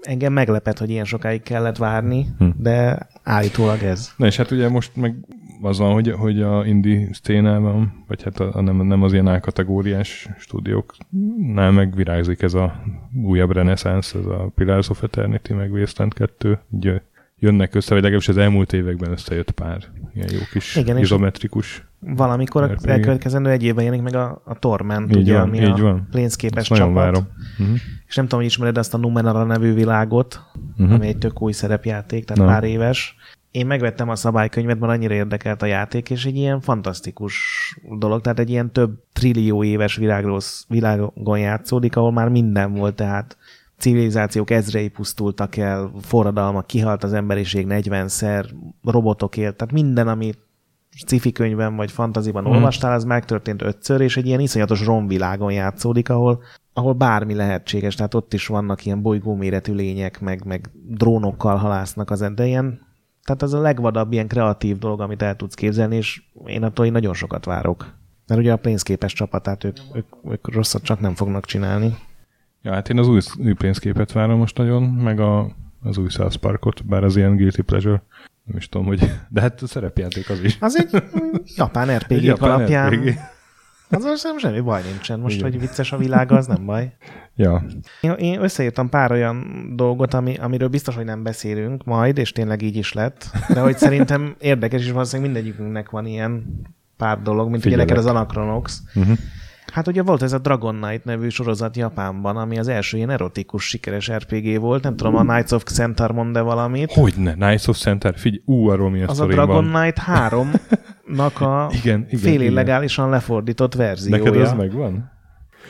Engem 0.00 0.32
meglepett, 0.32 0.78
hogy 0.78 0.90
ilyen 0.90 1.04
sokáig 1.04 1.42
kellett 1.42 1.76
várni, 1.76 2.26
Hm. 2.38 2.48
de 2.56 3.06
állítólag 3.22 3.82
ez. 3.82 4.12
Na 4.16 4.26
és 4.26 4.36
hát 4.36 4.50
ugye 4.50 4.68
most 4.68 4.96
meg 4.96 5.14
az 5.62 5.78
van, 5.78 5.92
hogy, 5.92 6.10
hogy 6.10 6.42
a 6.42 6.66
indie 6.66 7.08
szténában, 7.12 8.04
vagy 8.08 8.22
hát 8.22 8.40
a, 8.40 8.50
a 8.54 8.60
nem, 8.60 8.86
nem 8.86 9.02
az 9.02 9.12
ilyen 9.12 9.26
A-kategóriás 9.26 10.28
stúdióknál 10.38 11.70
meg 11.70 11.94
virágzik 11.94 12.42
ez 12.42 12.54
a 12.54 12.82
újabb 13.24 13.52
reneszánsz, 13.52 14.14
ez 14.14 14.26
a 14.26 14.50
Pillars 14.54 14.88
of 14.88 15.02
Eternity, 15.02 15.52
meg 15.52 15.72
Wasteland 15.72 16.14
2. 16.14 16.58
Ugye 16.68 17.00
jönnek 17.38 17.74
össze, 17.74 17.88
vagy 17.94 18.02
legalábbis 18.02 18.28
az 18.28 18.36
elmúlt 18.36 18.72
években 18.72 19.10
összejött 19.10 19.50
pár 19.50 19.84
ilyen 20.14 20.28
jó 20.32 20.38
kis 20.52 20.76
Igen, 20.76 20.98
izometrikus. 20.98 21.86
Valamikor 22.00 22.64
RPG. 22.70 22.88
elkövetkezendő 22.88 23.50
egy 23.50 23.62
évben 23.62 23.84
jelenik 23.84 24.04
meg 24.04 24.14
a, 24.14 24.42
a 24.44 24.58
Torment, 24.58 25.10
Így 25.10 25.16
ugye, 25.16 25.32
van, 25.32 25.42
ami 25.42 25.58
így 25.58 25.80
a 25.80 25.82
van. 25.82 26.08
Ezt 26.54 26.70
nagyon 26.70 26.94
várom. 26.94 27.28
Uh-huh. 27.58 27.76
És 28.06 28.14
nem 28.16 28.24
tudom, 28.24 28.40
hogy 28.40 28.48
ismered 28.48 28.78
azt 28.78 28.94
a 28.94 28.96
Numenera 28.98 29.44
nevű 29.44 29.74
világot, 29.74 30.40
Uh-huh. 30.78 30.94
ami 30.94 31.06
egy 31.06 31.18
tök 31.18 31.42
új 31.42 31.52
szerepjáték, 31.52 32.24
tehát 32.24 32.42
Na. 32.44 32.48
pár 32.52 32.64
éves. 32.64 33.16
Én 33.50 33.66
megvettem 33.66 34.08
a 34.08 34.16
szabálykönyvet, 34.16 34.78
mert 34.78 34.92
annyira 34.92 35.14
érdekelt 35.14 35.62
a 35.62 35.66
játék, 35.66 36.10
és 36.10 36.24
egy 36.24 36.36
ilyen 36.36 36.60
fantasztikus 36.60 37.34
dolog, 37.98 38.20
tehát 38.20 38.38
egy 38.38 38.50
ilyen 38.50 38.72
több 38.72 39.02
trillió 39.12 39.64
éves 39.64 39.96
világról, 39.96 40.40
világon 40.68 41.38
játszódik, 41.38 41.96
ahol 41.96 42.12
már 42.12 42.28
minden 42.28 42.74
volt, 42.74 42.94
tehát 42.94 43.36
civilizációk 43.78 44.50
ezrei 44.50 44.88
pusztultak 44.88 45.56
el, 45.56 45.90
forradalmak, 46.00 46.66
kihalt 46.66 47.04
az 47.04 47.12
emberiség 47.12 47.66
40-szer, 47.68 48.44
robotok 48.84 49.36
élt, 49.36 49.56
tehát 49.56 49.74
minden, 49.74 50.08
ami 50.08 50.32
sci-fi 50.90 51.32
könyvben 51.32 51.76
vagy 51.76 51.90
fantaziban 51.90 52.42
mm. 52.42 52.46
olvastál, 52.46 52.92
az 52.92 53.04
megtörtént 53.04 53.62
ötször, 53.62 54.00
és 54.00 54.16
egy 54.16 54.26
ilyen 54.26 54.40
iszonyatos 54.40 54.84
romvilágon 54.84 55.52
játszódik, 55.52 56.10
ahol, 56.10 56.42
ahol 56.72 56.92
bármi 56.92 57.34
lehetséges, 57.34 57.94
tehát 57.94 58.14
ott 58.14 58.34
is 58.34 58.46
vannak 58.46 58.86
ilyen 58.86 59.02
bolygóméretű 59.02 59.72
lények, 59.72 60.20
meg, 60.20 60.44
meg 60.44 60.70
drónokkal 60.88 61.56
halásznak 61.56 62.10
az 62.10 62.30
de 62.34 62.46
ilyen, 62.46 62.86
tehát 63.24 63.42
az 63.42 63.54
a 63.54 63.60
legvadabb 63.60 64.12
ilyen 64.12 64.28
kreatív 64.28 64.78
dolog, 64.78 65.00
amit 65.00 65.22
el 65.22 65.36
tudsz 65.36 65.54
képzelni, 65.54 65.96
és 65.96 66.22
én 66.46 66.62
attól 66.62 66.86
én 66.86 66.92
nagyon 66.92 67.14
sokat 67.14 67.44
várok. 67.44 67.94
Mert 68.26 68.40
ugye 68.40 68.52
a 68.52 68.56
pénzképes 68.56 69.12
csapatát 69.12 69.64
ők, 69.64 69.76
ők, 69.94 70.06
ők 70.24 70.54
rosszat 70.54 70.82
csak 70.82 71.00
nem 71.00 71.14
fognak 71.14 71.44
csinálni. 71.44 71.96
Ja, 72.62 72.72
hát 72.72 72.88
én 72.88 72.98
az 72.98 73.08
új, 73.08 73.20
új 73.38 73.52
pénzképet 73.52 74.12
várom 74.12 74.38
most 74.38 74.56
nagyon, 74.56 74.82
meg 74.82 75.20
a, 75.20 75.56
az 75.82 75.98
új 75.98 76.08
South 76.08 76.36
Parkot, 76.36 76.86
bár 76.86 77.04
az 77.04 77.16
ilyen 77.16 77.36
guilty 77.36 77.60
pleasure. 77.60 78.02
Nem 78.44 78.56
is 78.56 78.68
tudom, 78.68 78.86
hogy... 78.86 79.10
De 79.28 79.40
hát 79.40 79.62
a 79.62 79.66
szerepjáték 79.66 80.30
az 80.30 80.40
is. 80.42 80.56
Az 80.60 80.76
egy 80.78 81.02
japán 81.56 81.88
Egy 81.90 82.02
RPG 82.02 82.22
japán 82.22 82.50
alapján. 82.50 82.90
RPG. 82.92 83.18
Az 83.90 84.04
most 84.04 84.24
nem 84.24 84.38
semmi 84.38 84.60
baj 84.60 84.82
nincsen. 84.90 85.20
Most, 85.20 85.36
Igen. 85.36 85.50
hogy 85.50 85.60
vicces 85.60 85.92
a 85.92 85.96
világ, 85.96 86.32
az 86.32 86.46
nem 86.46 86.66
baj. 86.66 86.92
Ja, 87.36 87.64
Én, 88.00 88.12
én 88.12 88.42
összeírtam 88.42 88.88
pár 88.88 89.12
olyan 89.12 89.46
dolgot, 89.76 90.14
ami, 90.14 90.36
amiről 90.36 90.68
biztos, 90.68 90.94
hogy 90.94 91.04
nem 91.04 91.22
beszélünk 91.22 91.84
majd, 91.84 92.18
és 92.18 92.32
tényleg 92.32 92.62
így 92.62 92.76
is 92.76 92.92
lett. 92.92 93.30
De 93.48 93.60
hogy 93.60 93.78
szerintem 93.78 94.34
érdekes, 94.38 94.80
és 94.82 94.90
valószínűleg 94.90 95.32
mindegyikünknek 95.32 95.90
van 95.90 96.06
ilyen 96.06 96.44
pár 96.96 97.22
dolog, 97.22 97.50
mint 97.50 97.62
Figyelek. 97.62 97.84
ugye 97.84 97.94
neked 97.94 98.10
az 98.10 98.16
Anachronox. 98.16 98.82
uh-huh. 98.94 99.18
Hát 99.72 99.86
ugye 99.86 100.02
volt 100.02 100.22
ez 100.22 100.32
a 100.32 100.38
Dragon 100.38 100.80
Knight 100.80 101.04
nevű 101.04 101.28
sorozat 101.28 101.76
Japánban, 101.76 102.36
ami 102.36 102.58
az 102.58 102.68
első 102.68 102.96
ilyen 102.96 103.10
erotikus, 103.10 103.68
sikeres 103.68 104.10
RPG 104.10 104.60
volt. 104.60 104.82
Nem 104.82 104.96
tudom, 104.96 105.16
a 105.16 105.22
Knights 105.22 105.52
of 105.52 105.62
Xentar 105.62 106.12
mond-e 106.12 106.40
valamit. 106.40 106.92
Hogyne, 106.92 107.32
Knights 107.32 107.66
of 107.66 107.78
Center, 107.78 108.18
figyelj, 108.18 108.42
ú, 108.44 108.68
arról 108.68 108.90
milyen 108.90 109.08
Az 109.08 109.20
a 109.20 109.26
Dragon 109.26 109.70
van. 109.70 109.82
Knight 109.82 110.00
3-nak 110.06 111.40
a 111.40 111.70
Igen, 111.82 112.06
igen, 112.06 112.20
fél 112.20 112.32
igen. 112.34 112.52
illegálisan 112.52 113.10
lefordított 113.10 113.74
verziója. 113.74 114.24
Neked 114.24 114.40
az 114.40 114.52
megvan? 114.52 115.10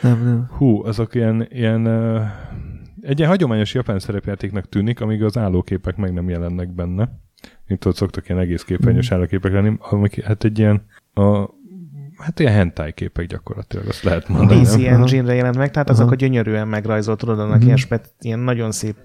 Nem, 0.02 0.24
nem. 0.24 0.46
Hú, 0.56 0.84
azok 0.84 1.14
ilyen, 1.14 1.46
ilyen 1.50 1.86
uh, 1.86 2.22
egy 3.00 3.18
ilyen 3.18 3.30
hagyományos 3.30 3.74
japán 3.74 3.98
szerepjátéknak 3.98 4.68
tűnik, 4.68 5.00
amíg 5.00 5.22
az 5.22 5.38
állóképek 5.38 5.96
meg 5.96 6.12
nem 6.12 6.28
jelennek 6.28 6.74
benne. 6.74 7.08
Mint 7.66 7.80
tudod, 7.80 7.96
szoktak 7.96 8.28
ilyen 8.28 8.40
egész 8.40 8.62
képernyős 8.62 9.12
állóképek 9.12 9.52
lenni, 9.52 9.76
amik 9.78 10.24
hát 10.24 10.44
egy 10.44 10.58
ilyen 10.58 10.86
a, 11.14 11.48
hát 12.18 12.40
ilyen 12.40 12.52
hentai 12.52 12.92
képek 12.92 13.26
gyakorlatilag, 13.26 13.88
azt 13.88 14.02
lehet 14.02 14.24
A 14.28 14.32
mondani. 14.32 14.60
DC 14.60 14.74
nem? 14.74 14.94
Engine-re 14.94 15.34
jelent 15.34 15.56
meg, 15.56 15.70
tehát 15.70 15.90
azok 15.90 16.04
Aha. 16.04 16.12
a 16.12 16.16
gyönyörűen 16.16 16.68
megrajzolt, 16.68 17.18
tudod, 17.18 17.38
annak 17.38 17.64
ilyen, 17.64 17.76
spet, 17.76 18.12
ilyen 18.20 18.38
nagyon 18.38 18.72
szép 18.72 18.96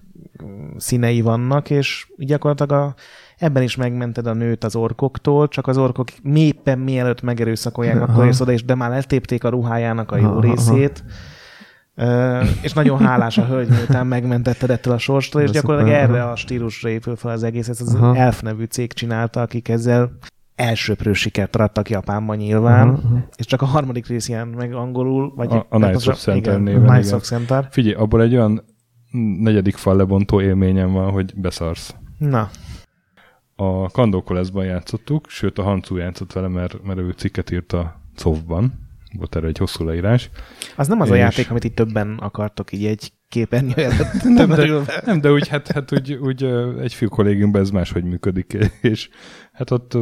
színei 0.78 1.22
vannak, 1.22 1.70
és 1.70 2.08
gyakorlatilag 2.18 2.72
a, 2.72 2.96
ebben 3.38 3.64
is 3.64 3.76
megmented 3.76 4.28
a 4.28 4.34
nőt 4.34 4.64
az 4.64 4.76
orkoktól, 4.76 5.48
csak 5.48 5.68
az 5.68 5.78
orkok 5.78 6.08
méppen 6.24 6.80
mielőtt 6.80 7.22
megerőszakolják, 7.22 8.02
Aha. 8.02 8.12
akkor 8.12 8.26
és 8.26 8.40
oda, 8.40 8.52
és 8.52 8.66
de 8.66 8.76
már 8.76 8.90
letépték 8.90 9.44
a 9.44 9.50
ruhájának 9.50 10.12
a 10.12 10.18
jó 10.18 10.30
Aha, 10.30 10.42
részét. 10.42 11.04
Ö, 11.96 12.42
és 12.62 12.74
nagyon 12.74 13.00
hálás 13.00 13.38
a 13.38 13.46
hölgy, 13.46 13.70
miután 13.70 14.08
megmentetted 14.08 14.70
ettől 14.70 14.94
a 14.94 14.98
sorstól, 14.98 15.42
és 15.42 15.48
Ez 15.48 15.54
gyakorlatilag 15.54 16.00
szuper, 16.02 16.16
erre 16.16 16.30
a 16.32 16.36
stílusra 16.36 16.90
épül 16.90 17.16
fel 17.16 17.32
az 17.32 17.44
egész. 17.44 17.68
Ez 17.68 17.82
az 17.82 17.96
Aha. 17.96 18.16
Elf 18.16 18.42
nevű 18.42 18.64
cég 18.64 18.94
csinálta, 18.94 19.42
akik 19.42 19.70
ezzel 19.70 20.18
elsőprő 20.56 21.14
sikert 21.14 21.56
arattak 21.56 21.90
Japánban 21.90 22.38
nyilván, 22.38 22.90
aha. 22.90 23.28
és 23.36 23.46
csak 23.46 23.62
a 23.62 23.66
harmadik 23.66 24.08
rész 24.08 24.30
jelent 24.30 24.56
meg 24.56 24.74
angolul, 24.74 25.34
vagy 25.36 25.52
A- 25.52 25.56
a 25.56 25.66
tehát 25.70 25.70
Knights 25.70 25.96
az 25.96 26.08
of 26.08 26.20
Center 26.20 26.52
igen, 26.60 26.62
néven, 26.62 27.04
a 27.12 27.16
of 27.16 27.24
Center. 27.24 27.68
Figyelj, 27.72 27.96
abból 27.96 28.22
egy 28.22 28.34
olyan 28.36 28.64
negyedik 29.40 29.76
fal 29.76 29.96
lebontó 29.96 30.42
élményem 30.42 30.92
van, 30.92 31.12
hogy 31.12 31.34
beszarsz. 31.36 31.96
Na, 32.18 32.50
A 33.56 33.90
Kandókoleszban 33.90 34.66
játszottuk, 34.66 35.30
sőt 35.30 35.58
a 35.58 35.64
Hancu 35.64 35.96
játszott 35.96 36.34
vele, 36.34 36.48
mert, 36.48 36.84
mert 36.84 37.00
ő 37.00 37.12
cikket 37.12 37.52
írt 37.52 37.74
a 37.74 38.02
Szovban. 38.16 38.74
Volt 39.18 39.36
erre 39.36 39.48
egy 39.48 39.58
hosszú 39.58 39.86
leírás. 39.86 40.30
az 40.76 40.88
nem 40.88 41.02
az 41.02 41.10
a 41.10 41.14
És- 41.16 41.20
játék, 41.20 41.50
amit 41.50 41.64
itt 41.64 41.76
többen 41.76 42.18
akartok 42.18 42.72
így 42.72 42.86
egy 42.86 43.12
képernyő 43.34 43.74
előtt 43.76 44.24
Nem, 44.24 44.50
de, 44.50 45.02
nem, 45.06 45.22
de 45.22 45.32
úgy, 45.32 45.48
hát, 45.48 45.72
hát 45.72 45.92
úgy, 45.94 46.14
úgy 46.14 46.44
egy 46.82 46.94
fiú 46.94 47.10
kollégiumban 47.10 47.62
ez 47.62 47.70
máshogy 47.70 48.04
működik, 48.04 48.58
és 48.82 49.10
hát 49.52 49.72
ott 49.72 49.98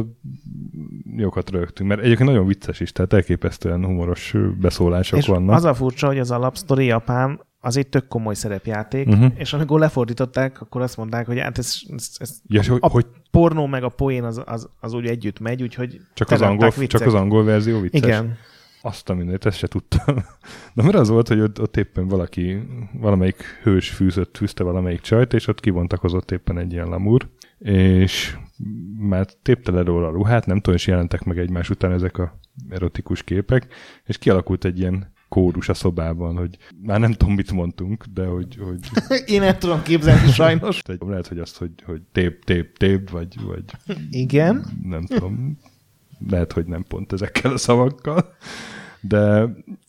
jókat 1.16 1.50
rögtünk, 1.50 1.88
mert 1.88 2.00
egyébként 2.00 2.28
nagyon 2.28 2.46
vicces 2.46 2.80
is, 2.80 2.92
tehát 2.92 3.12
elképesztően 3.12 3.84
humoros 3.84 4.34
beszólások 4.60 5.18
És 5.18 5.26
vannak. 5.26 5.54
az 5.54 5.64
a 5.64 5.74
furcsa, 5.74 6.06
hogy 6.06 6.18
az 6.18 6.30
alapsztori 6.30 6.84
Japán 6.84 7.40
az 7.60 7.76
egy 7.76 7.86
tök 7.86 8.08
komoly 8.08 8.34
szerepjáték, 8.34 9.08
uh-huh. 9.08 9.32
és 9.34 9.52
amikor 9.52 9.80
lefordították, 9.80 10.60
akkor 10.60 10.80
azt 10.80 10.96
mondták, 10.96 11.26
hogy 11.26 11.38
hát 11.38 11.58
ez, 11.58 11.74
ez, 11.96 12.08
ez 12.18 12.40
Ja, 12.46 12.76
a 12.80 12.88
hogy 12.88 13.06
pornó 13.30 13.66
meg 13.66 13.82
a 13.82 13.88
poén 13.88 14.24
az, 14.24 14.42
az, 14.44 14.68
az 14.80 14.92
úgy 14.92 15.06
együtt 15.06 15.40
megy, 15.40 15.62
úgyhogy 15.62 16.00
csak, 16.14 16.30
az 16.30 16.40
angol, 16.40 16.70
viccek. 16.70 16.88
csak 16.88 17.06
az 17.06 17.14
angol 17.14 17.44
verzió 17.44 17.80
vicces? 17.80 18.00
Igen. 18.00 18.36
Azt 18.82 19.10
a 19.10 19.14
mindent, 19.14 19.44
ezt 19.44 19.58
se 19.58 19.66
tudtam. 19.66 20.14
Na 20.74 20.82
mert 20.82 20.94
az 20.94 21.08
volt, 21.08 21.28
hogy 21.28 21.40
ott, 21.40 21.60
ott 21.60 21.76
éppen 21.76 22.08
valaki, 22.08 22.58
valamelyik 22.92 23.42
hős 23.62 23.90
fűzött, 23.90 24.36
fűzte 24.36 24.64
valamelyik 24.64 25.00
csajt, 25.00 25.32
és 25.32 25.46
ott 25.46 25.60
kibontakozott 25.60 26.30
éppen 26.30 26.58
egy 26.58 26.72
ilyen 26.72 26.88
lamúr, 26.88 27.28
és 27.58 28.36
már 28.98 29.26
tépte 29.42 29.72
le 29.72 29.82
róla 29.82 30.06
a 30.06 30.10
ruhát, 30.10 30.46
nem 30.46 30.56
tudom, 30.56 30.74
és 30.74 30.86
jelentek 30.86 31.24
meg 31.24 31.38
egymás 31.38 31.70
után 31.70 31.92
ezek 31.92 32.18
a 32.18 32.38
erotikus 32.68 33.22
képek, 33.22 33.66
és 34.04 34.18
kialakult 34.18 34.64
egy 34.64 34.78
ilyen 34.78 35.12
kórus 35.28 35.68
a 35.68 35.74
szobában, 35.74 36.36
hogy 36.36 36.56
már 36.82 37.00
nem 37.00 37.12
tudom, 37.12 37.34
mit 37.34 37.52
mondtunk, 37.52 38.04
de 38.04 38.24
hogy, 38.24 38.58
hogy 38.64 38.78
Én 39.34 39.42
el 39.42 39.58
tudom 39.58 39.82
képzelni 39.82 40.30
sajnos. 40.30 40.82
lehet, 41.00 41.26
hogy 41.26 41.38
azt, 41.38 41.58
hogy, 41.58 41.72
hogy 41.84 42.02
tép, 42.12 42.44
tép, 42.44 42.76
tép, 42.76 43.10
vagy, 43.10 43.42
vagy 43.42 43.64
Igen. 44.10 44.64
nem 44.82 45.06
tudom, 45.06 45.58
lehet, 46.30 46.52
hogy 46.52 46.66
nem 46.66 46.84
pont 46.88 47.12
ezekkel 47.12 47.52
a 47.52 47.56
szavakkal, 47.56 48.34
de, 49.00 49.48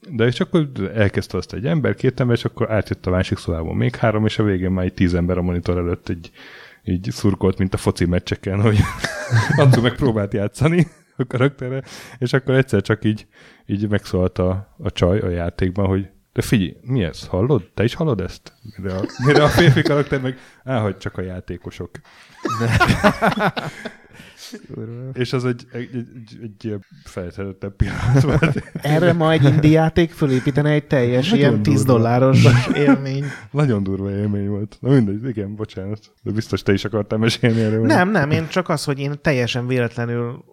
de 0.09 0.25
és 0.25 0.39
akkor 0.39 0.69
elkezdte 0.95 1.37
azt 1.37 1.53
egy 1.53 1.65
ember, 1.65 1.95
két 1.95 2.19
ember, 2.19 2.35
és 2.35 2.45
akkor 2.45 2.71
átjött 2.71 3.05
a 3.05 3.09
másik 3.09 3.37
szobából 3.37 3.75
még 3.75 3.95
három, 3.95 4.25
és 4.25 4.39
a 4.39 4.43
végén 4.43 4.71
már 4.71 4.85
egy 4.85 4.93
tíz 4.93 5.13
ember 5.13 5.37
a 5.37 5.41
monitor 5.41 5.77
előtt 5.77 6.09
egy, 6.09 6.31
így 6.83 7.07
szurkolt, 7.11 7.57
mint 7.57 7.73
a 7.73 7.77
foci 7.77 8.05
meccseken, 8.05 8.61
hogy 8.61 8.77
Ancu 9.57 9.81
megpróbált 9.81 10.33
játszani 10.33 10.87
a 11.17 11.25
karakterre, 11.27 11.83
és 12.17 12.33
akkor 12.33 12.55
egyszer 12.55 12.81
csak 12.81 13.05
így, 13.05 13.27
így 13.65 13.89
megszólalt 13.89 14.37
a, 14.37 14.75
a 14.77 14.91
csaj 14.91 15.19
a 15.19 15.29
játékban, 15.29 15.85
hogy 15.85 16.07
de 16.33 16.41
figyelj, 16.41 16.77
mi 16.81 17.03
ez? 17.03 17.27
Hallod? 17.27 17.69
Te 17.73 17.83
is 17.83 17.93
hallod 17.93 18.21
ezt? 18.21 18.53
Mire 18.77 18.95
a, 18.95 19.05
mire 19.25 19.43
a 19.43 19.47
férfi 19.47 19.81
karakter 19.81 20.21
meg, 20.21 20.37
á, 20.63 20.79
hogy 20.79 20.97
csak 20.97 21.17
a 21.17 21.21
játékosok. 21.21 21.89
És 25.13 25.33
az 25.33 25.45
egy, 25.45 25.67
egy, 25.71 25.89
egy, 25.93 26.37
egy, 26.41 26.75
feltehetettebb 27.03 27.75
pillanat 27.75 28.21
volt. 28.21 28.71
Erre 28.73 29.13
ma 29.13 29.31
egy 29.31 29.43
indie 29.43 29.71
játék 29.71 30.11
fölépítene 30.11 30.69
egy 30.69 30.87
teljes 30.87 31.29
Nagyon 31.29 31.49
ilyen 31.49 31.63
10 31.63 31.83
durva. 31.83 31.93
dolláros 31.93 32.47
élmény. 32.75 33.23
Nagyon 33.51 33.83
durva 33.83 34.11
élmény 34.11 34.47
volt. 34.47 34.77
Na 34.79 34.89
mindegy, 34.89 35.27
igen, 35.27 35.55
bocsánat. 35.55 35.99
De 36.21 36.31
biztos 36.31 36.61
te 36.61 36.73
is 36.73 36.85
akartál 36.85 37.19
mesélni 37.19 37.61
erről. 37.61 37.85
Nem, 37.85 38.11
nem, 38.11 38.31
én 38.31 38.47
csak 38.47 38.69
az, 38.69 38.83
hogy 38.83 38.99
én 38.99 39.13
teljesen 39.21 39.67
véletlenül, 39.67 40.43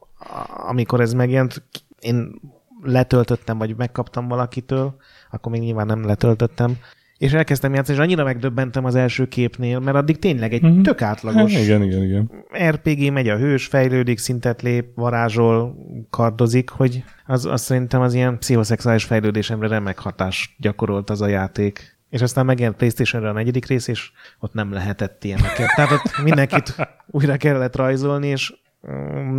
amikor 0.67 1.01
ez 1.01 1.13
megjelent, 1.13 1.63
én 2.01 2.41
letöltöttem, 2.83 3.59
vagy 3.59 3.77
megkaptam 3.77 4.29
valakitől, 4.29 4.97
akkor 5.31 5.53
még 5.53 5.61
nyilván 5.61 5.87
nem 5.87 6.05
letöltöttem, 6.05 6.77
és 7.21 7.33
elkezdtem 7.33 7.75
játszani, 7.75 7.99
és 7.99 8.05
annyira 8.05 8.25
megdöbbentem 8.25 8.85
az 8.85 8.95
első 8.95 9.27
képnél, 9.27 9.79
mert 9.79 9.97
addig 9.97 10.19
tényleg 10.19 10.53
egy 10.53 10.63
Mhm. 10.63 10.81
tök 10.81 11.03
átlagos 11.03 11.55
Hát, 11.55 11.63
igen, 11.63 11.83
igen, 11.83 12.03
igen. 12.03 12.31
RPG 12.69 13.13
megy 13.13 13.29
a 13.29 13.37
hős, 13.37 13.67
fejlődik, 13.67 14.19
szintet 14.19 14.63
lép, 14.63 14.87
varázsol, 14.95 15.77
kardozik, 16.11 16.71
hogy 16.71 17.05
az, 17.27 17.45
az 17.47 17.61
szerintem 17.63 18.01
az 18.01 18.15
ilyen 18.15 18.39
pszichoszexuális 18.39 19.05
fejlődésemre 19.05 19.69
remek 19.69 19.99
hatást 19.99 20.51
gyakorolt 20.59 21.11
az 21.11 21.21
a 21.21 21.27
játék. 21.27 21.99
És 22.11 22.23
aztán 22.23 22.45
megjelent 22.45 22.77
Playstation-re 22.77 23.29
a 23.29 23.33
negyedik 23.33 23.67
rész, 23.67 23.89
és 23.89 24.11
ott 24.39 24.53
nem 24.53 24.73
lehetett 24.73 25.25
ilyeneket. 25.25 25.75
Tehát 25.77 25.91
ott 25.93 26.23
mindenkit 26.25 26.75
újra 27.07 27.37
kellett 27.37 27.77
rajzolni, 27.77 28.27
és 28.27 28.53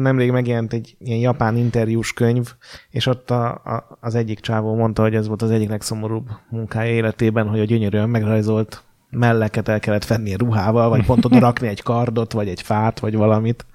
nemrég 0.01 0.31
megjelent 0.31 0.73
egy 0.73 0.95
ilyen 0.99 1.19
japán 1.19 1.55
interjús 1.55 2.13
könyv, 2.13 2.53
és 2.89 3.05
ott 3.05 3.31
a, 3.31 3.49
a, 3.49 3.97
az 3.99 4.15
egyik 4.15 4.39
csávó 4.39 4.75
mondta, 4.75 5.01
hogy 5.01 5.15
ez 5.15 5.27
volt 5.27 5.41
az 5.41 5.51
egyik 5.51 5.69
legszomorúbb 5.69 6.29
munkája 6.49 6.91
életében, 6.91 7.47
hogy 7.47 7.59
a 7.59 7.63
gyönyörűen 7.63 8.09
megrajzolt 8.09 8.83
melleket 9.09 9.67
el 9.67 9.79
kellett 9.79 10.03
fenni 10.03 10.33
ruhával, 10.35 10.89
vagy 10.89 11.05
pont 11.05 11.25
oda 11.25 11.39
rakni 11.39 11.67
egy 11.67 11.81
kardot, 11.81 12.31
vagy 12.31 12.47
egy 12.47 12.61
fát, 12.61 12.99
vagy 12.99 13.15
valamit. 13.15 13.65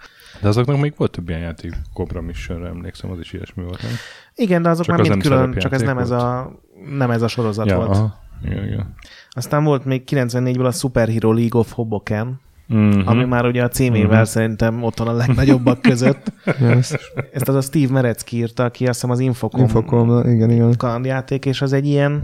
De 0.40 0.48
azoknak 0.48 0.80
még 0.80 0.94
volt 0.96 1.10
több 1.10 1.28
ilyen 1.28 1.40
játék, 1.40 1.72
Compromissionre 1.92 2.68
emlékszem, 2.68 3.10
az 3.10 3.18
is 3.18 3.32
ilyesmi 3.32 3.62
volt. 3.62 3.82
Nem? 3.82 3.92
Igen, 4.34 4.62
de 4.62 4.68
azok 4.68 4.84
Csak 4.84 4.96
már 4.96 5.08
mind 5.08 5.22
külön, 5.22 5.54
csak 5.54 5.72
ez 5.72 5.82
nem 5.82 5.98
ez, 5.98 6.10
a, 6.10 6.52
nem 6.96 7.10
ez 7.10 7.22
a 7.22 7.28
sorozat 7.28 7.72
volt. 7.72 7.88
aha. 7.88 8.24
Igen, 8.44 8.64
igen. 8.64 8.94
Aztán 9.30 9.64
volt 9.64 9.84
még 9.84 10.02
94-ből 10.06 10.66
a 10.66 10.70
Superhero 10.70 11.32
League 11.32 11.60
of 11.60 11.72
Hoboken, 11.72 12.40
Mm-hmm. 12.74 13.06
ami 13.06 13.24
már 13.24 13.46
ugye 13.46 13.62
a 13.62 13.68
címével 13.68 14.20
Mhm. 14.20 14.28
szerintem 14.28 14.82
ott 14.82 14.98
van 14.98 15.08
a 15.08 15.12
legnagyobbak 15.12 15.80
között. 15.80 16.32
Ezt 17.32 17.48
az 17.48 17.54
a 17.54 17.60
Steve 17.60 17.92
Merecki 17.92 18.36
írta, 18.36 18.64
aki 18.64 18.84
azt 18.86 18.94
hiszem 18.94 19.10
az 19.10 19.18
Infocom, 19.20 19.60
Infocom, 19.60 20.28
igen, 20.28 20.50
igen. 20.50 20.74
kalandjáték, 20.76 21.44
és 21.44 21.62
az 21.62 21.72
egy 21.72 21.86
ilyen 21.86 22.22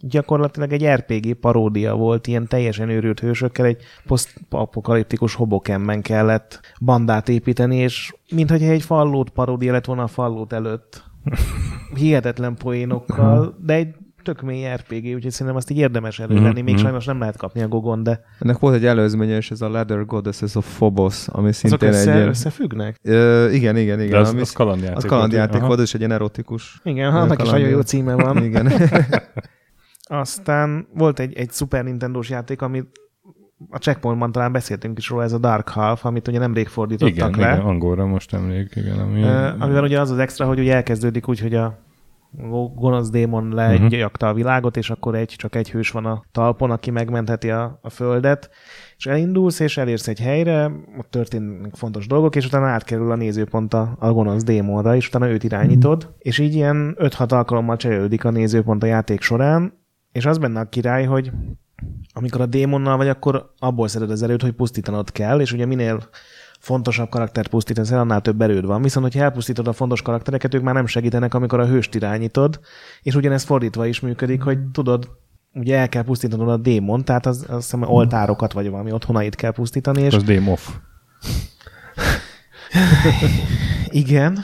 gyakorlatilag 0.00 0.72
egy 0.72 0.86
RPG 0.86 1.34
paródia 1.34 1.94
volt, 1.94 2.26
ilyen 2.26 2.46
teljesen 2.46 2.88
őrült 2.88 3.20
hősökkel, 3.20 3.66
egy 3.66 3.82
posztapokaliptikus 4.06 5.34
Hobokenben 5.34 6.02
kellett 6.02 6.60
bandát 6.80 7.28
építeni, 7.28 7.76
és 7.76 8.14
mintha 8.34 8.54
egy 8.56 8.82
fallót 8.82 9.30
paródia 9.30 9.72
lett 9.72 9.84
volna 9.84 10.02
a 10.02 10.06
fallót 10.06 10.52
előtt. 10.52 11.02
Hihetetlen 11.94 12.54
poénokkal, 12.54 13.56
de 13.64 13.74
egy 13.74 13.94
tök 14.24 14.42
mély 14.42 14.66
RPG, 14.74 15.14
úgyhogy 15.14 15.30
szerintem 15.30 15.56
azt 15.56 15.70
így 15.70 15.78
érdemes 15.78 16.18
elővenni. 16.18 16.60
Még 16.62 16.74
Mhm. 16.74 16.82
sajnos 16.82 17.04
nem 17.04 17.18
lehet 17.18 17.36
kapni 17.36 17.62
a 17.62 17.68
Gogon, 17.68 18.02
de 18.02 18.20
Ennek 18.38 18.58
volt 18.58 18.74
egy 18.74 18.86
előzménye, 18.86 19.36
és 19.36 19.50
ez 19.50 19.60
a 19.60 19.70
Leather 19.70 20.04
Goddesses 20.04 20.54
of 20.54 20.76
Phobos, 20.76 21.28
ami 21.28 21.48
azok 21.48 21.54
szintén 21.70 21.88
egy 21.88 21.94
össze, 21.94 22.14
ilyen... 22.14 22.28
összefüggnek? 22.28 22.98
Ö, 23.02 23.50
igen, 23.50 23.76
igen, 23.76 23.98
igen. 24.00 24.10
De 24.10 24.18
az, 24.18 24.28
ami 24.30 24.40
az 24.40 24.52
kalandjáték. 24.52 24.96
az 24.96 25.04
kalandjáték 25.04 25.60
volt, 25.60 25.80
és 25.80 25.94
egy 25.94 26.00
ilyen 26.00 26.12
erotikus. 26.12 26.80
Igen, 26.84 27.14
annak 27.14 27.42
is 27.42 27.50
nagyon 27.50 27.68
jó 27.68 27.80
címe 27.80 28.14
van. 28.14 28.42
Igen. 28.44 28.72
Aztán 30.08 30.86
volt 30.94 31.18
egy, 31.20 31.34
egy 31.34 31.50
Super 31.50 31.84
Nintendo-s 31.84 32.30
játék, 32.30 32.62
amit 32.62 32.86
a 33.70 33.76
Checkpointban 33.78 34.32
talán 34.32 34.52
beszéltünk 34.52 34.98
is 34.98 35.08
róla, 35.08 35.22
ez 35.22 35.32
a 35.32 35.38
Dark 35.38 35.68
Half, 35.68 36.04
amit 36.04 36.28
ugye 36.28 36.38
nemrég 36.38 36.68
fordítottak 36.68 37.14
Igen, 37.14 37.30
le. 37.30 37.52
igen, 37.54 37.66
angolra 37.66 38.06
most 38.06 38.34
emlék, 38.34 38.72
igen. 38.76 38.98
Ami, 38.98 39.22
Ö, 39.22 39.48
amivel 39.58 39.82
ugye 39.82 40.00
az 40.00 40.10
az 40.10 40.18
extra, 40.18 40.46
hogy 40.46 40.58
ugye 40.58 40.74
elkezdődik 40.74 41.28
úgy, 41.28 41.40
hogy 41.40 41.54
a 41.54 41.83
gonosz 42.74 43.10
démon 43.10 43.48
legyakta 43.48 44.28
a 44.28 44.34
világot, 44.34 44.76
és 44.76 44.90
akkor 44.90 45.14
egy, 45.14 45.34
csak 45.36 45.54
egy 45.54 45.70
hős 45.70 45.90
van 45.90 46.06
a 46.06 46.22
talpon, 46.32 46.70
aki 46.70 46.90
megmentheti 46.90 47.50
a, 47.50 47.78
a 47.82 47.90
földet, 47.90 48.50
és 48.96 49.06
elindulsz, 49.06 49.60
és 49.60 49.76
elérsz 49.76 50.08
egy 50.08 50.20
helyre, 50.20 50.70
ott 50.98 51.10
történnek 51.10 51.74
fontos 51.74 52.06
dolgok, 52.06 52.36
és 52.36 52.46
utána 52.46 52.66
átkerül 52.66 53.10
a 53.10 53.16
nézőpont 53.16 53.74
a, 53.74 53.96
a 53.98 54.12
gonosz 54.12 54.42
démonra, 54.42 54.96
és 54.96 55.08
utána 55.08 55.28
őt 55.28 55.44
irányítod, 55.44 56.14
és 56.18 56.38
így 56.38 56.54
ilyen 56.54 56.96
5-6 56.98 57.32
alkalommal 57.32 57.76
cserélődik 57.76 58.24
a 58.24 58.30
nézőpont 58.30 58.82
a 58.82 58.86
játék 58.86 59.20
során, 59.20 59.72
és 60.12 60.26
az 60.26 60.38
benne 60.38 60.60
a 60.60 60.68
király, 60.68 61.04
hogy 61.04 61.32
amikor 62.12 62.40
a 62.40 62.46
démonnal 62.46 62.96
vagy, 62.96 63.08
akkor 63.08 63.52
abból 63.58 63.88
szeded 63.88 64.10
az 64.10 64.22
erőt, 64.22 64.42
hogy 64.42 64.52
pusztítanod 64.52 65.12
kell, 65.12 65.40
és 65.40 65.52
ugye 65.52 65.66
minél 65.66 66.08
fontosabb 66.64 67.08
karaktert 67.08 67.48
pusztítasz 67.48 67.90
el, 67.90 67.98
annál 67.98 68.20
több 68.20 68.40
erőd 68.40 68.66
van. 68.66 68.82
Viszont, 68.82 69.04
hogyha 69.04 69.22
elpusztítod 69.22 69.68
a 69.68 69.72
fontos 69.72 70.02
karaktereket, 70.02 70.54
ők 70.54 70.62
már 70.62 70.74
nem 70.74 70.86
segítenek, 70.86 71.34
amikor 71.34 71.60
a 71.60 71.66
hőst 71.66 71.94
irányítod, 71.94 72.60
és 73.02 73.14
ugyanez 73.14 73.42
fordítva 73.42 73.86
is 73.86 74.00
működik, 74.00 74.42
hogy 74.42 74.58
tudod, 74.72 75.08
ugye 75.54 75.78
el 75.78 75.88
kell 75.88 76.02
pusztítanod 76.02 76.48
a 76.48 76.56
démon, 76.56 77.04
tehát 77.04 77.26
az, 77.26 77.44
azt 77.48 77.70
hiszem 77.70 77.82
oltárokat 77.82 78.52
vagy 78.52 78.70
valami 78.70 78.92
otthonait 78.92 79.34
kell 79.34 79.50
pusztítani, 79.50 80.02
és 80.02 80.14
az 80.14 80.22
Dame 80.22 80.50
Off. 80.50 80.68
igen, 83.88 84.38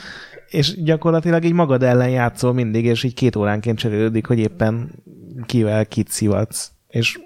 és 0.49 0.83
gyakorlatilag 0.83 1.43
így 1.43 1.53
magad 1.53 1.83
ellen 1.83 2.09
játszol 2.09 2.53
mindig, 2.53 2.85
és 2.85 3.03
így 3.03 3.13
két 3.13 3.35
óránként 3.35 3.77
cserélődik, 3.77 4.25
hogy 4.25 4.39
éppen 4.39 4.91
kivel 5.45 5.85
kit 5.85 6.09
szivatsz. 6.09 6.71
És 6.87 7.19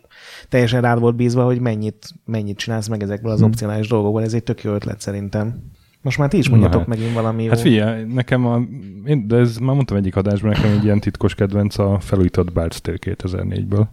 teljesen 0.50 0.82
rád 0.82 1.00
volt 1.00 1.16
bízva, 1.16 1.44
hogy 1.44 1.60
mennyit, 1.60 2.08
mennyit 2.26 2.58
csinálsz 2.58 2.88
meg 2.88 3.04
ezekből 3.04 3.32
az 3.32 3.40
Hm. 3.40 3.46
opcionális 3.46 3.88
dolgokból. 3.88 4.24
Ez 4.24 4.34
egy 4.34 4.44
tök 4.44 4.64
jó 4.64 4.74
ötlet 4.74 5.02
szerintem. 5.02 5.62
Most 6.06 6.18
már 6.18 6.30
ti 6.30 6.38
is 6.38 6.50
mondjatok 6.50 6.80
hát. 6.80 6.88
megint 6.88 7.14
valami 7.14 7.44
jó. 7.44 7.50
Hát 7.50 7.60
figyelj, 7.60 8.04
nekem 8.04 8.46
a, 8.46 8.62
én, 9.06 9.28
de 9.28 9.36
ez 9.36 9.58
már 9.58 9.76
mondtam 9.76 9.98
egyik 9.98 10.16
adásban, 10.16 10.52
nekem 10.52 10.72
egy 10.72 10.84
ilyen 10.84 11.00
titkos 11.00 11.36
kedvenc 11.36 11.78
a 11.78 12.00
felújított 12.00 12.52
Bard's 12.54 12.78
Tale 12.78 12.98
2004-ből, 13.02 13.88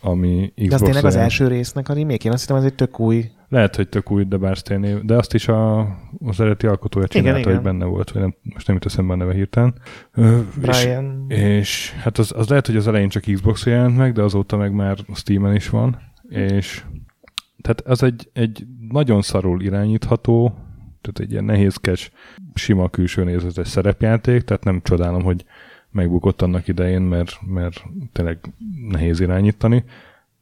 ami 0.00 0.52
De 0.54 0.62
az 0.62 0.66
Xbox 0.66 0.82
tényleg 0.82 1.04
az 1.04 1.16
első 1.16 1.48
résznek 1.48 1.88
a 1.88 1.94
remake? 1.94 2.24
Én 2.24 2.32
azt 2.32 2.40
hittem, 2.40 2.56
ez 2.56 2.64
egy 2.64 2.74
tök 2.74 3.00
új. 3.00 3.30
Lehet, 3.48 3.76
hogy 3.76 3.88
tök 3.88 4.10
új, 4.10 4.24
de 4.24 4.36
Bard's 4.40 4.60
Tale 4.60 4.80
név, 4.80 5.00
de 5.04 5.16
azt 5.16 5.34
is 5.34 5.48
a, 5.48 5.80
az 6.26 6.40
eredeti 6.40 6.66
alkotója 6.66 7.06
csinálta, 7.06 7.38
igen. 7.38 7.52
hogy 7.52 7.62
benne 7.62 7.84
volt, 7.84 8.10
vagy 8.10 8.22
nem, 8.22 8.34
most 8.42 8.66
nem 8.66 8.76
jut 8.76 8.86
eszembe 8.86 9.12
a 9.12 9.16
neve 9.16 9.34
hirtelen. 9.34 9.74
Ö, 10.14 10.38
és, 10.38 10.44
Brian. 10.60 11.24
és 11.28 11.92
hát 11.92 12.18
az, 12.18 12.32
az 12.36 12.48
lehet, 12.48 12.66
hogy 12.66 12.76
az 12.76 12.88
elején 12.88 13.08
csak 13.08 13.22
Xbox 13.22 13.66
jelent 13.66 13.96
meg, 13.96 14.12
de 14.12 14.22
azóta 14.22 14.56
meg 14.56 14.72
már 14.72 14.98
Steam-en 15.14 15.54
is 15.54 15.68
van, 15.68 15.98
és 16.28 16.84
tehát 17.62 17.80
az 17.80 18.02
egy, 18.02 18.28
egy 18.32 18.66
nagyon 18.88 19.22
szarul 19.22 19.62
irányítható, 19.62 20.54
tehát 21.12 21.20
egy 21.20 21.30
ilyen 21.30 21.44
nehézkes, 21.44 22.10
sima 22.54 22.88
külső 22.88 23.24
nézetes 23.24 23.68
szerepjáték, 23.68 24.42
tehát 24.42 24.64
nem 24.64 24.80
csodálom, 24.82 25.22
hogy 25.22 25.44
megbukott 25.90 26.42
annak 26.42 26.68
idején, 26.68 27.02
mert, 27.02 27.38
mert 27.46 27.84
tényleg 28.12 28.38
nehéz 28.88 29.20
irányítani, 29.20 29.84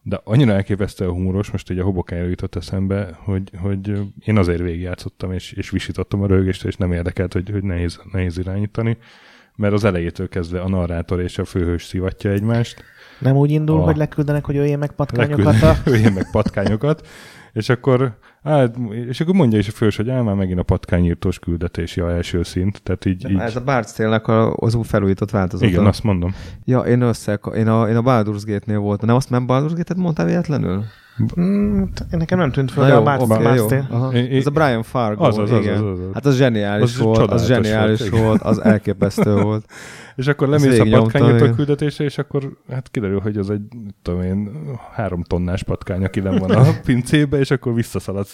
de 0.02 0.20
annyira 0.24 0.52
elképesztően 0.52 1.10
humoros, 1.10 1.50
most 1.50 1.70
egy 1.70 1.78
a 1.78 1.84
hobokájára 1.84 2.28
jutott 2.28 2.54
eszembe, 2.54 3.18
hogy, 3.22 3.50
hogy 3.60 4.00
én 4.24 4.38
azért 4.38 4.60
végigjátszottam, 4.60 5.32
és, 5.32 5.52
és 5.52 5.70
visítottam 5.70 6.22
a 6.22 6.26
röhögést, 6.26 6.64
és 6.64 6.76
nem 6.76 6.92
érdekelt, 6.92 7.32
hogy, 7.32 7.50
hogy 7.50 7.62
nehéz, 7.62 8.00
nehéz 8.12 8.38
irányítani, 8.38 8.96
mert 9.56 9.72
az 9.72 9.84
elejétől 9.84 10.28
kezdve 10.28 10.60
a 10.60 10.68
narrátor 10.68 11.20
és 11.20 11.38
a 11.38 11.44
főhős 11.44 11.84
szivatja 11.84 12.30
egymást, 12.30 12.84
Nem 13.18 13.36
úgy 13.36 13.50
indul, 13.50 13.80
A- 13.80 13.84
hogy 13.84 13.96
leküldenek, 13.96 14.44
hogy 14.44 14.56
öljél 14.56 14.76
meg 14.76 14.92
patkányokat 14.92 15.62
a... 15.62 15.76
Öljön 15.90 16.12
meg 16.12 16.30
patkányokat, 16.30 17.06
és 17.52 17.68
akkor, 17.68 18.18
á, 18.44 18.64
és 19.08 19.20
akkor 19.20 19.34
mondja 19.34 19.58
is 19.58 19.68
a 19.68 19.72
fős, 19.72 19.96
hogy 19.96 20.10
áll 20.10 20.22
már 20.22 20.34
megint 20.34 20.58
a 20.58 20.62
patkányírtós 20.62 21.38
küldetési 21.38 22.00
a 22.00 22.10
első 22.12 22.42
szint, 22.42 22.82
tehát 22.82 23.04
így, 23.04 23.30
így 23.30 23.38
Ez 23.38 23.56
a 23.56 23.62
Bard's 23.64 23.96
Tale-nek 23.96 24.26
a- 24.28 24.52
az 24.54 24.74
új 24.74 24.84
felújított 24.84 25.30
változata. 25.30 25.70
igen, 25.70 25.86
azt 25.86 26.02
mondom. 26.02 26.34
Ja, 26.64 26.80
én 26.80 27.00
össze, 27.00 27.40
én 27.56 27.68
a, 27.68 27.88
én 27.88 27.96
a 27.96 28.02
Baldur's 28.02 28.42
Gate-nél 28.46 28.78
voltam. 28.78 29.06
Nem 29.06 29.16
azt 29.16 29.30
nem 29.30 29.44
Baldur's 29.48 29.72
Gate-et 29.76 29.96
mondtál 29.96 30.26
véletlenül? 30.26 30.82
Mm, 31.40 31.82
nekem 32.10 32.38
nem 32.38 32.50
tűnt 32.50 32.76
Na 32.76 32.82
de 32.82 32.88
jó, 32.92 33.02
a 33.90 34.12
é- 34.12 34.32
Ez 34.32 34.46
a 34.46 34.50
Brian 34.50 34.82
Fargo, 34.82 35.24
Az 35.24 35.38
az, 35.38 35.50
az 35.50 35.60
igen. 35.60 35.74
az, 35.74 35.82
az 35.90 35.98
az. 35.98 36.14
Hát 36.14 36.26
az 36.26 36.36
zseniális 36.36 36.82
Az 36.94 36.98
volt, 36.98 37.30
az 37.30 37.46
zseniális 37.46 38.08
volt, 38.08 38.42
az 38.42 38.62
elképesztő 38.62 39.34
volt. 39.34 39.64
És 40.16 40.26
akkor 40.26 40.48
lemész 40.48 40.78
a 40.78 40.84
igen. 40.84 41.54
küldetésre, 41.54 42.04
és 42.04 42.18
akkor 42.18 42.56
hát 42.70 42.88
kiderül, 42.90 43.20
hogy 43.20 43.36
az 43.36 43.50
egy, 43.50 43.62
tudom 44.02 44.22
én, 44.22 44.50
három 44.94 45.22
tonnás 45.22 45.62
patkány, 45.62 46.04
aki 46.04 46.20
nem 46.20 46.36
van 46.38 46.50
a 46.50 46.64
pincébe, 46.84 47.38
és 47.38 47.50
akkor 47.50 47.74
visszaszaladsz 47.74 48.33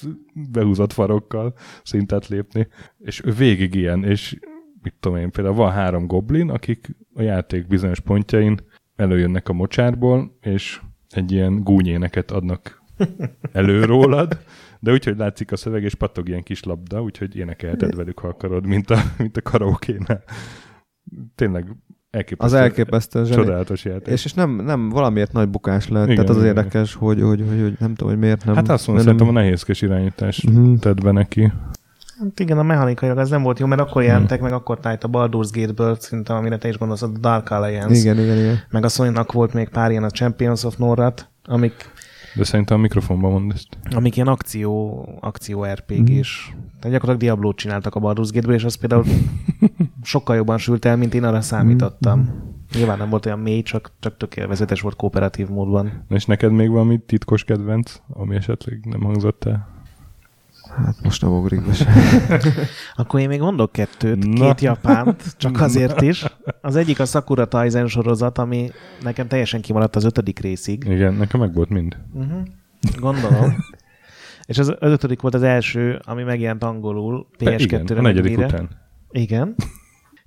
behúzott 0.51 0.93
farokkal 0.93 1.55
szintet 1.82 2.28
lépni. 2.28 2.68
És 2.98 3.22
végig 3.36 3.74
ilyen, 3.74 4.05
és 4.05 4.39
mit 4.82 4.94
tudom 5.01 5.18
én, 5.18 5.31
például 5.31 5.56
van 5.56 5.72
három 5.72 6.06
goblin, 6.06 6.51
akik 6.51 6.97
a 7.14 7.22
játék 7.22 7.66
bizonyos 7.66 8.01
pontjain 8.01 8.60
előjönnek 8.97 9.48
a 9.48 9.52
mocsárból, 9.52 10.39
és 10.40 10.81
egy 11.09 11.32
ilyen 11.32 11.62
gúnyéneket 11.62 12.31
adnak 12.31 12.82
elő 13.52 13.85
rólad, 13.85 14.39
de 14.81 14.93
úgyhogy 14.93 15.16
látszik 15.16 15.52
a 15.52 15.56
szöveg, 15.56 15.82
és 15.82 15.94
pattog 15.94 16.28
ilyen 16.28 16.43
kis 16.43 16.62
labda, 16.62 17.02
úgyhogy 17.02 17.36
énekelted 17.36 17.94
velük, 17.94 18.18
ha 18.18 18.28
akarod, 18.28 18.66
mint 18.66 18.90
a, 18.90 18.98
mint 19.18 19.36
a 19.36 19.43
karaokénál. 19.43 20.22
Tényleg 21.35 21.77
Az 22.11 22.19
elképesztő. 22.19 22.57
elképesztő 22.59 23.24
zseni. 23.24 23.43
Csodálatos 23.43 23.85
játék. 23.85 24.12
És, 24.15 24.24
és 24.24 24.32
nem, 24.32 24.51
nem 24.51 24.89
valamiért 24.89 25.32
nagy 25.32 25.49
bukás 25.49 25.89
lett, 25.89 26.05
Igen, 26.05 26.15
tehát 26.15 26.31
az 26.31 26.37
igen. 26.37 26.49
érdekes, 26.57 26.95
hogy, 26.95 27.20
hogy, 27.20 27.45
hogy, 27.49 27.61
hogy 27.61 27.74
nem 27.78 27.95
tudom, 27.95 28.09
hogy 28.12 28.19
miért 28.23 28.45
nem. 28.45 28.55
hát 28.55 28.69
azt 28.69 28.87
mondom, 28.87 29.05
nem, 29.07 29.15
szerintem 29.16 29.37
a 29.37 29.41
nehézkes 29.41 29.82
irányítás 29.82 30.43
Mhm. 30.43 30.74
tett 30.74 31.03
be 31.03 31.11
neki. 31.11 31.53
Hát 32.19 32.41
igen, 32.41 32.59
a 32.59 32.62
mechanikailag 32.62 33.19
az 33.19 33.31
nem 33.31 33.43
volt 33.43 33.59
jó, 33.59 33.66
mert 33.66 33.81
akkor 33.81 34.03
jelentek 34.03 34.41
meg, 34.41 34.53
akkor 34.53 34.81
tájt 34.81 35.05
a 35.05 35.09
Baldur's 35.09 35.49
Gate-ből, 35.53 35.97
szerintem, 36.01 36.37
amire 36.37 36.59
te 36.59 36.69
is 36.69 36.78
gondolsz, 36.78 37.03
a 37.03 37.07
Dark 37.20 37.51
Alliance. 37.51 38.01
Igen, 38.01 38.19
igen, 38.19 38.39
igen. 38.39 38.59
Meg 38.70 38.85
a 38.85 38.89
sony 38.89 39.12
volt 39.32 39.53
még 39.53 39.69
pár 39.69 39.91
ilyen 39.91 40.05
a 40.05 40.11
Champions 40.11 40.65
of 40.65 40.77
Norrat, 40.77 41.28
amik, 41.45 41.91
De 42.35 42.44
szerintem 42.44 42.77
a 42.77 42.81
mikrofonban 42.81 43.31
mond 43.31 43.52
ezt. 43.52 43.69
amik 43.90 44.16
ilyen 44.16 44.28
akció, 44.28 45.05
akció 45.20 45.65
RPG-s. 45.65 46.47
Tehát 46.48 46.97
gyakorlatilag 46.97 47.16
Diablo-t 47.19 47.57
csináltak 47.57 47.94
a 47.94 48.01
Baldur's 48.01 48.28
Gate-ből, 48.32 48.55
és 48.55 48.65
az 48.65 48.74
például 48.74 49.05
sokkal 50.02 50.36
jobban 50.36 50.59
sült 50.59 50.85
el, 50.85 50.97
mint 50.97 51.15
én 51.15 51.24
arra 51.24 51.40
számítottam. 51.40 52.31
Nyilván 52.74 52.98
nem 52.98 53.09
volt 53.11 53.27
olyan 53.27 53.39
mély, 53.39 53.62
csak, 53.62 53.93
csak 53.98 54.16
tök 54.16 54.36
élvezetes 54.36 54.81
volt 54.81 54.97
kooperatív 54.97 55.48
módban. 55.48 56.05
És 56.09 56.24
neked 56.24 56.52
még 56.52 56.70
valami 56.70 56.98
titkos 57.07 57.44
kedvenc, 57.44 58.01
ami 58.12 58.35
esetleg 58.35 58.85
nem 58.85 59.01
hangzott 59.01 59.44
el? 59.44 59.69
Hát 60.85 61.02
most 61.02 61.23
nem 61.23 61.31
ugrik 61.32 61.62
be. 61.66 61.73
Akkor 62.94 63.20
én 63.20 63.28
még 63.28 63.40
mondok 63.40 63.73
kettőt, 63.73 64.27
Na. 64.27 64.47
két 64.47 64.61
japánt, 64.61 65.23
csak 65.36 65.61
azért 65.61 66.01
is. 66.01 66.24
Az 66.61 66.77
egyik 66.77 67.01
a 67.01 67.05
Sakura 67.05 67.44
Taizen 67.44 67.86
sorozat, 67.86 68.39
ami 68.39 68.70
nekem 69.02 69.27
teljesen 69.27 69.61
kimaradt 69.61 69.97
az 69.97 70.05
ötödik 70.05 70.39
részig. 70.39 70.85
Igen, 70.89 71.15
nekem 71.15 71.40
meg 71.40 71.55
volt 71.55 71.69
mind. 71.69 71.97
Uh-huh. 72.12 72.43
Gondolom. 73.01 73.57
És 74.47 74.59
az, 74.59 74.74
ötödik 74.78 75.20
volt 75.20 75.35
az 75.35 75.43
első, 75.43 76.01
ami 76.05 76.23
megjelent 76.23 76.65
angolul 76.65 77.27
Te, 77.39 77.44
PS2-re. 77.44 77.62
igen, 77.62 77.98
a 77.98 78.01
negyedik 78.01 78.39
után. 78.39 78.69
Igen. 79.11 79.55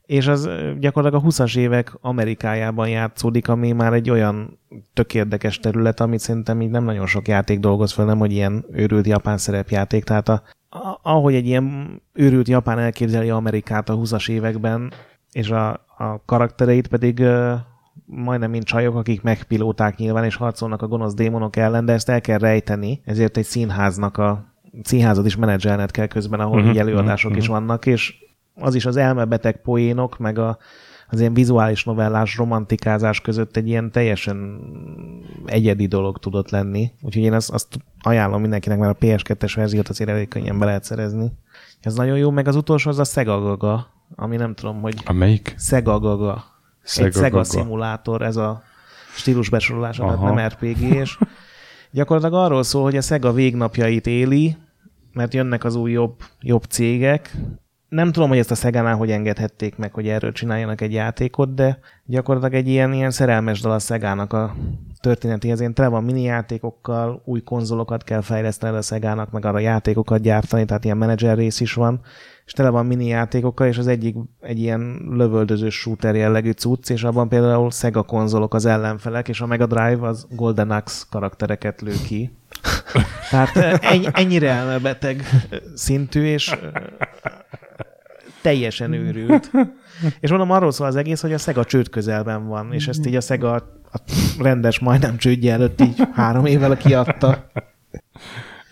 És 0.05 0.27
az 0.27 0.49
gyakorlatilag 0.80 1.23
a 1.23 1.27
20-as 1.27 1.57
évek 1.57 1.97
Amerikájában 2.01 2.89
játszódik, 2.89 3.47
ami 3.47 3.71
már 3.71 3.93
egy 3.93 4.09
olyan 4.09 4.59
tök 4.93 5.13
érdekes 5.13 5.59
terület, 5.59 5.99
amit 5.99 6.19
szerintem 6.19 6.61
így 6.61 6.69
nem 6.69 6.84
nagyon 6.84 7.05
sok 7.05 7.27
játék 7.27 7.59
dolgoz 7.59 7.91
fel, 7.91 8.05
nem 8.05 8.17
hogy 8.17 8.31
ilyen 8.31 8.65
őrült 8.71 9.07
japán 9.07 9.38
szerepjáték. 9.38 10.03
Tehát 10.03 10.30
a, 10.30 10.43
a, 10.69 10.99
ahogy 11.01 11.35
egy 11.35 11.45
ilyen 11.45 12.01
őrült 12.13 12.47
japán 12.47 12.80
elképzeli 12.80 13.30
Amerikát 13.30 13.89
a 13.89 13.97
20-as 13.97 14.30
években, 14.30 14.93
és 15.31 15.49
a, 15.49 15.69
a 15.97 16.21
karaktereit 16.25 16.88
pedig 16.88 17.19
ö, 17.19 17.53
majdnem 18.05 18.49
mint 18.49 18.63
csajok, 18.63 18.95
akik 18.95 19.21
megpilóták 19.21 19.97
nyilván, 19.97 20.23
és 20.23 20.35
harcolnak 20.35 20.81
a 20.81 20.88
gonosz 20.88 21.13
démonok 21.13 21.55
ellen, 21.55 21.85
de 21.85 21.93
ezt 21.93 22.09
el 22.09 22.21
kell 22.21 22.38
rejteni, 22.38 23.01
ezért 23.05 23.38
egy 23.38 23.45
színháznak 23.45 24.17
a 24.17 24.53
színházat 24.84 25.25
is 25.25 25.35
menedzselned 25.35 25.91
kell 25.91 26.07
közben, 26.07 26.39
ahol 26.39 26.59
uh-huh, 26.59 26.77
előadások 26.77 27.31
mhm, 27.31 27.39
is 27.39 27.47
vannak, 27.47 27.85
és 27.85 28.22
az 28.55 28.75
is 28.75 28.85
az 28.85 28.97
elmebeteg 28.97 29.61
poénok, 29.61 30.17
meg 30.17 30.38
a, 30.38 30.57
az 31.07 31.19
ilyen 31.19 31.34
vizuális 31.34 31.84
novellás 31.84 32.38
romantikázás 32.38 33.21
között 33.21 33.57
egy 33.57 33.67
ilyen 33.67 33.91
teljesen 33.91 34.59
egyedi 35.45 35.85
dolog 35.85 36.19
tudott 36.19 36.49
lenni. 36.49 36.91
Úgyhogy 37.01 37.23
én 37.23 37.34
azt, 37.34 37.49
azt 37.51 37.77
ajánlom 38.01 38.41
mindenkinek, 38.41 38.80
mert 38.80 39.01
a 39.01 39.05
PS2-es 39.05 39.51
verziót 39.55 39.89
azért 39.89 40.09
elég 40.09 40.27
könnyen 40.27 40.59
be 40.59 40.65
lehet 40.65 40.84
szerezni. 40.84 41.31
Ez 41.81 41.93
nagyon 41.93 42.17
jó, 42.17 42.31
meg 42.31 42.47
az 42.47 42.55
utolsó 42.55 42.89
az 42.89 42.99
a 42.99 43.03
Sega 43.03 43.39
Gaga, 43.41 43.88
ami 44.15 44.35
nem 44.35 44.53
tudom, 44.53 44.81
hogy 44.81 44.95
A 45.05 45.13
melyik? 45.13 45.55
Sega 45.57 45.99
Gaga. 45.99 46.43
Sega 46.84 47.07
egy 47.07 47.13
Sega 47.13 47.43
szimulátor, 47.43 48.21
ez 48.21 48.35
a 48.35 48.63
stílusbesorolás, 49.15 49.99
Aha. 49.99 50.34
nem 50.34 50.47
RPG, 50.47 50.81
és 50.81 51.17
gyakorlatilag 51.91 52.43
arról 52.43 52.63
szól, 52.63 52.84
hogy 52.84 52.97
a 52.97 53.01
Sega 53.01 53.31
végnapjait 53.31 54.07
éli, 54.07 54.57
mert 55.13 55.34
jönnek 55.34 55.63
az 55.63 55.75
új 55.75 55.91
jobb, 55.91 56.15
jobb 56.39 56.63
cégek. 56.63 57.38
Nem 57.93 58.11
tudom, 58.11 58.29
hogy 58.29 58.37
ezt 58.37 58.51
a 58.51 58.55
Szegánál 58.55 58.95
hogy 58.95 59.11
engedhették 59.11 59.75
meg, 59.75 59.93
hogy 59.93 60.07
erről 60.07 60.31
csináljanak 60.31 60.81
egy 60.81 60.93
játékot, 60.93 61.53
de 61.53 61.79
gyakorlatilag 62.05 62.55
egy 62.55 62.67
ilyen, 62.67 62.93
ilyen 62.93 63.11
szerelmes 63.11 63.61
dal 63.61 63.71
a 63.71 63.79
Szegának 63.79 64.33
a 64.33 64.55
történetéhez. 65.01 65.59
Ilyen 65.59 65.73
tele 65.73 65.87
van 65.87 66.03
mini 66.03 66.21
játékokkal, 66.21 67.21
új 67.25 67.41
konzolokat 67.41 68.03
kell 68.03 68.21
fejleszteni 68.21 68.77
a 68.77 68.81
Szegának, 68.81 69.31
meg 69.31 69.45
arra 69.45 69.59
játékokat 69.59 70.21
gyártani, 70.21 70.65
tehát 70.65 70.83
ilyen 70.83 70.97
menedzser 70.97 71.37
rész 71.37 71.59
is 71.59 71.73
van, 71.73 72.01
és 72.45 72.51
tele 72.51 72.69
van 72.69 72.85
mini 72.85 73.05
játékokkal, 73.05 73.67
és 73.67 73.77
az 73.77 73.87
egyik 73.87 74.15
egy 74.41 74.59
ilyen 74.59 75.01
lövöldözős 75.09 75.75
shooter 75.75 76.15
jellegű 76.15 76.51
cucc, 76.51 76.89
és 76.89 77.03
abban 77.03 77.29
például 77.29 77.71
Sega 77.71 78.03
konzolok 78.03 78.53
az 78.53 78.65
ellenfelek, 78.65 79.27
és 79.27 79.41
a 79.41 79.45
Mega 79.45 79.65
Drive 79.65 80.07
az 80.07 80.27
Golden 80.29 80.71
Axe 80.71 81.05
karaktereket 81.09 81.81
lő 81.81 81.93
ki. 82.05 82.37
Tehát 83.29 83.55
eh, 83.55 83.91
ennyi, 83.91 84.07
ennyire 84.11 84.49
elmebeteg 84.49 85.23
szintű, 85.75 86.23
és 86.23 86.55
teljesen 88.43 88.93
őrült. 88.93 89.51
És 90.19 90.29
mondom, 90.29 90.51
arról 90.51 90.71
szól 90.71 90.87
az 90.87 90.95
egész, 90.95 91.21
hogy 91.21 91.33
a 91.33 91.37
Sega 91.37 91.63
csőd 91.63 91.89
közelben 91.89 92.47
van, 92.47 92.73
és 92.73 92.87
ezt 92.87 93.05
így 93.05 93.15
a 93.15 93.21
Sega 93.21 93.51
a 93.91 93.99
rendes, 94.39 94.79
majdnem 94.79 95.17
csődje 95.17 95.53
előtt 95.53 95.81
így 95.81 96.01
három 96.13 96.45
évvel 96.45 96.77
kiadta. 96.77 97.51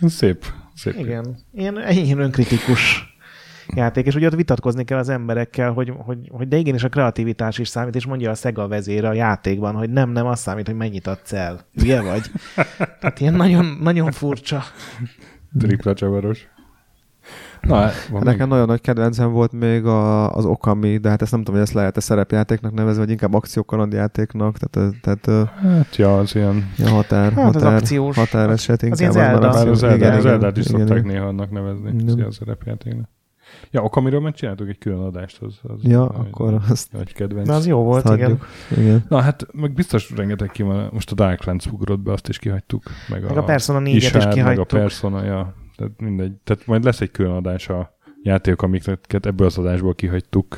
Szép. 0.01 0.45
Szép. 0.75 0.95
Igen. 0.97 1.37
Ilyen, 1.53 1.89
ilyen 1.89 2.19
önkritikus 2.19 3.09
játék, 3.75 4.05
és 4.05 4.15
ugye 4.15 4.27
ott 4.27 4.35
vitatkozni 4.35 4.83
kell 4.83 4.97
az 4.97 5.09
emberekkel, 5.09 5.71
hogy, 5.71 5.93
hogy, 5.97 6.17
hogy 6.29 6.47
de 6.47 6.57
igenis 6.57 6.83
a 6.83 6.89
kreativitás 6.89 7.57
is 7.57 7.67
számít, 7.67 7.95
és 7.95 8.05
mondja 8.05 8.31
a 8.31 8.35
Sega 8.35 8.67
vezére 8.67 9.07
a 9.07 9.13
játékban, 9.13 9.75
hogy 9.75 9.89
nem, 9.89 10.09
nem, 10.09 10.25
azt 10.25 10.41
számít, 10.41 10.65
hogy 10.65 10.75
mennyit 10.75 11.07
adsz 11.07 11.33
el. 11.33 11.59
Ugye 11.75 12.01
vagy? 12.01 12.31
Tehát 12.99 13.19
ilyen 13.19 13.33
nagyon, 13.33 13.77
nagyon 13.81 14.11
furcsa. 14.11 14.63
Tripla 15.59 15.93
csavaros. 15.93 16.47
Na, 17.61 17.75
van 17.75 17.85
Hát 17.87 18.11
még? 18.11 18.23
nekem 18.23 18.47
nagyon 18.47 18.65
nagy 18.65 18.81
kedvencem 18.81 19.31
volt 19.31 19.51
még 19.51 19.85
a, 19.85 20.31
az 20.35 20.45
Okami, 20.45 20.97
de 20.97 21.09
hát 21.09 21.21
ezt 21.21 21.31
nem 21.31 21.39
tudom, 21.39 21.55
hogy 21.55 21.63
ezt 21.63 21.73
lehet-e 21.75 21.99
szerepjátéknak 21.99 22.73
nevezni, 22.73 22.99
vagy 22.99 23.09
inkább 23.09 23.33
akciókalandjátéknak, 23.33 24.57
tehát, 24.57 24.93
tehát 25.01 25.49
Hát, 25.61 25.95
ja, 25.95 26.17
az 26.17 26.35
ilyen... 26.35 26.71
ilyen 26.77 26.91
határ, 26.91 27.31
Hát 27.33 27.47
az 27.55 27.61
határ, 27.61 27.73
akciós. 27.75 28.15
határeset 28.15 28.81
Az 28.81 28.83
inkább. 28.83 28.99
ilyen 28.99 29.11
Zelda. 29.11 29.49
Az 29.49 29.83
az 29.83 29.93
igen, 29.95 30.11
Eldát 30.27 30.57
is 30.57 30.65
igen, 30.65 30.79
szokták 30.79 30.97
igen. 30.97 31.11
néha 31.11 31.25
annak 31.27 31.51
nevezni, 31.51 31.89
Igen. 32.11 32.25
a 32.27 32.31
szerepjátéknak. 32.31 33.09
Ja, 33.71 33.81
Okamiről 33.81 34.19
meg 34.19 34.33
csináltuk 34.33 34.69
egy 34.69 34.77
külön 34.77 34.99
adást, 34.99 35.41
az, 35.41 35.59
az 35.63 35.79
Ja, 35.81 35.99
nagy- 35.99 36.09
akkor 36.27 36.59
azt 36.69 36.91
Nagy 36.91 37.13
kedvenc. 37.13 37.47
Na, 37.47 37.53
az 37.55 37.67
jó 37.67 37.83
volt, 37.83 38.03
igen. 38.05 38.19
hagyjuk. 38.19 38.45
Igen. 38.77 39.03
Na 39.09 39.19
hát, 39.21 39.45
meg 39.53 39.73
biztos 39.73 40.11
rengeteg 40.15 40.49
ki. 40.51 40.63
Most 40.91 41.11
a 41.11 41.15
Darklands 41.15 41.65
ugrott 41.65 41.99
be, 41.99 42.11
azt 42.11 42.27
is 42.29 42.37
kihagytuk. 42.39 42.83
Meg, 43.09 43.23
Meg 43.23 43.37
a 43.37 43.43
Persona 43.43 43.79
4-et 43.79 43.87
is 43.87 43.95
Ishard, 44.05 44.23
meg 44.25 44.31
a 44.31 44.33
kihagytuk. 44.33 44.67
Persona, 44.67 45.23
ja. 45.23 45.53
Tehát 45.81 45.99
mindegy. 45.99 46.33
Tehát 46.43 46.65
majd 46.65 46.83
lesz 46.83 47.01
egy 47.01 47.11
külön 47.11 47.31
adás 47.31 47.69
a 47.69 47.97
játékok, 48.23 48.61
amiket 48.61 49.25
ebből 49.25 49.47
az 49.47 49.57
adásból 49.57 49.95
kihagytuk. 49.95 50.57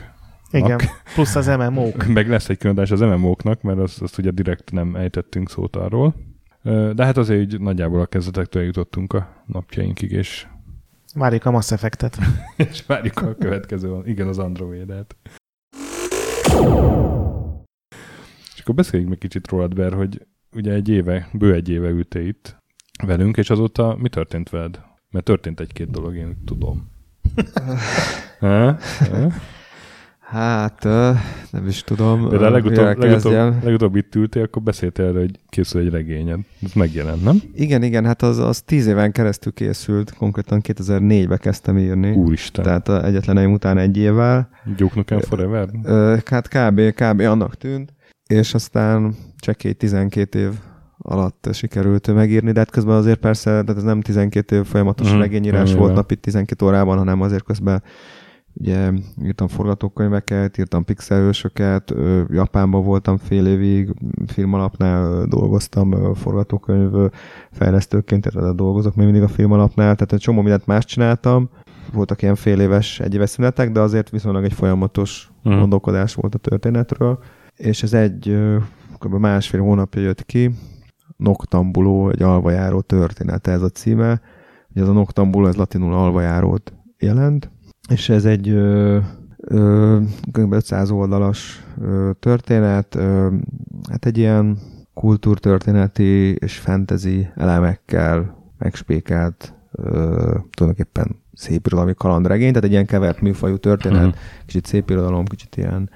Igen, 0.52 0.80
plusz 1.14 1.36
az 1.36 1.48
MMO-k. 1.48 2.08
Meg 2.18 2.30
lesz 2.30 2.50
egy 2.50 2.58
külön 2.58 2.76
adás 2.76 2.92
az 2.92 3.00
MMO-knak, 3.00 3.62
mert 3.62 3.80
azt, 3.80 4.02
azt 4.02 4.18
ugye 4.18 4.32
direkt 4.32 4.72
nem 4.72 4.96
ejtettünk 4.96 5.50
szót 5.50 5.76
arról. 5.76 6.16
De 6.94 7.06
hát 7.06 7.18
azért 7.18 7.42
így 7.42 7.60
nagyjából 7.60 8.02
a 8.02 8.06
kezdetektől 8.06 8.64
jutottunk 8.64 9.14
a 9.14 9.44
napjainkig, 9.46 10.12
és, 10.12 10.48
Várjuk 11.14 11.46
a 11.46 11.52
Mass 11.52 11.72
Effect-et. 11.72 12.18
és 12.70 12.86
várjuk 12.86 13.22
a 13.22 13.36
következő, 13.36 14.02
igen, 14.06 14.28
az 14.28 14.40
Andromédát. 14.40 15.16
És 18.56 18.60
akkor 18.60 18.76
beszéljünk 18.76 19.10
meg 19.10 19.20
kicsit 19.20 19.48
rólad, 19.48 19.76
Ber, 19.76 19.94
hogy 19.94 20.28
ugye 20.56 20.74
egy 20.74 20.90
éve, 20.90 21.30
bő 21.34 21.54
egy 21.54 21.70
éve 21.70 21.90
ültél 21.90 22.28
itt 22.28 22.58
velünk, 23.06 23.38
és 23.38 23.50
azóta 23.50 23.96
mi 24.00 24.10
történt 24.10 24.50
veled? 24.50 24.82
Mert 25.14 25.26
történt 25.26 25.60
egy-két 25.60 25.92
dolog, 25.92 26.16
én 26.16 26.38
tudom. 26.46 26.90
Ha? 28.40 28.78
Ha? 29.00 29.32
Hát, 30.20 30.84
nem 31.52 31.68
is 31.68 31.84
tudom. 31.84 32.30
De 32.30 32.36
ö, 32.36 32.50
legutóbb, 32.50 32.98
legutóbb, 32.98 33.64
legutóbb 33.64 33.96
itt 33.96 34.16
ültél, 34.16 34.44
akkor 34.44 34.62
beszéltél 34.62 35.06
erről, 35.06 35.20
hogy 35.20 35.40
készül 35.50 35.82
egy 35.82 35.90
regényed. 35.90 36.40
Ez 36.62 36.74
megjelent, 36.74 37.24
nem? 37.24 37.42
Igen, 37.54 37.84
igen, 37.84 38.06
hát 38.06 38.22
az, 38.22 38.38
az 38.38 38.62
tíz 38.62 38.88
éven 38.88 39.12
keresztül 39.12 39.54
készült, 39.54 40.14
konkrétan 40.14 40.62
2004-ben 40.64 41.38
kezdtem 41.38 41.78
írni. 41.78 42.12
Úristen. 42.12 42.64
Tehát 42.64 43.06
egyetleneim 43.06 43.54
után 43.54 43.78
egy 43.78 43.98
évvel. 43.98 44.50
Nukem 44.94 45.20
Forever? 45.20 45.70
Hát 46.26 46.48
kb, 46.48 46.94
kb. 46.94 47.20
annak 47.20 47.56
tűnt, 47.58 47.94
és 48.28 48.54
aztán 48.54 49.16
csekély 49.38 49.74
12 49.74 50.40
év 50.40 50.52
alatt 51.04 51.50
sikerült 51.52 52.14
megírni, 52.14 52.52
de 52.52 52.60
hát 52.60 52.70
közben 52.70 52.96
azért 52.96 53.20
persze, 53.20 53.50
tehát 53.50 53.78
ez 53.78 53.84
nem 53.84 54.02
12 54.02 54.56
év 54.56 54.64
folyamatos 54.64 55.14
mm, 55.14 55.20
regényírás 55.20 55.70
igen. 55.70 55.82
volt 55.82 55.94
napi 55.94 56.16
12 56.16 56.66
órában, 56.66 56.98
hanem 56.98 57.22
azért 57.22 57.44
közben 57.44 57.84
ugye 58.54 58.92
írtam 59.24 59.48
forgatókönyveket, 59.48 60.58
írtam 60.58 60.86
pixelősöket, 60.86 61.94
Japánban 62.30 62.84
voltam 62.84 63.18
fél 63.18 63.48
évig, 63.48 63.94
filmalapnál 64.28 65.26
dolgoztam 65.26 66.14
forgatókönyv 66.16 67.12
fejlesztőként, 67.52 68.30
tehát 68.32 68.56
dolgozok 68.56 68.96
még 68.96 69.06
mindig 69.06 69.24
a 69.24 69.28
filmalapnál, 69.28 69.96
tehát 69.96 70.14
egy 70.14 70.20
csomó 70.20 70.42
mindent 70.42 70.66
más 70.66 70.86
csináltam, 70.86 71.50
voltak 71.94 72.22
ilyen 72.22 72.36
fél 72.36 72.60
éves, 72.60 73.00
egy 73.00 73.14
éves 73.14 73.30
szünetek, 73.30 73.72
de 73.72 73.80
azért 73.80 74.10
viszonylag 74.10 74.44
egy 74.44 74.54
folyamatos 74.54 75.32
Mhm. 75.44 75.58
gondolkodás 75.58 76.16
volt 76.16 76.36
a 76.36 76.38
történetről, 76.38 77.20
és 77.56 77.84
ez 77.84 77.94
egy 77.94 78.38
kb. 79.00 79.14
másfél 79.14 79.62
hónapja 79.62 80.02
jött 80.02 80.26
ki, 80.26 80.52
Noctambuló, 81.18 82.10
egy 82.10 82.22
alvajáró 82.22 82.82
története 82.82 83.52
ez 83.52 83.62
a 83.62 83.70
címe. 83.70 84.22
Ugye 84.72 84.82
ez 84.82 84.88
a 84.88 84.92
Noctambuló, 84.94 85.48
ez 85.48 85.56
latinul 85.56 85.94
alvajárót 85.94 86.74
jelent, 87.00 87.52
és 87.90 88.10
ez 88.10 88.26
egy 88.26 88.50
ö, 88.50 89.00
ö, 89.38 90.00
kb. 90.32 90.54
500 90.54 90.92
oldalas 90.92 91.64
ö, 91.82 92.12
történet, 92.20 92.96
ö, 92.96 93.36
hát 93.90 94.06
egy 94.06 94.18
ilyen 94.18 94.58
kultúrtörténeti 94.94 96.34
és 96.34 96.58
fantasy 96.58 97.28
elemekkel 97.36 98.36
megspékelt 98.58 99.54
ö, 99.72 100.38
tulajdonképpen 100.56 101.22
szép 101.34 101.66
irodalmi 101.66 101.94
kalandregény, 101.98 102.50
tehát 102.50 102.64
egy 102.64 102.72
ilyen 102.72 102.86
kevert 102.86 103.22
műfajú 103.22 103.58
történet, 103.58 104.06
Mhm. 104.06 104.16
kicsit 104.46 104.66
szép 104.66 104.90
irodalom, 104.90 105.26
kicsit 105.26 105.56
ilyen 105.58 105.90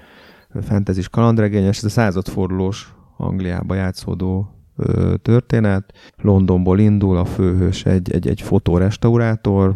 fentezis 0.60 1.08
kalandregény, 1.08 1.64
és 1.64 1.76
ez 1.78 1.84
a 1.84 1.88
századfordulós 1.88 2.94
Angliába 3.16 3.74
játszódó 3.74 4.52
ö, 4.78 5.14
történet. 5.22 5.92
Londonból 6.16 6.78
indul 6.78 7.16
a 7.16 7.24
főhős 7.24 7.84
egy, 7.84 8.12
egy, 8.12 8.28
egy 8.28 8.40
fotórestaurátor, 8.40 9.74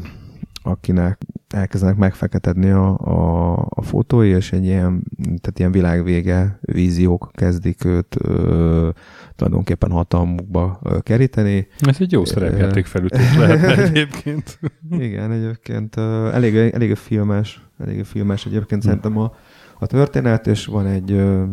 akinek 0.62 1.18
elkezdenek 1.48 1.96
megfeketedni 1.96 2.70
a, 2.70 2.98
a, 2.98 3.52
a 3.68 3.82
fotói, 3.82 4.28
és 4.28 4.52
egy 4.52 4.64
ilyen, 4.64 5.04
tehát 5.16 5.58
ilyen 5.58 5.72
világvége 5.72 6.58
víziók 6.60 7.30
kezdik 7.32 7.84
őt 7.84 8.16
ö, 8.18 8.88
tulajdonképpen 9.36 9.90
hatalmukba 9.90 10.80
ö, 10.82 10.98
keríteni. 11.00 11.68
Ez 11.80 11.96
egy 12.00 12.12
jó 12.12 12.24
szerepjáték 12.24 12.86
felütés 12.86 13.36
lehetne 13.36 13.82
egyébként. 13.88 14.58
Igen, 14.90 15.32
egyébként 15.32 15.96
ö, 15.96 16.32
elég, 16.32 16.56
elég 16.56 16.94
filmes, 16.94 17.62
elég 17.78 18.04
filmes 18.04 18.46
egyébként 18.46 18.82
szerintem 18.82 19.18
a, 19.18 19.34
a 19.78 19.86
történet, 19.86 20.46
és 20.46 20.66
van 20.66 20.86
egy 20.86 21.12
ö, 21.12 21.44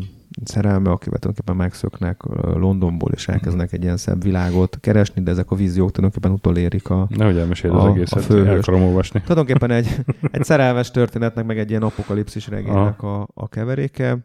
szerelme, 0.44 0.90
akivel 0.90 1.20
tulajdonképpen 1.20 1.56
megszöknek 1.56 2.22
Londonból, 2.56 3.12
és 3.14 3.28
elkezdenek 3.28 3.74
egy 3.74 3.84
ilyen 3.84 3.98
szebb 3.98 4.24
világot 4.24 4.78
keresni, 4.82 5.22
de 5.22 5.32
ezek 5.32 5.52
a 5.52 5.56
víziók 5.56 5.92
tulajdonképpen 5.92 6.36
utolérik 6.38 6.90
a, 6.90 7.08
Nehogy 7.16 7.38
elmeséld 7.38 7.74
az 7.76 7.84
A- 7.84 7.88
a 7.88 7.92
egészet, 7.92 8.24
főhős. 8.24 8.48
el 8.48 8.58
akarom 8.58 8.82
olvasni. 8.84 9.22
Tulajdonképpen 9.22 9.72
egy, 9.72 9.96
egy 10.32 10.44
szerelmes 10.44 10.92
történetnek, 10.92 11.46
meg 11.46 11.58
egy 11.60 11.70
ilyen 11.70 11.84
apokalipszis 11.84 12.48
regénynek 12.48 13.04
a, 13.04 13.28
a 13.34 13.48
keveréke. 13.48 14.18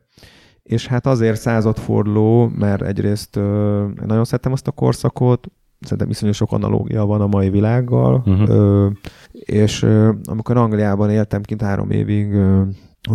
És 0.62 0.86
hát 0.86 1.06
azért 1.06 1.40
századforduló, 1.40 2.50
mert 2.58 2.82
egyrészt 2.82 3.36
ö, 3.36 3.84
nagyon 4.06 4.24
szeretem 4.24 4.52
azt 4.52 4.68
a 4.68 4.70
korszakot, 4.70 5.46
szerintem 5.80 6.10
iszonyú 6.10 6.32
sok 6.32 6.52
analógia 6.52 7.04
van 7.04 7.20
a 7.20 7.26
mai 7.26 7.50
világgal, 7.50 8.22
Mhm. 8.24 8.50
ö, 8.50 8.88
és 9.32 9.82
ö, 9.82 10.12
amikor 10.24 10.56
Angliában 10.56 11.10
éltem 11.10 11.42
kint 11.42 11.62
három 11.62 11.90
évig, 11.90 12.32
ö, 12.32 12.62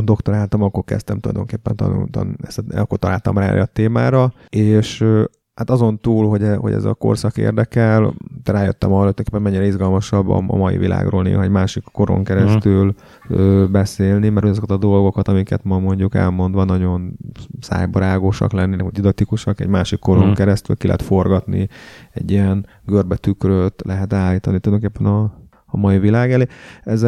doktoráltam, 0.03 0.61
akkor 0.61 0.83
kezdtem 0.83 1.19
tulajdonképpen 1.19 1.75
tanulni, 1.75 2.09
ezt, 2.41 2.57
a- 2.69 2.79
akkor 2.79 2.97
találtam 2.97 3.37
rá 3.37 3.45
erre 3.47 3.61
a 3.61 3.65
témára, 3.65 4.33
és 4.49 5.05
hát 5.53 5.69
azon 5.69 5.97
túl, 5.99 6.27
hogy, 6.29 6.43
hogy 6.57 6.71
ez 6.73 6.83
a 6.85 6.93
korszak 6.93 7.37
érdekel, 7.37 8.13
de 8.43 8.51
rájöttem 8.51 8.93
arra, 8.93 9.11
hogy 9.31 9.41
mennyire 9.41 9.65
izgalmasabb 9.65 10.29
a, 10.29 10.39
mai 10.41 10.77
világról 10.77 11.23
néha 11.23 11.43
egy 11.43 11.49
másik 11.49 11.83
koron 11.91 12.23
keresztül 12.23 12.93
ö, 13.29 13.65
beszélni, 13.71 14.29
mert 14.29 14.45
azokat 14.45 14.71
a 14.71 14.77
dolgokat, 14.77 15.27
amiket 15.27 15.63
ma 15.63 15.79
mondjuk 15.79 16.15
elmondva 16.15 16.63
nagyon 16.63 17.17
szájbarágosak 17.59 18.51
lennének, 18.51 18.83
vagy 18.83 18.93
didaktikusak, 18.93 19.59
egy 19.59 19.67
másik 19.67 19.99
koron 19.99 20.25
Mhm. 20.25 20.33
keresztül 20.33 20.75
ki 20.75 20.85
lehet 20.85 21.01
forgatni, 21.01 21.67
egy 22.11 22.31
ilyen 22.31 22.65
görbetükröt 22.85 23.81
lehet 23.85 24.13
állítani 24.13 24.59
tulajdonképpen 24.59 25.11
a, 25.13 25.31
a 25.71 25.77
mai 25.77 25.99
világ 25.99 26.31
elé. 26.31 26.45
Ez, 26.83 27.03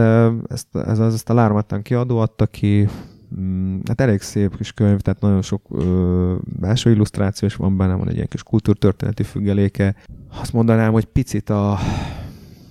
ezt, 0.48 0.68
ez, 0.86 1.00
az- 1.00 1.14
ezt 1.14 1.30
a 1.30 1.34
Lármattán 1.34 1.82
kiadó 1.82 2.18
adta 2.20 2.46
ki, 2.48 2.88
Mm, 3.40 3.80
hát 3.88 4.02
elég 4.02 4.22
szép 4.22 4.58
kis 4.58 4.72
könyv, 4.72 5.00
tehát 5.00 5.22
nagyon 5.22 5.42
sok 5.42 5.62
ö, 5.70 6.36
belső 6.60 6.92
illusztráció 6.92 7.48
is 7.48 7.56
van 7.56 7.78
benne, 7.78 7.94
van 7.94 8.08
egy 8.10 8.16
ilyen 8.16 8.28
kis 8.28 8.44
kultúrtörténeti 8.44 9.24
függeléke. 9.24 9.96
Azt 10.42 10.54
mondanám, 10.54 10.92
hogy 10.92 11.06
picit 11.06 11.50
a 11.50 11.78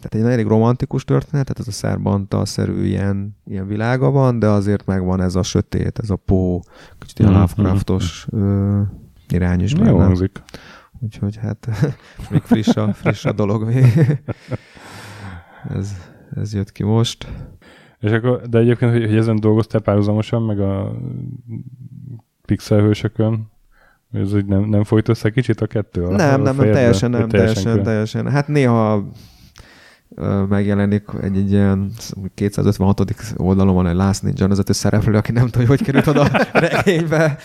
tehát 0.00 0.26
egy 0.26 0.32
elég 0.32 0.46
romantikus 0.46 1.04
történet, 1.04 1.44
tehát 1.46 1.58
ez 1.58 1.66
a 1.68 1.70
szerbanta-szerű 1.70 2.84
ilyen, 2.84 3.36
ilyen 3.46 3.66
világa 3.66 4.10
van, 4.10 4.38
de 4.38 4.46
azért 4.46 4.86
megvan 4.86 5.20
ez 5.20 5.34
a 5.34 5.42
sötét, 5.42 5.98
ez 6.02 6.10
a 6.10 6.16
pó, 6.16 6.62
kicsit 6.98 7.18
ilyen 7.18 7.30
Mhm, 7.32 7.40
Lovecraftos 7.40 8.26
ö, 8.30 8.80
irány 9.28 9.60
is 9.62 9.72
Jó 9.72 9.78
benne. 9.82 10.04
hangzik. 10.04 10.42
Úgyhogy 11.00 11.36
hát 11.36 11.68
még 12.30 12.40
friss 12.42 12.68
a, 12.76 12.92
friss 12.92 13.24
a 13.24 13.32
dolog. 13.32 13.68
ez, 15.68 15.94
ez 16.36 16.54
jött 16.54 16.72
ki 16.72 16.82
most. 16.82 17.26
És 18.00 18.10
akkor, 18.10 18.40
de 18.48 18.58
egyébként, 18.58 18.92
hogy, 18.92 19.04
hogy 19.04 19.16
ezen 19.16 19.40
dolgoztál 19.40 19.80
párhuzamosan, 19.80 20.42
meg 20.42 20.60
a 20.60 20.96
pixelhősökön, 22.46 23.50
ez 24.12 24.32
úgy 24.32 24.46
nem, 24.46 24.62
nem 24.62 24.84
folyt 24.84 25.08
össze 25.08 25.30
kicsit 25.30 25.60
a 25.60 25.66
kettő? 25.66 26.00
Nem, 26.00 26.40
a 26.40 26.42
nem, 26.42 26.56
nem, 26.56 26.72
teljesen 26.72 27.10
nem, 27.10 27.28
teljesen, 27.28 27.82
teljesen. 27.82 28.30
Hát 28.30 28.48
néha 28.48 29.08
megjelenik 30.48 31.04
egy, 31.20 31.36
egy 31.36 31.50
ilyen 31.50 31.92
256. 32.34 33.00
oldalon 33.36 33.74
van 33.74 33.86
egy 33.86 33.94
Last 33.94 34.22
Ninja 34.22 34.42
nevezetű 34.42 34.72
szereplő, 34.72 35.16
aki 35.16 35.32
nem 35.32 35.48
tudja, 35.48 35.68
hogy 35.68 35.82
került 35.82 36.06
oda 36.06 36.22
a 36.22 36.58
regénybe. 36.58 37.38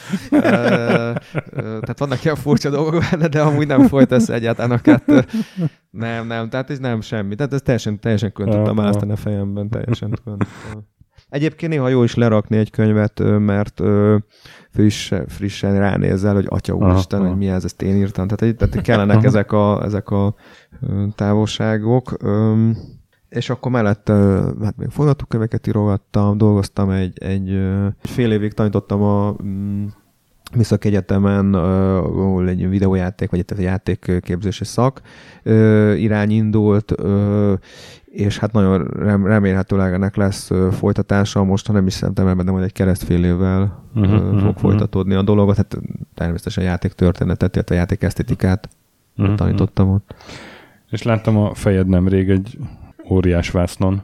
Tehát 1.50 2.00
vannak 2.00 2.24
ilyen 2.24 2.36
furcsa 2.36 2.70
dolgok 2.70 3.04
benne, 3.12 3.28
de 3.28 3.42
amúgy 3.42 3.68
nem 3.68 3.88
folyt 3.88 4.12
össze 4.12 4.34
egyáltalán 4.34 4.72
a 4.72 4.82
kettő. 4.82 5.26
Nem, 5.90 6.28
nem, 6.28 6.50
tehát 6.50 6.70
ez 6.70 6.80
nem 6.80 7.02
semmi. 7.02 7.36
Tehát 7.36 7.54
ez 7.54 7.62
teljesen, 7.62 8.00
teljesen 8.00 8.32
külön 8.32 8.52
tudtam 8.52 8.76
választani 8.76 9.12
a 9.12 9.16
fejemben, 9.16 9.70
teljesen 9.70 10.20
külön. 10.24 10.40
Egyébként 11.30 11.72
néha 11.72 11.89
jó 11.89 12.03
is 12.03 12.15
lerakni 12.15 12.57
egy 12.57 12.72
könyvet, 12.72 13.22
mert 13.39 13.81
friss, 14.69 15.14
frissen 15.27 15.80
ránézel, 15.80 16.34
hogy 16.34 16.45
atya 16.49 16.73
úristen, 16.73 17.19
aha. 17.19 17.30
hogy 17.30 17.38
mi 17.38 17.47
ez, 17.47 17.64
ezt 17.64 17.81
én 17.81 17.95
írtam. 17.95 18.27
Tehát, 18.27 18.39
hogy- 18.39 18.56
tehát 18.56 18.85
kellenek 18.85 19.15
Aha. 19.15 19.26
ezek 19.26 19.52
a, 19.52 19.84
ezek 19.84 20.10
a 20.10 20.35
távolságok. 21.15 22.18
És 23.30 23.49
akkor 23.49 23.72
mellett 23.72 24.07
hát 24.64 24.77
még 24.77 24.89
forgatókönyveket 24.89 25.68
írogattam, 25.68 26.38
dolgoztam 26.38 26.89
egy, 26.89 27.23
egy 27.23 27.60
fél 28.02 28.31
évig 28.31 28.53
tanítottam 28.53 29.02
a 29.02 29.35
mm, 29.43 29.85
Műszaki 30.56 30.88
Egyetemen, 30.88 31.53
ahol 31.53 32.49
egy 32.49 32.69
videójáték, 32.69 33.30
vagy 33.30 33.45
egy 33.47 33.61
játékképzési 33.61 34.65
szak 34.65 35.02
irány 35.95 36.31
indult, 36.31 36.93
és 38.16 38.38
hát 38.38 38.52
nagyon 38.52 38.84
remélhetőleg 39.24 39.94
ennek 39.94 40.16
lesz 40.16 40.52
folytatása, 40.72 41.44
most, 41.44 41.68
ha 41.68 41.74
nem 41.74 41.88
is 41.88 41.94
szeptemberben, 41.94 42.46
de 42.46 42.52
majd 42.52 42.64
egy 42.64 42.72
keresztfél 42.72 43.24
évvel 43.24 43.84
uh-huh, 43.96 44.18
fog 44.18 44.34
uh-huh. 44.34 44.56
folytatódni 44.58 45.14
a 45.14 45.22
dolog. 45.22 45.56
Hát 45.56 45.78
természetesen 46.14 46.64
a 46.64 46.68
játék 46.68 46.94
történetet, 46.94 47.56
illetve 47.56 47.76
a 47.76 47.78
játék 47.78 48.04
esztétikát 48.04 48.70
uh-huh, 49.18 49.36
tanítottam 49.36 49.90
ott. 49.90 50.16
És 50.90 51.04
láttam 51.04 51.38
a 51.38 51.54
fejed 51.54 51.88
nemrég 51.88 52.30
egy 52.30 52.58
óriás 53.10 53.52
vásznon. 53.52 54.02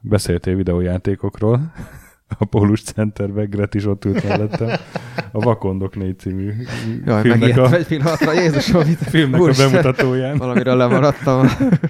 Beszéltél 0.00 0.56
videójátékokról 0.56 1.72
a 2.38 2.44
Pólus 2.44 2.82
Centerbe, 2.82 3.44
Gret 3.44 3.74
is 3.74 3.86
ott 3.86 4.04
ült 4.04 4.28
mellettem. 4.28 4.68
A 5.32 5.40
Vakondok 5.40 5.96
4 5.96 6.18
című 6.18 6.52
Jaj, 7.04 7.22
filmnek 7.22 7.56
a, 7.56 7.72
egy 7.72 7.86
pillanatra, 7.86 8.32
Jézusom, 8.32 8.86
mit 8.86 8.98
filmnek 9.10 9.40
a 9.40 9.52
bemutatóján. 9.56 10.36
Valamiről 10.36 10.76
lemaradtam. 10.76 11.46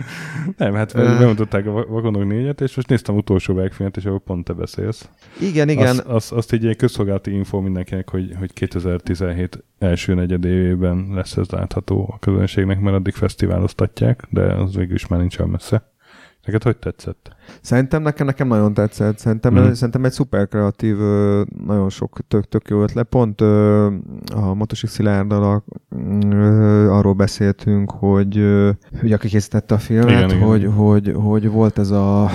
Nem, 0.56 0.74
hát 0.74 0.94
bemutatták 0.94 1.66
a 1.66 1.70
Vakondok 1.70 2.22
4-et, 2.26 2.60
és 2.60 2.76
most 2.76 2.88
néztem 2.88 3.16
utolsó 3.16 3.54
vágfilmet, 3.54 3.96
és 3.96 4.04
ahol 4.04 4.20
pont 4.20 4.44
te 4.44 4.52
beszélsz. 4.52 5.08
Igen, 5.40 5.68
igen. 5.68 5.86
Azt, 5.86 6.00
azt, 6.00 6.32
azt 6.32 6.52
így 6.52 6.66
egy 6.66 6.76
közszolgálati 6.76 7.30
info 7.32 7.60
mindenkinek, 7.60 8.10
hogy, 8.10 8.34
hogy 8.38 8.52
2017 8.52 9.64
első 9.78 10.14
negyedévében 10.14 11.08
lesz 11.14 11.36
ez 11.36 11.48
látható 11.48 12.10
a 12.14 12.18
közönségnek, 12.18 12.80
mert 12.80 12.96
addig 12.96 13.14
fesztiváloztatják, 13.14 14.26
de 14.30 14.42
az 14.42 14.76
végül 14.76 14.94
is 14.94 15.06
már 15.06 15.20
nincs 15.20 15.38
olyan 15.38 15.50
messze. 15.50 15.93
Neked 16.44 16.62
hogy 16.62 16.76
tetszett? 16.76 17.36
Szerintem 17.60 18.02
nekem, 18.02 18.26
nekem 18.26 18.48
nagyon 18.48 18.74
tetszett. 18.74 19.18
Szerintem, 19.18 19.54
mm. 19.54 19.72
szerintem 19.72 20.04
egy 20.04 20.12
szuper 20.12 20.48
kreatív, 20.48 20.96
nagyon 21.66 21.90
sok 21.90 22.18
tök, 22.28 22.48
tök 22.48 22.68
jó 22.68 22.82
ötlet. 22.82 23.06
Pont 23.06 23.40
a 24.34 24.54
Motosik 24.54 24.88
Szilárddal 24.90 25.64
arról 26.88 27.12
beszéltünk, 27.12 27.90
hogy 27.90 28.36
ugye 29.02 29.14
aki 29.14 29.28
készítette 29.28 29.74
a 29.74 29.78
filmet, 29.78 30.30
igen, 30.30 30.42
hogy, 30.42 30.60
igen. 30.60 30.72
Hogy, 30.72 31.12
hogy, 31.16 31.50
volt 31.50 31.78
ez 31.78 31.90
a 31.90 32.30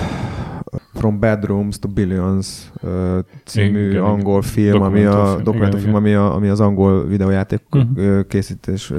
From 1.00 1.18
Bedrooms 1.18 1.78
to 1.78 1.88
Billions 1.88 2.72
uh, 2.82 3.18
című 3.44 3.88
igen, 3.88 4.02
angol 4.02 4.42
film, 4.42 4.82
ami 4.82 5.04
a 5.04 5.40
dokumentumfilm, 5.42 5.94
ami, 5.94 6.14
a, 6.14 6.34
ami 6.34 6.48
az 6.48 6.60
angol 6.60 7.06
videójáték 7.06 7.62
uh-huh. 7.70 8.26
készítés 8.26 8.90
uh, 8.90 8.98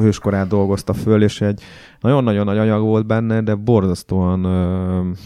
hőskorát 0.00 0.48
dolgozta 0.48 0.92
föl, 0.92 1.22
és 1.22 1.40
egy 1.40 1.62
nagyon-nagyon 2.00 2.44
nagy 2.44 2.58
anyag 2.58 2.82
volt 2.82 3.06
benne, 3.06 3.40
de 3.40 3.54
borzasztóan 3.54 4.44
uh, 4.44 5.16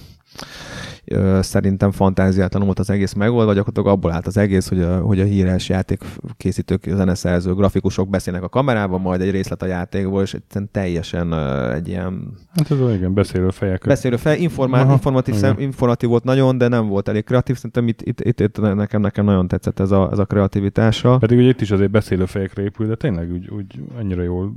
szerintem 1.40 1.90
fantáziátlan 1.90 2.64
volt 2.64 2.78
az 2.78 2.90
egész 2.90 3.12
megoldva, 3.12 3.52
gyakorlatilag 3.52 3.96
abból 3.96 4.12
állt 4.12 4.26
az 4.26 4.36
egész, 4.36 4.68
hogy 4.68 4.80
a, 4.80 5.00
hogy 5.00 5.20
a 5.20 5.24
híres 5.24 5.68
játékkészítők, 5.68 6.84
zeneszerző, 6.88 7.54
grafikusok 7.54 8.08
beszélnek 8.08 8.42
a 8.42 8.48
kamerában, 8.48 9.00
majd 9.00 9.20
egy 9.20 9.30
részlet 9.30 9.62
a 9.62 9.66
játékból, 9.66 10.22
és 10.22 10.34
egyszerűen 10.34 10.70
teljesen 10.72 11.34
egy 11.72 11.88
ilyen... 11.88 12.34
Hát 12.54 12.70
ez 12.70 12.94
igen, 12.94 13.14
beszélő 13.14 13.50
fejek. 13.50 13.84
Beszélő 13.86 14.16
fej, 14.16 14.40
informá- 14.40 14.90
informatív, 14.90 15.34
szem, 15.34 15.58
informatív 15.58 16.08
volt 16.08 16.24
nagyon, 16.24 16.58
de 16.58 16.68
nem 16.68 16.86
volt 16.86 17.08
elég 17.08 17.24
kreatív. 17.24 17.56
Szerintem 17.56 17.88
itt, 17.88 18.02
itt, 18.02 18.20
itt, 18.20 18.40
itt 18.40 18.60
nekem, 18.60 19.00
nekem 19.00 19.24
nagyon 19.24 19.48
tetszett 19.48 19.80
ez 19.80 19.90
a, 19.90 20.08
ez 20.12 20.18
a 20.18 20.24
kreativitása. 20.24 21.18
Pedig 21.18 21.38
ugye 21.38 21.48
itt 21.48 21.60
is 21.60 21.70
azért 21.70 21.90
beszélő 21.90 22.24
fejekre 22.24 22.62
épül, 22.62 22.86
de 22.86 22.94
tényleg 22.94 23.32
úgy, 23.32 23.48
úgy 23.48 23.82
annyira 23.98 24.22
jól 24.22 24.54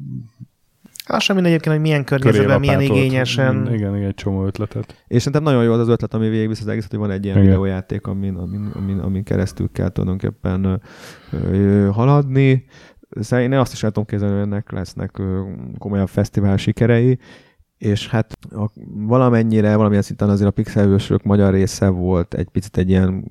az 1.12 1.24
sem 1.24 1.36
mindegy 1.36 1.54
egyébként, 1.54 1.76
hogy 1.76 1.84
milyen 1.84 2.04
környezetben, 2.04 2.60
milyen 2.60 2.82
igényesen. 2.82 3.74
Igen, 3.74 3.96
igen, 3.96 4.08
egy 4.08 4.14
csomó 4.14 4.46
ötletet. 4.46 5.04
És 5.08 5.18
szerintem 5.18 5.44
nagyon 5.44 5.64
jó 5.64 5.72
az 5.72 5.80
az 5.80 5.88
ötlet, 5.88 6.14
ami 6.14 6.30
végigvisz 6.30 6.62
az 6.62 6.68
egész, 6.68 6.88
hogy 6.90 7.00
van 7.00 7.12
egy 7.12 7.26
ilyen 7.26 7.38
igen. 7.38 7.50
videójáték, 7.50 8.08
amin, 8.08 8.36
amin, 8.36 8.72
amin, 8.76 8.98
amin 8.98 9.24
keresztül 9.24 9.70
kell 9.72 9.90
tulajdonképpen 9.90 10.64
ö, 10.64 10.76
ö, 11.32 11.90
haladni. 11.92 12.66
Szerintem 13.20 13.60
azt 13.60 13.74
is 13.74 13.84
el 13.84 13.90
tudom 13.90 14.08
képzelni, 14.08 14.34
hogy 14.34 14.44
ennek 14.44 14.72
lesznek 14.72 15.20
ö, 15.20 15.42
komolyabb 15.78 16.08
fesztivál 16.10 16.58
sikerei, 16.58 17.20
és 17.82 18.08
hát 18.08 18.38
a, 18.50 18.70
valamennyire, 19.08 19.76
valamilyen 19.76 20.04
szinten 20.04 20.30
azért 20.30 20.50
a 20.50 20.52
pixelősök 20.52 21.24
magyar 21.24 21.54
része 21.54 21.88
volt 21.88 22.34
egy 22.34 22.50
picit 22.50 22.78
egy 22.78 22.90
ilyen 22.90 23.26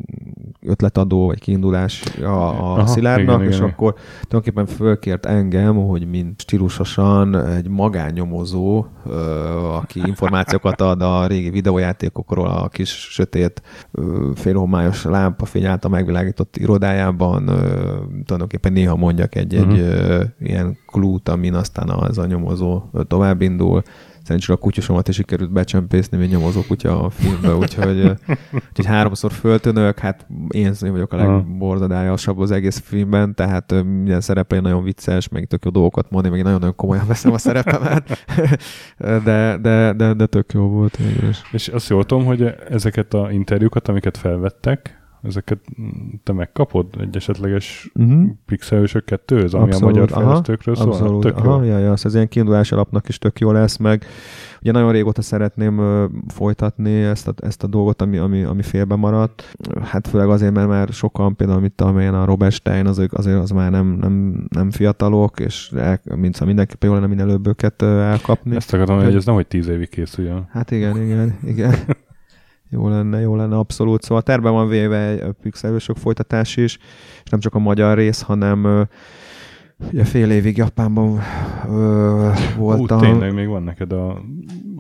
ötletadó, 0.63 1.27
vagy 1.27 1.41
kiindulás 1.41 2.03
a, 2.21 2.25
a 2.25 2.73
Aha, 2.73 2.87
Szilárdnak, 2.87 3.39
igen, 3.39 3.51
és 3.51 3.57
igen. 3.57 3.69
akkor 3.69 3.95
tulajdonképpen 4.29 4.77
fölkért 4.77 5.27
engem, 5.27 5.87
hogy 5.87 6.11
mint 6.11 6.41
stílusosan 6.41 7.47
egy 7.47 7.69
magánnyomozó, 7.69 8.85
aki 9.77 10.01
információkat 10.07 10.81
ad 10.81 11.03
a 11.03 11.27
régi 11.27 11.51
videójátékokról 11.51 12.47
a 12.47 12.69
kis 12.69 12.91
sötét 12.91 13.63
félhomályos 14.35 15.05
lámpafény 15.05 15.65
által 15.65 15.91
megvilágított 15.91 16.57
irodájában, 16.57 17.45
tulajdonképpen 18.25 18.73
néha 18.73 18.97
mondjak 18.97 19.35
egy-egy 19.35 19.81
uh-huh. 19.81 20.25
ilyen 20.41 20.79
klút, 20.87 21.29
amin 21.29 21.55
aztán 21.55 21.89
az 21.89 22.19
a 22.19 22.27
nyomozó 22.27 22.83
továbbindul, 23.09 23.83
Szerencsére 24.31 24.59
a 24.59 24.63
kutyosomat 24.63 25.09
is 25.09 25.15
sikerült 25.15 25.53
becsempészni, 25.53 26.19
mint 26.19 26.31
nyomozó 26.31 26.61
kutya 26.67 27.05
a 27.05 27.11
filmbe, 27.11 27.55
úgyhogy, 27.55 28.13
úgyhogy 28.53 28.87
háromszor 28.87 29.33
föltönök, 29.33 29.99
hát 29.99 30.27
én 30.49 30.75
vagyok 30.81 31.13
a 31.13 31.17
legbordadályasabb 31.17 32.39
az 32.39 32.51
egész 32.51 32.79
filmben, 32.85 33.35
tehát 33.35 33.73
minden 33.73 34.21
szereplő 34.21 34.61
nagyon 34.61 34.83
vicces, 34.83 35.29
meg 35.29 35.47
tök 35.47 35.65
jó 35.65 35.71
dolgokat 35.71 36.11
mondani, 36.11 36.35
meg 36.35 36.45
nagyon-nagyon 36.45 36.75
komolyan 36.77 37.07
veszem 37.07 37.33
a 37.33 37.39
szerepemet, 37.39 38.27
de, 39.25 39.59
de, 39.61 39.93
de, 39.93 40.15
de 40.15 40.27
tök 40.27 40.53
jó 40.53 40.69
volt. 40.69 40.99
És, 41.31 41.39
és 41.53 41.69
azt 41.69 41.89
jól 41.89 42.05
tudom, 42.05 42.25
hogy 42.25 42.55
ezeket 42.69 43.15
a 43.15 43.31
interjúkat, 43.31 43.89
amiket 43.89 44.17
felvettek, 44.17 45.00
ezeket 45.23 45.59
te 46.23 46.33
megkapod 46.33 46.87
egy 46.99 47.17
esetleges 47.17 47.91
uh-huh. 47.95 48.31
pixelősök 48.47 49.05
kettőz, 49.05 49.55
ami 49.55 49.63
abszolút, 49.63 49.83
a 49.83 49.91
magyar 49.91 50.09
fejlesztőkről 50.09 50.75
szól? 50.75 50.87
Abszolút, 50.87 51.23
tök 51.23 51.37
aha, 51.37 51.65
jó. 51.65 51.79
Ja, 51.79 51.93
ez 52.03 52.15
ilyen 52.15 52.29
kiindulás 52.29 52.73
alapnak 52.73 53.09
is 53.09 53.19
tök 53.19 53.39
jó 53.39 53.53
lesz, 53.53 53.77
meg 53.77 54.05
ugye 54.61 54.73
nagyon 54.73 54.93
régóta 54.93 55.23
szeretném 55.23 55.79
uh, 55.79 56.11
folytatni 56.29 57.03
ezt 57.03 57.29
a, 57.29 57.35
ezt 57.37 57.63
a 57.63 57.67
dolgot, 57.67 58.03
ami, 58.03 58.17
ami, 58.17 58.43
ami 58.43 58.63
félbe 58.63 58.95
maradt. 58.95 59.55
Hát 59.83 60.09
főleg 60.09 60.29
azért, 60.29 60.53
mert 60.53 60.69
már 60.69 60.89
sokan, 60.89 61.37
például 61.37 61.61
mint 61.61 61.81
amilyen 61.81 62.15
a 62.15 62.25
Robert 62.25 62.55
Stein, 62.55 62.87
az, 62.87 63.07
azért 63.11 63.39
az 63.39 63.51
már 63.51 63.71
nem, 63.71 63.87
nem, 63.87 64.45
nem 64.49 64.71
fiatalok, 64.71 65.41
és 65.41 65.73
el, 65.77 66.01
mint 66.15 66.33
szóval 66.33 66.49
mindenképpen 66.49 66.89
jó 66.89 66.95
lenne 66.95 67.07
minél 67.07 67.25
előbb 67.25 67.47
őket 67.47 67.83
elkapni. 67.83 68.57
Ezt 68.57 68.75
akarom, 68.75 69.05
hogy 69.05 69.15
ez 69.15 69.25
nem, 69.25 69.35
hogy 69.35 69.47
tíz 69.47 69.69
évig 69.69 69.89
készüljön. 69.89 70.49
Hát 70.51 70.71
igen, 70.71 71.03
igen, 71.03 71.39
igen. 71.45 71.75
Jó 72.73 72.89
lenne, 72.89 73.21
jó 73.21 73.37
lenne, 73.37 73.57
abszolút. 73.57 74.03
Szóval 74.03 74.23
terben 74.23 74.53
van 74.53 74.69
véve 74.69 75.09
egy 75.09 75.33
pixelősök 75.43 75.97
folytatás 75.97 76.57
is, 76.57 76.79
és 77.25 77.31
nem 77.31 77.41
csak 77.41 77.55
a 77.55 77.59
magyar 77.59 77.97
rész, 77.97 78.21
hanem 78.21 78.89
ugye 79.93 80.05
fél 80.05 80.31
évig 80.31 80.57
Japánban 80.57 81.19
ö, 81.69 82.31
voltam. 82.57 82.99
Ú, 82.99 83.01
tényleg 83.01 83.35
még 83.35 83.49
van 83.49 83.63
neked 83.63 83.93
a, 83.93 84.09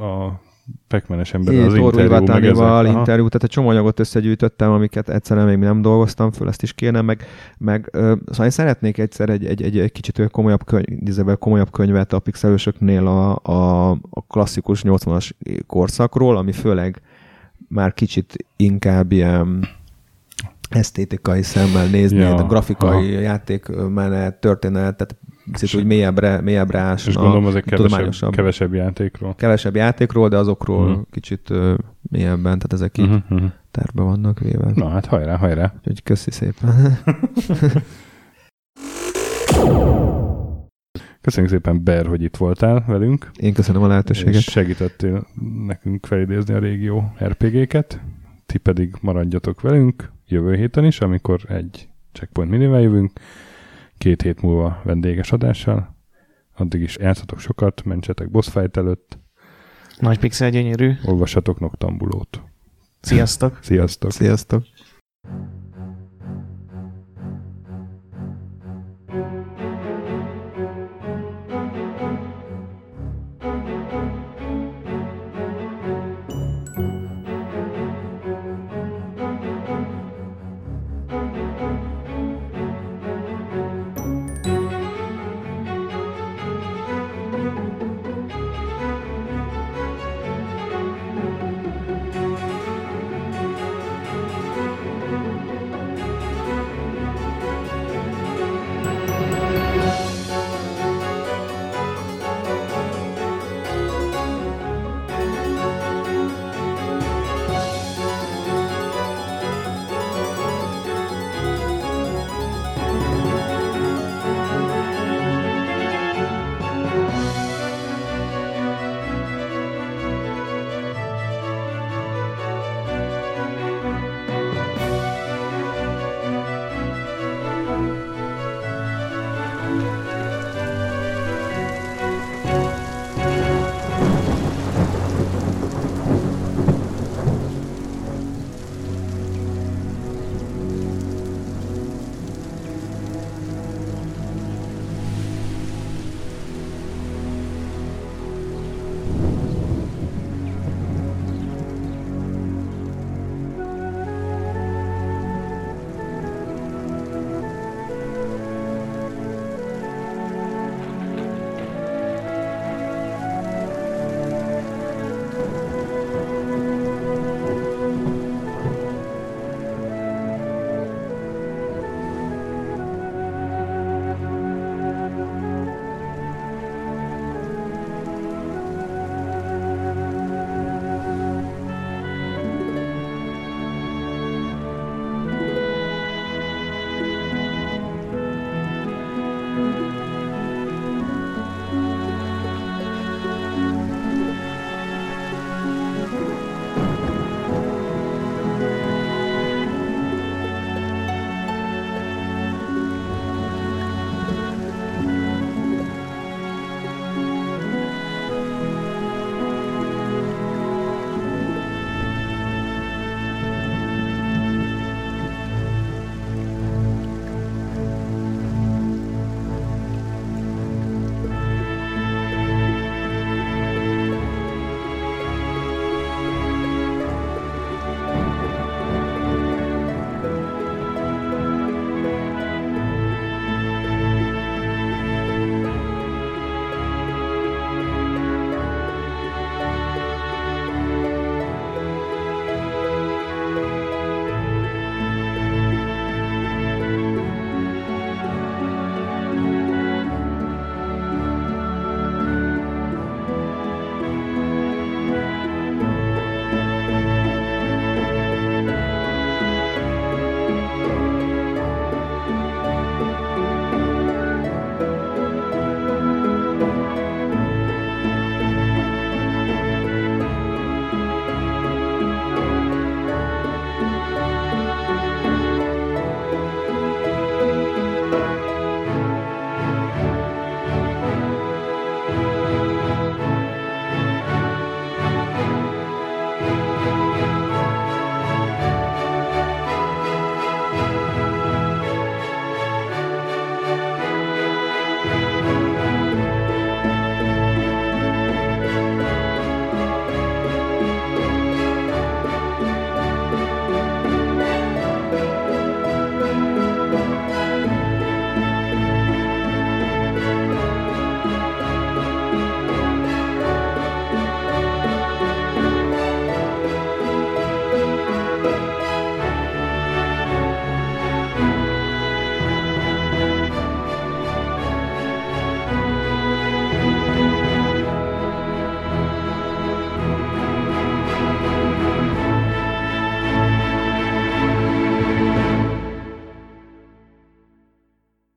a 0.05 0.41
pekmenes 0.89 1.35
ember 1.35 1.55
az 1.55 1.75
interjú, 1.75 2.11
meg 2.11 2.87
interjú, 2.87 3.27
tehát 3.27 3.43
egy 3.43 3.51
csomó 3.51 3.69
anyagot 3.69 4.01
összegyűjtöttem, 4.01 4.71
amiket 4.71 5.09
egyszerűen 5.09 5.47
még 5.47 5.59
nem 5.59 5.83
dolgoztam 5.83 6.31
föl, 6.31 6.49
ezt 6.49 6.63
is 6.63 6.73
kéne, 6.73 7.01
meg, 7.01 7.25
meg 7.59 7.89
ö, 7.93 8.15
szóval 8.27 8.45
én 8.45 8.51
szeretnék 8.51 8.99
egyszer 8.99 9.29
egy, 9.29 9.47
egy, 9.47 9.63
egy, 9.63 9.79
egy 9.79 9.93
kicsit 9.93 10.31
komolyabb, 10.31 10.65
könyv, 10.65 11.39
komolyabb 11.39 11.71
könyvet 11.71 12.13
a 12.13 12.19
pixelősöknél 12.19 13.07
a, 13.07 13.39
a, 13.43 13.91
a 13.91 14.27
klasszikus 14.29 14.83
80-as 14.85 15.31
korszakról, 15.67 16.37
ami 16.37 16.53
főleg 16.53 17.03
már 17.71 17.95
kicsit 17.95 18.47
inkább 18.57 19.13
ilyen 19.13 19.69
esztétikai 20.71 21.43
szemmel 21.43 21.87
nézni, 21.87 22.19
ja, 22.19 22.35
a 22.35 22.47
grafikai 22.47 23.15
ha. 23.15 23.21
játékmenet, 23.21 24.35
történet, 24.35 24.97
tehát 24.97 25.17
kicsit 25.53 25.81
úgy 25.81 25.87
mélyebbre, 25.87 26.41
mélyebbre 26.41 26.79
ásna. 26.79 27.11
És 27.11 27.17
gondolom 27.17 27.47
azért 27.47 27.65
kevesebb, 27.65 28.33
kevesebb 28.33 28.75
játékról. 28.75 29.35
Kevesebb 29.35 29.77
játékról, 29.77 30.29
de 30.29 30.37
azokról 30.37 30.89
uh-huh. 30.89 31.05
kicsit 31.11 31.51
uh, 31.51 31.75
mélyebben, 32.11 32.43
tehát 32.43 32.73
ezek 32.73 32.99
így 32.99 33.11
uh-huh. 33.11 33.51
terve 33.71 34.03
vannak 34.03 34.39
véve. 34.39 34.71
Na 34.75 34.89
hát 34.89 35.07
hajrá, 35.07 35.37
hajrá. 35.37 35.73
Úgyhogy 35.79 36.03
köszi 36.03 36.31
szépen. 36.31 36.71
Köszönjük 41.21 41.53
szépen, 41.53 41.85
Ber, 41.85 42.07
hogy 42.07 42.23
itt 42.23 42.37
voltál 42.37 42.85
velünk. 42.87 43.31
Én 43.37 43.53
köszönöm 43.53 43.83
a 43.83 43.87
lehetőséget. 43.87 44.35
És 44.35 44.45
segítettél 44.45 45.27
nekünk 45.67 46.07
felidézni 46.07 46.55
a 46.55 46.59
régió 46.59 47.13
RPG-ket. 47.25 48.01
Ti 48.47 48.59
pedig 48.59 48.95
maradjatok 49.01 49.61
velünk 49.61 50.13
jövő 50.27 50.55
héten 50.57 50.85
is, 50.85 51.01
amikor 51.01 51.41
egy 51.49 51.89
Checkpoint 52.13 52.51
minivel 52.51 52.81
jövünk, 52.81 53.13
két 53.99 54.23
hét 54.23 54.43
múlva 54.43 54.81
vendéges 54.85 55.33
adással. 55.33 55.97
Addig 56.57 56.81
is 56.81 56.97
játszatok 56.97 57.39
sokat, 57.39 57.85
mentsetek 57.85 58.31
boss 58.31 58.49
fight 58.49 58.77
előtt. 58.77 59.19
Nagy 59.99 60.19
pixel 60.19 60.51
gyönyörű. 60.51 60.93
Olvassatok 61.05 61.61
Noktambulót. 61.61 62.43
Sziasztok! 63.01 63.59
Sziasztok! 63.63 64.13
Sziasztok! 64.13 64.63